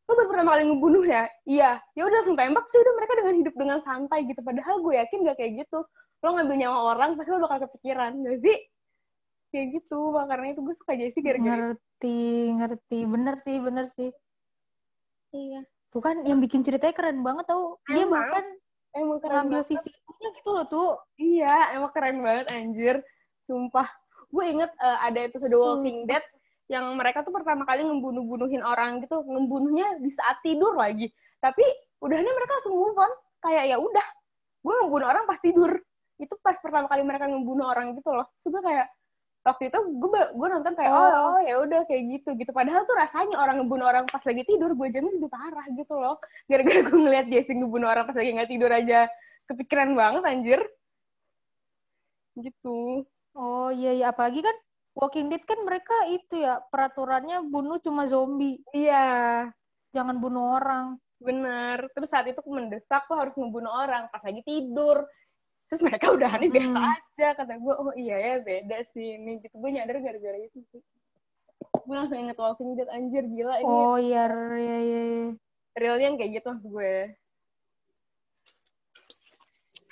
lo 0.08 0.12
baru 0.16 0.28
pertama 0.32 0.50
kali 0.56 0.64
ngebunuh 0.72 1.04
ya? 1.04 1.22
Iya. 1.44 1.70
Ya 1.92 2.02
udah 2.08 2.16
langsung 2.24 2.36
tembak 2.40 2.64
sih. 2.64 2.80
Udah 2.80 2.94
mereka 2.96 3.12
dengan 3.20 3.34
hidup 3.36 3.54
dengan 3.60 3.78
santai 3.84 4.20
gitu. 4.24 4.40
Padahal 4.40 4.80
gue 4.80 4.94
yakin 4.96 5.18
gak 5.28 5.36
kayak 5.36 5.52
gitu. 5.64 5.78
Lo 6.24 6.28
ngambil 6.32 6.56
nyawa 6.64 6.78
orang 6.96 7.10
pasti 7.20 7.30
lo 7.36 7.44
bakal 7.44 7.68
kepikiran. 7.68 8.16
Gak 8.24 8.38
sih? 8.40 8.56
Kayak 9.52 9.66
gitu. 9.76 10.00
Makanya 10.16 10.50
itu 10.56 10.62
gue 10.64 10.74
suka 10.80 10.92
Jessie 10.96 11.20
gara-gara 11.20 11.76
ngerti 11.76 12.20
ngerti. 12.56 12.98
Bener 13.04 13.34
sih 13.36 13.56
bener 13.60 13.86
sih. 14.00 14.10
Iya. 15.36 15.60
Tuh 15.92 16.00
kan 16.00 16.24
yang 16.24 16.40
bikin 16.40 16.64
ceritanya 16.64 16.96
keren 16.96 17.20
banget 17.20 17.44
tau. 17.44 17.76
Dia 17.92 18.08
Emang. 18.08 18.24
bahkan 18.24 18.44
emang 18.96 19.18
keren 19.20 19.34
ngambil 19.44 19.60
banget. 19.60 19.70
sisi 19.76 19.88
itunya 19.92 20.28
gitu 20.40 20.48
loh 20.56 20.64
tuh. 20.64 20.90
Iya 21.20 21.76
emang 21.76 21.92
keren 21.92 22.16
banget 22.24 22.46
anjir. 22.56 22.96
Sumpah. 23.44 23.88
Gue 24.32 24.44
inget 24.56 24.72
eh, 24.72 24.98
ada 25.04 25.18
episode. 25.20 25.52
Walking 25.52 26.08
Dead 26.08 26.24
yang 26.68 26.84
mereka 27.00 27.24
tuh 27.24 27.32
pertama 27.32 27.64
kali 27.64 27.80
ngebunuh-bunuhin 27.80 28.60
orang 28.60 29.00
gitu 29.00 29.24
ngebunuhnya 29.24 30.04
di 30.04 30.12
saat 30.12 30.44
tidur 30.44 30.76
lagi. 30.76 31.08
Tapi 31.40 31.64
udahnya 32.04 32.28
mereka 32.28 32.52
langsung 32.60 32.76
move 32.76 33.00
on. 33.00 33.12
Kayak 33.40 33.64
ya 33.72 33.76
udah 33.80 34.06
gue 34.60 34.74
ngebunuh 34.84 35.06
orang 35.08 35.24
pas 35.24 35.40
tidur. 35.40 35.72
Itu 36.20 36.36
pas 36.44 36.60
pertama 36.60 36.84
kali 36.92 37.02
mereka 37.08 37.24
ngebunuh 37.24 37.66
orang 37.72 37.96
gitu 37.96 38.12
loh. 38.12 38.28
Gue 38.44 38.60
kayak 38.60 38.86
waktu 39.48 39.72
itu 39.72 39.80
gue 39.96 40.22
gue 40.36 40.48
nonton 40.52 40.72
kayak 40.76 40.92
oh, 40.92 41.08
Oh. 41.08 41.24
oh 41.32 41.40
ya 41.40 41.54
udah 41.56 41.80
kayak 41.88 42.02
gitu 42.20 42.36
gitu. 42.36 42.52
Padahal 42.52 42.84
tuh 42.84 42.96
rasanya 43.00 43.40
orang 43.40 43.64
ngebunuh 43.64 43.86
orang 43.88 44.04
pas 44.04 44.20
lagi 44.20 44.44
tidur 44.44 44.76
gue 44.76 44.88
jamin 44.92 45.12
lebih 45.16 45.32
parah 45.32 45.66
gitu 45.72 45.94
loh. 45.96 46.20
Gara-gara 46.52 46.80
gue 46.84 46.98
ngeliat 47.00 47.26
Jesse 47.32 47.56
ngebunuh 47.56 47.88
orang 47.88 48.04
pas 48.04 48.16
lagi 48.16 48.30
nggak 48.36 48.50
tidur 48.52 48.68
aja. 48.68 49.08
Kepikiran 49.48 49.96
banget 49.96 50.22
anjir. 50.28 50.60
Gitu. 52.36 53.08
Oh 53.32 53.72
iya 53.72 53.96
iya. 53.96 54.12
Apalagi 54.12 54.44
kan 54.44 54.52
Walking 54.98 55.30
Dead 55.30 55.46
kan 55.46 55.62
mereka 55.62 55.94
itu 56.10 56.42
ya 56.42 56.58
peraturannya 56.74 57.46
bunuh 57.46 57.78
cuma 57.78 58.10
zombie. 58.10 58.58
Iya. 58.74 59.46
Jangan 59.94 60.18
bunuh 60.18 60.58
orang. 60.58 60.98
Bener. 61.22 61.86
Terus 61.94 62.10
saat 62.10 62.26
itu 62.26 62.42
mendesak 62.50 63.06
lo 63.06 63.14
harus 63.22 63.34
ngebunuh 63.38 63.70
orang. 63.70 64.10
Pas 64.10 64.18
lagi 64.26 64.42
tidur. 64.42 65.06
Terus 65.70 65.80
mereka 65.86 66.10
udah 66.10 66.34
aneh 66.34 66.50
biasa 66.50 66.74
Hmm. 66.74 66.94
aja. 66.98 67.28
Kata 67.38 67.54
gue 67.62 67.74
oh 67.78 67.94
iya 67.94 68.16
ya 68.18 68.34
beda 68.42 68.78
sih 68.90 69.22
ini. 69.22 69.38
Gitu. 69.38 69.54
Gue 69.54 69.70
nyadar 69.70 70.02
gara-gara 70.02 70.38
itu 70.42 70.58
sih. 70.74 70.82
Gue 71.86 71.94
langsung 71.94 72.18
inget 72.18 72.34
Walking 72.34 72.74
Dead 72.74 72.90
anjir 72.90 73.22
gila 73.22 73.54
ini. 73.62 73.70
Oh 73.70 73.96
iya 74.02 74.26
iya 74.58 74.76
iya 74.82 75.02
iya. 75.06 75.30
realnya 75.78 76.18
kayak 76.18 76.42
gitu 76.42 76.46
maksud 76.50 76.70
gue. 76.74 76.94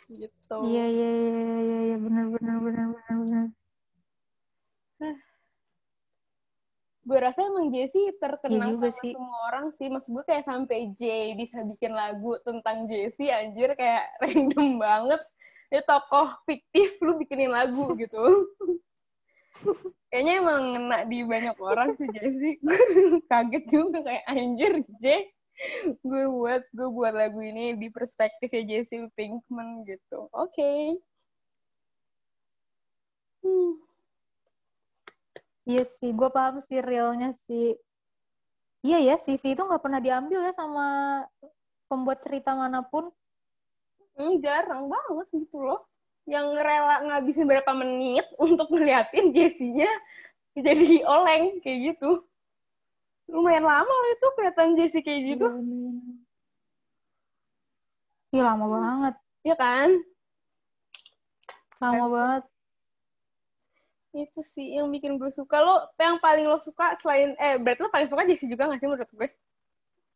Gitu. 0.07 0.57
Iya 0.67 0.85
iya 0.91 1.09
iya 1.15 1.31
iya 1.63 1.79
iya 1.95 1.97
benar 2.03 2.27
benar 2.35 2.57
benar 2.59 2.87
benar 2.91 3.15
benar. 3.23 3.47
Gue 7.07 7.19
rasa 7.23 7.47
emang 7.47 7.71
Jessie 7.71 8.11
terkenal 8.19 8.75
juga 8.75 8.91
sama 8.91 8.99
sih. 8.99 9.13
semua 9.15 9.39
orang 9.47 9.67
sih. 9.71 9.87
Maksud 9.87 10.11
gue 10.11 10.25
kayak 10.27 10.45
sampai 10.45 10.79
Jay 10.99 11.39
bisa 11.39 11.63
bikin 11.63 11.95
lagu 11.95 12.35
tentang 12.43 12.91
Jessie 12.91 13.31
anjir 13.31 13.79
kayak 13.79 14.11
random 14.23 14.83
banget. 14.83 15.23
Dia 15.71 15.83
tokoh 15.87 16.35
fiktif 16.51 16.99
lu 16.99 17.15
bikinin 17.23 17.55
lagu 17.55 17.87
gitu. 18.03 18.51
Kayaknya 20.11 20.33
emang 20.43 20.63
ngena 20.75 20.99
di 21.07 21.19
banyak 21.23 21.57
orang 21.63 21.95
sih 21.95 22.11
Jessie 22.11 22.59
kaget 23.31 23.65
juga 23.71 24.03
kayak 24.03 24.25
anjir 24.27 24.83
Jay 24.99 25.31
gue 26.05 26.25
buat 26.29 26.69
gue 26.69 26.89
buat 26.93 27.17
lagu 27.17 27.41
ini 27.41 27.73
di 27.81 27.89
perspektifnya 27.89 28.63
Jessie 28.69 29.09
Pinkman 29.17 29.81
gitu. 29.89 30.29
Oke. 30.37 31.01
Hmm. 33.41 33.86
Iya 35.67 35.83
sih, 35.83 36.15
gue 36.15 36.29
paham 36.31 36.63
sih 36.63 36.79
realnya 36.79 37.35
sih. 37.35 37.75
Iya 38.87 38.99
ya, 39.03 39.15
Sisi 39.19 39.59
itu 39.59 39.63
nggak 39.67 39.83
pernah 39.83 39.99
diambil 39.99 40.47
ya 40.47 40.55
sama 40.55 40.87
pembuat 41.91 42.23
cerita 42.23 42.55
mana 42.55 42.87
pun. 42.87 43.11
Hmm, 44.15 44.39
jarang 44.39 44.87
banget 44.87 45.27
gitu 45.35 45.59
loh. 45.59 45.83
Yang 46.25 46.47
rela 46.63 46.97
ngabisin 47.03 47.51
berapa 47.51 47.73
menit 47.75 48.27
untuk 48.47 48.71
ngeliatin 48.71 49.35
Jessie-nya 49.35 49.91
jadi 50.55 51.03
oleng 51.03 51.59
kayak 51.61 51.93
gitu. 51.93 52.23
Lumayan 53.27 53.67
lama 53.67 53.91
loh 53.91 54.11
itu 54.15 54.27
kelihatan 54.39 54.79
Jessie 54.79 55.03
kayak 55.03 55.35
gitu. 55.35 55.47
Iya 58.31 58.43
lama 58.55 58.67
banget, 58.71 59.15
Iya 59.43 59.57
kan? 59.59 59.89
lama 61.83 62.07
banget. 62.09 62.45
Itu 64.17 64.41
sih 64.41 64.75
yang 64.75 64.89
bikin 64.89 65.21
gue 65.21 65.29
suka. 65.29 65.61
Lo 65.61 65.77
yang 65.97 66.17
paling 66.17 66.49
lo 66.49 66.57
suka 66.57 66.97
selain 66.97 67.37
eh 67.37 67.61
berarti 67.61 67.85
lo 67.85 67.93
paling 67.93 68.09
suka 68.09 68.25
Jessie 68.25 68.49
juga 68.49 68.65
gak 68.67 68.81
sih 68.81 68.89
menurut 68.89 69.11
gue? 69.13 69.29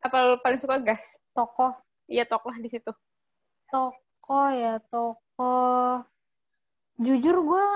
Apa 0.01 0.17
lo 0.25 0.35
paling 0.41 0.57
suka 0.57 0.81
Gas? 0.81 1.05
Tokoh, 1.31 1.77
Iya 2.07 2.25
tokoh 2.25 2.51
di 2.57 2.67
situ. 2.67 2.89
tokoh 3.69 4.49
ya 4.51 4.81
tokoh. 4.89 6.03
Jujur 6.97 7.37
gue 7.41 7.67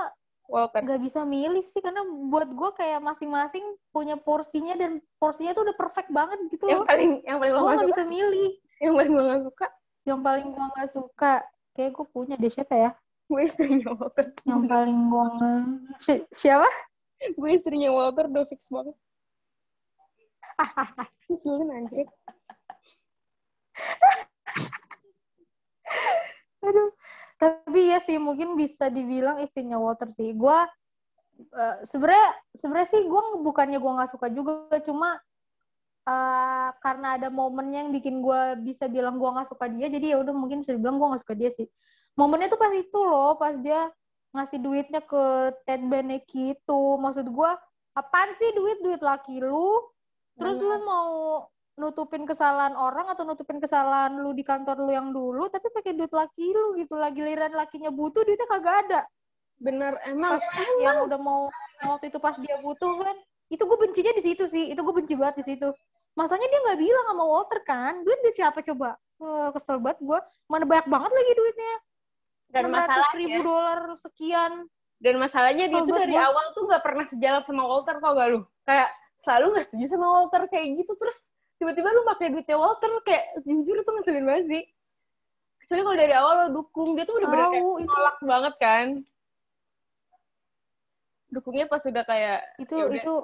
Walker. 0.44 0.80
nggak 0.80 1.00
bisa 1.00 1.24
milih 1.24 1.60
sih 1.60 1.80
karena 1.80 2.00
buat 2.04 2.48
gue 2.48 2.70
kayak 2.74 3.00
masing-masing 3.00 3.64
punya 3.88 4.16
porsinya 4.16 4.76
dan 4.76 5.00
porsinya 5.16 5.52
tuh 5.52 5.64
udah 5.64 5.76
perfect 5.76 6.08
banget 6.10 6.36
gitu 6.48 6.68
Yang 6.68 6.84
loh. 6.84 6.88
paling 6.88 7.10
yang 7.24 7.38
paling 7.40 7.52
lo 7.52 7.60
Gue 7.60 7.64
gak 7.64 7.72
nggak 7.72 7.80
suka. 7.80 7.92
bisa 7.92 8.02
milih. 8.04 8.50
Yang 8.80 8.92
paling 8.92 9.10
gue 9.12 9.24
gak 9.24 9.42
suka. 9.44 9.66
Yang 10.04 10.20
paling 10.20 10.46
gue 10.52 10.66
nggak 10.68 10.90
suka, 10.92 11.32
kayak 11.72 11.90
gue 11.92 12.06
punya 12.12 12.34
deh 12.36 12.52
siapa 12.52 12.74
ya? 12.76 12.90
Gue 13.24 13.40
istrinya 13.44 13.90
Walter. 13.96 14.30
Yang 14.44 14.62
paling 14.68 14.98
gue 15.08 15.26
Si- 16.00 16.26
siapa? 16.34 16.68
gue 17.24 17.50
istrinya 17.56 17.88
Walter 17.88 18.28
udah 18.28 18.44
fix 18.44 18.68
banget. 18.68 18.96
Keselin 21.24 21.70
anjir. 21.72 22.06
Aduh. 26.64 26.90
Tapi 27.34 27.80
ya 27.92 27.98
sih 28.00 28.16
mungkin 28.16 28.54
bisa 28.56 28.88
dibilang 28.88 29.42
istrinya 29.42 29.76
Walter 29.76 30.08
sih. 30.14 30.32
Gua 30.32 30.64
eh, 31.34 31.76
sebenarnya 31.82 32.30
sebenarnya 32.54 32.88
sih 32.94 33.02
gua 33.10 33.42
bukannya 33.42 33.78
gua 33.82 33.92
nggak 34.00 34.10
suka 34.14 34.26
juga, 34.30 34.78
cuma 34.86 35.18
eh, 36.06 36.68
karena 36.78 37.18
ada 37.18 37.28
momennya 37.28 37.84
yang 37.84 37.90
bikin 37.92 38.22
gua 38.22 38.54
bisa 38.54 38.86
bilang 38.86 39.18
gua 39.18 39.34
nggak 39.34 39.50
suka 39.50 39.66
dia, 39.68 39.90
jadi 39.90 40.14
ya 40.14 40.22
udah 40.22 40.32
mungkin 40.32 40.62
bisa 40.62 40.72
dibilang 40.72 40.96
gua 40.96 41.12
nggak 41.14 41.22
suka 41.26 41.34
dia 41.36 41.50
sih. 41.50 41.66
Momennya 42.14 42.46
tuh 42.46 42.60
pas 42.60 42.70
itu 42.70 43.00
loh, 43.02 43.34
pas 43.34 43.54
dia 43.58 43.90
ngasih 44.34 44.58
duitnya 44.62 45.02
ke 45.02 45.54
Ted 45.66 45.82
Beneki 45.82 46.54
itu. 46.54 46.82
Maksud 46.98 47.26
gua, 47.30 47.58
apaan 47.94 48.30
sih 48.38 48.54
duit? 48.54 48.78
Duit 48.82 49.02
laki 49.02 49.42
lu? 49.42 49.82
Terus 50.34 50.58
lu 50.58 50.78
mau 50.82 51.46
nutupin 51.74 52.22
kesalahan 52.22 52.78
orang 52.78 53.10
atau 53.10 53.26
nutupin 53.26 53.58
kesalahan 53.58 54.14
lu 54.14 54.30
di 54.30 54.46
kantor 54.46 54.78
lu 54.78 54.94
yang 54.94 55.10
dulu 55.10 55.50
tapi 55.50 55.74
pakai 55.74 55.94
duit 55.94 56.10
laki 56.10 56.54
lu 56.54 56.78
gitu. 56.78 56.94
Lagi 56.94 57.18
giliran 57.18 57.54
lakinya 57.54 57.90
butuh 57.90 58.22
duitnya 58.22 58.46
kagak 58.46 58.76
ada. 58.86 59.00
Bener 59.58 59.98
emang. 60.06 60.38
pas 60.38 60.46
yang 60.82 61.06
udah 61.06 61.18
mau 61.18 61.50
waktu 61.86 62.10
itu 62.10 62.18
pas 62.18 62.34
dia 62.38 62.58
butuh 62.62 62.98
kan 62.98 63.16
itu 63.50 63.62
gue 63.62 63.78
bencinya 63.78 64.12
di 64.14 64.22
situ 64.22 64.44
sih. 64.46 64.70
Itu 64.70 64.86
gue 64.86 64.94
benci 64.94 65.14
banget 65.18 65.42
di 65.42 65.54
situ. 65.54 65.70
Masalahnya 66.14 66.46
dia 66.46 66.60
nggak 66.62 66.78
bilang 66.78 67.06
sama 67.10 67.24
Walter 67.26 67.60
kan 67.66 67.94
duit 68.06 68.18
duit 68.22 68.34
siapa 68.38 68.62
coba? 68.62 68.94
Wah, 69.18 69.50
kesel 69.54 69.78
banget 69.78 69.98
gue 70.02 70.18
mana 70.50 70.66
banyak 70.66 70.86
banget 70.90 71.10
lagi 71.10 71.32
duitnya 71.38 71.74
Dan 72.54 72.70
600 72.70 72.78
masalahnya, 72.78 73.18
ribu 73.18 73.40
dolar 73.42 73.80
sekian 73.98 74.52
dan 75.02 75.14
masalahnya 75.18 75.64
dia 75.66 75.82
tuh 75.82 75.98
dari 75.98 76.14
awal 76.14 76.46
tuh 76.54 76.70
gak 76.70 76.84
pernah 76.86 77.04
sejalan 77.10 77.42
sama 77.42 77.62
Walter 77.66 77.98
tau 77.98 78.14
gak 78.14 78.28
lu? 78.30 78.40
Kayak 78.62 78.88
selalu 79.18 79.46
gak 79.58 79.64
setuju 79.66 79.86
sama 79.90 80.06
Walter 80.06 80.42
kayak 80.46 80.66
gitu 80.78 80.92
terus 80.94 81.18
tiba-tiba 81.58 81.88
lu 81.90 82.02
pakai 82.06 82.26
duitnya 82.30 82.56
Walter 82.56 82.90
kayak 83.02 83.24
jujur 83.42 83.76
itu 83.82 83.90
ngeselin 83.90 84.24
banget 84.24 84.44
sih. 84.46 84.64
Kecuali 85.66 85.80
kalau 85.82 85.98
dari 85.98 86.14
awal 86.14 86.34
lo 86.38 86.46
dukung 86.62 86.94
dia 86.94 87.04
tuh 87.08 87.18
kayak 87.18 87.32
Tahu, 87.32 87.70
itu. 87.82 87.88
nolak 87.90 88.18
banget 88.22 88.54
kan. 88.62 88.86
Dukungnya 91.34 91.66
pas 91.66 91.82
udah 91.82 92.04
kayak 92.06 92.40
itu 92.62 92.74
ya 92.78 92.84
udah, 92.86 92.96
itu 93.02 93.14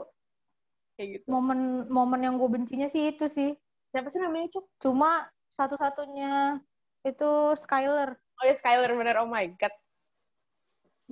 kayak 0.98 1.08
gitu. 1.16 1.26
momen 1.30 1.86
momen 1.86 2.20
yang 2.26 2.34
gue 2.36 2.50
bencinya 2.50 2.88
sih 2.90 3.14
itu 3.14 3.24
sih 3.30 3.54
Siapa 3.88 4.06
sih 4.12 4.20
namanya 4.20 4.52
Cuk? 4.52 4.66
cuma 4.82 5.24
satu-satunya 5.48 6.60
itu 7.08 7.30
Skyler 7.56 8.20
Oh 8.40 8.48
ya 8.48 8.54
Skyler 8.56 8.90
bener 8.90 9.20
oh 9.20 9.28
my 9.28 9.46
god. 9.54 9.74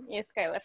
Iya 0.08 0.24
Skyler. 0.26 0.64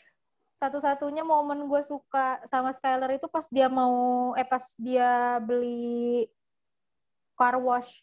satu-satunya 0.53 1.28
momen 1.28 1.68
gue 1.68 1.82
suka 1.84 2.39
sama 2.47 2.72
Skyler 2.72 3.20
itu 3.20 3.28
pas 3.28 3.43
dia 3.51 3.68
mau 3.68 4.32
eh 4.34 4.47
pas 4.47 4.64
dia 4.80 5.36
beli 5.43 6.24
car 7.36 7.59
wash 7.59 7.99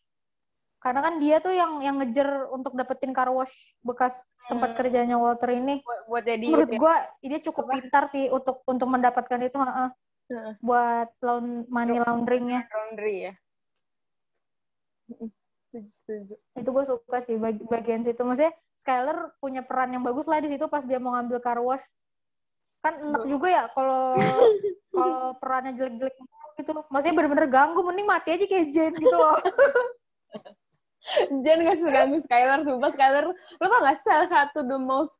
karena 0.84 1.00
kan 1.00 1.14
dia 1.16 1.40
tuh 1.40 1.56
yang 1.56 1.80
yang 1.80 1.96
ngejer 1.96 2.28
untuk 2.52 2.76
dapetin 2.76 3.16
car 3.16 3.32
wash 3.32 3.72
bekas 3.80 4.20
tempat 4.44 4.76
Hmm. 4.76 4.78
kerjanya 4.82 5.16
Walter 5.16 5.56
ini 5.56 5.80
Buat, 5.80 6.00
buat 6.04 6.24
jadi 6.28 6.44
menurut 6.44 6.68
itu 6.68 6.76
ya. 6.76 6.80
gue 6.84 6.94
ini 7.24 7.36
cukup 7.40 7.64
pintar 7.72 8.04
sih 8.12 8.28
untuk 8.28 8.60
untuk 8.68 8.88
mendapatkan 8.92 9.40
itu 9.40 9.56
heeh. 9.56 9.88
Heeh. 10.28 10.52
buat 10.60 11.08
laun 11.24 11.64
money 11.64 11.96
launderingnya 11.96 12.68
laundry 12.68 13.14
ya. 13.24 13.34
Setuju, 15.70 15.88
setuju. 16.02 16.34
itu 16.58 16.70
gue 16.74 16.84
suka 16.84 17.18
sih 17.22 17.36
bagi, 17.38 17.62
bagian 17.70 18.02
situ. 18.02 18.18
Maksudnya 18.26 18.50
Skyler 18.74 19.30
punya 19.38 19.62
peran 19.62 19.94
yang 19.94 20.02
bagus 20.02 20.26
lah 20.26 20.42
di 20.42 20.50
situ 20.50 20.66
pas 20.66 20.82
dia 20.82 20.98
mau 20.98 21.14
ngambil 21.14 21.38
car 21.38 21.62
wash. 21.62 21.86
Kan 22.82 22.98
enak 22.98 23.24
juga 23.30 23.46
ya 23.46 23.64
kalau 23.70 24.18
kalau 24.98 25.22
perannya 25.38 25.78
jelek-jelek 25.78 26.14
gitu. 26.58 26.70
Maksudnya 26.90 27.14
bener-bener 27.14 27.46
ganggu 27.46 27.80
mending 27.86 28.08
mati 28.10 28.34
aja 28.34 28.44
kayak 28.50 28.66
Jen 28.74 28.92
gitu 28.98 29.14
loh. 29.14 29.38
Jen 31.42 31.62
gak 31.62 31.78
seganggu 31.78 32.18
Skylar, 32.26 32.66
sumpah. 32.66 32.90
Skylar, 32.90 33.24
lo 33.30 33.66
tau 33.66 33.80
gak 33.86 34.02
salah 34.02 34.26
satu 34.26 34.66
the 34.66 34.78
most 34.78 35.14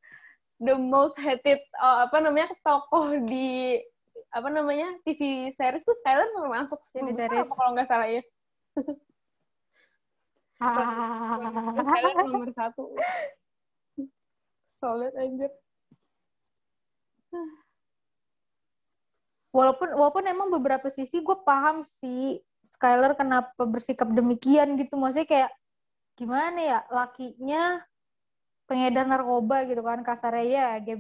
the 0.61 0.77
most 0.77 1.17
hated 1.17 1.59
uh, 1.81 2.05
apa 2.05 2.21
namanya 2.21 2.53
tokoh 2.61 3.17
di 3.25 3.81
apa 4.35 4.49
namanya 4.53 4.93
TV 5.07 5.51
series 5.57 5.85
tuh 5.87 5.97
Skylar 6.05 6.29
masuk 6.53 6.79
TV 6.93 7.17
series. 7.17 7.49
kalau 7.49 7.73
nggak 7.73 7.89
salah 7.89 8.07
ya 8.07 8.23
Skylar 10.61 12.25
nomor 12.29 12.51
satu. 12.53 12.93
Solid 14.69 15.13
anjir. 15.17 15.51
Walaupun 19.51 19.89
walaupun 19.97 20.25
emang 20.29 20.53
beberapa 20.53 20.93
sisi 20.93 21.25
gue 21.25 21.37
paham 21.43 21.83
sih 21.83 22.39
Skylar 22.61 23.17
kenapa 23.17 23.65
bersikap 23.65 24.13
demikian 24.13 24.77
gitu. 24.77 25.01
Maksudnya 25.01 25.27
kayak 25.27 25.51
gimana 26.21 26.61
ya 26.61 26.79
lakinya 26.93 27.81
pengedar 28.69 29.03
narkoba 29.09 29.67
gitu 29.67 29.83
kan 29.83 30.05
kasarnya 30.07 30.47
ya 30.47 30.67
dia 30.79 30.97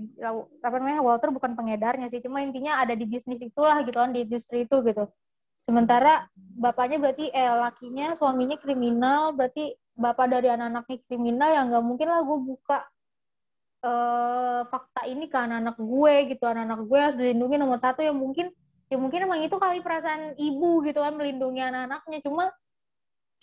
apa 0.59 0.75
namanya 0.83 1.07
Walter 1.07 1.31
bukan 1.31 1.55
pengedarnya 1.55 2.11
sih 2.11 2.19
cuma 2.19 2.43
intinya 2.43 2.83
ada 2.83 2.99
di 2.99 3.07
bisnis 3.07 3.39
itulah 3.39 3.87
gitu 3.87 3.95
kan 3.95 4.11
di 4.11 4.27
industri 4.27 4.67
itu 4.67 4.83
gitu 4.83 5.07
sementara 5.61 6.25
bapaknya 6.57 6.97
berarti 6.97 7.29
eh 7.29 7.53
lakinya 7.53 8.17
suaminya 8.17 8.57
kriminal 8.57 9.37
berarti 9.37 9.77
bapak 9.93 10.33
dari 10.33 10.49
anak-anaknya 10.49 10.97
kriminal 11.05 11.49
ya 11.53 11.61
nggak 11.69 11.85
mungkin 11.85 12.09
lah 12.09 12.25
gue 12.25 12.39
buka 12.41 12.79
eh, 13.85 14.61
fakta 14.73 15.03
ini 15.05 15.29
ke 15.29 15.37
anak-anak 15.37 15.77
gue 15.77 16.15
gitu. 16.33 16.45
Anak-anak 16.49 16.81
gue 16.89 16.99
harus 16.99 17.17
dilindungi 17.21 17.57
nomor 17.61 17.77
satu. 17.77 18.01
Yang 18.01 18.19
mungkin 18.19 18.47
ya 18.91 18.97
mungkin 18.97 19.21
emang 19.29 19.41
itu 19.45 19.57
kali 19.61 19.85
perasaan 19.85 20.35
ibu 20.41 20.83
gitu 20.89 21.05
kan 21.05 21.13
melindungi 21.17 21.61
anak-anaknya. 21.61 22.19
Cuma 22.25 22.49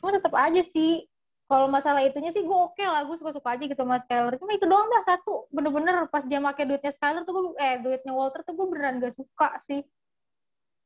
cuma 0.01 0.09
tetap 0.17 0.33
aja 0.33 0.61
sih. 0.65 1.05
Kalau 1.47 1.71
masalah 1.71 2.03
itunya 2.03 2.27
sih 2.35 2.43
gue 2.43 2.57
oke 2.57 2.83
lah 2.83 3.07
gue 3.07 3.15
suka-suka 3.15 3.55
aja 3.55 3.63
gitu 3.69 3.83
mas 3.87 4.03
Skyler. 4.03 4.35
Cuma 4.35 4.51
itu 4.51 4.65
doang 4.67 4.89
dah 4.89 5.03
satu. 5.15 5.47
Bener-bener 5.53 6.09
pas 6.11 6.25
dia 6.25 6.41
pakai 6.43 6.65
duitnya 6.67 6.91
Skyler 6.91 7.23
tuh 7.23 7.33
gue 7.33 7.43
eh 7.61 7.79
duitnya 7.79 8.11
Walter 8.11 8.43
tuh 8.43 8.53
gue 8.57 8.67
beneran 8.67 8.99
gak 8.99 9.15
suka 9.15 9.55
sih 9.63 9.85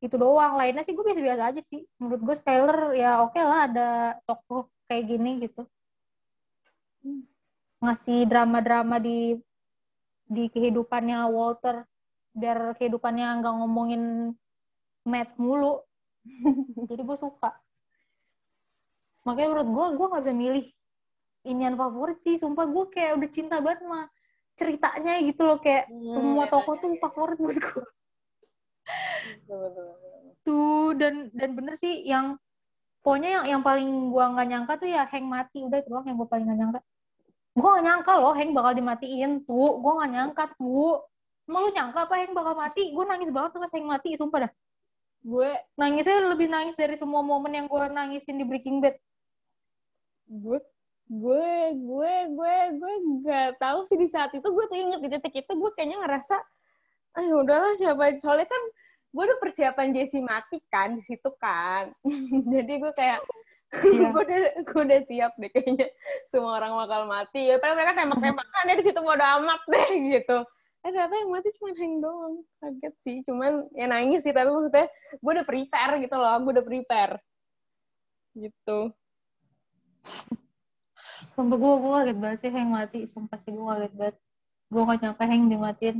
itu 0.01 0.15
doang. 0.17 0.57
Lainnya 0.57 0.83
sih 0.83 0.93
gue 0.97 1.05
biasa-biasa 1.05 1.43
aja 1.53 1.61
sih. 1.61 1.85
Menurut 2.01 2.21
gue 2.25 2.35
Skyler 2.35 2.77
ya 2.97 3.21
oke 3.21 3.37
lah 3.37 3.59
ada 3.69 3.87
tokoh 4.25 4.67
kayak 4.89 5.05
gini 5.07 5.31
gitu. 5.45 5.61
Ngasih 7.81 8.25
drama-drama 8.29 8.97
di 9.01 9.37
di 10.31 10.47
kehidupannya 10.47 11.27
Walter 11.29 11.85
biar 12.31 12.73
kehidupannya 12.79 13.27
nggak 13.43 13.53
ngomongin 13.61 14.33
Matt 15.05 15.37
mulu. 15.37 15.81
Jadi 16.89 17.01
gue 17.05 17.17
suka. 17.17 17.51
Makanya 19.25 19.47
menurut 19.53 19.69
gue 19.69 19.85
gue 19.97 20.07
nggak 20.09 20.23
bisa 20.25 20.33
milih 20.33 20.65
inian 21.45 21.75
favorit 21.77 22.17
sih. 22.21 22.41
Sumpah 22.41 22.65
gue 22.65 22.85
kayak 22.89 23.21
udah 23.21 23.29
cinta 23.29 23.55
banget 23.61 23.85
sama 23.85 24.09
ceritanya 24.57 25.13
gitu 25.21 25.41
loh. 25.45 25.57
Kayak 25.61 25.89
Hmm, 25.89 26.05
semua 26.09 26.45
tokoh 26.49 26.75
tuh 26.81 26.97
favorit 26.97 27.37
buat 27.37 27.57
gue. 27.57 27.85
Tuh 30.41 30.97
dan 30.97 31.29
dan 31.33 31.49
bener 31.53 31.75
sih 31.77 32.01
yang 32.01 32.37
pokoknya 33.05 33.29
yang 33.41 33.45
yang 33.57 33.61
paling 33.61 34.09
gue 34.09 34.23
nggak 34.23 34.47
nyangka 34.49 34.73
tuh 34.81 34.89
ya 34.89 35.03
Hank 35.09 35.25
mati. 35.25 35.65
Udah 35.65 35.77
itu 35.81 35.89
doang 35.89 36.05
yang 36.05 36.17
gue 36.17 36.29
paling 36.29 36.45
nggak 36.45 36.59
nyangka. 36.59 36.79
Gue 37.51 37.69
nggak 37.69 37.85
nyangka 37.85 38.11
loh 38.17 38.33
Hank 38.33 38.51
bakal 38.53 38.71
dimatiin 38.77 39.31
tuh. 39.45 39.71
Gue 39.81 39.91
nggak 39.97 40.11
nyangka 40.11 40.43
tuh. 40.57 41.05
Emang 41.49 41.61
lu 41.67 41.69
nyangka 41.73 41.99
apa 42.07 42.15
Hank 42.21 42.33
bakal 42.33 42.53
mati? 42.55 42.83
Gue 42.93 43.03
nangis 43.05 43.29
banget 43.29 43.49
tuh 43.57 43.61
pas 43.61 43.71
Hank 43.73 43.87
mati, 43.87 44.09
sumpah 44.15 44.39
dah. 44.47 44.53
gue 45.21 45.49
Nangisnya 45.77 46.33
lebih 46.33 46.49
nangis 46.49 46.73
dari 46.73 46.97
semua 46.97 47.21
momen 47.21 47.53
yang 47.53 47.69
gue 47.69 47.83
nangisin 47.93 48.41
di 48.41 48.45
Breaking 48.45 48.81
Bad. 48.81 48.97
gue 50.31 50.57
gue 51.11 51.51
gue 51.75 52.15
gue 52.31 52.55
gue 52.79 52.93
nggak 53.19 53.59
tahu 53.59 53.85
sih 53.85 53.97
di 53.99 54.07
saat 54.09 54.33
itu. 54.33 54.47
Gue 54.47 54.65
tuh 54.65 54.79
inget 54.79 54.97
di 55.03 55.09
titik 55.13 55.45
itu 55.45 55.53
gue 55.53 55.69
kayaknya 55.77 56.01
ngerasa 56.01 56.41
ah 57.11 57.23
ya 57.23 57.35
udahlah 57.43 57.75
siapa 57.75 58.15
soalnya 58.15 58.47
kan 58.47 58.63
gue 59.11 59.23
udah 59.27 59.39
persiapan 59.43 59.91
Jesse 59.91 60.19
mati 60.23 60.57
kan 60.71 60.95
di 60.95 61.03
situ 61.03 61.29
kan 61.39 61.91
jadi 62.55 62.73
gue 62.79 62.93
kayak 62.95 63.19
Iya. 63.71 64.11
gue 64.13 64.23
udah 64.27 64.39
gue 64.67 64.81
udah 64.83 65.01
siap 65.07 65.31
deh 65.39 65.47
kayaknya 65.47 65.87
semua 66.27 66.59
orang 66.59 66.75
bakal 66.75 67.07
mati 67.07 67.47
ya 67.47 67.55
tapi 67.55 67.79
mereka 67.79 67.95
tembak-tembakan 67.95 68.67
ya 68.67 68.75
di 68.75 68.83
situ 68.83 68.99
bodo 68.99 69.23
amat 69.23 69.61
deh 69.71 69.89
gitu 70.19 70.37
eh 70.81 70.89
ternyata 70.91 71.15
yang 71.15 71.31
mati 71.31 71.47
cuma 71.55 71.71
Hank 71.77 71.95
doang 72.03 72.35
kaget 72.59 72.95
sih 72.99 73.17
cuman 73.23 73.71
ya 73.71 73.87
nangis 73.87 74.27
sih 74.27 74.35
tapi 74.35 74.51
maksudnya 74.51 74.91
gue 75.23 75.31
udah 75.31 75.45
prepare 75.47 75.93
gitu 76.03 76.15
loh 76.19 76.35
gue 76.43 76.51
udah 76.51 76.65
prepare 76.67 77.15
gitu 78.35 78.79
Sumpah 81.31 81.55
gue, 81.55 81.73
gue 81.79 81.91
kaget 81.95 82.17
banget 82.19 82.39
sih 82.43 82.51
Hank 82.51 82.69
mati. 82.73 82.99
Sumpah 83.13 83.39
sih 83.45 83.51
gue 83.55 83.63
kaget 83.63 83.93
banget. 83.95 84.15
Gue 84.67 84.81
gak 84.83 84.99
nyangka 84.99 85.23
Hank 85.29 85.43
dimatiin. 85.47 85.97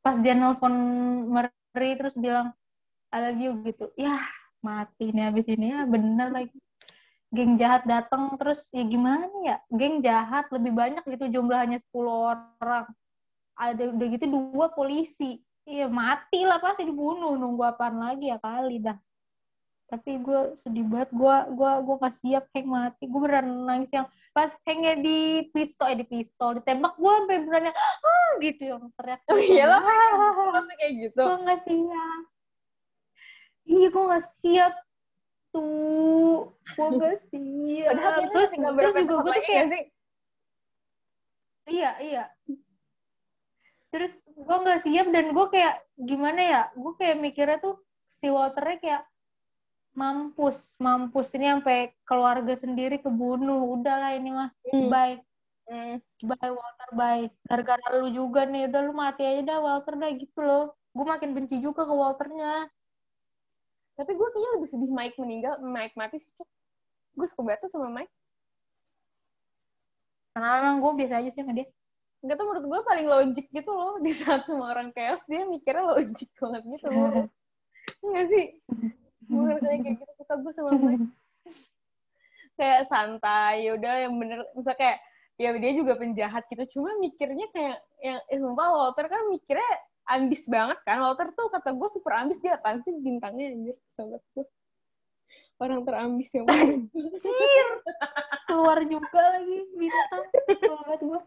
Pas 0.00 0.16
dia 0.16 0.32
nelpon 0.32 0.72
Mary 1.28 1.96
terus 2.00 2.16
bilang, 2.16 2.56
I 3.12 3.18
love 3.20 3.40
you 3.40 3.52
gitu. 3.66 3.92
Yah, 4.00 4.24
mati 4.64 5.12
nih 5.12 5.28
abis 5.28 5.46
ini 5.48 5.72
ya 5.72 5.84
bener 5.84 6.28
lagi. 6.32 6.56
Geng 7.30 7.54
jahat 7.62 7.86
datang 7.86 8.34
terus 8.34 8.66
ya 8.74 8.82
gimana 8.82 9.30
ya? 9.46 9.62
Geng 9.70 10.02
jahat 10.02 10.50
lebih 10.50 10.74
banyak 10.74 11.04
gitu 11.06 11.30
jumlahnya 11.30 11.78
10 11.78 12.34
orang. 12.34 12.90
Ada 13.54 13.94
udah 13.94 14.06
gitu 14.10 14.24
dua 14.26 14.66
polisi. 14.74 15.38
Iya 15.62 15.86
mati 15.86 16.42
lah 16.42 16.58
pasti 16.58 16.82
dibunuh. 16.82 17.38
Nunggu 17.38 17.62
apaan 17.62 18.02
lagi 18.02 18.34
ya 18.34 18.38
kali 18.42 18.82
dah. 18.82 18.98
Tapi 19.86 20.18
gue 20.18 20.58
sedih 20.58 20.82
banget. 20.90 21.14
Gue 21.14 21.36
gua, 21.54 21.78
gua 21.86 21.96
gak 22.02 22.18
siap 22.18 22.50
Hank 22.50 22.66
mati. 22.66 23.04
Gue 23.06 23.20
beneran 23.22 23.46
nangis 23.62 23.90
yang 23.94 24.10
pas 24.30 24.50
Hanknya 24.62 24.94
di 25.02 25.50
pistol, 25.50 25.90
eh 25.90 25.98
di 25.98 26.06
pistol, 26.06 26.62
ditembak 26.62 26.94
gue 26.94 27.12
sampai 27.12 27.38
beneran 27.42 27.74
ah 27.74 28.30
gitu 28.38 28.62
yang 28.70 28.82
teriak. 28.94 29.20
oh 29.26 29.40
iya 29.40 29.64
lah 29.66 29.82
Ah, 29.82 30.62
kayak 30.78 30.92
gitu 31.08 31.18
gue 31.18 31.38
gak 31.46 31.60
siap. 31.66 32.22
Iya, 33.70 33.86
gue 33.90 34.04
gak 34.10 34.24
siap 34.42 34.74
tuh. 35.50 36.54
Gue 36.54 36.86
gak 36.98 37.18
siap. 37.30 37.90
terus, 37.90 38.30
terus 38.30 38.50
juga 38.54 38.70
gue 38.70 39.18
tuh 39.18 39.34
kayak, 39.42 39.64
nggak 39.66 39.66
sih 39.74 39.84
iya, 41.70 41.90
iya. 42.02 42.24
Terus 43.90 44.14
gue 44.26 44.56
gak 44.62 44.80
siap 44.86 45.06
dan 45.10 45.34
gue 45.34 45.46
kayak, 45.50 45.74
gimana 45.98 46.40
ya, 46.40 46.60
gue 46.74 46.92
kayak 46.98 47.18
mikirnya 47.18 47.58
tuh 47.58 47.82
si 48.10 48.30
Walternya 48.30 48.78
kayak, 48.78 49.02
mampus, 49.92 50.78
mampus. 50.78 51.34
Ini 51.34 51.58
sampai 51.58 51.92
keluarga 52.06 52.54
sendiri 52.56 52.98
kebunuh. 53.00 53.76
Udahlah 53.78 54.14
ini 54.14 54.30
mah, 54.30 54.50
Hmm. 54.70 54.88
bye. 54.88 55.16
Hmm. 55.70 56.02
Bye 56.26 56.50
Walter, 56.50 56.88
bye. 56.92 57.24
Gara-gara 57.46 57.86
lu 57.94 58.10
juga 58.10 58.42
nih, 58.42 58.66
udah 58.66 58.80
lu 58.86 58.92
mati 58.92 59.22
aja 59.22 59.42
dah 59.46 59.58
Walter 59.62 59.94
dah 59.94 60.10
gitu 60.14 60.40
loh. 60.42 60.74
Gue 60.90 61.06
makin 61.06 61.30
benci 61.30 61.62
juga 61.62 61.86
ke 61.86 61.94
Walternya. 61.94 62.66
tapi 63.94 64.16
gue 64.16 64.28
kayaknya 64.32 64.50
lebih 64.56 64.68
sedih 64.72 64.92
Mike 64.96 65.16
meninggal 65.20 65.54
Mike 65.60 65.92
mati 65.92 66.16
sih 66.24 66.32
gue 67.12 67.26
suka 67.28 67.44
banget 67.44 67.68
sama 67.68 67.92
Mike 67.92 68.08
Karena 70.32 70.48
emang 70.56 70.80
gue 70.80 70.92
biasa 71.04 71.20
aja 71.20 71.28
sih 71.28 71.44
sama 71.44 71.52
dia. 71.52 71.68
Enggak 72.24 72.36
tuh 72.40 72.46
menurut 72.48 72.64
gue 72.64 72.80
paling 72.80 73.06
logik 73.12 73.46
gitu 73.52 73.70
loh 73.76 74.00
di 74.04 74.12
saat 74.16 74.48
semua 74.48 74.72
orang 74.72 74.88
chaos 74.96 75.20
dia 75.28 75.44
mikirnya 75.44 75.84
logik 75.84 76.32
banget 76.32 76.62
gitu 76.64 76.86
loh 76.88 77.28
enggak 78.08 78.26
sih 78.32 78.44
gue 79.30 79.40
ngerasa 79.46 79.66
kayak 79.70 79.96
gitu 79.96 80.12
suka 80.18 80.34
gue 80.42 80.52
sama 80.58 80.70
Mike. 80.74 81.06
Kayak 82.58 82.92
santai 82.92 83.72
udah 83.72 83.94
yang 84.04 84.20
bener 84.20 84.44
misal 84.52 84.76
kayak 84.76 85.00
ya 85.40 85.56
dia 85.56 85.72
juga 85.72 85.96
penjahat 85.96 86.44
gitu. 86.52 86.76
Cuma 86.76 86.92
mikirnya 87.00 87.48
kayak 87.56 87.80
yang 88.04 88.20
eh, 88.28 88.36
sumpah 88.36 88.68
Walter 88.68 89.08
kan 89.08 89.22
mikirnya 89.32 89.72
ambis 90.12 90.44
banget 90.44 90.76
kan. 90.84 91.00
Walter 91.00 91.32
tuh 91.32 91.48
kata 91.48 91.72
gue 91.72 91.88
super 91.88 92.20
ambis 92.20 92.36
dia 92.44 92.60
apaan 92.60 92.84
sih 92.84 92.92
bintangnya 92.92 93.48
anjir 93.56 93.76
sobat 93.88 94.20
gue 94.36 94.44
orang 95.60 95.84
terambis 95.84 96.28
yang 96.32 96.48
paling 96.48 96.88
Keluar 98.48 98.82
juga 98.82 99.20
lagi 99.38 99.58
bintang. 99.78 100.24
Sobat 100.58 101.00
gue. 101.00 101.20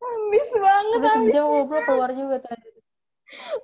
ambis 0.00 0.48
banget 0.56 1.00
ambis. 1.12 1.28
sejam 1.28 1.44
ngobrol 1.44 1.82
keluar 1.84 2.10
juga 2.16 2.40
tadi. 2.40 2.68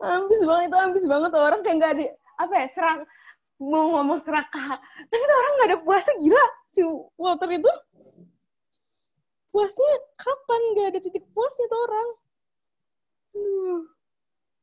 ambis 0.04 0.40
banget 0.44 0.64
itu 0.68 0.76
ambis 0.76 1.04
banget. 1.08 1.30
Orang 1.32 1.60
kayak 1.64 1.76
nggak 1.80 1.92
ada 1.96 2.06
apa 2.36 2.54
ya 2.54 2.66
serak 2.72 2.96
mau 3.60 3.96
ngomong 3.96 4.20
serakah 4.20 4.78
tapi 5.08 5.22
tuh 5.22 5.36
orang 5.36 5.52
nggak 5.56 5.68
ada 5.72 5.78
puasnya 5.80 6.14
gila 6.20 6.46
si 6.72 6.82
Walter 7.16 7.50
itu 7.52 7.72
puasnya 9.52 9.92
kapan 10.20 10.60
nggak 10.76 10.86
ada 10.92 11.00
titik 11.00 11.24
puasnya 11.32 11.66
tuh 11.68 11.80
orang 11.88 12.08
Aduh. 13.36 13.80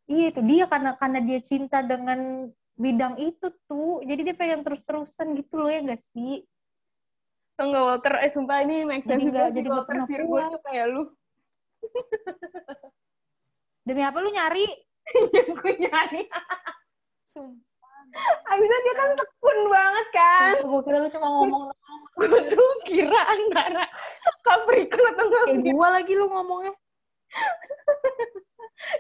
Iya 0.10 0.26
itu 0.36 0.42
dia 0.44 0.66
karena 0.68 0.92
karena 1.00 1.20
dia 1.24 1.40
cinta 1.40 1.80
dengan 1.86 2.50
bidang 2.76 3.16
itu 3.22 3.48
tuh. 3.70 4.04
Jadi 4.04 4.22
dia 4.26 4.36
pengen 4.36 4.66
terus-terusan 4.66 5.38
gitu 5.40 5.64
loh 5.64 5.70
ya 5.70 5.80
gak 5.86 6.02
sih? 6.02 6.44
Tau 7.54 7.70
nggak 7.70 7.86
Walter, 7.86 8.14
eh 8.18 8.32
sumpah 8.34 8.66
ini 8.66 8.82
make 8.82 9.06
sense 9.06 9.22
Jadi 9.22 9.30
sih 9.30 9.54
jadi 9.62 9.70
Walter 9.70 10.10
Virgo 10.10 10.34
puas. 10.34 10.50
tuh 10.58 10.62
kayak 10.66 10.86
lu. 10.90 11.04
Demi 13.86 14.02
apa 14.02 14.18
lu 14.18 14.30
nyari? 14.34 14.66
yang 15.38 15.50
gue 15.54 15.74
nyari. 15.86 16.24
Sumpah. 17.34 18.02
Abisnya 18.54 18.80
dia 18.86 18.94
kan 18.94 19.10
tekun 19.18 19.60
banget 19.74 20.08
kan. 20.14 20.54
Gue 20.62 20.82
kira 20.86 20.98
lu 21.02 21.10
cuma 21.10 21.28
ngomong 21.28 21.62
Gue 22.14 22.40
tuh 22.46 22.74
kira 22.86 23.20
antara 23.26 23.90
Capricorn 24.46 25.18
atau 25.18 25.26
nggak 25.26 25.44
kayak 25.50 25.66
gua 25.74 25.88
lagi 25.98 26.14
lu 26.14 26.30
ngomongnya. 26.30 26.74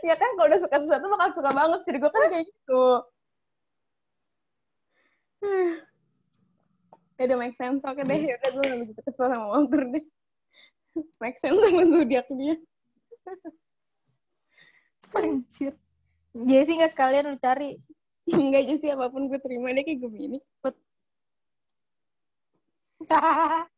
ya 0.08 0.16
kan 0.18 0.30
kalau 0.36 0.48
udah 0.50 0.60
suka 0.62 0.78
sesuatu 0.82 1.06
bakal 1.12 1.30
suka 1.38 1.52
banget 1.54 1.80
jadi 1.86 1.98
gue 2.02 2.12
kan 2.12 2.24
kayak 2.32 2.46
gitu 2.50 2.86
ya 7.20 7.24
udah 7.30 7.38
make 7.38 7.54
sense 7.60 7.86
oke 7.86 8.02
deh 8.02 8.20
ya 8.26 8.36
udah 8.42 8.50
gue 8.50 8.64
gak 8.64 8.80
begitu 8.80 9.02
kesel 9.06 9.30
sama 9.30 9.46
Walter 9.54 9.86
deh 9.86 10.06
make 11.22 11.38
sense 11.38 11.60
sama 11.62 11.84
zodiak 11.86 12.28
dia 12.34 12.56
Anjir. 15.14 15.78
Jesse 16.34 16.74
nggak 16.74 16.90
sekalian 16.98 17.30
lu 17.30 17.38
cari. 17.38 17.78
Enggak 18.30 18.62
aja 18.64 18.76
sih 18.80 18.90
apa 18.92 19.12
pun 19.12 19.28
gue 19.28 19.40
terima 19.40 19.76
deh 19.76 19.84
kayak 19.84 20.00
Gemini 20.00 20.40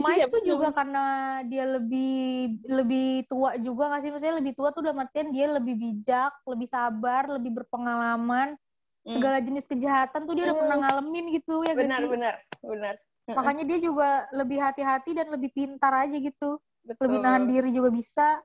Mike 0.00 0.22
siapa 0.22 0.38
tuh 0.38 0.42
juga 0.46 0.70
karena 0.70 1.04
dia 1.50 1.66
lebih 1.66 2.14
lebih 2.62 3.26
tua 3.26 3.58
juga 3.58 3.90
nggak 3.90 4.00
sih? 4.06 4.10
Maksudnya 4.14 4.36
lebih 4.38 4.52
tua 4.54 4.70
tuh 4.70 4.86
udah 4.86 4.94
artian 4.94 5.34
dia 5.34 5.50
lebih 5.50 5.74
bijak, 5.74 6.32
lebih 6.46 6.68
sabar, 6.70 7.26
lebih 7.26 7.58
berpengalaman. 7.58 8.54
Hmm. 9.02 9.14
Segala 9.18 9.42
jenis 9.42 9.66
kejahatan 9.66 10.30
tuh 10.30 10.34
dia 10.38 10.44
udah 10.46 10.56
Hmm. 10.56 10.62
pernah 10.62 10.76
ngalamin 10.86 11.24
gitu 11.34 11.54
ya 11.66 11.74
benar 11.74 12.00
benar 12.06 12.34
benar 12.62 12.94
Makanya 13.30 13.64
dia 13.66 13.78
juga 13.78 14.26
lebih 14.34 14.58
hati-hati 14.58 15.10
dan 15.14 15.30
lebih 15.30 15.50
pintar 15.54 16.06
aja 16.06 16.16
gitu. 16.18 16.58
Betul. 16.82 17.02
Lebih 17.06 17.18
nahan 17.22 17.44
diri 17.46 17.70
juga 17.70 17.90
bisa. 17.94 18.42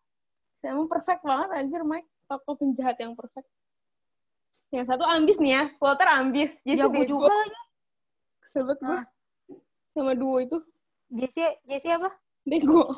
Emang 0.61 0.89
perfect 0.89 1.21
banget 1.25 1.49
anjir 1.57 1.81
Mike. 1.81 2.09
Tokoh 2.25 2.55
penjahat 2.57 2.97
yang 2.97 3.13
perfect. 3.13 3.47
Yang 4.73 4.85
satu 4.91 5.05
ambis 5.05 5.37
nih 5.37 5.51
ya. 5.53 5.63
Walter 5.77 6.09
ambis. 6.09 6.51
Jesse 6.65 6.81
Jago 6.81 6.93
bego. 6.93 7.09
juga 7.21 7.29
lagi. 7.29 7.61
Banget 8.55 8.79
gue. 8.81 8.97
Ah. 8.97 9.05
Sama 9.93 10.11
duo 10.17 10.41
itu. 10.41 10.57
Jesse, 11.13 11.61
Jesse 11.69 11.93
apa? 11.93 12.09
Bego. 12.43 12.89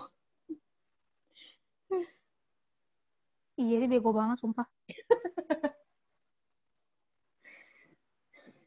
Iya 3.57 3.75
dia 3.83 3.89
bego 3.89 4.13
banget 4.13 4.37
sumpah. 4.39 4.67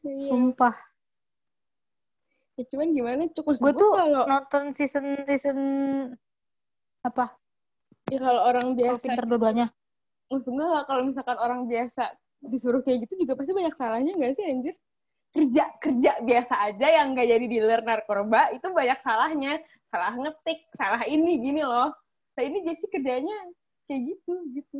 Iya. 0.01 0.33
Sumpah. 0.33 0.73
Ya, 2.57 2.63
cuman 2.73 2.89
gimana 2.89 3.21
cuk 3.29 3.53
maksud 3.53 3.61
Gue 3.61 3.73
tuh 3.77 3.93
kalau 3.93 4.23
nonton 4.25 4.63
season 4.73 5.05
season 5.29 5.59
apa? 7.05 7.37
ya 8.09 8.17
kalau 8.17 8.41
orang 8.49 8.73
Kalau 8.73 8.97
biasa 8.97 9.03
pinter 9.05 9.25
dua-duanya. 9.29 9.67
Maksud 10.31 10.55
gue 10.55 10.67
kalau 10.87 11.03
misalkan 11.05 11.37
orang 11.37 11.67
biasa 11.67 12.15
disuruh 12.47 12.81
kayak 12.81 13.05
gitu 13.05 13.27
juga 13.27 13.37
pasti 13.37 13.51
banyak 13.53 13.75
salahnya 13.75 14.11
nggak 14.17 14.33
sih 14.33 14.45
anjir 14.47 14.75
kerja 15.31 15.63
kerja 15.79 16.11
biasa 16.23 16.53
aja 16.71 16.87
yang 16.89 17.13
nggak 17.13 17.27
jadi 17.27 17.45
dealer 17.47 17.81
narkoba 17.83 18.51
itu 18.55 18.67
banyak 18.71 18.99
salahnya 19.03 19.53
salah 19.91 20.15
ngetik 20.15 20.59
salah 20.73 21.03
ini 21.05 21.37
gini 21.37 21.61
loh 21.61 21.91
nah 22.33 22.43
ini 22.43 22.63
Jessie 22.63 22.89
kerjanya 22.89 23.35
kayak 23.85 24.01
gitu 24.07 24.33
gitu 24.55 24.77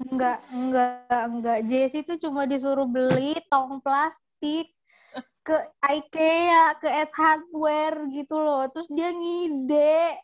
Enggak, 0.00 0.40
enggak, 0.48 1.28
enggak. 1.28 1.58
Jessie 1.68 2.06
tuh 2.08 2.16
cuma 2.16 2.48
disuruh 2.48 2.88
beli 2.88 3.36
tong 3.52 3.84
plastik 3.84 4.72
ke 5.44 5.56
IKEA, 5.84 6.72
ke 6.80 6.88
S 6.88 7.12
Hardware 7.12 8.08
gitu 8.08 8.32
loh. 8.40 8.64
Terus 8.72 8.88
dia 8.88 9.12
ngide. 9.12 10.16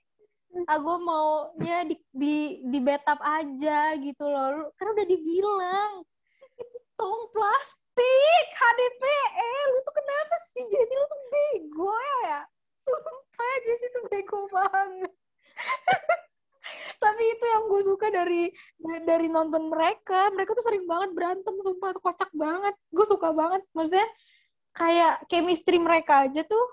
Ah, 0.64 0.80
gue 0.80 0.96
maunya 1.04 1.84
di, 1.84 1.96
di, 2.08 2.36
di 2.64 2.78
betap 2.80 3.20
aja 3.20 3.92
gitu 4.00 4.24
loh. 4.24 4.72
Kan 4.80 4.96
udah 4.96 5.04
dibilang. 5.04 5.92
Tong 6.96 7.22
plastik, 7.36 8.46
HDPE. 8.56 9.52
Lu 9.68 9.78
tuh 9.84 9.94
kenapa 10.00 10.36
sih, 10.48 10.64
Jessie? 10.64 10.96
Lu 10.96 11.04
tuh 11.04 11.22
bego 11.28 11.92
ya? 12.24 12.40
Sumpah, 12.88 13.54
Jessie 13.68 13.92
tuh 13.92 14.04
bego 14.08 14.40
banget. 14.48 15.12
Tapi 17.04 17.22
itu 17.22 17.44
yang 17.44 17.64
gue 17.68 17.82
suka 17.84 18.08
dari 18.08 18.48
dari 19.04 19.28
nonton 19.28 19.68
mereka. 19.68 20.32
Mereka 20.32 20.56
tuh 20.56 20.64
sering 20.64 20.88
banget 20.88 21.12
berantem, 21.12 21.52
sumpah 21.52 21.92
tuh 21.92 22.02
kocak 22.02 22.30
banget. 22.32 22.74
Gue 22.88 23.04
suka 23.04 23.28
banget. 23.36 23.60
Maksudnya 23.76 24.08
kayak 24.72 25.28
chemistry 25.28 25.76
mereka 25.76 26.24
aja 26.24 26.44
tuh 26.44 26.64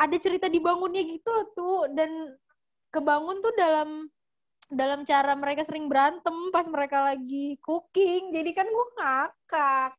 ada 0.00 0.16
cerita 0.16 0.48
dibangunnya 0.48 1.04
gitu 1.04 1.28
loh 1.28 1.46
tuh 1.52 1.78
dan 1.92 2.08
kebangun 2.90 3.38
tuh 3.40 3.54
dalam 3.54 4.10
dalam 4.70 5.02
cara 5.02 5.34
mereka 5.34 5.66
sering 5.66 5.90
berantem 5.90 6.34
pas 6.54 6.66
mereka 6.70 7.10
lagi 7.10 7.58
cooking. 7.62 8.30
Jadi 8.30 8.50
kan 8.54 8.66
gue 8.66 8.86
ngakak. 8.98 9.92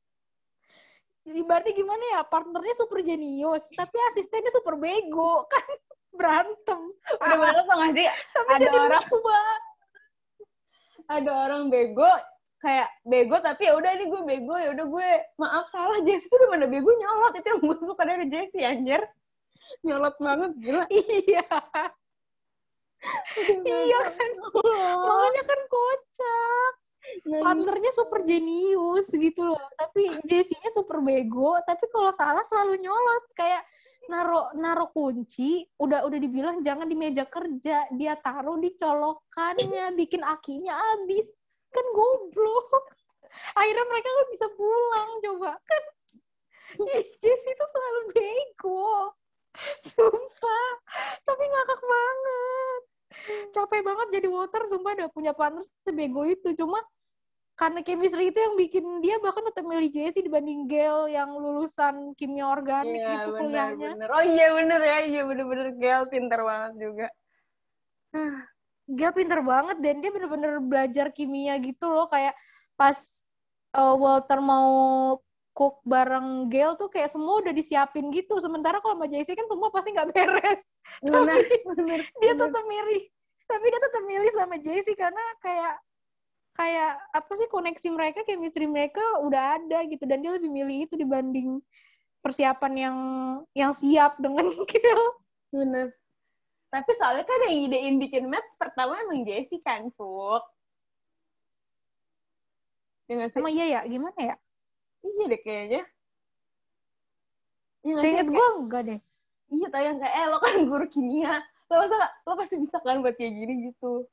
Jadi 1.21 1.41
berarti 1.43 1.69
gimana 1.75 2.03
ya? 2.17 2.21
Partnernya 2.25 2.75
super 2.75 3.03
jenius, 3.03 3.67
tapi 3.75 3.93
asistennya 4.09 4.49
super 4.49 4.73
bego. 4.75 5.43
Kan 5.53 5.65
berantem. 6.11 6.81
udah 7.23 7.37
banget 7.39 7.63
tau 7.65 7.77
gak 7.79 7.91
sih 7.95 8.07
Tapi 8.35 8.49
ada 8.51 8.59
jadi 8.61 8.77
orang 8.83 9.05
banget. 9.23 9.61
ada 11.07 11.31
orang 11.47 11.63
bego 11.71 12.11
kayak 12.61 12.89
bego 13.03 13.35
tapi 13.41 13.61
ya 13.67 13.73
udah 13.73 13.91
ini 13.95 14.05
gue 14.05 14.21
bego 14.21 14.55
ya 14.55 14.69
udah 14.75 14.85
gue 14.85 15.07
maaf 15.39 15.65
salah 15.71 15.97
Jessie 16.03 16.29
tuh 16.29 16.47
mana 16.47 16.67
bego 16.69 16.87
nyolot 16.93 17.33
itu 17.35 17.47
yang 17.47 17.59
gue 17.63 17.77
suka 17.83 18.03
dari 18.05 18.25
Jessie 18.29 18.63
anjir 18.63 19.01
nyolot 19.81 20.13
banget 20.19 20.51
gila 20.61 20.85
Iya. 20.91 21.47
Iya 23.65 23.99
kan. 24.13 24.31
Makanya 25.01 25.43
kan 25.45 25.61
kocak. 25.65 26.73
Nah, 27.27 27.41
Partnernya 27.41 27.91
super 27.97 28.21
jenius 28.23 29.09
gitu 29.09 29.41
loh. 29.41 29.61
Tapi 29.77 30.13
Jessie-nya 30.29 30.69
super 30.69 31.01
bego. 31.01 31.57
Tapi 31.65 31.89
kalau 31.89 32.13
salah 32.13 32.45
selalu 32.45 32.81
nyolot. 32.81 33.25
Kayak 33.33 33.65
naro 34.09 34.49
naro 34.57 34.89
kunci 34.89 35.61
udah 35.77 36.03
udah 36.03 36.19
dibilang 36.19 36.65
jangan 36.65 36.89
di 36.89 36.97
meja 36.97 37.23
kerja 37.29 37.85
dia 37.93 38.17
taruh 38.17 38.57
di 38.57 38.73
colokannya 38.73 39.93
bikin 39.99 40.25
akinya 40.25 40.73
habis 40.73 41.31
kan 41.69 41.85
goblok 41.93 42.91
akhirnya 43.55 43.85
mereka 43.87 44.07
nggak 44.09 44.29
bisa 44.35 44.47
pulang 44.57 45.09
coba 45.21 45.51
kan 45.63 45.83
Ih, 46.97 47.03
Jessie 47.19 47.55
tuh 47.55 47.69
selalu 47.71 48.01
bego 48.15 49.15
sumpah 49.91 50.71
tapi 51.27 51.43
ngakak 51.43 51.81
banget 51.83 52.60
capek 53.51 53.81
banget 53.83 54.07
jadi 54.19 54.27
water 54.31 54.61
sumpah 54.71 54.91
udah 54.97 55.09
punya 55.11 55.31
partner 55.35 55.63
sebego 55.83 56.23
itu 56.23 56.55
cuma 56.55 56.79
karena 57.59 57.85
chemistry 57.85 58.33
itu 58.33 58.39
yang 58.41 58.55
bikin 58.57 58.85
dia 59.05 59.21
bahkan 59.21 59.45
tetap 59.45 59.61
milih 59.67 59.93
Jessie 59.93 60.25
dibanding 60.25 60.65
Gel 60.65 61.05
yang 61.11 61.29
lulusan 61.35 62.17
kimia 62.17 62.49
organik 62.49 62.97
gitu 62.97 63.37
bener, 63.37 63.37
kuliahnya 63.37 63.89
bener. 63.93 64.07
Oh 64.09 64.23
iya 64.25 64.47
bener 64.55 64.79
ya, 64.81 64.97
iya 65.05 65.21
bener-bener 65.29 65.67
Gel 65.77 66.03
pinter 66.09 66.41
banget 66.41 66.73
juga. 66.81 67.07
Gel 68.89 69.13
pinter 69.13 69.39
banget 69.45 69.77
dan 69.77 69.95
dia 70.01 70.09
bener-bener 70.09 70.51
belajar 70.57 71.07
kimia 71.13 71.53
gitu 71.61 71.85
loh 71.85 72.09
kayak 72.09 72.33
pas 72.73 72.97
uh, 73.77 73.93
Walter 73.93 74.41
mau 74.41 74.71
cook 75.51 75.83
bareng 75.83 76.47
Gel 76.47 76.79
tuh 76.79 76.87
kayak 76.87 77.11
semua 77.11 77.43
udah 77.43 77.51
disiapin 77.51 78.07
gitu 78.15 78.39
sementara 78.39 78.79
kalau 78.79 78.95
sama 78.95 79.07
Jessie 79.11 79.35
kan 79.35 79.47
semua 79.51 79.69
pasti 79.69 79.89
nggak 79.91 80.09
beres 80.15 80.61
Bener, 81.03 81.37
Tapi 81.43 81.55
bener. 81.75 81.99
dia 82.23 82.33
bener. 82.35 82.41
tetap 82.47 82.63
milih 82.67 83.01
tapi 83.51 83.65
dia 83.67 83.81
tetap 83.83 84.03
milih 84.07 84.31
sama 84.31 84.55
Jessie 84.63 84.95
karena 84.95 85.23
kayak 85.43 85.73
kayak 86.51 86.91
apa 87.15 87.31
sih 87.39 87.47
koneksi 87.47 87.87
mereka 87.95 88.19
chemistry 88.27 88.67
mereka 88.67 89.03
udah 89.23 89.59
ada 89.59 89.83
gitu 89.87 90.03
dan 90.07 90.23
dia 90.23 90.35
lebih 90.35 90.51
milih 90.51 90.87
itu 90.87 90.95
dibanding 90.95 91.59
persiapan 92.23 92.73
yang 92.75 92.97
yang 93.55 93.71
siap 93.75 94.15
dengan 94.19 94.51
Gel 94.71 95.03
Bener. 95.51 95.91
Tapi 96.71 96.91
soalnya 96.95 97.27
kan 97.27 97.51
yang 97.51 97.67
idein 97.67 97.95
bikin 97.99 98.31
match 98.31 98.47
pertama 98.55 98.95
emang 98.95 99.27
Jessie 99.27 99.59
kan, 99.59 99.91
Fuk. 99.91 100.39
Dengan 103.03 103.27
emang 103.35 103.51
iya 103.51 103.65
ya 103.67 103.81
gimana 103.83 104.15
ya 104.15 104.35
Iya 105.01 105.25
deh 105.27 105.41
kayaknya. 105.41 105.81
Iya 107.81 107.93
Kayak- 107.97 108.29
gue 108.29 108.47
enggak 108.57 108.81
deh 108.85 108.99
Iya 109.51 109.67
tau 109.67 109.83
yang 109.83 109.97
kayak, 109.97 110.13
eh 110.15 110.25
lo 110.27 110.37
kan 110.39 110.53
guru 110.63 110.85
kimia. 110.87 111.43
Lo 111.67 111.75
masa 111.81 111.97
lo 112.23 112.33
pasti 112.35 112.55
bisa 112.57 112.77
kan 112.79 112.99
buat 112.99 113.15
kayak 113.15 113.33
gini 113.33 113.53
gitu. 113.67 114.07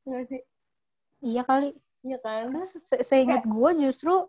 Iya 0.00 0.08
nggak 0.10 0.24
sih? 0.28 0.40
iya 1.22 1.42
kali 1.42 1.68
Iya 2.00 2.18
kan? 2.18 2.52
Karena 2.52 2.66
se- 2.68 3.00
seingat 3.02 3.42
gue 3.44 3.70
justru 3.80 4.28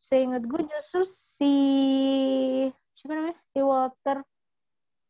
seingat 0.00 0.42
gue 0.42 0.60
justru 0.62 1.02
si 1.06 1.54
siapa 2.94 3.12
namanya 3.12 3.38
si 3.48 3.58
Walter 3.58 4.18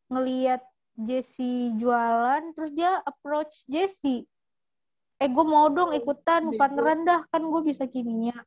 ngelihat 0.08 0.62
Jesse 0.96 1.52
jualan 1.74 2.54
terus 2.54 2.70
dia 2.70 3.02
approach 3.02 3.66
Jesse 3.66 4.24
eh 5.14 5.28
gue 5.28 5.44
mau 5.44 5.68
dong 5.68 5.92
ikutan 5.92 6.48
Bego. 6.48 6.56
partneran 6.56 7.00
dah 7.02 7.20
kan 7.28 7.42
gue 7.42 7.62
bisa 7.62 7.84
kimia 7.84 8.38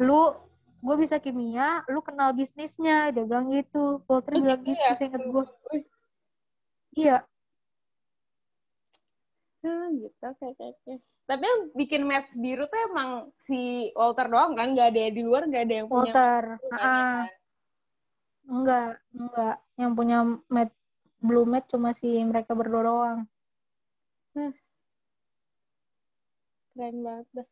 lu 0.00 0.32
gue 0.80 0.96
bisa 0.96 1.20
kimia 1.20 1.84
lu 1.92 2.00
kenal 2.00 2.32
bisnisnya 2.32 3.12
dia 3.12 3.24
bilang 3.28 3.52
gitu 3.52 4.00
Walter 4.08 4.32
Oh, 4.32 4.40
bilang 4.40 4.64
gitu 4.64 4.80
ya? 4.80 4.96
seingat 4.96 5.20
gue 5.20 5.44
iya 6.96 7.18
Hmm, 9.60 10.00
gitu, 10.00 10.16
oke, 10.24 10.56
oke, 10.56 10.64
oke. 10.72 10.92
Tapi 11.28 11.44
yang 11.44 11.60
bikin 11.76 12.08
match 12.08 12.32
biru 12.40 12.64
tuh 12.64 12.80
emang 12.88 13.28
si 13.44 13.92
Walter 13.92 14.24
doang 14.32 14.56
kan? 14.56 14.72
Gak 14.72 14.96
ada 14.96 15.12
di 15.12 15.20
luar, 15.20 15.44
gak 15.52 15.68
ada 15.68 15.74
yang 15.84 15.88
punya 15.92 16.12
Walter 16.16 16.42
match 16.48 16.64
kan, 16.64 16.80
ah 16.80 16.88
kan? 16.88 17.28
enggak 18.48 18.88
enggak 19.12 19.56
yang 19.76 19.92
punya 19.92 20.18
mat 20.48 20.70
Blue 21.20 21.44
Mat 21.44 21.68
cuma 21.68 21.92
si 21.92 22.08
mereka 22.24 22.56
berdua 22.56 22.82
doang. 22.88 23.18
Keren 26.72 26.96
banget 27.04 27.28
dah. 27.36 27.48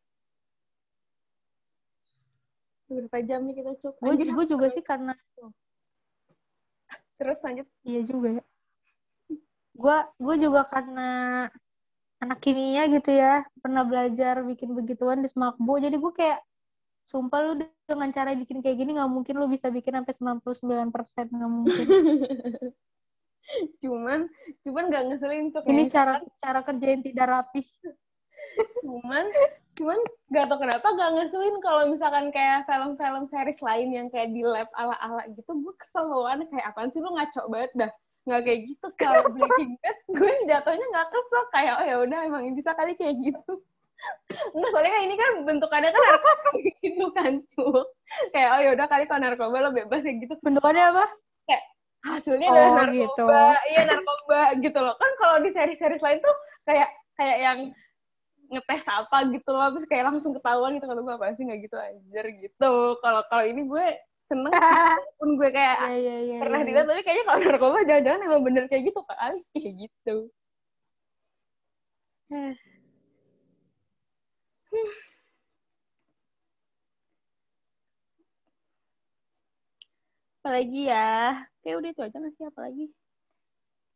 Berapa 2.89 3.17
jam 3.21 3.45
nih 3.45 3.55
kita 3.61 3.71
cuk? 3.77 3.93
Gue 4.01 4.13
gue 4.17 4.45
juga 4.49 4.67
sih 4.73 4.83
karena 4.83 5.13
Terus 7.19 7.39
lanjut. 7.43 7.67
iya 7.85 8.01
juga 8.01 8.41
ya. 8.41 8.43
Gue 9.75 9.97
gue 10.17 10.35
juga 10.39 10.61
karena 10.65 11.09
anak 12.19 12.39
kimia 12.43 12.87
gitu 12.91 13.15
ya, 13.15 13.47
pernah 13.63 13.87
belajar 13.87 14.43
bikin 14.43 14.75
begituan 14.75 15.23
di 15.23 15.29
Smakbo. 15.31 15.79
Jadi 15.79 15.95
gue 15.95 16.11
kayak 16.15 16.39
sumpah 17.07 17.39
lu 17.41 17.53
dengan 17.89 18.09
cara 18.13 18.37
bikin 18.37 18.61
kayak 18.61 18.77
gini 18.77 18.93
nggak 18.93 19.09
mungkin 19.09 19.35
lu 19.39 19.49
bisa 19.49 19.73
bikin 19.73 19.97
sampai 19.97 20.13
99% 20.13 21.33
nggak 21.33 21.51
mungkin. 21.51 21.85
cuman 23.81 24.29
cuman 24.61 24.83
gak 24.93 25.03
ngeselin 25.09 25.49
cuk 25.49 25.63
Ini 25.65 25.83
ya. 25.87 25.89
cara 25.89 26.13
cara 26.37 26.59
kerja 26.61 26.85
yang 26.85 27.01
tidak 27.01 27.25
rapi. 27.27 27.61
Cuman 28.83 29.25
cuman 29.79 29.99
gak 30.35 30.45
tau 30.51 30.59
kenapa 30.59 30.87
gak 30.91 31.11
ngeselin 31.15 31.55
kalau 31.63 31.83
misalkan 31.87 32.25
kayak 32.35 32.67
film-film 32.67 33.23
series 33.31 33.59
lain 33.63 33.89
yang 33.95 34.07
kayak 34.11 34.31
di 34.35 34.43
lab 34.43 34.67
ala-ala 34.75 35.23
gitu 35.31 35.47
gue 35.47 35.73
kesel 35.79 36.07
banget 36.11 36.47
kayak 36.51 36.65
apaan 36.71 36.89
sih 36.91 36.99
lu 36.99 37.11
ngaco 37.15 37.41
banget 37.47 37.71
dah. 37.75 37.91
Nggak 38.27 38.41
kayak 38.45 38.59
gitu 38.67 38.87
kalau 38.99 39.23
Breaking 39.31 39.73
Bad 39.79 39.97
gue 40.11 40.31
jatuhnya 40.45 40.85
nggak 40.91 41.07
kesel 41.09 41.43
kayak 41.55 41.73
oh 41.79 41.85
ya 41.87 41.95
udah 42.03 42.19
emang 42.27 42.43
bisa 42.53 42.71
kali 42.75 42.93
kayak 42.99 43.15
gitu. 43.23 43.53
Enggak, 44.55 44.69
soalnya 44.71 44.91
kan 44.95 45.01
ini 45.03 45.15
kan 45.19 45.31
bentukannya 45.43 45.89
kan 45.91 46.01
narkoba 46.07 46.49
gitu 46.63 47.05
kan 47.11 47.31
cuk. 47.55 47.85
Kayak 48.31 48.49
oh 48.55 48.61
ya 48.63 48.69
udah 48.75 48.87
kali 48.87 49.03
kalau 49.07 49.21
narkoba 49.23 49.55
lo 49.59 49.69
bebas 49.75 50.03
kayak 50.03 50.17
gitu. 50.23 50.33
Bentukannya 50.39 50.85
apa? 50.95 51.05
hasilnya 51.99 52.47
Oh, 52.47 52.53
adalah 52.55 52.71
narkoba. 52.71 52.95
gitu. 52.95 53.25
iya 53.71 53.81
narkoba 53.83 54.41
gitu 54.63 54.79
loh. 54.79 54.95
Kan 54.95 55.11
kalau 55.19 55.35
di 55.43 55.49
seri-seri 55.51 55.97
lain 55.99 56.19
tuh 56.23 56.35
kayak 56.63 56.89
kayak 57.19 57.37
yang 57.43 57.59
ngetes 58.49 58.85
apa 58.89 59.17
gitu 59.29 59.49
loh 59.53 59.69
terus 59.73 59.85
kayak 59.85 60.09
langsung 60.09 60.33
ketahuan 60.33 60.73
gitu 60.77 60.85
kalau 60.89 61.01
gue 61.05 61.13
apa 61.13 61.33
sih? 61.37 61.45
Nggak 61.45 61.59
gitu 61.69 61.75
anjir 61.77 62.25
gitu. 62.41 62.71
Kalau 63.01 63.21
kalau 63.29 63.43
ini 63.45 63.61
gue 63.69 63.85
seneng 64.29 64.53
pun 65.17 65.29
gue 65.37 65.49
kayak 65.49 65.77
Iya 65.89 65.97
iya 65.97 66.15
iya. 66.21 66.37
pernah 66.41 66.59
iya. 66.61 66.67
dilihat 66.69 66.87
tapi 66.89 67.01
kayaknya 67.01 67.25
kalau 67.25 67.39
narkoba 67.41 67.77
jangan-jangan 67.85 68.21
emang 68.29 68.41
bener 68.45 68.63
kayak 68.69 68.83
gitu 68.89 68.99
kali 69.05 69.39
kayak 69.57 69.73
gitu. 69.89 70.15
Apalagi 80.39 80.87
ya? 80.87 81.35
Kayak 81.61 81.75
udah 81.83 81.89
itu 81.91 82.01
aja 82.05 82.17
nggak 82.21 82.33
sih? 82.37 82.45
Apalagi? 82.47 82.85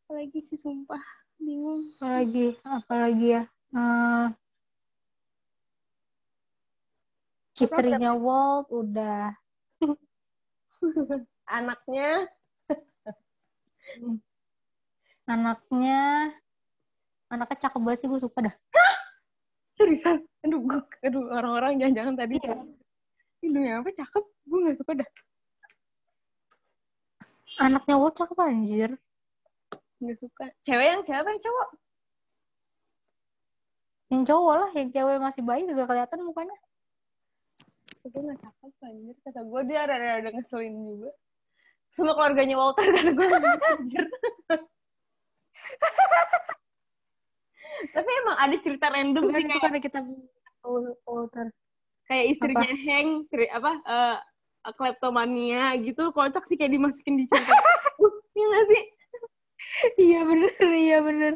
Apalagi 0.05 0.39
sih 0.49 0.59
sumpah. 0.59 1.03
Bingung. 1.39 1.81
Apalagi 1.97 2.45
apalagi 2.61 3.27
ya. 3.39 3.43
Eh, 3.73 4.27
istrinya 7.57 8.17
Walt 8.17 8.67
udah. 8.73 9.33
Anaknya? 11.57 12.25
Anaknya 15.29 16.31
anaknya 17.33 17.57
cakep 17.65 17.81
banget 17.81 17.99
sih 18.05 18.07
gue 18.09 18.21
suka 18.21 18.39
dah. 18.45 18.55
seriusan? 19.73 20.21
Aduh 20.45 20.61
gue 20.61 20.79
aduh 21.01 21.25
orang-orang 21.33 21.81
jangan-jangan 21.81 22.15
tadi. 22.17 22.35
Iya. 22.37 22.55
Aduh, 23.43 23.63
apa? 23.81 23.89
Cakep? 23.89 24.23
Gue 24.45 24.57
nggak 24.69 24.77
suka 24.77 24.91
dah. 25.01 25.09
Anaknya 27.61 27.95
Walt 27.97 28.15
cakep 28.17 28.37
anjir. 28.37 28.91
nggak 30.01 30.17
suka. 30.19 30.45
Cewek 30.67 30.87
yang 30.93 31.01
cewek 31.05 31.29
yang 31.31 31.41
cowok? 31.41 31.69
Yang 34.13 34.23
cowok 34.29 34.55
lah, 34.61 34.69
yang 34.77 34.89
cewek 34.93 35.17
masih 35.17 35.41
bayi 35.41 35.63
juga 35.65 35.83
kelihatan 35.89 36.19
mukanya. 36.21 36.57
Gue 38.11 38.21
nggak 38.23 38.39
cakep 38.43 38.71
anjir. 38.83 39.15
Kata 39.23 39.41
gue 39.47 39.61
dia 39.69 39.79
ada 39.87 39.95
ada 39.95 40.29
ngeselin 40.33 40.75
juga. 40.83 41.11
Sama 41.93 42.11
keluarganya 42.17 42.55
Walter 42.57 42.85
kata 42.89 43.11
gue 43.13 43.27
anjir. 43.77 44.05
Tapi 47.93 48.09
emang 48.23 48.37
ada 48.39 48.55
cerita 48.59 48.87
random 48.91 49.23
Bukan 49.27 49.33
sih 49.33 49.43
itu 49.43 49.49
kayak, 49.49 49.63
karena 49.63 49.79
kita 49.79 49.99
Walter. 51.07 51.47
kayak 52.07 52.25
istrinya 52.35 52.71
Hank 52.71 53.09
ceri- 53.31 53.51
apa 53.51 53.71
eh, 53.83 54.17
kleptomania 54.75 55.75
gitu. 55.79 56.11
Kocak 56.11 56.43
sih 56.47 56.55
kayak 56.59 56.75
dimasukin 56.75 57.19
di 57.19 57.25
cerita. 57.27 57.51
Uh, 57.99 58.11
iya 58.37 58.45
nggak 58.51 58.65
sih? 58.67 58.83
Iya 59.95 60.19
bener, 60.27 60.53
iya 60.75 60.97
bener. 60.99 61.33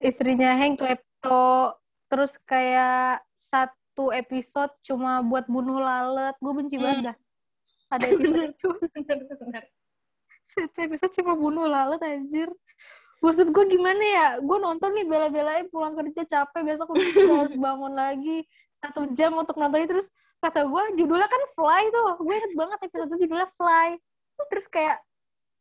Istrinya 0.00 0.56
Hank 0.56 0.80
klepto, 0.80 1.76
terus 2.08 2.38
kayak 2.48 3.20
satu 3.92 4.08
episode 4.08 4.72
cuma 4.88 5.20
buat 5.20 5.44
bunuh 5.52 5.76
lalat. 5.76 6.32
Gue 6.40 6.56
benci 6.56 6.80
banget 6.80 7.12
dah. 7.12 7.16
Ada 7.92 8.08
episode 8.08 8.48
itu. 8.48 8.68
bener-bener 9.04 9.64
Satu 10.48 10.78
episode 10.80 11.12
cuma 11.20 11.36
bunuh 11.36 11.68
lalat 11.68 12.00
anjir. 12.00 12.48
Maksud 13.20 13.52
gue 13.52 13.64
gimana 13.68 14.00
ya? 14.00 14.26
Gue 14.40 14.56
nonton 14.56 14.96
nih 14.96 15.04
bela-belain 15.04 15.68
pulang 15.68 15.92
kerja 15.92 16.24
capek, 16.24 16.72
besok 16.72 16.88
gue 16.96 17.36
harus 17.36 17.52
bangun 17.52 17.92
lagi 17.92 18.48
satu 18.80 19.12
jam 19.12 19.36
untuk 19.36 19.60
nonton 19.60 19.84
itu. 19.84 19.92
Terus 19.92 20.08
kata 20.40 20.64
gue 20.64 20.82
judulnya 20.96 21.28
kan 21.28 21.42
Fly 21.52 21.82
tuh. 21.92 22.16
Gue 22.24 22.32
inget 22.32 22.52
banget 22.56 22.78
episode 22.88 23.12
itu 23.12 23.28
judulnya 23.28 23.48
Fly. 23.60 24.00
Terus 24.48 24.66
kayak 24.72 25.04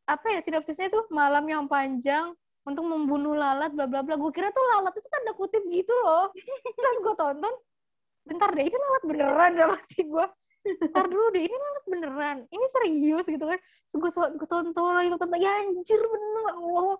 apa 0.07 0.25
ya 0.31 0.39
sinopsisnya 0.39 0.87
tuh 0.87 1.03
malam 1.11 1.43
yang 1.51 1.67
panjang 1.67 2.31
untuk 2.63 2.87
membunuh 2.87 3.35
lalat 3.35 3.75
bla 3.75 3.91
bla 3.91 4.07
bla. 4.07 4.15
Gue 4.15 4.31
kira 4.31 4.55
tuh 4.55 4.63
lalat 4.71 4.95
itu 4.95 5.07
tanda 5.11 5.35
kutip 5.35 5.67
gitu 5.67 5.91
loh. 6.07 6.31
Terus 6.79 6.97
gue 7.03 7.15
tonton, 7.19 7.51
bentar 8.27 8.49
deh 8.53 8.65
ini 8.65 8.77
lalat 8.77 9.03
beneran 9.07 9.51
dalam 9.57 9.73
hati 9.77 10.01
gue. 10.05 10.25
Bentar 10.61 11.05
dulu 11.09 11.25
deh 11.33 11.43
ini 11.45 11.55
lalat 11.57 11.85
beneran. 11.89 12.37
Ini 12.53 12.65
serius 12.69 13.25
gitu 13.25 13.45
kan. 13.45 13.57
Terus 13.57 13.95
gue, 13.97 14.11
gue 14.37 14.47
tonton 14.47 14.93
lagi 14.93 15.09
tonton 15.09 15.29
lagi 15.33 15.47
anjir 15.49 16.01
bener 16.01 16.43
Allah 16.53 16.97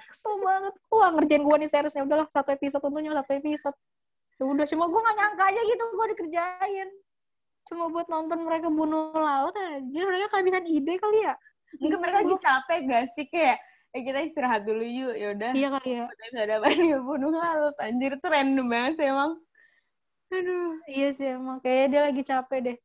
kesel 0.00 0.34
banget. 0.42 0.74
Wah 0.90 1.08
ngerjain 1.14 1.42
gue 1.46 1.56
nih 1.62 1.70
seriusnya 1.70 2.02
udahlah 2.02 2.26
satu 2.32 2.50
episode 2.50 2.82
tentunya 2.82 3.14
satu 3.14 3.32
episode. 3.38 3.76
Ya 4.40 4.44
udah 4.48 4.66
cuma 4.72 4.84
gue 4.88 5.00
gak 5.04 5.16
nyangka 5.20 5.44
aja 5.52 5.60
gitu 5.62 5.82
gue 5.92 6.06
dikerjain. 6.16 6.88
Cuma 7.68 7.84
buat 7.92 8.08
nonton 8.08 8.38
mereka 8.42 8.66
bunuh 8.72 9.12
lalat 9.14 9.54
anjir. 9.54 10.02
Mereka 10.02 10.32
kehabisan 10.32 10.64
ide 10.66 10.94
kali 10.98 11.20
ya. 11.28 11.34
mungkin 11.78 12.02
mereka 12.02 12.18
lagi 12.26 12.36
capek 12.42 12.78
gak 12.90 13.04
sih 13.14 13.26
kayak 13.30 13.58
eh 13.90 14.02
kita 14.06 14.18
istirahat 14.22 14.62
dulu 14.66 14.82
yuk 14.82 15.14
yaudah 15.14 15.50
Iya 15.54 15.68
kali 15.78 15.90
ya. 15.98 16.04
udah 16.06 16.42
ada 16.46 16.98
bunuh 17.02 17.30
lalut 17.30 17.76
anjir 17.82 18.14
itu 18.14 18.26
random 18.26 18.66
banget 18.70 18.92
sih 18.98 19.06
emang 19.06 19.38
aduh 20.30 20.72
Iya 20.86 21.08
sih 21.14 21.26
emang 21.34 21.58
kayaknya 21.60 21.86
dia 21.88 22.00
lagi 22.06 22.22
capek 22.22 22.58
deh. 22.62 22.76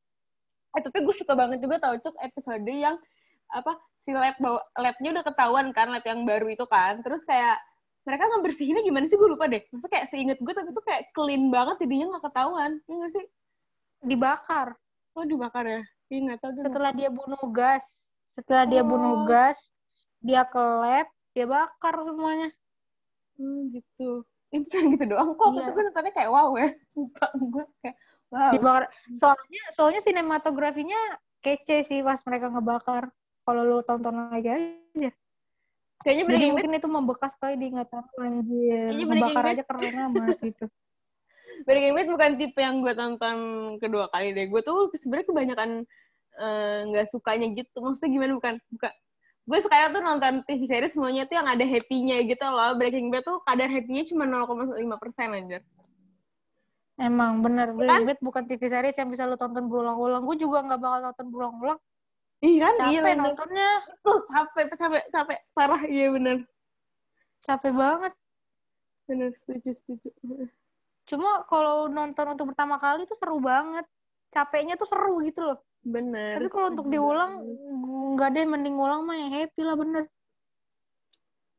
eh 0.75 0.81
tapi 0.83 0.97
gue 1.01 1.15
suka 1.15 1.33
banget 1.33 1.63
juga 1.63 1.79
tau 1.79 1.95
cuk 1.95 2.15
episode 2.19 2.67
yang 2.67 2.99
apa 3.47 3.71
si 3.97 4.11
lab 4.11 4.35
bawa 4.37 4.59
labnya 4.75 5.09
udah 5.15 5.23
ketahuan 5.23 5.67
kan 5.71 5.87
lab 5.87 6.03
yang 6.03 6.25
baru 6.25 6.51
itu 6.51 6.65
kan 6.67 6.99
terus 6.99 7.23
kayak 7.23 7.55
mereka 8.03 8.27
ngebersihinnya 8.27 8.83
gimana 8.83 9.05
sih 9.07 9.15
gue 9.15 9.29
lupa 9.29 9.47
deh 9.47 9.63
maksudnya 9.71 9.89
kayak 9.89 10.07
seinget 10.11 10.37
gue 10.37 10.51
tapi 10.51 10.69
tuh 10.69 10.83
kayak 10.83 11.03
clean 11.15 11.47
banget 11.47 11.79
jadinya 11.79 12.05
nggak 12.11 12.23
ketahuan 12.27 12.71
ya 12.83 12.93
nggak 12.93 13.11
sih 13.13 13.25
Dibakar. 14.03 14.67
oh 15.15 15.23
dibakar 15.23 15.63
ya 15.65 15.81
iya 16.11 16.19
nggak 16.27 16.39
tahu 16.43 16.51
Setelah 16.59 16.91
dia 16.91 17.09
bunuh 17.09 17.43
gas. 17.49 17.85
Setelah 18.29 18.67
dia 18.67 18.83
bunuh 18.83 19.15
Oh. 19.15 19.25
gas, 19.25 19.57
dia 20.19 20.43
ke 20.43 20.59
lab, 20.59 21.07
dia 21.31 21.45
bakar 21.47 21.95
semuanya. 22.03 22.51
hmm, 23.39 23.71
gitu 23.71 24.27
cuma 24.53 24.87
gitu 24.95 25.05
doang 25.09 25.35
kok 25.35 25.47
itu 25.57 25.69
gue 25.73 25.83
nontonnya 25.89 26.13
kayak 26.15 26.31
wow 26.31 26.49
ya 26.55 26.69
sumpah 26.87 27.31
gue 27.35 27.65
kayak 27.83 27.95
wow. 28.31 28.83
Soalnya 29.15 29.63
soalnya 29.71 30.01
sinematografinya 30.03 30.99
kece 31.45 31.85
sih 31.85 31.99
pas 32.01 32.17
mereka 32.25 32.49
ngebakar. 32.49 33.13
Kalau 33.45 33.61
lu 33.61 33.77
tonton 33.85 34.33
lagi 34.33 34.49
aja. 34.49 35.11
kayaknya 36.01 36.23
Jadi 36.37 36.45
mungkin 36.53 36.77
itu 36.77 36.89
membekas 36.89 37.33
kali 37.37 37.61
di 37.61 37.69
ingatan 37.69 38.05
anjir. 38.17 38.89
Ngebakar 38.93 39.45
aja 39.53 39.63
keren 39.65 39.95
amat 40.09 40.37
gitu. 40.41 40.65
Breaking 41.65 41.93
Bad 41.93 42.09
bukan 42.09 42.31
tipe 42.41 42.57
yang 42.57 42.81
gue 42.81 42.93
tonton 42.97 43.37
kedua 43.77 44.09
kali 44.09 44.33
deh. 44.33 44.49
Gue 44.49 44.65
tuh 44.65 44.89
sebenarnya 44.97 45.29
kebanyakan 45.29 45.69
eh, 46.41 46.79
nggak 46.89 47.05
sukanya 47.13 47.53
gitu. 47.53 47.77
Maksudnya 47.85 48.09
gimana 48.09 48.31
bukan? 48.33 48.55
Bukan. 48.73 48.91
Gue 49.45 49.59
sukanya 49.61 49.93
tuh 49.93 50.01
nonton 50.01 50.33
TV 50.49 50.65
series 50.65 50.93
semuanya 50.97 51.29
tuh 51.29 51.37
yang 51.37 51.45
ada 51.45 51.61
happy-nya 51.61 52.17
gitu 52.25 52.45
loh. 52.49 52.73
Breaking 52.81 53.13
Bad 53.13 53.23
tuh 53.29 53.37
kadar 53.45 53.69
happy-nya 53.69 54.03
cuma 54.09 54.25
0,5 54.25 54.73
persen 54.97 55.27
anjir. 55.37 55.61
Emang 56.97 57.45
bener. 57.45 57.69
Kan? 57.69 57.77
Breaking 57.77 58.05
Bad 58.09 58.19
bukan 58.25 58.43
TV 58.49 58.61
series 58.65 58.97
yang 58.97 59.09
bisa 59.13 59.29
lu 59.29 59.37
tonton 59.37 59.69
berulang-ulang. 59.69 60.25
Gue 60.25 60.37
juga 60.41 60.65
nggak 60.65 60.81
bakal 60.81 60.99
nonton 61.05 61.25
berulang-ulang. 61.29 61.79
Iya 62.41 62.59
kan? 62.67 62.73
iya 62.89 62.99
Capek 62.99 63.05
bener. 63.05 63.21
nontonnya. 63.21 63.69
Tuh 64.01 64.19
capek, 64.27 64.65
capek, 64.73 65.03
capek. 65.13 65.39
Parah, 65.53 65.81
iya 65.85 66.07
bener. 66.09 66.37
Capek 67.45 67.73
banget. 67.73 68.13
Bener, 69.05 69.29
setuju, 69.37 69.69
setuju. 69.77 70.09
Cuma 71.05 71.45
kalau 71.45 71.85
nonton 71.85 72.33
untuk 72.33 72.49
pertama 72.49 72.81
kali 72.81 73.05
tuh 73.05 73.13
seru 73.13 73.37
banget. 73.37 73.85
Capeknya 74.33 74.73
tuh 74.73 74.89
seru 74.89 75.21
gitu 75.21 75.45
loh. 75.45 75.61
Bener. 75.85 76.41
Tapi 76.41 76.49
kalau 76.49 76.67
untuk 76.73 76.89
diulang, 76.89 77.45
nggak 78.17 78.29
deh 78.33 78.45
mending 78.49 78.73
ulang 78.73 79.05
mah 79.05 79.13
yang 79.13 79.31
happy 79.31 79.61
lah 79.61 79.77
bener. 79.77 80.03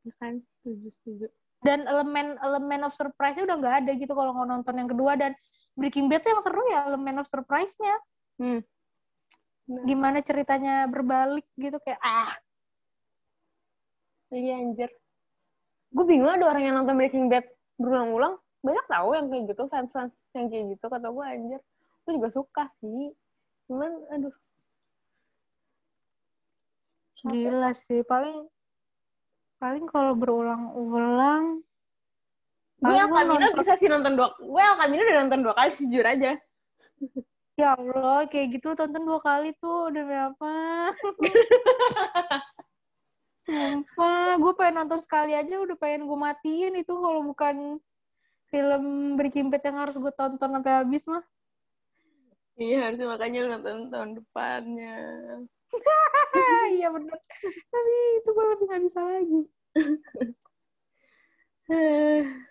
ya 0.03 0.13
kan 0.23 0.39
setuju 0.39 0.87
setuju. 0.99 1.25
Dan 1.63 1.83
elemen 1.83 2.39
elemen 2.39 2.87
of 2.87 2.95
surprise-nya 2.95 3.43
udah 3.43 3.57
nggak 3.59 3.75
ada 3.83 3.91
gitu 3.95 4.11
kalau 4.11 4.35
nonton 4.43 4.75
yang 4.75 4.91
kedua. 4.91 5.15
Dan 5.15 5.31
Breaking 5.79 6.11
Bad 6.11 6.23
tuh 6.23 6.31
yang 6.35 6.43
seru 6.43 6.63
ya 6.67 6.91
elemen 6.91 7.23
of 7.23 7.27
surprise-nya. 7.31 7.95
Hmm. 8.37 8.61
gimana 9.67 10.23
ceritanya 10.23 10.87
berbalik 10.87 11.43
gitu 11.59 11.75
kayak 11.83 11.99
ah. 11.99 12.31
Iya 14.31 14.63
anjir. 14.63 14.87
Gue 15.91 16.07
bingung 16.07 16.31
ada 16.31 16.47
orang 16.47 16.63
yang 16.63 16.75
nonton 16.79 16.95
Breaking 16.95 17.27
Bad 17.27 17.43
berulang-ulang. 17.75 18.39
Banyak 18.63 18.85
tahu 18.87 19.15
yang 19.19 19.27
kayak 19.27 19.43
gitu 19.51 19.63
fans 19.67 19.91
fans 19.91 20.15
yang 20.31 20.47
kayak 20.47 20.71
gitu 20.71 20.85
kata 20.87 21.11
gue 21.11 21.25
anjir. 21.27 21.59
Gue 22.07 22.11
juga 22.15 22.29
suka 22.31 22.63
sih 22.79 23.11
cuman 23.67 23.91
aduh. 24.09 24.35
Gila 27.27 27.71
sih 27.75 28.01
paling 28.07 28.47
paling 29.57 29.85
kalau 29.89 30.13
berulang-ulang 30.13 31.65
gue 32.77 32.93
Alkamino 32.93 33.41
nonton- 33.41 33.57
bisa 33.57 33.73
sih 33.73 33.89
nonton 33.89 34.13
dua 34.13 34.29
gue 34.37 34.61
Alkamino 34.61 35.01
udah 35.01 35.17
nonton 35.25 35.41
dua 35.43 35.53
kali 35.57 35.71
jujur 35.75 36.05
aja. 36.05 36.31
Ya 37.57 37.73
Allah 37.73 38.29
kayak 38.29 38.61
gitu 38.61 38.77
tonton 38.77 39.01
dua 39.01 39.17
kali 39.17 39.49
tuh 39.57 39.89
demi 39.89 40.13
apa? 40.13 40.93
Sumpah, 43.41 44.37
gue 44.37 44.53
pengen 44.53 44.85
nonton 44.85 45.01
sekali 45.01 45.33
aja 45.33 45.57
udah 45.57 45.73
pengen 45.73 46.05
gue 46.05 46.17
matiin 46.21 46.77
itu 46.77 46.93
kalau 46.93 47.25
bukan 47.25 47.81
film 48.53 49.17
Bad 49.17 49.63
yang 49.65 49.77
harus 49.81 49.97
gue 49.97 50.13
tonton 50.13 50.53
sampai 50.53 50.85
habis 50.85 51.01
mah. 51.09 51.25
Iya 52.57 52.77
harusnya 52.89 53.07
makanya 53.07 53.37
lu 53.45 53.49
nonton 53.53 53.89
tahun 53.93 54.11
depannya 54.17 54.97
iya 56.77 56.87
bener. 56.91 57.19
Tapi 57.43 57.93
itu 58.23 58.29
gue 58.31 58.45
lebih 58.55 58.65
gak 58.71 58.83
bisa 58.87 58.99
lagi. 59.03 59.41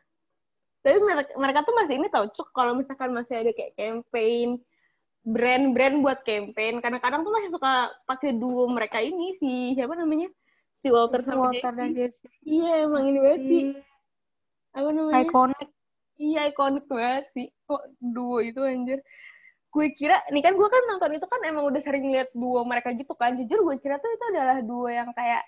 tapi 0.85 1.03
mereka, 1.03 1.33
mereka 1.35 1.67
tuh 1.67 1.75
masih 1.75 1.95
ini 1.99 2.07
tau 2.13 2.31
cuk 2.31 2.53
kalau 2.55 2.79
misalkan 2.79 3.11
masih 3.11 3.43
ada 3.43 3.51
kayak 3.51 3.75
campaign 3.75 4.61
brand-brand 5.27 5.99
buat 5.99 6.23
campaign 6.23 6.79
kadang-kadang 6.79 7.27
tuh 7.27 7.35
masih 7.35 7.51
suka 7.51 7.91
pakai 8.07 8.31
duo 8.39 8.71
mereka 8.71 9.03
ini 9.03 9.35
si 9.43 9.75
siapa 9.75 9.99
namanya 9.99 10.31
si 10.71 10.87
Walter 10.93 11.27
sama 11.27 11.51
Walter 11.51 11.75
dan 11.75 11.91
Jesse. 11.91 12.23
Jesse. 12.23 12.39
iya 12.47 12.87
emang 12.87 13.03
ini 13.03 13.19
banget 13.19 13.43
sih 13.43 13.65
apa 14.71 14.89
namanya 14.95 15.27
Iconic. 15.27 15.69
iya 16.23 16.41
ikonik 16.47 16.87
banget 16.87 17.25
sih 17.35 17.51
kok 17.67 17.83
duo 17.99 18.39
itu 18.39 18.63
anjir 18.63 19.03
gue 19.77 19.93
kira 19.93 20.17
nih 20.33 20.41
kan 20.41 20.57
gue 20.57 20.69
kan 20.73 20.83
nonton 20.89 21.13
itu 21.13 21.27
kan 21.29 21.41
emang 21.45 21.69
udah 21.69 21.81
sering 21.85 22.09
lihat 22.09 22.33
duo 22.33 22.65
mereka 22.65 22.97
gitu 22.97 23.13
kan. 23.13 23.37
Jujur 23.37 23.61
gue 23.69 23.77
kira 23.77 24.01
tuh 24.01 24.09
itu 24.09 24.25
adalah 24.33 24.65
duo 24.65 24.89
yang 24.89 25.13
kayak 25.13 25.45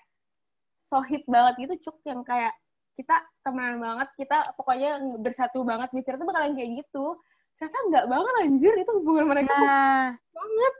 sohib 0.77 1.25
banget 1.25 1.65
gitu 1.65 1.89
cuk. 1.89 1.97
Yang 2.05 2.21
kayak 2.29 2.53
kita 2.93 3.15
temenan 3.41 3.81
banget 3.81 4.07
kita 4.13 4.37
pokoknya 4.53 5.01
bersatu 5.25 5.65
banget. 5.65 5.89
Gue 5.89 6.05
kira 6.05 6.21
tuh 6.21 6.29
bakalan 6.29 6.53
kayak 6.53 6.85
gitu. 6.85 7.17
Ternyata 7.57 7.77
enggak 7.89 8.05
banget 8.05 8.33
anjir. 8.45 8.73
Itu 8.77 8.91
hubungan 9.01 9.25
mereka 9.25 9.49
Nah, 9.57 10.13
banget. 10.13 10.73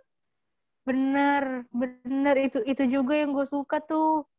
Bener, 0.85 1.43
bener. 1.73 2.35
Itu 2.37 2.59
itu 2.69 2.83
juga 2.85 3.17
yang 3.17 3.33
gue 3.33 3.49
suka 3.49 3.81
tuh. 3.81 4.29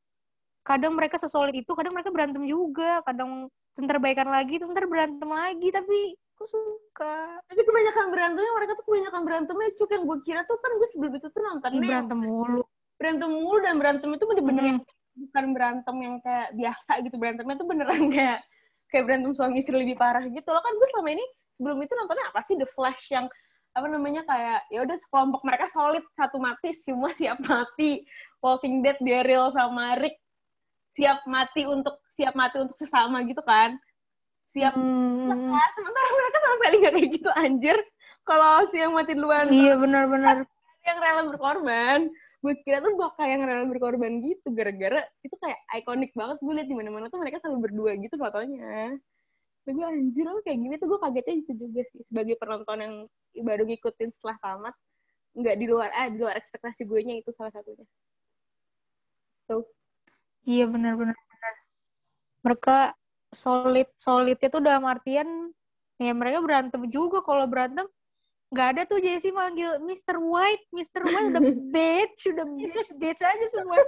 Kadang 0.62 0.94
mereka 0.94 1.16
sesolid 1.16 1.56
itu, 1.56 1.72
kadang 1.72 1.96
mereka 1.96 2.12
berantem 2.12 2.44
juga, 2.44 3.00
kadang 3.02 3.48
sebentar 3.72 3.96
baikan 3.96 4.28
lagi, 4.28 4.60
sebentar 4.60 4.84
berantem 4.84 5.24
lagi, 5.24 5.72
tapi 5.72 6.14
gue 6.40 6.48
suka. 6.48 7.16
tapi 7.44 7.60
kebanyakan 7.60 8.06
berantemnya 8.08 8.52
mereka 8.56 8.72
tuh 8.74 8.84
kebanyakan 8.88 9.20
berantemnya 9.22 9.68
cuk 9.76 9.90
yang 9.92 10.04
gue 10.04 10.18
kira 10.24 10.40
tuh 10.42 10.56
kan 10.56 10.70
gue 10.72 10.88
sebelum 10.90 11.12
itu 11.14 11.26
tuh 11.28 11.36
Ih, 11.36 11.46
nontonnya 11.46 11.80
berantem 11.84 12.18
mulu. 12.18 12.62
berantem 12.96 13.28
mulu 13.30 13.58
dan 13.60 13.74
berantem 13.76 14.08
itu 14.10 14.24
bener-bener 14.24 14.62
Hmm. 14.62 14.70
yang 14.72 14.80
bukan 15.20 15.44
berantem 15.52 15.96
yang 16.00 16.14
kayak 16.24 16.48
biasa 16.54 16.90
gitu 17.04 17.16
berantemnya 17.16 17.56
tuh 17.56 17.68
beneran 17.68 18.02
kayak 18.08 18.38
kayak 18.88 19.04
berantem 19.04 19.30
suami 19.36 19.60
istri 19.60 19.76
lebih 19.76 19.96
parah 19.96 20.24
gitu 20.24 20.48
loh 20.48 20.62
kan 20.64 20.72
gue 20.72 20.88
selama 20.88 21.10
ini 21.12 21.24
sebelum 21.54 21.78
itu 21.78 21.92
nontonnya 21.92 22.24
apa 22.32 22.40
sih 22.40 22.56
The 22.56 22.68
Flash 22.72 23.04
yang 23.12 23.26
apa 23.70 23.86
namanya 23.86 24.22
kayak 24.24 24.66
ya 24.66 24.80
udah 24.80 24.96
sekelompok 24.98 25.44
mereka 25.44 25.68
solid 25.70 26.02
satu 26.16 26.40
mati 26.40 26.72
semua 26.72 27.12
siap 27.20 27.36
mati 27.44 28.00
Walking 28.40 28.80
Dead 28.80 28.96
Daryl 28.98 29.52
sama 29.52 30.00
Rick 30.00 30.16
siap 30.96 31.20
mati 31.28 31.68
untuk 31.68 32.00
siap 32.16 32.32
mati 32.32 32.56
untuk 32.58 32.74
sesama 32.76 33.20
gitu 33.22 33.44
kan 33.44 33.76
siap 34.50 34.74
Hmm, 34.74 35.30
Nah, 35.30 35.66
sementara 35.78 36.08
mereka 36.10 36.38
sama 36.42 36.54
sekali 36.58 36.76
gak 36.82 36.94
kayak 36.98 37.10
gitu 37.14 37.30
anjir. 37.38 37.76
Kalau 38.26 38.52
si 38.66 38.76
yang 38.82 38.92
mati 38.94 39.12
duluan. 39.14 39.46
Iya 39.50 39.74
benar-benar. 39.78 40.46
yang 40.80 40.96
rela 40.96 41.22
berkorban. 41.28 42.08
Gue 42.40 42.56
kira 42.64 42.80
tuh 42.80 42.96
bakal 42.96 43.28
yang 43.28 43.44
rela 43.44 43.68
berkorban 43.68 44.24
gitu 44.24 44.48
gara-gara 44.56 45.04
itu 45.20 45.36
kayak 45.38 45.60
ikonik 45.76 46.10
banget. 46.16 46.40
Gue 46.40 46.52
liat 46.56 46.68
di 46.68 46.76
mana-mana 46.76 47.12
tuh 47.12 47.20
mereka 47.20 47.38
selalu 47.44 47.68
berdua 47.68 47.90
gitu 48.00 48.16
fotonya. 48.16 48.96
Tapi 49.60 49.76
gue 49.76 49.86
anjir 49.86 50.24
lo 50.24 50.40
kayak 50.40 50.58
gini 50.58 50.74
tuh 50.80 50.88
gue 50.88 50.98
kagetnya 51.04 51.34
itu 51.46 51.52
juga 51.52 51.80
sih. 51.92 52.00
Sebagai 52.08 52.34
penonton 52.40 52.78
yang 52.80 52.94
baru 53.44 53.62
ngikutin 53.68 54.08
setelah 54.08 54.36
tamat 54.40 54.74
nggak 55.30 55.56
di 55.62 55.66
luar 55.70 55.94
ah 55.94 56.10
di 56.10 56.18
luar 56.18 56.34
ekspektasi 56.42 56.82
gue 56.90 57.00
nya 57.06 57.14
itu 57.20 57.30
salah 57.36 57.52
satunya. 57.54 57.86
Tuh. 59.46 59.62
Iya 60.48 60.64
benar-benar. 60.64 61.14
benar. 61.14 61.54
Mereka 62.40 62.76
solid 63.30 63.88
solid 63.94 64.38
itu 64.38 64.58
dalam 64.58 64.84
artian 64.86 65.26
ya 66.00 66.12
mereka 66.16 66.42
berantem 66.42 66.82
juga 66.90 67.22
kalau 67.22 67.46
berantem 67.46 67.86
nggak 68.50 68.68
ada 68.76 68.82
tuh 68.82 68.98
Jesse 68.98 69.30
manggil 69.30 69.78
Mr. 69.78 70.18
White, 70.18 70.66
Mr. 70.74 71.06
White 71.06 71.26
udah 71.30 71.42
bitch, 71.74 72.34
udah 72.34 72.46
bitch, 72.50 72.90
bitch 72.98 73.22
aja 73.22 73.46
semua. 73.46 73.78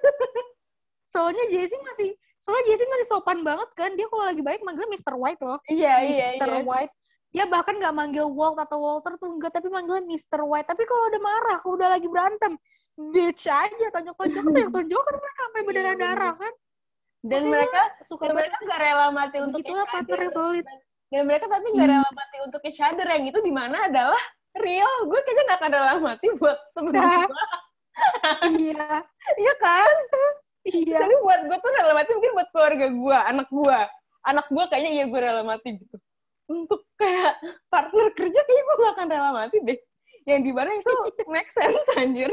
Soalnya 1.11 1.45
Jesse 1.51 1.75
masih, 1.83 2.15
soalnya 2.39 2.65
Jesse 2.71 2.87
masih 2.87 3.07
sopan 3.11 3.43
banget 3.43 3.69
kan, 3.75 3.91
dia 3.99 4.07
kalau 4.07 4.23
lagi 4.23 4.39
baik 4.39 4.63
manggilnya 4.63 4.95
Mr. 4.95 5.19
White 5.19 5.43
loh, 5.43 5.59
iya 5.67 6.07
iya 6.07 6.39
Mr. 6.39 6.47
iya 6.47 6.63
White. 6.63 6.95
Dia 7.33 7.45
bahkan 7.49 7.75
nggak 7.81 7.97
manggil 7.97 8.29
Walt 8.29 8.61
atau 8.61 8.79
Walter 8.79 9.17
tuh 9.17 9.35
enggak, 9.35 9.57
tapi 9.57 9.73
manggilnya 9.73 10.05
Mr. 10.05 10.45
White. 10.45 10.69
Tapi 10.69 10.85
kalau 10.85 11.11
udah 11.11 11.23
marah, 11.25 11.57
kalau 11.59 11.75
udah 11.81 11.89
lagi 11.97 12.05
berantem, 12.05 12.53
bitch 12.93 13.49
aja, 13.49 13.87
tonjok-tonjok, 13.89 14.53
tonjok-tonjok 14.53 15.03
kan 15.03 15.15
mereka 15.17 15.41
sampai 15.41 15.61
Iya, 15.61 15.67
berdarah-darah 15.67 16.33
kan. 16.37 16.53
Dan 17.23 17.47
Makanya 17.47 17.55
mereka 17.55 17.81
suka 18.03 18.23
dan 18.27 18.35
banget 18.35 18.51
mereka 18.51 18.67
nggak 18.67 18.81
rela 18.83 19.07
mati 19.15 19.37
untuk 19.39 19.61
each 19.63 19.71
partner 19.87 20.19
yang 20.19 20.35
solid. 20.35 20.65
dan 21.13 21.23
mereka 21.29 21.45
tapi 21.47 21.67
nggak 21.71 21.87
Hmm. 21.87 21.95
rela 21.97 22.11
mati 22.13 22.37
untuk 22.43 22.61
each 22.67 22.81
other. 22.83 23.07
Yang 23.07 23.25
itu 23.31 23.39
di 23.41 23.53
mana 23.55 23.77
adalah 23.87 24.23
real. 24.59 24.93
Gue 25.07 25.21
kayaknya 25.23 25.43
nggak 25.47 25.59
akan 25.59 25.71
rela 25.71 25.95
mati 26.01 26.27
buat 26.37 26.59
temen 26.75 26.93
Nah. 26.93 27.25
gue 27.25 27.45
iya, 28.59 28.87
iya 29.43 29.55
kan? 29.57 29.95
Iya. 30.63 30.99
tapi 30.99 31.15
buat 31.21 31.41
gue 31.47 31.59
tuh 31.59 31.71
rela 31.75 31.93
mati 31.93 32.11
mungkin 32.15 32.33
buat 32.35 32.49
keluarga 32.51 32.87
gue 32.87 33.17
anak 33.29 33.49
gue 33.51 33.79
anak 34.23 34.47
gue 34.47 34.65
kayaknya 34.71 34.91
iya 34.95 35.05
gue 35.07 35.21
rela 35.21 35.43
mati 35.43 35.69
gitu. 35.79 35.97
Untuk 36.51 36.87
kayak 36.97 37.39
partner 37.67 38.07
kerja 38.13 38.39
kayaknya 38.41 38.63
gue 38.63 38.77
gak 38.79 38.95
akan 38.99 39.07
rela 39.11 39.31
mati 39.31 39.57
deh. 39.63 39.79
Yang 40.27 40.41
di 40.43 40.53
mana 40.53 40.71
itu 40.75 40.93
make 41.27 41.51
sense 41.51 41.87
anjir. 41.97 42.31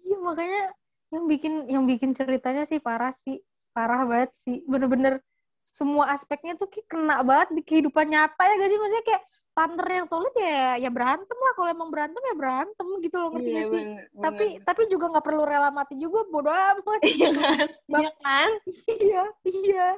Iya 0.00 0.16
makanya 0.18 0.62
yang 1.10 1.24
bikin 1.26 1.54
yang 1.66 1.84
bikin 1.90 2.10
ceritanya 2.14 2.64
sih 2.70 2.78
parah 2.78 3.10
sih, 3.14 3.42
parah 3.74 4.06
banget 4.06 4.30
sih. 4.34 4.62
Bener-bener 4.66 5.18
semua 5.66 6.10
aspeknya 6.14 6.58
tuh 6.58 6.66
kayak 6.66 6.86
kena 6.90 7.22
banget 7.22 7.48
di 7.54 7.62
kehidupan 7.62 8.06
nyata 8.10 8.42
ya 8.46 8.54
gak 8.58 8.70
sih? 8.70 8.78
Maksudnya 8.78 9.04
kayak 9.06 9.22
partner 9.50 9.86
yang 9.90 10.06
solid 10.06 10.34
ya 10.38 10.78
ya 10.78 10.90
berantem 10.90 11.38
lah. 11.38 11.52
Kalau 11.58 11.68
emang 11.70 11.90
berantem 11.90 12.22
ya 12.22 12.34
berantem 12.38 12.88
gitu 13.02 13.16
loh 13.18 13.28
ngerti 13.34 13.50
iya 13.50 13.62
sih? 13.66 13.82
bener, 13.86 14.04
Tapi 14.22 14.44
bener. 14.54 14.64
tapi 14.66 14.82
juga 14.86 15.04
nggak 15.10 15.26
perlu 15.26 15.42
rela 15.46 15.70
mati 15.74 15.94
juga 15.98 16.26
bodo 16.30 16.50
amat. 16.50 17.00
iya 17.02 17.28
kan 17.34 17.66
iya 17.90 18.10
kan 18.22 18.50
iya 18.86 19.24
iya. 19.46 19.88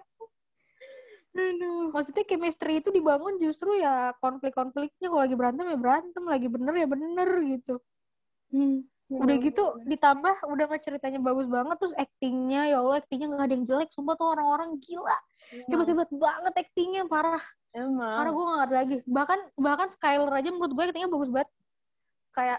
aduh 1.32 1.88
Maksudnya 1.92 2.24
chemistry 2.28 2.80
itu 2.84 2.88
dibangun 2.92 3.40
justru 3.40 3.76
ya 3.80 4.12
konflik-konfliknya 4.20 5.08
kalau 5.08 5.22
lagi 5.24 5.36
berantem 5.36 5.64
ya 5.68 5.78
berantem, 5.80 6.24
lagi 6.28 6.48
bener 6.48 6.74
ya 6.76 6.86
bener 6.88 7.28
gitu. 7.48 7.74
Hmm, 8.52 8.84
udah 9.10 9.34
bener, 9.34 9.46
gitu 9.50 9.64
ditambah 9.82 10.34
udah 10.46 10.64
nggak 10.70 10.82
ceritanya 10.86 11.18
bagus 11.18 11.50
banget 11.50 11.74
terus 11.74 11.94
actingnya 11.98 12.70
ya 12.70 12.78
Allah 12.78 13.02
actingnya 13.02 13.34
nggak 13.34 13.46
ada 13.50 13.54
yang 13.58 13.66
jelek 13.66 13.90
sumpah 13.90 14.14
tuh 14.14 14.30
orang-orang 14.30 14.78
gila. 14.78 15.18
Hebat-hebat 15.66 16.08
banget 16.14 16.52
actingnya 16.54 17.02
parah. 17.10 17.42
Parah 17.74 18.30
emang 18.30 18.34
gue 18.36 18.44
nggak 18.46 18.58
ngerti 18.62 18.74
lagi. 18.78 18.96
Bahkan 19.08 19.38
bahkan 19.58 19.88
Skyler 19.90 20.30
aja 20.30 20.48
menurut 20.54 20.72
gue 20.72 20.84
actingnya 20.86 21.10
bagus 21.10 21.30
banget. 21.34 21.50
Kayak 22.32 22.58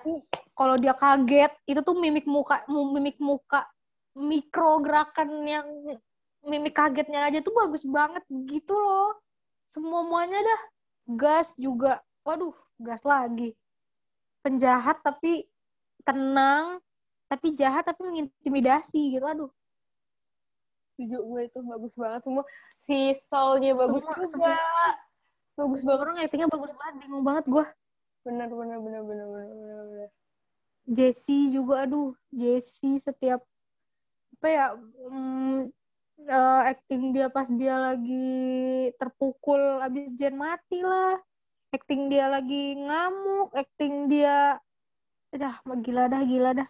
kalau 0.53 0.75
dia 0.77 0.93
kaget 0.93 1.53
itu 1.65 1.79
tuh 1.79 1.95
mimik 1.95 2.27
muka 2.27 2.61
mu- 2.67 2.91
mimik 2.91 3.17
muka 3.23 3.65
mikro 4.13 4.83
gerakan 4.83 5.29
yang 5.47 5.67
mimik 6.43 6.75
kagetnya 6.75 7.25
aja 7.31 7.39
tuh 7.39 7.55
bagus 7.55 7.81
banget. 7.87 8.21
Gitu 8.27 8.75
loh. 8.75 9.15
Semua 9.71 10.03
muanya 10.03 10.43
dah. 10.43 10.61
Gas 11.15 11.55
juga. 11.55 12.03
Waduh 12.27 12.53
gas 12.83 13.01
lagi. 13.07 13.55
Penjahat 14.43 14.99
tapi 15.01 15.47
tenang 16.03 16.79
tapi 17.27 17.55
jahat 17.57 17.83
tapi 17.87 18.05
mengintimidasi 18.05 19.17
gitu. 19.17 19.25
Aduh. 19.25 19.51
Setuju 20.93 21.17
gue 21.25 21.41
itu 21.49 21.59
bagus 21.65 21.93
banget 21.97 22.21
semua. 22.21 22.43
Si 22.85 23.17
soulnya 23.31 23.73
bagus 23.73 24.03
Semua- 24.05 24.17
juga. 24.17 24.27
Semua- 24.29 24.97
bagus 25.53 25.81
banget. 25.81 26.01
Orang 26.05 26.15
actingnya 26.21 26.49
bagus 26.49 26.71
banget 26.77 26.95
bingung 27.01 27.25
banget 27.25 27.45
gue 27.49 27.65
bener 28.23 28.47
bener 28.47 28.79
bener 28.79 29.01
bener 29.03 29.25
bener 29.27 29.47
bener 29.51 29.83
bener. 29.91 30.09
Jesse 30.87 31.51
juga 31.51 31.83
aduh. 31.83 32.15
Jesse 32.31 32.99
setiap 32.99 33.43
apa 34.39 34.47
ya 34.47 34.65
mm, 35.11 35.71
uh, 36.27 36.61
acting 36.67 37.11
dia 37.15 37.27
pas 37.31 37.47
dia 37.47 37.79
lagi 37.79 38.91
terpukul 38.99 39.59
abis 39.83 40.11
Jen 40.15 40.35
mati 40.39 40.79
lah. 40.79 41.19
Acting 41.73 42.07
dia 42.07 42.29
lagi 42.29 42.77
ngamuk 42.77 43.49
acting 43.55 44.07
dia 44.07 44.61
dah 45.37 45.55
gila 45.81 46.03
dah 46.09 46.21
gila 46.23 46.51
dah. 46.57 46.69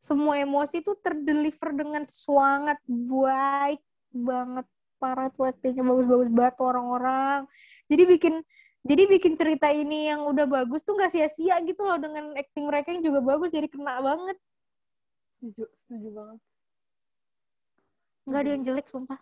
Semua 0.00 0.36
emosi 0.36 0.84
tuh 0.84 0.98
terdeliver 1.00 1.72
dengan 1.72 2.04
sangat 2.04 2.76
baik 2.88 3.80
banget. 4.12 4.66
Parah 5.00 5.28
tuh 5.28 5.48
actingnya 5.48 5.84
bagus-bagus 5.84 6.30
banget 6.32 6.56
orang-orang. 6.60 7.40
Jadi 7.88 8.02
bikin 8.08 8.34
jadi 8.84 9.02
bikin 9.08 9.32
cerita 9.36 9.72
ini 9.72 10.12
yang 10.12 10.28
udah 10.28 10.44
bagus 10.44 10.84
tuh 10.84 10.96
nggak 10.96 11.12
sia-sia 11.12 11.56
gitu 11.64 11.88
loh 11.88 11.96
dengan 11.96 12.36
acting 12.36 12.68
mereka 12.68 12.92
yang 12.92 13.00
juga 13.00 13.20
bagus 13.24 13.48
jadi 13.48 13.68
kena 13.68 14.00
banget. 14.00 14.36
Setuju 15.32 15.64
setuju 15.84 16.08
banget. 16.12 16.40
Nggak 18.24 18.40
ada 18.40 18.50
yang 18.52 18.62
jelek 18.64 18.86
sumpah. 18.92 19.20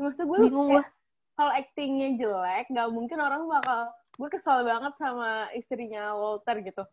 Maksud 0.00 0.24
gue 0.24 0.38
bingung 0.48 0.68
gue 0.72 0.84
kalau 1.40 1.56
actingnya 1.56 2.20
jelek 2.20 2.68
nggak 2.68 2.88
mungkin 2.92 3.16
orang 3.16 3.48
bakal 3.48 3.88
gue 4.12 4.28
kesel 4.28 4.60
banget 4.60 4.92
sama 5.00 5.48
istrinya 5.56 6.12
Walter 6.12 6.60
gitu 6.60 6.84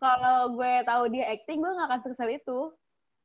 kalau 0.00 0.56
gue 0.56 0.72
tahu 0.86 1.02
dia 1.12 1.24
acting 1.30 1.58
gue 1.62 1.72
gak 1.72 1.88
akan 1.90 2.00
sekesel 2.04 2.30
itu. 2.32 2.58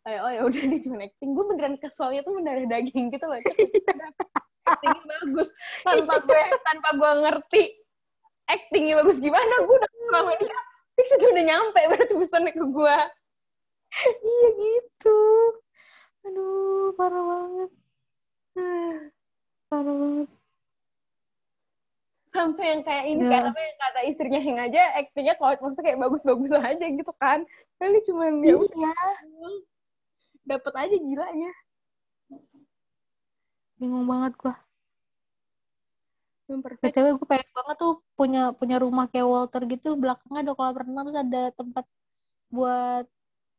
Kayak 0.08 0.22
oh 0.24 0.32
ya 0.32 0.42
udah 0.48 0.62
dia 0.72 0.80
cuma 0.84 0.98
acting. 1.06 1.30
Gue 1.36 1.46
beneran 1.50 1.76
keselnya 1.80 2.22
tuh 2.24 2.34
mendarah 2.36 2.66
daging 2.66 3.14
gitu 3.14 3.26
loh. 3.26 3.40
Actingnya 4.68 5.04
bagus. 5.06 5.50
Tanpa 5.84 6.16
gue 6.24 6.42
tanpa 6.66 6.90
gue 6.96 7.12
ngerti 7.24 7.64
actingnya 8.48 9.04
bagus 9.04 9.20
gimana 9.20 9.54
gue 9.68 9.76
udah 9.76 9.92
sama 10.08 10.32
dia 10.40 10.60
itu 10.98 11.26
udah 11.30 11.46
nyampe 11.46 11.82
berarti 11.94 12.14
pesannya 12.16 12.52
ke 12.56 12.66
gue. 12.66 12.98
Iya 14.24 14.48
gitu. 14.60 15.20
Aduh 16.28 16.92
parah 16.98 17.24
banget. 17.24 17.72
Parah 19.70 19.94
banget 19.94 20.37
sampai 22.38 22.64
yang 22.70 22.82
kayak 22.86 23.06
ini 23.10 23.24
yeah. 23.26 23.32
kan 23.34 23.44
apa 23.50 23.60
yang 23.60 23.78
kata 23.82 24.00
istrinya 24.06 24.42
yang 24.42 24.60
aja 24.62 24.82
actingnya 25.02 25.36
kalau 25.42 25.58
maksudnya 25.58 25.86
kayak 25.90 26.00
bagus-bagus 26.06 26.54
aja 26.54 26.86
gitu 26.86 27.14
kan. 27.18 27.40
Kali 27.82 28.00
cuma 28.06 28.26
dia 28.42 28.54
iya. 28.54 28.94
dapat 30.46 30.74
aja 30.78 30.96
gilanya. 31.02 31.52
Bingung 33.82 34.06
banget 34.06 34.34
gua. 34.38 34.56
BTW 36.48 37.20
gue 37.20 37.28
pengen 37.28 37.50
banget 37.52 37.76
tuh 37.76 38.00
punya 38.16 38.56
punya 38.56 38.80
rumah 38.80 39.12
kayak 39.12 39.28
Walter 39.28 39.62
gitu. 39.68 40.00
Belakangnya 40.00 40.48
ada 40.48 40.54
kolam 40.56 40.76
renang 40.80 41.06
terus 41.12 41.20
ada 41.20 41.42
tempat 41.52 41.86
buat 42.48 43.06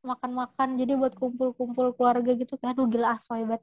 makan-makan. 0.01 0.69
Jadi 0.81 0.93
buat 0.97 1.15
kumpul-kumpul 1.21 1.93
keluarga 1.93 2.33
gitu. 2.33 2.57
Kan 2.57 2.73
aduh 2.73 2.89
gila 2.89 3.13
asoy 3.13 3.45
banget. 3.45 3.63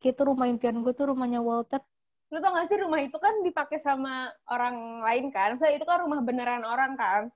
Gitu 0.00 0.20
rumah 0.24 0.48
impian 0.48 0.80
gue 0.80 0.92
tuh 0.96 1.12
rumahnya 1.12 1.44
Walter 1.44 1.84
lu 2.32 2.38
tau 2.40 2.56
gak 2.56 2.66
sih 2.72 2.78
rumah 2.80 3.00
itu 3.02 3.16
kan 3.20 3.34
dipakai 3.44 3.78
sama 3.78 4.32
orang 4.48 5.04
lain 5.04 5.28
kan? 5.28 5.60
So 5.60 5.68
itu 5.68 5.84
kan 5.84 6.02
rumah 6.02 6.24
beneran 6.24 6.64
orang 6.64 6.96
kan? 6.96 7.28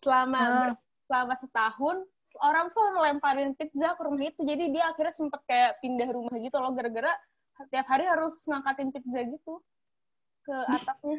Selama 0.00 0.42
ah. 0.42 0.72
selama 1.06 1.34
setahun 1.36 1.96
orang 2.42 2.66
tuh 2.72 2.82
ngelemparin 2.98 3.52
pizza 3.54 3.94
ke 3.94 4.02
rumah 4.02 4.24
itu. 4.26 4.40
Jadi 4.42 4.64
dia 4.72 4.90
akhirnya 4.90 5.14
sempet 5.14 5.40
kayak 5.46 5.78
pindah 5.84 6.08
rumah 6.10 6.34
gitu 6.40 6.56
loh 6.58 6.72
gara-gara 6.72 7.12
tiap 7.70 7.86
hari 7.86 8.08
harus 8.08 8.42
ngangkatin 8.48 8.90
pizza 8.90 9.20
gitu 9.22 9.62
ke 10.42 10.56
atapnya. 10.72 11.18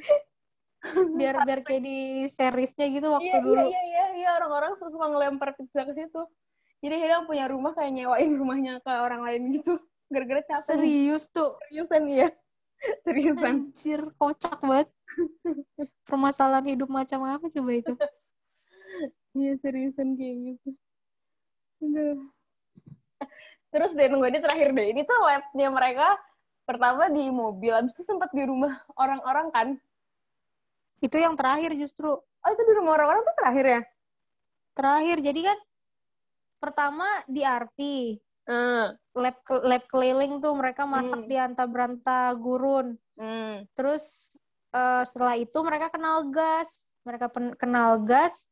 Biar 1.18 1.41
biar 1.49 1.65
kayak 1.65 1.82
di 1.82 2.30
seriesnya 2.30 2.86
gitu 2.94 3.10
waktu 3.10 3.26
iya, 3.26 3.41
dulu. 3.41 3.57
iya 3.57 3.82
iya 3.90 4.06
iya. 4.22 4.30
Orang-orang 4.38 4.77
suka 4.77 5.07
ngelempar 5.07 5.57
pizza 5.57 5.82
ke 5.82 5.98
situ. 5.98 6.22
Jadi 6.84 6.95
dia 7.02 7.26
punya 7.26 7.49
rumah 7.49 7.73
kayak 7.73 7.95
nyewain 7.95 8.30
rumahnya 8.38 8.77
ke 8.86 8.91
orang 8.91 9.26
lain 9.26 9.49
gitu. 9.56 9.82
Gara-gara 10.14 10.45
capek. 10.45 10.77
Serius 10.77 11.26
tuh 11.34 11.57
seriusan 11.65 12.06
ya 12.06 12.30
Seriusan. 13.03 13.72
Anjir, 13.72 14.02
kocak 14.19 14.60
banget. 14.61 14.89
Permasalahan 16.06 16.68
hidup 16.76 16.89
macam 16.91 17.26
apa 17.26 17.45
coba 17.49 17.72
itu? 17.73 17.93
Iya, 19.35 19.53
seriusan 19.60 20.15
kayak 20.15 20.35
gitu. 20.53 20.69
Udah. 21.84 22.15
Terus 23.73 23.91
deh, 23.91 24.07
nunggu 24.07 24.31
ini 24.31 24.39
terakhir 24.39 24.72
deh. 24.72 24.88
Ini 24.95 25.02
tuh 25.03 25.18
labnya 25.19 25.68
mereka 25.68 26.07
pertama 26.64 27.11
di 27.11 27.27
mobil, 27.30 27.76
habis 27.76 27.93
itu 27.99 28.07
sempat 28.07 28.31
di 28.31 28.47
rumah 28.47 28.73
orang-orang 28.97 29.47
kan? 29.52 29.68
Itu 31.03 31.19
yang 31.19 31.35
terakhir 31.35 31.76
justru. 31.76 32.10
Oh, 32.15 32.49
itu 32.49 32.64
di 32.65 32.73
rumah 32.73 32.95
orang-orang 32.97 33.22
tuh 33.22 33.35
terakhir 33.38 33.65
ya? 33.65 33.81
Terakhir, 34.76 35.18
jadi 35.22 35.39
kan 35.53 35.57
pertama 36.57 37.07
di 37.30 37.41
RV. 37.45 37.80
Uh. 38.45 38.93
Lab 39.17 39.41
lab 39.65 39.84
keliling 39.89 40.38
tuh 40.38 40.53
mereka 40.53 40.85
masak 40.85 41.26
hmm. 41.26 41.30
di 41.30 41.35
anta 41.39 41.65
beranta 41.65 42.35
gurun. 42.38 42.93
Hmm. 43.17 43.65
Terus 43.73 44.35
uh, 44.76 45.01
setelah 45.07 45.39
itu 45.39 45.57
mereka 45.63 45.89
kenal 45.89 46.30
gas, 46.30 46.93
mereka 47.07 47.31
kenal 47.57 48.03
gas, 48.03 48.51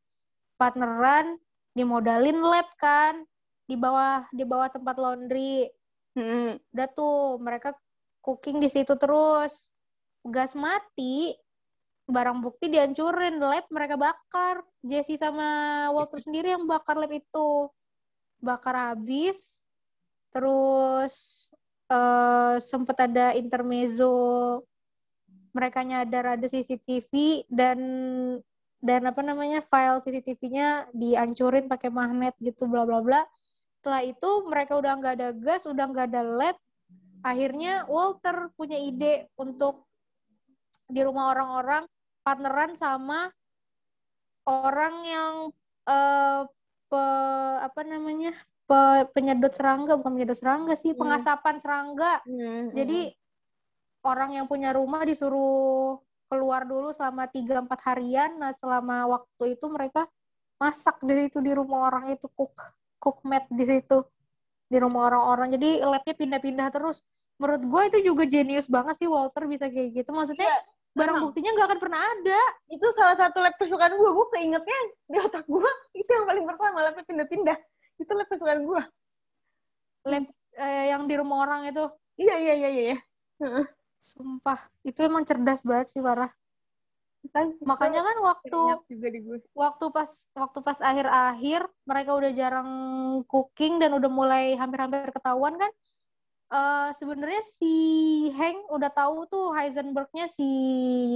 partneran, 0.56 1.38
dimodalin 1.76 2.40
lab 2.42 2.70
kan 2.80 3.22
di 3.68 3.76
bawah 3.76 4.24
di 4.32 4.44
bawah 4.48 4.70
tempat 4.72 4.96
laundry. 4.98 5.68
Hmm. 6.16 6.58
Udah 6.74 6.88
tuh 6.94 7.42
mereka 7.42 7.76
cooking 8.24 8.64
di 8.64 8.70
situ 8.72 8.96
terus. 8.96 9.68
Gas 10.24 10.56
mati, 10.56 11.36
barang 12.08 12.40
bukti 12.40 12.72
dihancurin, 12.72 13.44
lab 13.44 13.68
mereka 13.68 14.00
bakar. 14.00 14.64
Jesse 14.80 15.20
sama 15.20 15.88
Walter 15.92 16.24
sendiri 16.24 16.56
yang 16.56 16.64
bakar 16.64 16.96
lab 16.96 17.12
itu. 17.12 17.68
Bakar 18.44 18.96
habis, 18.96 19.63
terus 20.34 21.48
uh, 21.94 22.58
sempet 22.58 22.98
ada 23.06 23.38
intermezzo 23.38 24.66
mereka 25.54 25.86
nyadar 25.86 26.36
ada 26.36 26.46
CCTV 26.50 27.46
dan 27.48 27.80
dan 28.84 29.08
apa 29.08 29.24
namanya 29.24 29.64
file 29.64 30.04
CCTV-nya 30.04 30.92
dihancurin 30.92 31.72
pakai 31.72 31.88
magnet 31.88 32.36
gitu 32.44 32.68
bla 32.68 32.84
bla 32.84 33.00
bla. 33.00 33.22
Setelah 33.72 34.04
itu 34.04 34.30
mereka 34.50 34.76
udah 34.76 35.00
nggak 35.00 35.14
ada 35.22 35.30
gas 35.32 35.64
udah 35.64 35.86
nggak 35.88 36.12
ada 36.12 36.22
lab. 36.26 36.58
Akhirnya 37.24 37.88
Walter 37.88 38.52
punya 38.60 38.76
ide 38.76 39.32
untuk 39.40 39.88
di 40.92 41.00
rumah 41.00 41.32
orang-orang 41.32 41.88
partneran 42.28 42.76
sama 42.76 43.32
orang 44.44 44.96
yang 45.08 45.34
uh, 45.88 46.44
pe, 46.92 47.04
apa 47.64 47.82
namanya 47.88 48.36
pe, 48.74 48.82
penyedot 49.14 49.54
serangga 49.54 49.94
bukan 50.02 50.18
penyedot 50.18 50.40
serangga 50.42 50.74
sih 50.74 50.98
hmm. 50.98 51.00
pengasapan 51.00 51.56
serangga. 51.62 52.26
Hmm. 52.26 52.74
jadi 52.74 53.14
orang 54.02 54.42
yang 54.42 54.46
punya 54.50 54.74
rumah 54.74 55.06
disuruh 55.06 56.02
keluar 56.28 56.66
dulu 56.66 56.90
selama 56.90 57.30
tiga 57.30 57.62
empat 57.62 57.80
harian. 57.86 58.42
Nah 58.42 58.50
selama 58.58 59.06
waktu 59.06 59.54
itu 59.54 59.70
mereka 59.70 60.10
masak 60.58 60.98
di 61.06 61.14
situ 61.14 61.38
di 61.46 61.54
rumah 61.54 61.94
orang 61.94 62.10
itu 62.18 62.26
cook 62.34 62.58
cook 62.98 63.22
mat 63.22 63.46
di 63.54 63.64
situ 63.64 64.02
di 64.66 64.78
rumah 64.82 65.14
orang-orang. 65.14 65.54
Jadi 65.54 65.86
labnya 65.86 66.16
pindah-pindah 66.18 66.68
terus. 66.74 67.06
Menurut 67.38 67.62
gue 67.62 67.82
itu 67.94 67.98
juga 68.14 68.24
jenius 68.26 68.66
banget 68.66 68.98
sih 68.98 69.08
Walter 69.10 69.46
bisa 69.46 69.70
kayak 69.70 70.02
gitu. 70.02 70.10
Maksudnya 70.10 70.50
ya, 70.50 70.58
barang 70.98 71.18
memang. 71.18 71.26
buktinya 71.30 71.50
nggak 71.54 71.68
akan 71.70 71.80
pernah 71.80 72.02
ada. 72.02 72.42
Itu 72.74 72.86
salah 72.98 73.14
satu 73.14 73.38
lab 73.46 73.54
kesukaan 73.62 73.94
gue 73.94 74.10
gue 74.10 74.28
keingetnya 74.34 74.80
di 75.14 75.18
otak 75.22 75.46
gue 75.46 75.72
itu 76.02 76.10
yang 76.10 76.26
paling 76.26 76.46
pertama 76.50 76.78
labnya 76.82 77.06
pindah-pindah 77.06 77.58
itu 78.02 78.12
lab 78.14 78.28
kesukaan 78.30 78.64
gue 78.66 78.82
lab 80.10 80.26
eh, 80.60 80.86
yang 80.92 81.08
di 81.08 81.16
rumah 81.18 81.48
orang 81.48 81.70
itu? 81.72 81.86
Iya 82.20 82.36
iya 82.38 82.54
iya 82.54 82.70
iya 82.70 82.96
sumpah 84.04 84.60
itu 84.84 85.00
emang 85.00 85.24
cerdas 85.24 85.64
banget 85.64 85.96
sih 85.96 86.04
parah 86.04 86.32
kan 87.32 87.56
makanya 87.64 88.04
kan 88.04 88.18
waktu 88.20 88.60
waktu 89.56 89.86
pas 89.96 90.12
waktu 90.36 90.60
pas 90.60 90.76
akhir-akhir 90.84 91.64
mereka 91.88 92.12
udah 92.20 92.32
jarang 92.36 92.70
cooking 93.32 93.80
dan 93.80 93.96
udah 93.96 94.12
mulai 94.12 94.60
hampir-hampir 94.60 95.08
ketahuan 95.08 95.56
kan 95.56 95.72
uh, 96.52 96.92
sebenarnya 97.00 97.40
si 97.48 97.74
Hank 98.36 98.68
udah 98.68 98.92
tahu 98.92 99.24
tuh 99.32 99.56
Heisenbergnya 99.58 100.30
si 100.30 100.46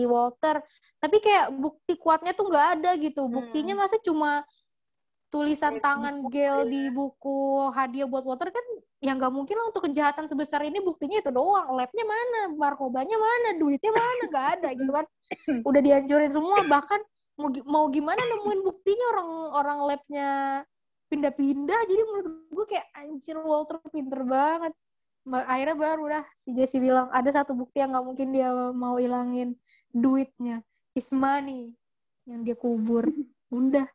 Walter. 0.09 0.65
Tapi 0.97 1.21
kayak 1.21 1.53
bukti 1.53 1.93
kuatnya 1.99 2.33
tuh 2.33 2.49
nggak 2.49 2.67
ada 2.81 2.91
gitu. 2.97 3.29
Buktinya 3.29 3.77
hmm. 3.77 3.81
masa 3.85 4.01
cuma 4.01 4.41
tulisan 5.27 5.83
tangan 5.83 6.23
Gel 6.31 6.71
di 6.71 6.87
buku 6.87 7.67
hadiah 7.75 8.07
buat 8.07 8.23
Walter 8.23 8.47
kan 8.47 8.65
yang 9.03 9.21
nggak 9.21 9.29
mungkin 9.29 9.55
lah 9.59 9.69
untuk 9.69 9.85
kejahatan 9.85 10.25
sebesar 10.25 10.63
ini. 10.65 10.81
Buktinya 10.81 11.21
itu 11.21 11.29
doang. 11.29 11.75
Labnya 11.75 12.05
mana? 12.07 12.39
Narkobanya 12.55 13.17
mana? 13.19 13.49
Duitnya 13.59 13.91
mana? 13.93 14.23
Nggak 14.31 14.47
ada 14.57 14.69
gitu 14.73 14.91
kan. 14.91 15.05
Udah 15.67 15.81
dihancurin 15.83 16.31
semua. 16.33 16.65
Bahkan 16.65 17.01
mau 17.37 17.49
mau 17.69 17.85
gimana 17.93 18.17
nemuin 18.17 18.61
buktinya 18.65 19.05
orang 19.13 19.29
orang 19.53 19.79
labnya 19.85 20.29
pindah-pindah. 21.13 21.79
Jadi 21.85 22.01
menurut 22.01 22.33
gue 22.49 22.65
kayak 22.65 22.87
anjir 22.97 23.37
Walter 23.37 23.77
pinter 23.91 24.21
banget. 24.25 24.73
Akhirnya 25.27 25.75
baru 25.75 26.01
udah 26.07 26.23
si 26.39 26.55
Jesse 26.55 26.79
bilang 26.79 27.11
ada 27.11 27.27
satu 27.29 27.51
bukti 27.51 27.83
yang 27.83 27.91
nggak 27.91 28.05
mungkin 28.07 28.27
dia 28.31 28.49
mau 28.71 28.95
hilangin 28.97 29.53
duitnya. 29.91 30.63
Is 30.97 31.13
money 31.13 31.77
yang 32.25 32.41
dia 32.41 32.57
kubur. 32.57 33.05
Udah 33.53 33.85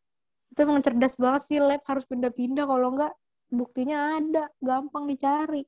itu 0.53 0.59
emang 0.69 0.85
cerdas 0.85 1.17
banget 1.17 1.43
sih 1.49 1.59
lab 1.59 1.81
harus 1.89 2.05
pindah-pindah 2.05 2.69
kalau 2.69 2.93
enggak 2.93 3.13
buktinya 3.49 4.21
ada 4.21 4.53
gampang 4.61 5.09
dicari 5.09 5.65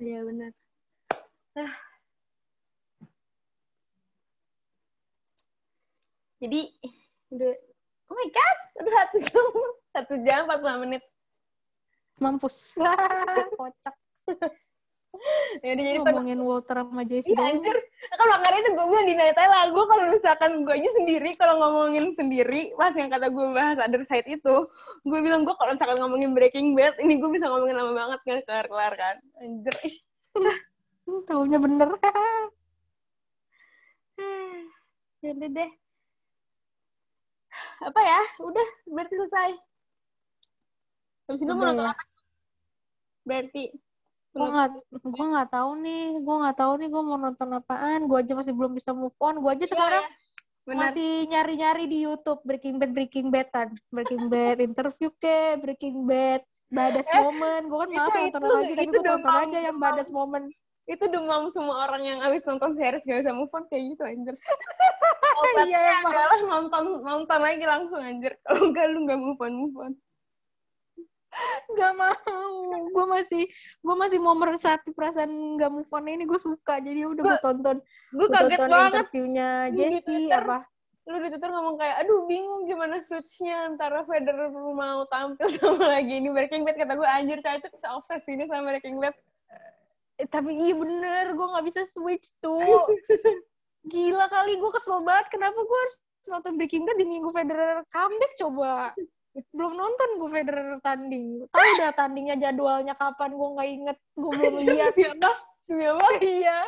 Iya 0.00 0.24
benar. 0.24 0.52
Ah. 1.60 1.76
Jadi 6.40 6.72
udah 7.36 7.52
oh 8.08 8.16
my 8.16 8.28
god 8.32 8.58
udah 8.80 8.92
satu 8.96 9.18
jam 9.20 9.46
satu 9.94 10.14
jam 10.24 10.40
45 10.48 10.82
menit 10.88 11.02
Mampus. 12.20 12.76
Kocak. 13.60 13.96
ya 15.64 15.70
udah 15.76 15.84
jadi 15.84 15.98
Ngomongin 16.00 16.40
Walter 16.40 16.76
sama 16.82 17.02
Jesse 17.04 17.30
Iya 17.32 17.42
anjir. 17.52 17.76
Kan 18.16 18.26
makanya 18.30 18.58
itu 18.60 18.70
gue 18.74 18.86
bilang 18.88 19.06
di 19.06 19.14
Nutella 19.16 19.60
gue 19.68 19.84
kalau 19.84 20.04
misalkan 20.08 20.50
gue 20.64 20.74
aja 20.74 20.90
sendiri 20.96 21.30
kalau 21.36 21.54
ngomongin 21.60 22.04
sendiri 22.16 22.62
pas 22.74 22.94
yang 22.96 23.10
kata 23.12 23.28
gue 23.28 23.46
bahas 23.52 23.78
other 23.80 24.02
side 24.06 24.28
itu 24.28 24.56
gue 25.04 25.20
bilang 25.20 25.44
gue 25.44 25.54
kalau 25.56 25.76
misalkan 25.76 25.98
ngomongin 26.00 26.30
Breaking 26.32 26.72
Bad 26.72 26.96
ini 27.00 27.20
gue 27.20 27.30
bisa 27.30 27.46
ngomongin 27.48 27.76
lama 27.76 27.92
banget 27.92 28.18
nggak 28.24 28.42
kelar 28.48 28.66
kelar 28.66 28.92
kan. 28.96 29.16
Anjir 29.44 29.74
ih. 29.84 29.96
Hmm, 30.36 31.20
Taunya 31.26 31.58
bener. 31.58 31.90
ya 35.20 35.30
udah 35.36 35.50
deh. 35.52 35.70
Apa 37.80 38.00
ya? 38.00 38.20
Udah 38.44 38.68
berarti 38.88 39.14
selesai. 39.16 39.50
Habis 41.28 41.40
itu 41.44 41.52
mau 41.52 41.68
nonton 41.68 41.86
ya. 41.86 41.92
apa? 41.92 42.04
Berarti 43.22 43.64
gue 44.30 44.46
nggak 44.46 44.68
gue 45.02 45.26
nggak 45.26 45.50
tahu 45.50 45.70
nih 45.76 46.02
gue 46.16 46.36
nggak 46.38 46.56
tahu 46.56 46.72
nih 46.76 46.88
gue 46.88 47.02
mau 47.02 47.18
nonton 47.18 47.48
apaan. 47.52 48.00
Gue 48.04 48.18
aja 48.18 48.32
masih 48.32 48.52
belum 48.52 48.72
bisa 48.72 48.90
move 48.92 49.16
on. 49.18 49.38
Gue 49.38 49.50
aja 49.52 49.66
sekarang 49.66 50.02
Iya, 50.02 50.14
benar. 50.64 50.80
masih 50.86 51.10
nyari-nyari 51.26 51.84
di 51.84 51.98
YouTube. 52.00 52.38
Breaking 52.42 52.76
Bad 52.76 52.92
Breaking 52.92 53.28
Badan. 53.28 53.68
Breaking 53.88 54.26
Bad 54.26 54.56
interview 54.68 55.10
ke 55.14 55.36
Breaking 55.56 56.04
Bad 56.04 56.40
badas 56.68 57.02
Eh, 57.04 57.18
moment. 57.18 57.64
Gue 57.64 57.78
kan 57.80 57.88
malas 57.90 58.14
nonton 58.14 58.40
itu- 58.40 58.54
lagi 58.54 58.74
tapi 58.76 58.86
gue 58.88 59.02
demam, 59.02 59.34
aja 59.40 59.58
yang 59.60 59.74
demam. 59.74 59.84
badas 59.84 60.08
moment. 60.08 60.46
Itu 60.86 61.04
demam 61.06 61.42
semua 61.50 61.76
orang 61.84 62.02
yang 62.04 62.18
abis 62.20 62.42
nonton 62.44 62.74
series 62.74 63.02
gak 63.02 63.18
bisa 63.20 63.30
move 63.30 63.50
on 63.50 63.66
kayak 63.66 63.84
gitu 63.90 64.02
anjir. 64.04 64.34
Iya, 65.40 65.56
Obatnya 65.56 65.80
emang. 65.96 66.12
adalah 66.12 66.40
nonton 66.44 66.84
nonton 67.00 67.40
lagi 67.40 67.64
langsung 67.64 67.96
anjir. 67.98 68.36
Kalau 68.44 68.68
enggak 68.68 68.86
lu 68.86 68.98
gak 69.04 69.16
move 69.16 69.40
on 69.40 69.52
move 69.56 69.76
on 69.78 69.92
nggak 71.70 71.92
mau. 71.94 72.54
Gue 72.90 73.06
masih 73.06 73.42
gue 73.80 73.96
masih 73.96 74.18
mau 74.18 74.34
meresati 74.34 74.90
perasaan 74.90 75.30
nggak 75.56 75.70
move 75.70 75.90
on 75.90 76.06
ini. 76.10 76.24
Gue 76.26 76.40
suka. 76.42 76.82
Jadi 76.82 77.06
udah 77.06 77.22
gue 77.24 77.36
tonton 77.42 77.76
gue 78.10 78.28
kaget 78.28 78.58
tonton 78.58 78.70
banget. 78.70 78.92
interviewnya 79.06 79.48
Twitter. 80.02 80.44
apa? 80.44 80.58
lu 81.10 81.16
di 81.26 81.28
Twitter 81.32 81.50
ngomong 81.50 81.74
kayak 81.74 81.96
aduh 82.06 82.22
bingung 82.30 82.70
gimana 82.70 83.02
switchnya 83.02 83.66
antara 83.66 84.06
Federer 84.06 84.52
mau 84.54 85.02
tampil 85.10 85.48
sama 85.58 85.98
lagi 85.98 86.22
ini. 86.22 86.30
Breaking 86.30 86.62
Bad 86.62 86.76
kata 86.78 86.94
gue 86.94 87.08
anjir 87.08 87.38
cocok 87.42 87.74
se 87.74 87.88
ini 88.30 88.46
sama 88.46 88.70
Breaking 88.70 89.02
Bad. 89.02 89.14
Eh, 90.20 90.28
tapi 90.28 90.54
iya 90.54 90.74
bener 90.76 91.34
gue 91.34 91.46
nggak 91.50 91.66
bisa 91.66 91.82
switch 91.88 92.30
tuh. 92.38 92.62
Gila 93.90 94.28
kali 94.28 94.60
gue 94.60 94.70
kesel 94.70 95.02
banget. 95.02 95.34
Kenapa 95.34 95.58
gue 95.58 95.78
harus 95.82 95.96
nonton 96.30 96.54
Breaking 96.54 96.86
Bad 96.86 96.96
di 97.00 97.06
minggu 97.08 97.34
Federer 97.34 97.82
comeback 97.90 98.32
coba 98.38 98.94
belum 99.54 99.72
nonton 99.78 100.08
gue 100.18 100.30
Federer 100.34 100.78
tanding. 100.82 101.46
Tahu 101.50 101.66
udah 101.78 101.92
tandingnya 101.94 102.36
jadwalnya 102.38 102.94
kapan 102.98 103.30
gue 103.34 103.48
nggak 103.54 103.68
inget. 103.70 103.98
Gue 104.18 104.30
belum 104.34 104.54
lihat. 104.66 104.92
Siapa? 104.94 105.30
Siapa? 105.70 106.06
Iya. 106.26 106.58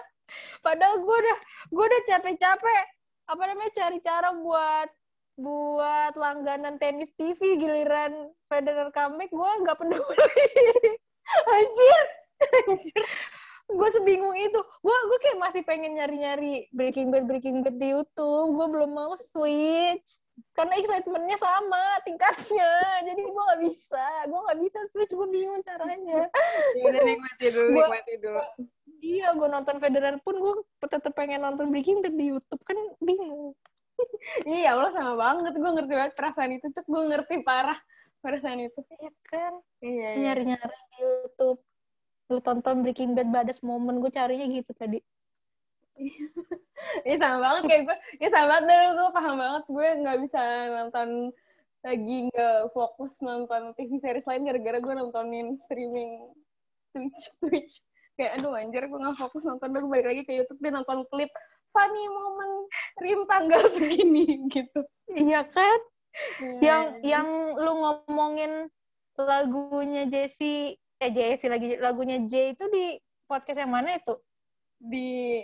Padahal 0.65 0.97
gue 1.03 1.17
udah 1.19 1.39
gue 1.75 1.85
udah 1.85 2.03
capek-capek 2.09 2.83
apa 3.29 3.43
namanya 3.47 3.73
cari 3.77 3.99
cara 4.01 4.31
buat 4.33 4.89
buat 5.37 6.13
langganan 6.17 6.77
tenis 6.77 7.11
TV 7.17 7.57
giliran 7.59 8.31
Federer 8.47 8.89
comeback 8.95 9.33
gue 9.33 9.51
nggak 9.67 9.79
peduli. 9.81 10.47
Anjir 11.57 12.07
gue 13.69 13.89
sebingung 13.91 14.35
itu. 14.37 14.61
Gue 14.83 14.97
gue 15.09 15.19
kayak 15.23 15.39
masih 15.39 15.63
pengen 15.63 15.95
nyari-nyari 15.97 16.67
Breaking 16.71 17.09
Bad 17.09 17.25
Breaking 17.25 17.63
Bad 17.63 17.77
di 17.79 17.95
YouTube. 17.95 18.49
Gue 18.55 18.67
belum 18.69 18.91
mau 18.93 19.13
switch. 19.15 20.23
Karena 20.57 20.75
excitementnya 20.81 21.37
sama 21.39 22.01
tingkatnya. 22.03 22.73
Jadi 23.09 23.21
gue 23.23 23.43
nggak 23.43 23.63
bisa. 23.65 24.07
Gue 24.29 24.41
nggak 24.41 24.59
bisa 24.61 24.79
switch. 24.93 25.13
Gue 25.13 25.29
bingung 25.31 25.63
caranya. 25.63 26.29
Ya 26.77 26.91
nikmati 26.93 27.47
dulu 27.49 27.69
Gua- 27.73 27.89
nikmati 27.89 28.15
dulu. 28.21 28.41
Iya 29.03 29.35
gue 29.35 29.49
nonton 29.51 29.77
Federer 29.83 30.15
pun 30.23 30.35
gue 30.39 30.55
tetap 30.87 31.13
pengen 31.15 31.43
nonton 31.43 31.71
Breaking 31.73 32.03
Bad 32.05 32.15
di 32.15 32.33
YouTube. 32.35 32.63
Kan 32.65 32.77
bingung. 32.99 33.55
Iya 34.49 34.75
Allah 34.75 34.91
sama 34.91 35.15
banget. 35.15 35.53
Gue 35.55 35.71
ngerti 35.79 35.93
banget 35.95 36.15
perasaan 36.19 36.51
itu. 36.55 36.67
Cek 36.71 36.87
gue 36.91 37.03
ngerti 37.07 37.35
parah 37.47 37.79
perasaan 38.19 38.59
itu. 38.63 38.81
Iya 38.99 39.11
kan? 39.31 39.53
Iya 39.79 40.09
iya. 40.19 40.21
Nyari-nyari 40.31 40.77
di 40.91 40.97
YouTube 41.03 41.61
lu 42.33 42.41
tonton 42.41 42.81
Breaking 42.81 43.13
Bad 43.13 43.29
badas 43.29 43.61
momen 43.61 44.01
gue 44.01 44.09
carinya 44.09 44.49
gitu 44.49 44.73
tadi. 44.73 44.99
Iya 47.05 47.17
sama 47.21 47.39
banget 47.39 47.63
kayak 47.69 47.83
gue, 47.87 47.97
ya 48.19 48.29
sama 48.33 48.47
banget 48.59 48.65
dulu 48.73 48.89
gue 48.97 49.09
paham 49.15 49.35
banget. 49.39 49.65
Gue 49.69 49.89
nggak 50.03 50.19
bisa 50.25 50.41
nonton 50.73 51.09
lagi 51.83 52.17
nggak 52.31 52.59
fokus 52.73 53.13
nonton 53.21 53.75
TV 53.77 53.99
series 54.01 54.27
lain 54.27 54.47
gara-gara 54.49 54.79
gue 54.81 54.95
nontonin 54.97 55.61
streaming 55.61 56.33
Twitch 56.91 57.23
Twitch. 57.39 57.75
Kayak 58.17 58.41
aduh 58.41 58.57
anjir 58.57 58.83
gue 58.89 58.99
nggak 58.99 59.19
fokus 59.21 59.45
nonton. 59.45 59.69
Gue 59.77 59.85
balik 59.87 60.07
lagi 60.11 60.23
ke 60.25 60.33
YouTube 60.43 60.59
dia 60.59 60.73
nonton 60.73 61.05
klip 61.13 61.31
funny 61.73 62.05
moment 62.09 62.55
stream 62.97 63.21
tanggal 63.29 63.63
segini 63.71 64.25
gitu. 64.55 64.81
Iya 65.13 65.45
kan? 65.47 65.79
Yang 66.61 66.85
Iya. 67.01 67.17
yang 67.17 67.29
lu 67.57 67.73
ngomongin 67.79 68.53
lagunya 69.17 70.09
Jesse 70.09 70.77
eh 71.03 71.11
Jesse 71.11 71.51
lagi 71.51 71.75
lagunya 71.83 72.23
J 72.31 72.55
itu 72.55 72.65
di 72.71 72.95
podcast 73.27 73.59
yang 73.59 73.75
mana 73.75 73.99
itu? 73.99 74.15
Di 74.79 75.43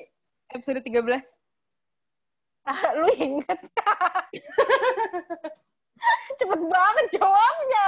episode 0.55 0.87
13 0.87 1.03
ah, 2.69 2.83
lu 2.95 3.11
inget? 3.19 3.59
Cepet 6.39 6.61
banget 6.63 7.07
jawabnya. 7.19 7.87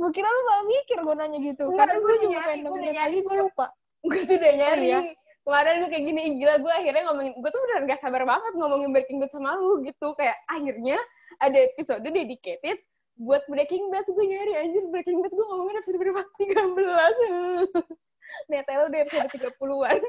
Gue 0.00 0.10
kira 0.14 0.24
lu 0.24 0.40
gak 0.48 0.64
mikir 0.64 0.98
gue 1.04 1.14
nanya 1.20 1.38
gitu. 1.42 1.68
Enggak, 1.68 1.92
karena 1.92 2.00
gue 2.00 2.16
juga 2.16 2.32
nyari, 2.32 2.48
pengen 2.48 2.64
gue 2.64 2.92
lagi 2.96 3.18
gue 3.20 3.36
lupa. 3.44 3.66
Gue 4.00 4.20
tuh 4.24 4.36
udah 4.40 4.54
nyari. 4.56 4.88
Iya? 4.88 5.00
kemarin 5.46 5.78
gue 5.78 5.90
kayak 5.94 6.04
gini 6.10 6.42
gila 6.42 6.58
gue 6.58 6.72
akhirnya 6.74 7.06
ngomongin 7.06 7.32
gue 7.38 7.50
tuh 7.54 7.62
udah 7.62 7.78
gak 7.86 8.02
sabar 8.02 8.26
banget 8.26 8.52
ngomongin 8.58 8.90
Breaking 8.90 9.22
Bad 9.22 9.30
sama 9.30 9.54
lu 9.60 9.84
gitu. 9.84 10.16
Kayak 10.16 10.40
akhirnya 10.48 10.98
ada 11.44 11.58
episode 11.60 12.02
dedicated 12.02 12.80
buat 13.16 13.42
Breaking 13.48 13.88
Bad 13.88 14.06
gue 14.08 14.24
nyari 14.28 14.52
anjir 14.60 14.84
Breaking 14.92 15.24
Bad 15.24 15.32
gue 15.32 15.46
ngomongin 15.48 15.80
episode 15.80 15.98
berapa 16.00 16.22
13 16.36 18.52
Netelo 18.52 18.82
udah 18.92 19.00
episode 19.06 19.28
30-an 19.32 20.02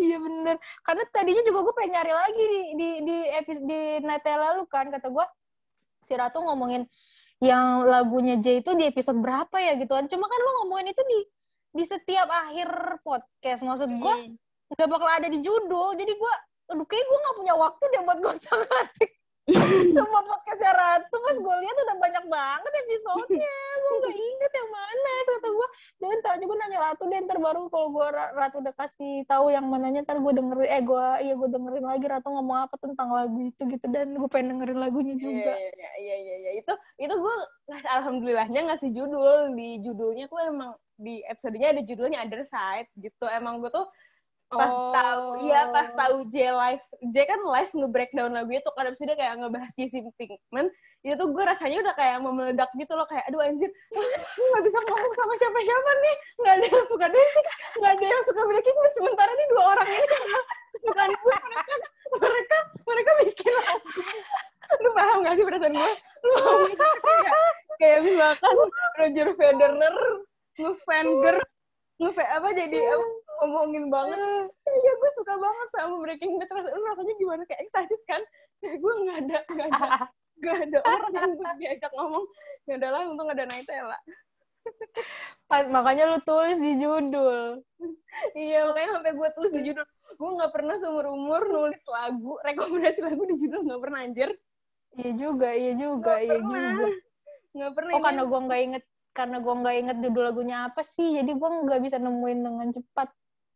Iya 0.00 0.16
bener. 0.16 0.56
Karena 0.80 1.04
tadinya 1.12 1.44
juga 1.44 1.68
gue 1.68 1.74
pengen 1.76 2.00
nyari 2.00 2.12
lagi 2.16 2.44
di 2.48 2.60
di 2.72 2.88
di 3.04 3.16
episode 3.36 3.64
di 3.68 3.80
Nutella 4.00 4.56
lu 4.56 4.64
kan 4.64 4.88
kata 4.88 5.12
gue 5.12 5.26
si 6.08 6.16
Ratu 6.16 6.40
ngomongin 6.40 6.88
yang 7.38 7.84
lagunya 7.84 8.40
J 8.40 8.64
itu 8.64 8.72
di 8.74 8.88
episode 8.88 9.20
berapa 9.20 9.56
ya 9.60 9.76
gitu 9.76 9.92
kan. 9.92 10.08
Cuma 10.08 10.26
kan 10.26 10.40
lu 10.40 10.52
ngomongin 10.64 10.96
itu 10.96 11.02
di 11.04 11.18
di 11.76 11.84
setiap 11.84 12.32
akhir 12.32 12.68
podcast. 13.04 13.60
Maksud 13.60 13.92
gue 13.92 14.14
nggak 14.72 14.88
bakal 14.88 15.08
ada 15.08 15.28
di 15.28 15.38
judul. 15.44 15.92
Jadi 16.00 16.12
gue 16.16 16.34
aduh 16.68 16.86
kayak 16.88 17.04
gue 17.04 17.18
nggak 17.20 17.36
punya 17.36 17.54
waktu 17.56 17.84
deh 17.92 18.00
buat 18.04 18.18
gosok 18.24 18.60
ngatik 18.60 19.10
semua 19.96 20.20
podcastnya 20.28 20.72
Ratu 20.76 21.16
pas 21.16 21.36
gue 21.40 21.56
lihat 21.64 21.76
udah 21.88 21.96
banyak 21.96 22.24
banget 22.28 22.72
episodenya 22.84 23.58
gue 23.80 23.92
nggak 24.04 24.16
inget 24.16 24.52
yang 24.52 24.68
mana 24.68 25.12
so 25.24 25.30
kata 25.40 25.48
gue 25.48 25.68
dan 25.98 26.08
ntar 26.20 26.32
aja 26.36 26.44
gue 26.44 26.58
nanya 26.60 26.78
Ratu 26.84 27.02
deh 27.08 27.18
ntar 27.24 27.38
baru 27.40 27.60
kalau 27.72 27.88
gue 27.92 28.06
Ratu 28.12 28.56
udah 28.60 28.74
kasih 28.76 29.24
tahu 29.24 29.48
yang 29.48 29.64
mananya 29.66 30.04
ntar 30.04 30.20
gue 30.20 30.32
dengerin 30.36 30.68
eh 30.68 30.82
gue 30.84 31.06
iya 31.24 31.34
gue 31.34 31.48
dengerin 31.48 31.86
lagi 31.88 32.06
Ratu 32.06 32.28
ngomong 32.28 32.58
apa 32.68 32.76
tentang 32.76 33.08
lagu 33.08 33.38
itu 33.40 33.62
gitu 33.64 33.86
dan 33.88 34.12
gue 34.12 34.28
pengen 34.28 34.60
dengerin 34.60 34.78
lagunya 34.78 35.16
juga 35.16 35.38
Iya, 35.38 35.70
iya, 35.78 35.90
iya, 35.98 36.16
iya, 36.18 36.36
iya. 36.38 36.50
Itu, 36.60 36.72
itu 36.98 37.14
gue, 37.14 37.36
alhamdulillahnya 37.70 38.60
ngasih 38.68 38.90
judul. 38.92 39.54
Di 39.54 39.80
judulnya 39.84 40.24
tuh 40.30 40.40
emang, 40.42 40.70
di 40.98 41.22
episodenya 41.24 41.76
ada 41.76 41.82
judulnya 41.84 42.18
Other 42.26 42.42
Side, 42.48 42.90
gitu. 42.98 43.24
Emang 43.30 43.62
gue 43.62 43.70
tuh 43.70 43.86
pas 44.48 44.72
Oh. 44.72 44.92
tahu 44.96 45.24
iya 45.44 45.68
pas 45.68 45.92
tahu 45.92 46.24
J 46.32 46.56
live 46.56 46.84
J 47.12 47.16
kan 47.28 47.40
live 47.44 47.68
nge-breakdown 47.68 48.32
lagu 48.32 48.48
itu 48.48 48.70
kan 48.72 48.88
abis 48.88 48.96
itu 48.96 49.12
dia 49.12 49.16
kayak 49.20 49.34
ngebahas 49.44 49.72
Jesse 49.76 50.00
Pinkman 50.16 50.72
itu 51.04 51.14
tuh 51.20 51.28
gue 51.28 51.44
rasanya 51.44 51.84
udah 51.84 51.94
kayak 52.00 52.16
mau 52.24 52.32
meledak 52.32 52.72
gitu 52.80 52.92
loh 52.96 53.04
kayak 53.12 53.28
aduh 53.28 53.44
anjir 53.44 53.68
gue 53.68 54.46
gak 54.56 54.64
bisa 54.64 54.78
ngomong 54.88 55.12
sama 55.12 55.34
siapa-siapa 55.36 55.90
nih. 56.00 56.16
Nggak 56.40 56.54
ada 56.56 56.66
yang 56.72 56.86
suka 56.88 57.06
Desi 57.12 57.40
nggak 57.76 57.92
ada 57.92 58.06
yang 58.08 58.24
suka 58.24 58.40
Breaking 58.48 58.76
sementara 58.96 59.30
nih 59.36 59.46
dua 59.52 59.62
orang 59.76 59.88
ini 59.92 60.06
bukan 60.88 61.08
gue 61.12 61.36
mereka 61.44 61.74
mereka 62.16 62.56
mereka 62.88 63.10
bikin 63.20 63.52
lagu. 63.52 64.00
Lu 64.80 64.90
paham 64.96 65.16
gak 65.24 65.34
sih 65.36 65.44
perasaan 65.44 65.74
gue 65.76 65.92
lu 66.24 66.32
paham 66.40 66.58
gak 66.64 66.72
sih? 66.72 66.76
kayak 67.04 67.32
kayak 67.78 67.98
misalkan 68.00 68.56
Roger 68.96 69.28
Federer 69.36 69.72
nge-fanger 70.58 71.36
nge 71.98 72.10
apa 72.14 72.48
jadi 72.54 72.78
apa, 72.94 73.06
ngomongin 73.38 73.84
banget. 73.88 74.18
Iya 74.66 74.92
gue 74.94 75.10
suka 75.16 75.34
banget 75.38 75.68
sama 75.72 75.94
Breaking 76.02 76.32
Bad. 76.36 76.50
Ras- 76.50 76.72
lu 76.74 76.82
rasanya 76.84 77.14
gimana? 77.16 77.42
Kayak 77.46 77.60
excited 77.66 78.00
kan? 78.06 78.22
Kayak 78.58 78.76
gue 78.82 78.92
nggak 79.06 79.18
ada 79.24 79.38
nggak 79.48 79.68
ada 79.72 79.86
nggak 80.38 80.56
ada 80.70 80.78
orang 80.86 81.12
yang 81.14 81.30
gue 81.34 81.50
diajak 81.58 81.92
ngomong. 81.94 82.24
Ya 82.66 82.72
udahlah 82.76 83.00
untung 83.06 83.28
ada 83.30 83.44
Naitella 83.46 83.98
Pa- 85.48 85.64
Makanya 85.64 86.12
lu 86.12 86.18
tulis 86.22 86.60
di 86.60 86.76
judul. 86.76 87.64
iya 88.36 88.68
makanya 88.68 89.00
sampai 89.00 89.12
gue 89.16 89.28
tulis 89.32 89.52
di 89.54 89.62
judul. 89.72 89.84
Gue 90.18 90.30
nggak 90.36 90.52
pernah 90.52 90.74
seumur 90.76 91.06
umur 91.08 91.42
nulis 91.48 91.80
lagu 91.88 92.36
rekomendasi 92.44 93.00
lagu 93.00 93.22
di 93.24 93.36
judul 93.40 93.64
nggak 93.64 93.80
pernah 93.80 93.98
anjir. 94.04 94.30
Iya 94.98 95.10
juga, 95.14 95.48
iya 95.52 95.72
juga, 95.76 96.18
Nggak 96.18 96.24
iya 96.26 96.36
pernah. 96.36 96.72
juga. 96.74 96.88
nggak 97.48 97.72
pernah 97.74 97.90
Oh 97.96 98.00
karena 98.04 98.22
gua 98.28 98.40
nggak 98.44 98.60
inget, 98.60 98.84
karena 99.16 99.36
gua 99.40 99.54
nggak 99.56 99.76
inget 99.80 99.96
judul 100.04 100.22
lagunya 100.28 100.56
apa 100.68 100.80
sih, 100.84 101.08
jadi 101.16 101.30
gua 101.32 101.48
nggak 101.64 101.80
bisa 101.84 101.96
nemuin 101.96 102.40
dengan 102.44 102.68
cepat. 102.72 103.08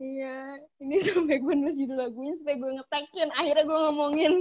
Iya 0.03 0.59
ini 0.83 0.99
sampai 1.07 1.39
gue 1.39 1.55
nulis 1.55 1.79
judul 1.79 1.97
lagunya 2.03 2.35
sampai 2.35 2.59
gue 2.59 2.71
ngetekin 2.75 3.31
akhirnya 3.31 3.65
gue 3.65 3.79
ngomongin 3.89 4.35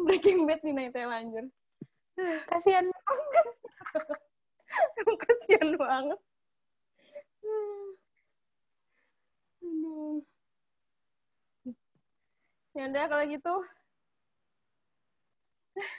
Breaking 0.00 0.48
Bad 0.48 0.60
di 0.64 0.72
Nightel 0.72 1.12
anjir 1.12 1.44
Kasihan 2.20 2.84
banget. 2.84 3.46
Emang 5.00 5.16
kasihan 5.18 5.68
banget 5.80 6.20
Aduh. 9.64 10.20
Ya 12.76 12.86
udah 12.86 13.04
kalau 13.10 13.24
gitu. 13.28 13.54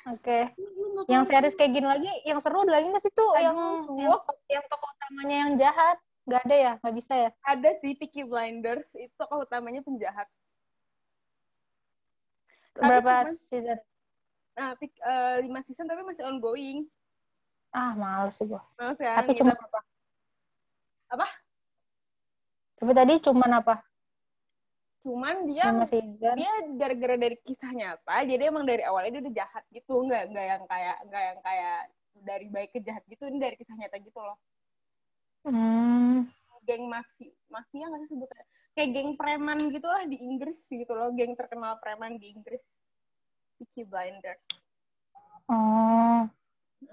Oke. 0.08 0.40
Nggak 0.92 1.10
Yang 1.10 1.24
series 1.30 1.56
kayak 1.58 1.72
gini 1.74 1.88
lagi, 1.88 2.12
yang 2.28 2.40
seru 2.44 2.62
lagi 2.68 2.88
nggak 2.92 3.04
sih 3.04 3.14
tuh? 3.16 3.32
Aduh, 3.34 3.42
yang, 3.42 3.58
yang 3.98 4.14
yang 4.50 4.64
tokoh 4.70 4.90
utamanya 4.92 5.36
yang 5.48 5.52
jahat, 5.58 5.98
nggak 6.32 6.44
ada 6.48 6.56
ya? 6.56 6.74
Nggak 6.80 6.96
bisa 6.96 7.14
ya? 7.14 7.30
ada 7.44 7.70
sih 7.76 7.92
Peaky 7.94 8.24
Blinders 8.24 8.88
itu 8.96 9.12
tokoh 9.20 9.44
utamanya 9.44 9.84
penjahat. 9.84 10.32
Berapa 12.72 13.28
cuman- 13.28 13.36
season? 13.36 13.80
Nah, 14.56 14.72
Peak- 14.80 15.00
eh, 15.00 15.36
lima 15.44 15.60
season 15.68 15.84
tapi 15.84 16.08
masih 16.08 16.24
ongoing. 16.24 16.88
Ah, 17.72 17.92
males 17.96 18.36
sih 18.36 18.48
gua. 18.48 18.64
Males 18.80 18.96
kan? 18.96 19.20
Tapi 19.20 19.32
Gitu. 19.36 19.44
cuma 19.44 19.52
apa? 19.56 19.80
Apa? 21.12 21.28
Tapi 22.80 22.92
tadi 22.96 23.14
cuman 23.20 23.52
apa? 23.60 23.76
Cuman 25.02 25.50
dia 25.50 25.66
dia 26.38 26.52
gara-gara 26.78 27.18
dari 27.18 27.34
kisah 27.42 27.74
nyata, 27.74 28.22
jadi 28.22 28.54
emang 28.54 28.70
dari 28.70 28.86
awalnya 28.86 29.18
dia 29.18 29.22
udah 29.26 29.34
jahat 29.34 29.64
gitu, 29.74 30.06
nggak 30.06 30.30
nggak 30.30 30.46
yang 30.46 30.64
kayak 30.70 30.98
nggak 31.10 31.24
yang 31.26 31.40
kayak 31.42 31.80
dari 32.22 32.48
baik 32.54 32.70
ke 32.70 32.80
jahat 32.86 33.04
gitu, 33.10 33.26
ini 33.26 33.42
dari 33.42 33.58
kisah 33.58 33.74
nyata 33.74 33.98
gitu 33.98 34.22
loh. 34.22 34.38
Hmm. 35.48 36.30
Geng 36.66 36.86
mafia, 36.86 37.34
mafia 37.50 37.86
nggak 37.90 38.02
sih 38.06 38.10
sebutnya? 38.14 38.46
Kayak 38.78 38.90
geng 38.96 39.10
preman 39.18 39.60
gitu 39.74 39.88
lah 39.90 40.06
di 40.06 40.18
Inggris 40.22 40.70
gitu 40.70 40.94
loh, 40.94 41.10
geng 41.18 41.34
terkenal 41.34 41.82
preman 41.82 42.22
di 42.22 42.32
Inggris. 42.32 42.62
Peaky 43.58 43.86
Blinders. 43.86 44.42
Oh. 45.50 46.26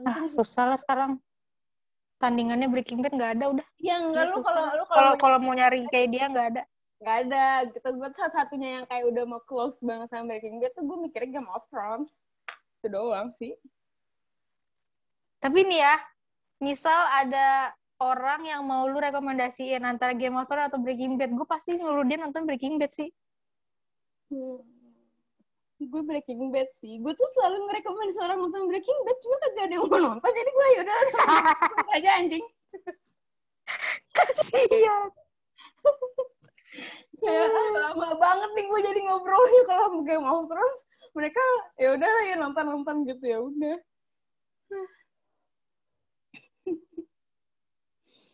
Ah, 0.05 0.25
susah 0.29 0.75
lah 0.75 0.79
sekarang. 0.81 1.17
Tandingannya 2.19 2.67
Breaking 2.67 3.01
Bad 3.01 3.15
nggak 3.15 3.33
ada 3.39 3.45
udah. 3.55 3.67
Ya 3.79 4.03
enggak 4.03 4.27
lu 4.35 4.43
kalau 4.43 4.65
lu 4.75 4.85
Kalau 4.85 4.89
kalau 4.91 5.13
kalau 5.17 5.39
mau 5.39 5.55
nyari 5.55 5.87
kayak 5.87 6.09
dia 6.11 6.25
nggak 6.29 6.49
ada. 6.57 6.63
nggak 6.99 7.17
ada 7.31 7.47
gitu 7.71 7.89
gue 7.95 8.11
salah 8.11 8.35
satunya 8.35 8.83
yang 8.83 8.85
kayak 8.91 9.07
udah 9.07 9.23
mau 9.23 9.39
close 9.47 9.79
banget 9.79 10.11
sama 10.11 10.35
Breaking 10.35 10.59
Bad 10.59 10.75
tuh 10.75 10.83
gue 10.83 10.99
mikirnya 10.99 11.39
Game 11.39 11.47
of 11.55 11.63
Thrones 11.71 12.11
itu 12.83 12.91
doang 12.91 13.31
sih 13.39 13.55
Tapi 15.39 15.63
nih 15.63 15.79
ya, 15.79 15.95
misal 16.59 16.99
ada 17.15 17.71
orang 17.99 18.47
yang 18.47 18.63
mau 18.63 18.87
lu 18.87 18.99
rekomendasiin 19.03 19.83
antara 19.83 20.15
Game 20.15 20.39
of 20.39 20.47
Thrones 20.47 20.71
atau 20.71 20.79
Breaking 20.79 21.19
Bad, 21.19 21.35
gue 21.35 21.47
pasti 21.47 21.75
nyuruh 21.75 22.07
dia 22.07 22.19
nonton 22.19 22.47
Breaking 22.47 22.79
Bad 22.79 22.95
sih. 22.95 23.11
Hmm. 24.29 24.61
gue 25.79 26.03
Breaking 26.03 26.51
Bad 26.51 26.69
sih 26.83 26.99
gue 26.99 27.13
tuh 27.15 27.29
selalu 27.39 27.71
ngerekomendasi 27.71 28.19
orang 28.19 28.39
nonton 28.43 28.67
Breaking 28.67 28.99
Bad 29.07 29.19
cuma 29.23 29.37
kagak 29.41 29.65
ada 29.71 29.75
yang 29.79 29.87
mau 29.87 30.01
nonton 30.11 30.31
jadi 30.35 30.51
gue 30.51 30.67
yaudah 30.75 30.95
nonton 31.07 31.87
aja 31.95 32.11
anjing 32.19 32.45
Iya. 34.59 34.97
kayak 37.23 37.47
ah, 37.51 37.71
lama 37.89 38.11
banget 38.15 38.51
nih 38.55 38.65
gue 38.67 38.81
jadi 38.91 39.01
ngobrolnya 39.07 39.63
kalau 39.67 40.03
Game 40.03 40.27
of 40.27 40.47
Thrones 40.51 40.81
mereka 41.15 41.43
ya 41.79 41.95
udah 41.95 42.13
ya 42.27 42.35
nonton 42.39 42.65
nonton 42.69 42.97
gitu 43.07 43.25
ya 43.27 43.39
udah 43.43 43.79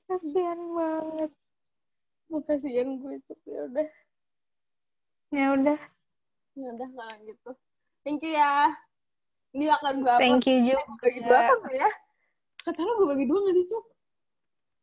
Kasian 0.08 0.60
banget. 0.76 1.32
mau 2.32 2.40
kasihan 2.44 2.88
gue 2.98 3.20
tuh 3.28 3.36
ya 3.46 3.60
udah. 3.68 3.88
Ya 5.34 5.46
udah, 5.54 5.80
ya 6.56 6.66
udah 6.72 6.88
kalau 6.94 7.16
gitu. 7.28 7.50
Thank 8.04 8.20
you 8.24 8.32
ya. 8.36 8.72
Ini 9.54 9.70
akan 9.70 10.02
gue 10.02 10.14
thank 10.18 10.44
you 10.50 10.74
bagi 10.98 11.20
dua 11.22 11.38
juga. 11.46 11.56
apa 11.56 11.68
ya? 11.70 11.90
Kata 12.64 12.80
lo 12.80 12.92
gue 12.98 13.08
bagi 13.14 13.26
dua 13.28 13.38
nggak 13.44 13.54
sih 13.54 13.66
cuk? 13.70 13.84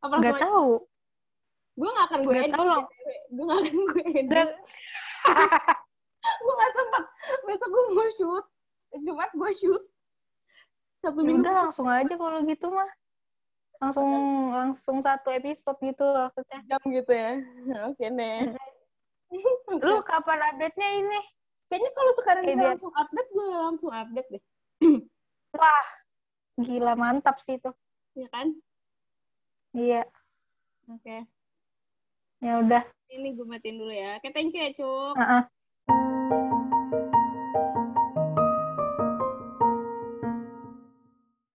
Apa 0.01 0.13
Gak 0.17 0.21
langsung 0.21 0.37
aja? 0.37 0.45
tahu. 0.47 0.71
gue 1.71 1.87
gak 1.87 2.05
akan 2.11 2.19
gue 2.21 2.33
Nggak 2.35 2.45
edit 2.45 2.55
gue 3.31 3.43
gak 3.47 3.59
akan 3.63 3.77
gue 3.79 4.03
edit. 4.15 4.49
Gue 6.21 6.53
gak 6.53 6.71
sempet. 6.77 7.03
Besok 7.49 7.69
gue 7.73 7.83
mau 7.97 8.09
shoot. 8.13 8.45
Jumat 9.01 9.31
gue 9.33 9.51
shoot. 9.57 9.83
Sabtu 11.01 11.21
Ya 11.21 11.25
minggu 11.25 11.41
udah 11.41 11.55
langsung 11.65 11.89
aja 11.89 12.13
kalau 12.13 12.45
gitu 12.45 12.69
mah. 12.69 12.89
Langsung 13.81 14.09
langsung 14.53 14.97
satu 15.01 15.33
episode 15.33 15.77
gitu 15.81 16.05
maksudnya. 16.05 16.59
jam 16.69 16.81
gitu 16.85 17.11
ya 17.11 17.31
oke 17.89 18.05
deh 18.05 18.39
Lu 19.87 19.97
kapan 20.05 20.39
update-nya 20.53 20.89
ini? 21.01 21.19
kayaknya 21.65 21.91
kalau 21.95 22.11
sekarang 22.19 22.43
bisa 22.43 22.55
biasa. 22.59 22.69
langsung 22.75 22.93
update 22.93 23.29
gue 23.31 23.47
langsung 23.49 23.91
update 23.91 24.29
deh 24.29 24.43
Wah, 25.59 25.87
gila 26.57 26.93
mantap 26.93 27.39
sih 27.39 27.57
itu. 27.57 27.71
ya 28.13 28.27
kan 28.29 28.53
Iya, 29.71 30.03
oke 30.85 31.17
ya 32.41 32.53
udah. 32.59 32.83
ini 33.07 33.33
gue 33.33 33.47
matiin 33.47 33.79
dulu 33.79 33.93
ya 33.93 34.19
oke 34.19 34.27
thank 34.29 34.51
you 34.51 34.61
ya 34.61 34.71
cuk 34.75 35.15
Heeh. 35.15 35.41